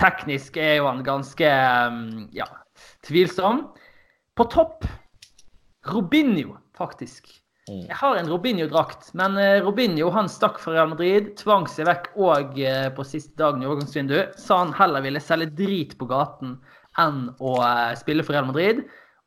Teknisk 0.00 0.58
er 0.60 0.80
jo 0.80 0.88
han 0.90 1.04
ganske 1.06 1.50
mm, 1.94 2.30
ja, 2.36 2.48
tvilsom. 3.06 3.68
På 4.36 4.46
topp 4.50 4.88
Robinho, 5.88 6.58
faktisk. 6.76 7.30
Jeg 7.70 7.94
har 7.94 8.16
en 8.18 8.28
Robinho-drakt, 8.28 9.12
men 9.14 9.36
eh, 9.38 9.60
Robinho 9.62 10.10
han 10.12 10.28
stakk 10.28 10.58
fra 10.60 10.74
Real 10.74 10.90
Madrid. 10.90 11.32
Tvang 11.38 11.68
seg 11.70 11.86
vekk 11.86 12.10
òg 12.18 12.58
på 12.96 13.06
siste 13.06 13.36
dagen 13.38 13.62
i 13.62 13.68
overgangsvinduet. 13.68 14.34
Sa 14.40 14.64
han 14.64 14.74
heller 14.76 15.04
ville 15.06 15.22
selge 15.22 15.52
drit 15.60 15.94
på 16.00 16.08
gaten 16.10 16.58
enn 16.98 17.28
å 17.38 17.54
eh, 17.62 17.94
spille 17.98 18.24
for 18.26 18.36
Real 18.36 18.48
Madrid. 18.48 18.82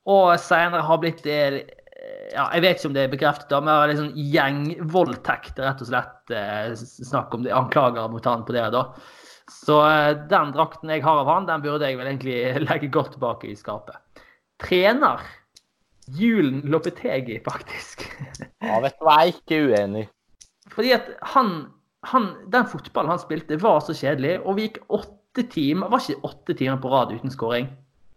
Og 0.10 0.34
senere 0.42 0.84
har 0.84 1.00
blitt 1.00 1.26
eh, 1.30 1.62
ja, 2.32 2.46
Jeg 2.54 2.64
vet 2.64 2.80
ikke 2.80 2.90
om 2.90 2.96
det 2.96 3.04
er 3.04 3.12
bekreftet, 3.12 3.50
da, 3.52 3.60
men 3.64 3.74
det 3.90 3.96
er 3.96 4.00
sånn 4.00 4.24
gjengvoldtekt, 4.36 5.60
rett 5.60 5.84
og 5.84 5.90
slett. 5.90 6.34
eh, 6.34 6.72
Snakk 6.80 7.36
om 7.36 7.44
det, 7.46 7.54
anklager 7.56 8.10
mot 8.12 8.26
han 8.30 8.46
på 8.48 8.56
det. 8.56 8.66
da. 8.76 8.86
Så 9.52 9.80
eh, 9.90 10.12
den 10.32 10.54
drakten 10.56 10.90
jeg 10.94 11.04
har 11.04 11.22
av 11.24 11.32
han, 11.32 11.48
den 11.50 11.64
burde 11.66 11.90
jeg 11.90 12.00
vel 12.00 12.12
egentlig 12.14 12.38
legge 12.70 12.92
godt 12.94 13.16
tilbake 13.18 13.52
i 13.52 13.58
skapet. 13.60 14.00
Trener 14.64 15.24
Julen 16.20 16.62
Lopetegi, 16.72 17.40
faktisk. 17.44 18.06
Ja, 18.64 18.80
vet 18.84 18.98
du 19.00 19.06
hva, 19.08 19.20
jeg 19.24 19.34
er 19.34 19.38
ikke 19.38 19.62
uenig. 19.72 20.06
Fordi 20.74 20.94
at 20.96 21.10
han, 21.36 21.50
han 22.08 22.30
Den 22.52 22.66
fotballen 22.72 23.12
han 23.12 23.22
spilte, 23.22 23.60
var 23.62 23.82
så 23.84 23.96
kjedelig. 23.96 24.38
Og 24.44 24.58
vi 24.58 24.68
gikk 24.70 24.80
åtte 24.96 25.44
timer 25.52 25.90
Var 25.92 26.04
ikke 26.04 26.28
åtte 26.30 26.56
timer 26.60 26.80
på 26.84 26.92
rad 26.92 27.12
uten 27.16 27.32
skåring? 27.34 27.68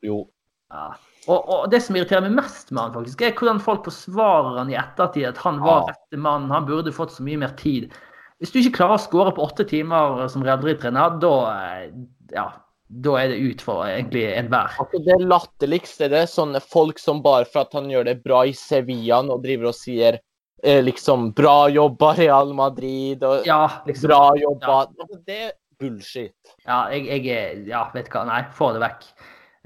Jo. 0.04 0.24
Ja. 0.72 0.92
Og, 1.28 1.48
og 1.50 1.70
det 1.72 1.80
som 1.82 1.96
irriterer 1.98 2.22
meg 2.26 2.36
mest 2.38 2.70
med 2.72 2.82
han, 2.84 2.92
faktisk, 2.94 3.22
er 3.26 3.32
hvordan 3.38 3.60
folk 3.62 3.86
forsvarer 3.88 4.58
han 4.60 4.70
i 4.70 4.76
ettertid. 4.78 5.26
At 5.32 5.40
han 5.42 5.58
var 5.62 5.82
Ja. 5.86 5.94
rette 5.94 6.20
mann, 6.22 6.50
han 6.50 6.66
burde 6.68 6.92
fått 6.94 7.12
så 7.16 7.24
mye 7.26 7.40
mer 7.42 7.54
tid. 7.58 7.90
Hvis 8.38 8.52
du 8.52 8.58
ikke 8.60 8.76
klarer 8.82 8.98
å 8.98 9.02
skåre 9.06 9.32
på 9.34 9.42
åtte 9.46 9.64
timer 9.68 10.28
som 10.28 10.42
Real 10.44 10.58
Madrid-trener, 10.60 11.18
da 11.22 11.34
eh, 11.80 11.90
ja, 12.36 12.46
da 12.88 13.14
er 13.18 13.28
det 13.32 13.38
ut 13.42 13.62
for 13.64 13.82
egentlig 13.88 14.26
enhver. 14.36 14.76
Altså, 14.78 15.00
det 15.02 15.16
latterligste 15.24 16.10
det 16.12 16.20
er 16.22 16.30
sånne 16.30 16.60
folk 16.62 17.00
som 17.02 17.22
bare 17.24 17.48
for 17.48 17.64
at 17.64 17.72
han 17.74 17.88
gjør 17.90 18.04
det 18.10 18.18
bra 18.22 18.44
i 18.46 18.52
Sevilla 18.54 19.22
og 19.24 19.42
driver 19.42 19.72
og 19.72 19.74
sier 19.78 20.20
eh, 20.62 20.82
liksom 20.84 21.32
'bra 21.34 21.68
jobba, 21.68 22.12
Real 22.16 22.52
Madrid' 22.54 23.24
og 23.26 23.46
Ja, 23.46 23.82
liksom. 23.86 24.08
'bra 24.08 24.20
jobba' 24.38 24.76
altså, 24.86 25.18
Det 25.26 25.40
er 25.48 25.52
bullshit. 25.80 26.36
Ja, 26.66 26.88
jeg, 26.92 27.08
jeg 27.24 27.66
Ja, 27.66 27.90
vet 27.94 28.08
hva. 28.12 28.24
Nei, 28.28 28.42
få 28.52 28.72
det 28.72 28.80
vekk. 28.84 29.02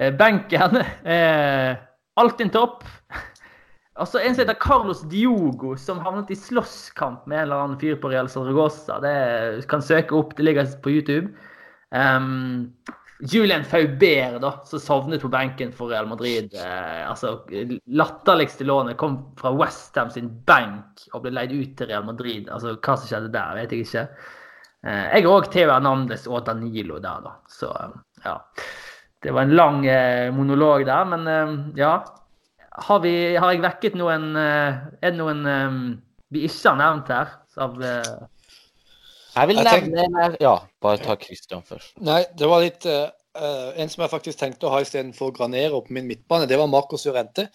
Eh, 0.01 0.14
benken 0.16 0.77
eh, 1.05 1.77
Altinn 2.16 2.51
topp. 2.51 2.85
Altså, 4.01 4.18
En 4.18 4.35
som 4.35 4.43
heter 4.43 4.56
Carlos 4.60 5.02
Diogo, 5.10 5.74
som 5.77 6.01
havnet 6.01 6.31
i 6.32 6.39
slåsskamp 6.39 7.27
med 7.28 7.39
en 7.39 7.43
eller 7.43 7.64
annen 7.64 7.81
fyr 7.81 7.98
på 8.01 8.09
Real 8.09 8.31
Zaragoza. 8.32 8.97
Det 9.05 9.66
kan 9.68 9.85
søke 9.85 10.16
opp, 10.16 10.32
det 10.36 10.47
ligger 10.47 10.72
på 10.81 10.94
YouTube. 10.94 11.35
Um, 11.90 12.70
Julian 13.20 13.64
Fauber, 13.64 14.39
da, 14.40 14.52
som 14.64 14.81
sovnet 14.81 15.20
på 15.20 15.28
benken 15.28 15.72
for 15.77 15.93
Real 15.93 16.09
Madrid. 16.09 16.55
Eh, 16.56 17.10
altså, 17.10 17.35
Latterligste 17.86 18.64
lånet 18.64 18.97
kom 18.97 19.20
fra 19.36 19.52
Westham 19.52 20.09
sin 20.10 20.31
benk 20.48 21.05
og 21.12 21.27
ble 21.27 21.35
leid 21.36 21.52
ut 21.52 21.74
til 21.77 21.93
Real 21.93 22.06
Madrid. 22.09 22.48
Altså, 22.48 22.78
Hva 22.78 22.97
som 22.97 23.10
skjedde 23.10 23.35
der, 23.35 23.59
vet 23.59 23.74
jeg 23.77 23.85
ikke. 23.85 24.06
Eh, 24.86 25.05
jeg 25.10 25.27
har 25.27 25.35
òg 25.35 25.51
Theo 25.52 25.74
Hernandez 25.74 26.24
og 26.31 26.47
Danilo 26.48 27.02
der, 27.05 27.27
da. 27.27 27.36
Så 27.52 27.74
ja. 28.24 28.39
Det 29.20 29.34
var 29.36 29.44
en 29.44 29.56
lang 29.56 29.86
eh, 29.86 30.32
monolog 30.32 30.86
der, 30.88 31.05
men 31.05 31.28
eh, 31.28 31.55
ja. 31.82 31.94
Har, 32.70 33.01
vi, 33.02 33.36
har, 33.36 33.52
jeg 33.52 33.64
vekket 33.64 33.97
noen 33.98 34.30
eh, 34.38 34.76
Er 35.02 35.10
det 35.10 35.18
noen 35.18 35.42
vi 36.30 36.44
ikke 36.47 36.70
har 36.70 36.78
nevnt 36.78 37.10
her? 37.12 37.32
Av, 37.60 37.74
jeg 39.34 39.51
vil 39.51 39.59
nevne 39.66 40.28
Ja, 40.40 40.55
bare 40.82 41.01
ta 41.02 41.16
Christian 41.20 41.64
først. 41.66 41.97
Nei, 42.06 42.22
det 42.38 42.48
var 42.48 42.62
litt 42.64 42.86
uh, 42.86 43.10
En 43.76 43.90
som 43.90 44.05
jeg 44.05 44.12
faktisk 44.12 44.38
tenkte 44.38 44.68
å 44.68 44.72
ha 44.74 44.80
istedenfor 44.84 45.34
Granero 45.34 45.82
på 45.84 45.97
min 45.97 46.09
midtbane, 46.09 46.48
det 46.51 46.59
var 46.59 46.70
Marcos 46.70 47.06
Urente. 47.10 47.48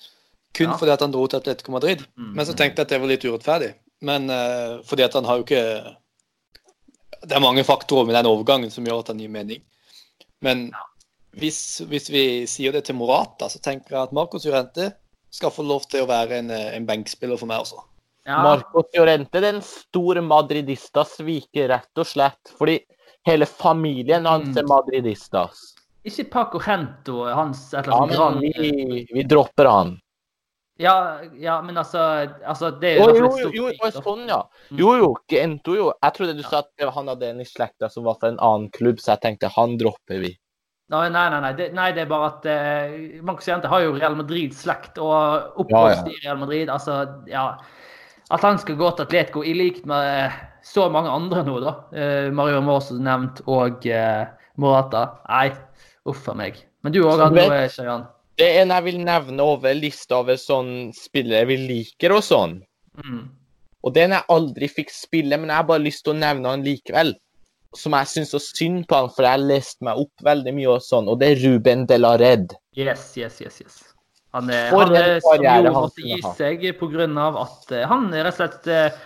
Kun 0.55 0.71
ja. 0.71 0.77
fordi 0.79 0.93
at 0.93 1.03
han 1.03 1.15
dro 1.15 1.25
til 1.27 1.41
Atletico 1.41 1.73
Madrid. 1.73 2.03
Mm. 2.19 2.33
Men 2.37 2.47
så 2.47 2.55
tenkte 2.55 2.83
jeg 2.83 2.87
at 2.87 2.93
det 2.93 2.99
var 3.01 3.11
litt 3.11 3.25
urettferdig. 3.27 3.71
Men 4.07 4.27
uh, 4.31 4.83
fordi 4.87 5.07
at 5.07 5.15
han 5.15 5.27
har 5.27 5.39
jo 5.39 5.47
ikke 5.47 5.63
Det 7.25 7.35
er 7.35 7.43
mange 7.43 7.63
faktorer 7.65 8.05
med 8.05 8.19
den 8.19 8.29
overgangen 8.29 8.71
som 8.71 8.85
gjør 8.85 9.01
at 9.01 9.13
han 9.13 9.23
gir 9.23 9.31
mening. 9.31 9.63
Men 10.43 10.67
ja. 10.75 10.83
Hvis, 11.39 11.59
hvis, 11.89 12.09
vi 12.11 12.25
sier 12.49 12.75
det 12.75 12.85
til 12.87 12.97
Morata, 12.99 13.49
så 13.51 13.59
tenker 13.63 13.95
jeg 13.95 14.07
at 14.07 14.15
Marcos 14.15 14.45
Llorente 14.47 14.93
skal 15.35 15.51
få 15.51 15.65
lov 15.67 15.87
til 15.91 16.05
å 16.05 16.09
være 16.09 16.39
en, 16.39 16.51
en 16.51 16.87
benkspiller 16.87 17.39
for 17.39 17.49
meg 17.51 17.65
også. 17.65 17.81
Ja. 18.25 18.39
Marcos 18.41 18.89
Llorente 18.95 19.41
den 19.43 19.61
store 19.61 20.23
madridista 20.25 21.03
sviker 21.05 21.69
rett 21.69 22.01
og 22.01 22.07
slett. 22.09 22.53
Fordi 22.57 22.79
hele 23.27 23.45
familien 23.45 24.25
hans 24.25 24.53
mm. 24.53 24.61
er 24.61 24.69
madridistas. 24.69 25.67
Ikke 26.05 26.25
Paco 26.31 26.61
Hento, 26.61 27.23
hans 27.25 27.67
et 27.73 27.85
eller 27.85 28.05
annet 28.05 28.17
ja, 28.17 28.29
men 28.29 28.41
vi, 28.41 29.05
vi, 29.13 29.23
dropper 29.25 29.69
han. 29.69 29.95
Ja, 30.77 31.21
ja 31.39 31.55
men 31.63 31.77
altså, 31.77 31.99
altså 32.45 32.69
Det 32.71 32.89
er 32.89 32.99
jo, 32.99 33.05
oh, 33.05 33.17
jo, 33.17 33.29
jo, 33.39 33.51
jo, 33.55 33.69
jo, 33.73 33.91
sånn, 33.95 34.25
ja. 34.29 34.41
Mm. 34.69 34.79
Jo, 34.81 34.95
jo, 35.01 35.11
Gento, 35.31 35.77
jo. 35.77 35.91
Jeg 36.01 36.17
trodde 36.17 36.35
du 36.37 36.43
ja. 36.43 36.49
sa 36.51 36.63
at 36.65 36.89
han 36.97 37.13
hadde 37.13 37.29
en 37.33 37.41
i 37.41 37.47
slekta 37.49 37.89
som 37.89 38.05
var 38.05 38.19
fra 38.21 38.33
en 38.33 38.41
annen 38.43 38.67
klubb, 38.75 39.01
så 39.01 39.13
jeg 39.15 39.23
tenkte 39.25 39.53
han 39.55 39.77
dropper 39.81 40.21
vi. 40.25 40.33
Nei, 40.93 41.07
nei, 41.09 41.25
nei. 41.33 41.53
Det, 41.57 41.71
nei, 41.73 41.87
det 41.95 42.03
er 42.03 42.09
bare 42.11 42.27
at 42.29 42.43
uh, 42.45 43.21
Marcus 43.25 43.47
Jente 43.49 43.71
har 43.71 43.81
jo 43.81 43.95
Real 43.95 44.17
Madrid-slekt 44.19 44.99
og 45.01 45.57
oppvokst 45.63 46.05
ja, 46.05 46.05
ja. 46.05 46.13
i 46.13 46.27
Real 46.27 46.37
Madrid. 46.43 46.69
Altså, 46.69 46.99
ja 47.29 47.47
at 48.33 48.41
han 48.41 48.57
skal 48.61 48.77
gå 48.79 48.89
til 48.95 49.05
Atletico, 49.05 49.43
i 49.45 49.53
likt 49.53 49.85
med 49.89 50.09
eh, 50.09 50.37
så 50.65 50.87
mange 50.89 51.11
andre 51.13 51.43
nå, 51.45 51.59
da. 51.61 51.75
Eh, 51.93 52.31
Mario 52.33 52.61
Mors 52.65 52.89
nevnt, 52.89 53.43
og 53.45 53.85
eh, 53.85 54.25
Morata. 54.61 55.05
Nei, 55.29 55.51
uff 56.09 56.25
a 56.31 56.37
meg. 56.37 56.57
Men 56.85 56.95
du 56.95 57.03
òg 57.05 57.21
hadde 57.21 57.45
noe, 57.45 57.65
Shayan? 57.69 58.07
Det 58.35 58.47
er 58.51 58.63
en 58.65 58.73
jeg 58.73 58.83
vil 58.87 58.97
nevne 59.05 59.45
over 59.45 59.77
lista 59.77 60.19
over 60.19 60.39
sånn 60.39 60.89
spillere 60.95 61.47
vi 61.47 61.59
liker 61.69 62.17
og 62.17 62.25
sånn. 62.25 62.57
Mm. 62.99 63.21
Og 63.85 63.93
det 63.93 64.01
er 64.01 64.09
en 64.09 64.17
jeg 64.17 64.29
aldri 64.33 64.69
fikk 64.73 64.91
spille, 64.91 65.37
men 65.37 65.51
jeg 65.51 65.61
har 65.61 65.69
bare 65.69 65.85
lyst 65.85 66.03
til 66.07 66.15
å 66.15 66.19
nevne 66.19 66.51
han 66.51 66.65
likevel. 66.65 67.13
Som 67.75 67.95
jeg 67.97 68.11
syns 68.11 68.31
så 68.31 68.39
synd 68.39 68.85
på 68.89 68.99
han, 68.99 69.09
for 69.11 69.27
jeg 69.27 69.35
har 69.35 69.43
lest 69.43 69.81
meg 69.85 69.99
opp 69.99 70.23
veldig 70.23 70.53
mye 70.55 70.77
og 70.77 70.85
sånn, 70.85 71.09
og 71.11 71.19
det 71.19 71.33
er 71.33 71.43
Ruben 71.43 71.83
de 71.89 71.99
la 71.99 72.13
Red. 72.21 72.55
Yes, 72.77 73.09
yes, 73.19 73.41
yes, 73.43 73.59
yes. 73.63 73.81
Han, 74.35 74.49
han 74.51 74.95
som 75.23 75.43
jo 75.43 75.71
måtte 75.71 76.03
gi 76.03 76.21
seg 76.35 76.63
pga. 76.75 77.05
at 77.39 77.69
eh, 77.71 77.85
han 77.87 78.09
rett 78.11 78.33
og 78.33 78.39
slett 78.39 78.67
eh, 78.67 78.97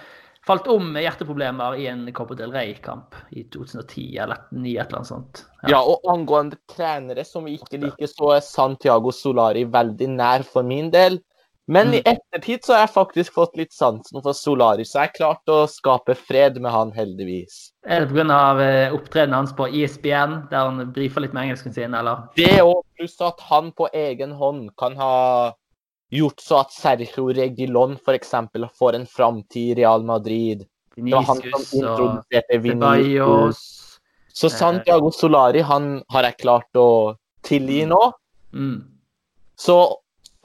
falt 0.50 0.68
om 0.74 0.88
med 0.96 1.06
hjerteproblemer 1.06 1.78
i 1.78 1.86
en 1.92 2.08
Copa 2.18 2.34
del 2.40 2.54
Rey-kamp 2.56 3.14
i 3.38 3.44
2010 3.54 4.18
eller 4.24 4.42
2009, 4.50 4.72
et 4.74 4.88
eller 4.88 4.98
annet 4.98 5.12
sånt. 5.12 5.44
Ja. 5.62 5.70
ja, 5.76 5.82
og 5.84 6.10
angående 6.10 6.58
trenere 6.72 7.26
som 7.28 7.46
vi 7.46 7.60
ikke 7.60 7.82
liker, 7.84 8.10
så 8.10 8.34
er 8.40 8.46
Santiago 8.46 9.14
Solari 9.14 9.68
veldig 9.70 10.10
nær 10.16 10.46
for 10.48 10.66
min 10.66 10.90
del. 10.94 11.20
Men 11.70 11.92
mm. 11.92 11.94
i 11.94 12.02
ettertid 12.10 12.64
så 12.66 12.74
har 12.74 12.80
jeg 12.88 12.94
faktisk 12.96 13.36
fått 13.38 13.58
litt 13.60 13.74
sansen 13.76 14.24
for 14.24 14.34
Solaris, 14.34 14.96
jeg 14.96 15.04
har 15.06 15.14
klart 15.14 15.52
å 15.54 15.60
skape 15.70 16.16
fred 16.18 16.58
med 16.58 16.74
han, 16.74 16.90
heldigvis. 16.96 17.60
Er 17.86 18.08
det 18.08 18.10
pga. 18.10 18.40
Eh, 18.66 18.96
opptredenen 18.96 19.38
hans 19.38 19.54
på 19.54 19.68
ISBN, 19.70 20.34
e 20.34 20.50
der 20.50 20.66
han 20.66 20.82
brifer 20.96 21.22
litt 21.22 21.36
med 21.38 21.46
engelsken 21.46 21.76
sin, 21.76 21.94
eller? 21.94 22.26
Det 22.40 22.56
òg, 22.64 22.82
pluss 22.98 23.14
at 23.22 23.46
han 23.52 23.70
på 23.78 23.86
egen 23.94 24.34
hånd 24.40 24.72
kan 24.82 24.98
ha 24.98 25.14
gjort 26.10 26.42
så 26.42 26.64
at 26.64 26.74
Sergio 26.74 27.30
Regilon 27.38 27.96
f.eks. 28.02 28.34
får 28.80 28.98
en 28.98 29.06
framtid 29.06 29.78
i 29.78 29.82
Real 29.84 30.02
Madrid. 30.04 30.66
Vinicius 30.98 31.74
og 31.86 32.24
Ceballos. 32.34 33.64
Så 34.34 34.50
Santiago 34.50 35.12
Solari, 35.12 35.62
han 35.62 36.00
har 36.10 36.32
jeg 36.32 36.42
klart 36.42 36.78
å 36.82 37.16
tilgi 37.46 37.84
nå. 37.90 38.00
Mm. 38.58 38.80
Så 39.60 39.76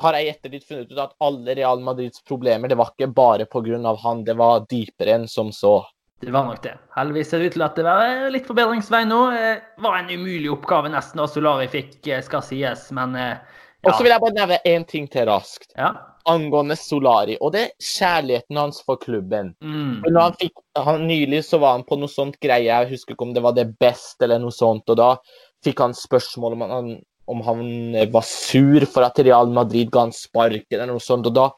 har 0.03 0.17
jeg 0.17 0.27
i 0.27 0.31
ettertid 0.33 0.65
funnet 0.67 0.93
ut 0.93 1.03
at 1.05 1.17
alle 1.23 1.55
Real 1.55 1.83
Madrids 1.85 2.23
problemer 2.27 2.71
det 2.71 2.79
var 2.79 2.93
ikke 2.93 3.13
bare 3.15 3.47
pga. 3.47 3.97
han, 4.03 4.25
det 4.25 4.35
var 4.39 4.67
dypere 4.71 5.19
enn 5.19 5.29
som 5.29 5.53
så. 5.53 5.81
Det 6.21 6.33
var 6.33 6.47
nok 6.49 6.63
det. 6.63 6.79
Heldigvis 6.97 7.31
ser 7.31 7.43
det 7.43 7.51
ut 7.51 7.57
til 7.59 7.67
at 7.67 7.77
det 7.77 7.85
var 7.85 8.31
litt 8.33 8.47
forbedringsvei 8.49 9.03
nå. 9.11 9.21
Det 9.35 9.51
eh, 9.51 9.69
var 9.85 9.99
en 9.99 10.11
umulig 10.11 10.51
oppgave 10.55 10.89
nesten 10.93 11.21
da 11.21 11.29
Solari 11.29 11.69
fikk, 11.69 11.99
eh, 12.09 12.23
skal 12.25 12.43
sies, 12.47 12.89
men 12.97 13.15
eh, 13.19 13.37
ja. 13.85 13.91
Og 13.91 13.99
så 13.99 14.05
vil 14.07 14.15
jeg 14.15 14.23
bare 14.23 14.37
nevne 14.39 14.59
én 14.65 14.85
ting 14.89 15.07
til 15.13 15.27
raskt. 15.29 15.75
Ja. 15.77 15.91
Angående 16.31 16.77
Solari. 16.81 17.35
Og 17.45 17.53
det 17.53 17.65
er 17.67 17.73
kjærligheten 17.85 18.57
hans 18.57 18.81
for 18.87 18.97
klubben. 18.97 19.53
Mm. 19.61 19.99
Når 20.07 20.21
han 20.23 20.39
fikk, 20.41 20.55
han, 20.87 21.05
nylig 21.11 21.43
så 21.45 21.61
var 21.61 21.77
han 21.77 21.85
på 21.85 21.99
noe 22.01 22.09
sånt 22.09 22.39
greie, 22.41 22.71
jeg 22.71 22.95
husker 22.95 23.13
ikke 23.13 23.27
om 23.29 23.35
det 23.37 23.45
var 23.45 23.59
det 23.59 23.67
best 23.83 24.25
eller 24.25 24.41
noe 24.41 24.55
sånt. 24.55 24.89
Og 24.89 24.97
da 24.97 25.11
fikk 25.65 25.85
han 25.85 25.97
spørsmål 25.97 26.57
om 26.57 26.65
han 26.65 26.95
om 27.31 27.41
han 27.47 27.61
var 28.13 28.27
sur 28.29 28.85
for 28.91 29.07
at 29.07 29.19
Real 29.25 29.53
Madrid 29.53 29.91
ga 29.93 30.07
han 30.07 30.15
sparken 30.15 30.81
eller 30.81 30.95
noe 30.95 31.05
sånt. 31.05 31.31
og 31.31 31.37
da 31.37 31.51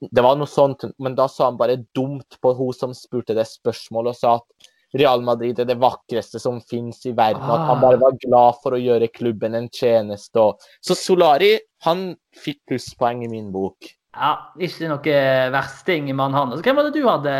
det 0.00 0.22
var 0.24 0.38
noe 0.40 0.48
sånt, 0.48 0.86
men 1.02 1.14
da 1.18 1.26
sa 1.28 1.50
han 1.50 1.58
bare 1.60 1.82
dumt 1.94 2.38
på 2.40 2.52
hun 2.56 2.72
som 2.72 2.94
spurte 2.96 3.36
det 3.36 3.44
spørsmålet, 3.50 4.14
og 4.14 4.16
sa 4.16 4.38
at 4.38 4.70
Real 4.96 5.20
Madrid 5.20 5.58
er 5.60 5.68
det 5.68 5.76
vakreste 5.82 6.40
som 6.40 6.62
finnes 6.64 7.02
i 7.04 7.12
verden. 7.12 7.42
Ah. 7.44 7.58
At 7.58 7.70
han 7.70 7.82
bare 7.82 8.00
var 8.00 8.16
glad 8.22 8.60
for 8.62 8.76
å 8.76 8.80
gjøre 8.80 9.10
klubben 9.12 9.56
en 9.58 9.68
tjeneste. 9.68 10.46
Så 10.80 10.96
Solari 10.96 11.56
han 11.84 12.08
fikk 12.40 12.62
plusspoeng 12.70 13.24
i 13.26 13.30
min 13.30 13.50
bok. 13.52 13.90
Ja, 14.16 14.32
ikke 14.56 14.88
noe 14.88 15.16
versting 15.52 16.08
med 16.08 16.38
han. 16.38 16.54
Så 16.56 16.64
hvem 16.64 16.78
var 16.78 16.88
det 16.88 16.96
du 16.96 17.04
hadde, 17.04 17.34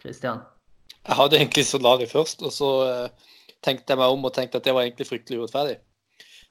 Christian? 0.00 0.40
Jeg 1.06 1.18
hadde 1.18 1.38
egentlig 1.38 1.66
Solari 1.68 2.08
først, 2.08 2.40
og 2.46 2.54
så 2.54 2.70
uh, 2.88 3.34
tenkte 3.62 3.92
jeg 3.92 4.00
meg 4.00 4.14
om 4.14 4.24
og 4.24 4.32
tenkte 4.34 4.62
at 4.62 4.64
det 4.64 4.74
var 4.74 4.86
egentlig 4.86 5.10
fryktelig 5.10 5.42
urettferdig. 5.42 5.76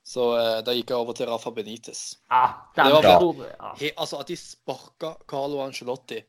Så 0.06 0.30
eh, 0.38 0.60
da 0.66 0.74
gikk 0.76 0.94
jeg 0.94 1.02
over 1.02 1.18
til 1.18 1.30
Rafa 1.32 1.50
Benitez. 1.52 2.02
Ja, 2.30 2.46
det 2.78 2.92
var 2.94 3.08
for, 3.24 3.42
ja. 3.42 3.90
altså 3.98 4.20
At 4.22 4.30
de 4.30 4.38
sparka 4.38 5.16
Carlo 5.26 5.64
Angelotti 5.64 6.22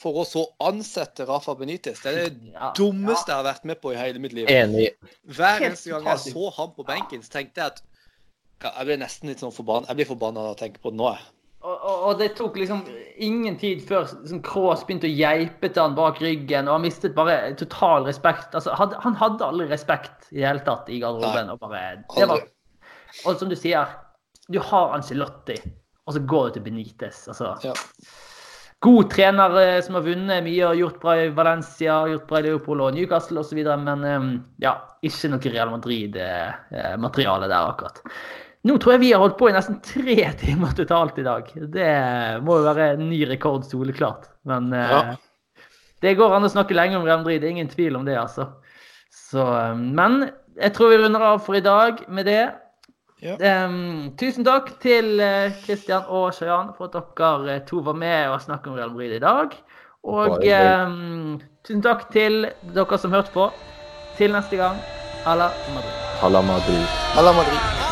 for 0.00 0.20
å 0.20 0.24
så 0.28 0.44
ansette 0.66 1.24
Rafa 1.28 1.54
Benitez, 1.58 2.00
det 2.02 2.10
er 2.10 2.16
det 2.18 2.52
ja, 2.52 2.70
dummeste 2.76 3.30
ja. 3.30 3.36
jeg 3.36 3.40
har 3.40 3.46
vært 3.46 3.68
med 3.70 3.80
på 3.82 3.94
i 3.94 3.98
hele 3.98 4.20
mitt 4.22 4.34
liv. 4.36 4.50
Enig. 4.50 4.90
Hver 5.36 5.62
eneste 5.64 5.94
gang 5.94 6.08
jeg 6.12 6.34
så 6.34 6.50
ham 6.58 6.74
på 6.76 6.86
benken, 6.86 7.22
så 7.24 7.38
tenkte 7.38 7.62
jeg 7.62 7.74
at 7.74 7.84
Jeg 8.64 8.86
ble 8.88 8.96
nesten 9.00 9.28
litt 9.28 9.42
sånn 9.42 9.52
forbanna. 9.52 9.90
Jeg 9.90 9.98
blir 9.98 10.08
forbanna 10.08 10.40
av 10.40 10.54
å 10.54 10.58
tenke 10.58 10.80
på 10.80 10.92
det 10.92 10.96
nå, 11.00 11.08
jeg. 11.12 11.30
Og, 11.64 11.72
og, 11.72 11.94
og, 11.94 12.18
det 12.20 12.30
tok 12.36 12.58
liksom 12.60 12.82
ingen 13.24 13.56
tid 13.60 13.82
før 13.88 14.06
sånn 14.12 14.42
Cross 14.44 14.84
begynte 14.84 15.08
å 15.08 15.12
geipe 15.16 15.70
til 15.70 15.80
han 15.80 15.96
bak 15.96 16.20
ryggen, 16.20 16.68
og 16.68 16.76
han 16.76 16.84
mistet 16.84 17.16
bare 17.16 17.54
total 17.60 18.04
respekt. 18.08 18.52
Altså, 18.52 18.74
had, 18.76 18.94
han 19.04 19.16
hadde 19.20 19.46
aldri 19.46 19.70
respekt 19.70 20.28
i 20.30 20.42
det 20.42 20.48
hele 20.48 20.64
tatt 20.66 20.90
i 20.92 21.00
garderoben. 21.02 21.52
og 21.54 21.62
bare, 21.64 21.84
det 22.14 22.28
var 22.28 22.44
og 23.24 23.38
som 23.40 23.50
du 23.50 23.56
sier, 23.58 23.90
du 24.50 24.60
har 24.60 24.94
Angelotti, 24.96 25.56
og 26.04 26.16
så 26.16 26.22
går 26.28 26.48
du 26.48 26.58
til 26.58 26.66
Benitez. 26.66 27.24
Altså. 27.30 27.54
Ja. 27.64 27.74
God 28.84 29.10
trener 29.14 29.54
eh, 29.62 29.80
som 29.84 29.96
har 29.96 30.04
vunnet 30.04 30.44
mye 30.44 30.68
og 30.68 30.76
gjort 30.76 30.96
bra 31.00 31.16
i 31.22 31.28
Valencia, 31.32 32.02
gjort 32.10 32.26
bra 32.28 32.40
i 32.42 32.44
Leopold 32.48 32.82
og 32.84 32.96
Newcastle 32.96 33.40
osv. 33.40 33.60
Men 33.80 34.04
eh, 34.04 34.26
ja, 34.66 34.74
ikke 35.06 35.30
noe 35.32 35.52
Real 35.54 35.72
Madrid-materiale 35.72 37.48
der 37.48 37.70
akkurat. 37.70 38.02
Nå 38.64 38.76
tror 38.80 38.94
jeg 38.94 39.02
vi 39.02 39.12
har 39.12 39.20
holdt 39.20 39.38
på 39.40 39.48
i 39.48 39.54
nesten 39.56 39.80
tre 39.84 40.18
timer 40.42 40.76
totalt 40.76 41.20
i 41.20 41.24
dag. 41.24 41.48
Det 41.72 41.94
må 42.44 42.58
jo 42.60 42.66
være 42.68 42.90
en 42.98 43.08
ny 43.08 43.22
rekord, 43.30 43.64
soleklart. 43.68 44.28
Men 44.48 44.68
eh, 44.76 44.92
ja. 44.92 45.64
det 46.04 46.16
går 46.20 46.36
an 46.36 46.48
å 46.48 46.52
snakke 46.52 46.76
lenge 46.76 47.00
om 47.00 47.08
Real 47.08 47.22
Madrid, 47.24 47.44
ingen 47.48 47.72
tvil 47.72 47.96
om 47.96 48.04
det, 48.08 48.18
altså. 48.20 48.50
Så, 49.14 49.44
men 49.78 50.26
jeg 50.58 50.74
tror 50.74 50.92
vi 50.92 51.00
runder 51.00 51.22
av 51.24 51.40
for 51.46 51.56
i 51.56 51.64
dag 51.64 52.04
med 52.12 52.28
det. 52.28 52.42
Ja. 53.24 53.64
Um, 53.64 54.10
tusen 54.20 54.44
takk 54.44 54.74
til 54.82 55.16
Kristian 55.64 56.04
uh, 56.04 56.12
og 56.12 56.34
Shayan 56.36 56.74
for 56.76 56.90
at 56.90 57.14
dere 57.16 57.56
uh, 57.56 57.62
to 57.64 57.80
var 57.86 57.96
med 57.96 58.28
og 58.34 58.42
snakket 58.44 58.72
om 58.72 58.76
Real 58.76 58.92
Madrid 58.92 59.16
i 59.16 59.22
dag. 59.24 59.56
Og 60.04 60.44
um, 60.44 61.40
tusen 61.64 61.82
takk 61.84 62.10
til 62.12 62.50
dere 62.76 63.00
som 63.00 63.16
hørte 63.16 63.32
på. 63.32 63.48
Til 64.18 64.36
neste 64.36 64.60
gang, 64.60 64.76
Hala 65.24 65.48
Madrid. 65.74 65.96
Hala 66.20 66.42
Madrid. 66.42 66.84
Hala 67.16 67.32
Madrid. 67.32 67.83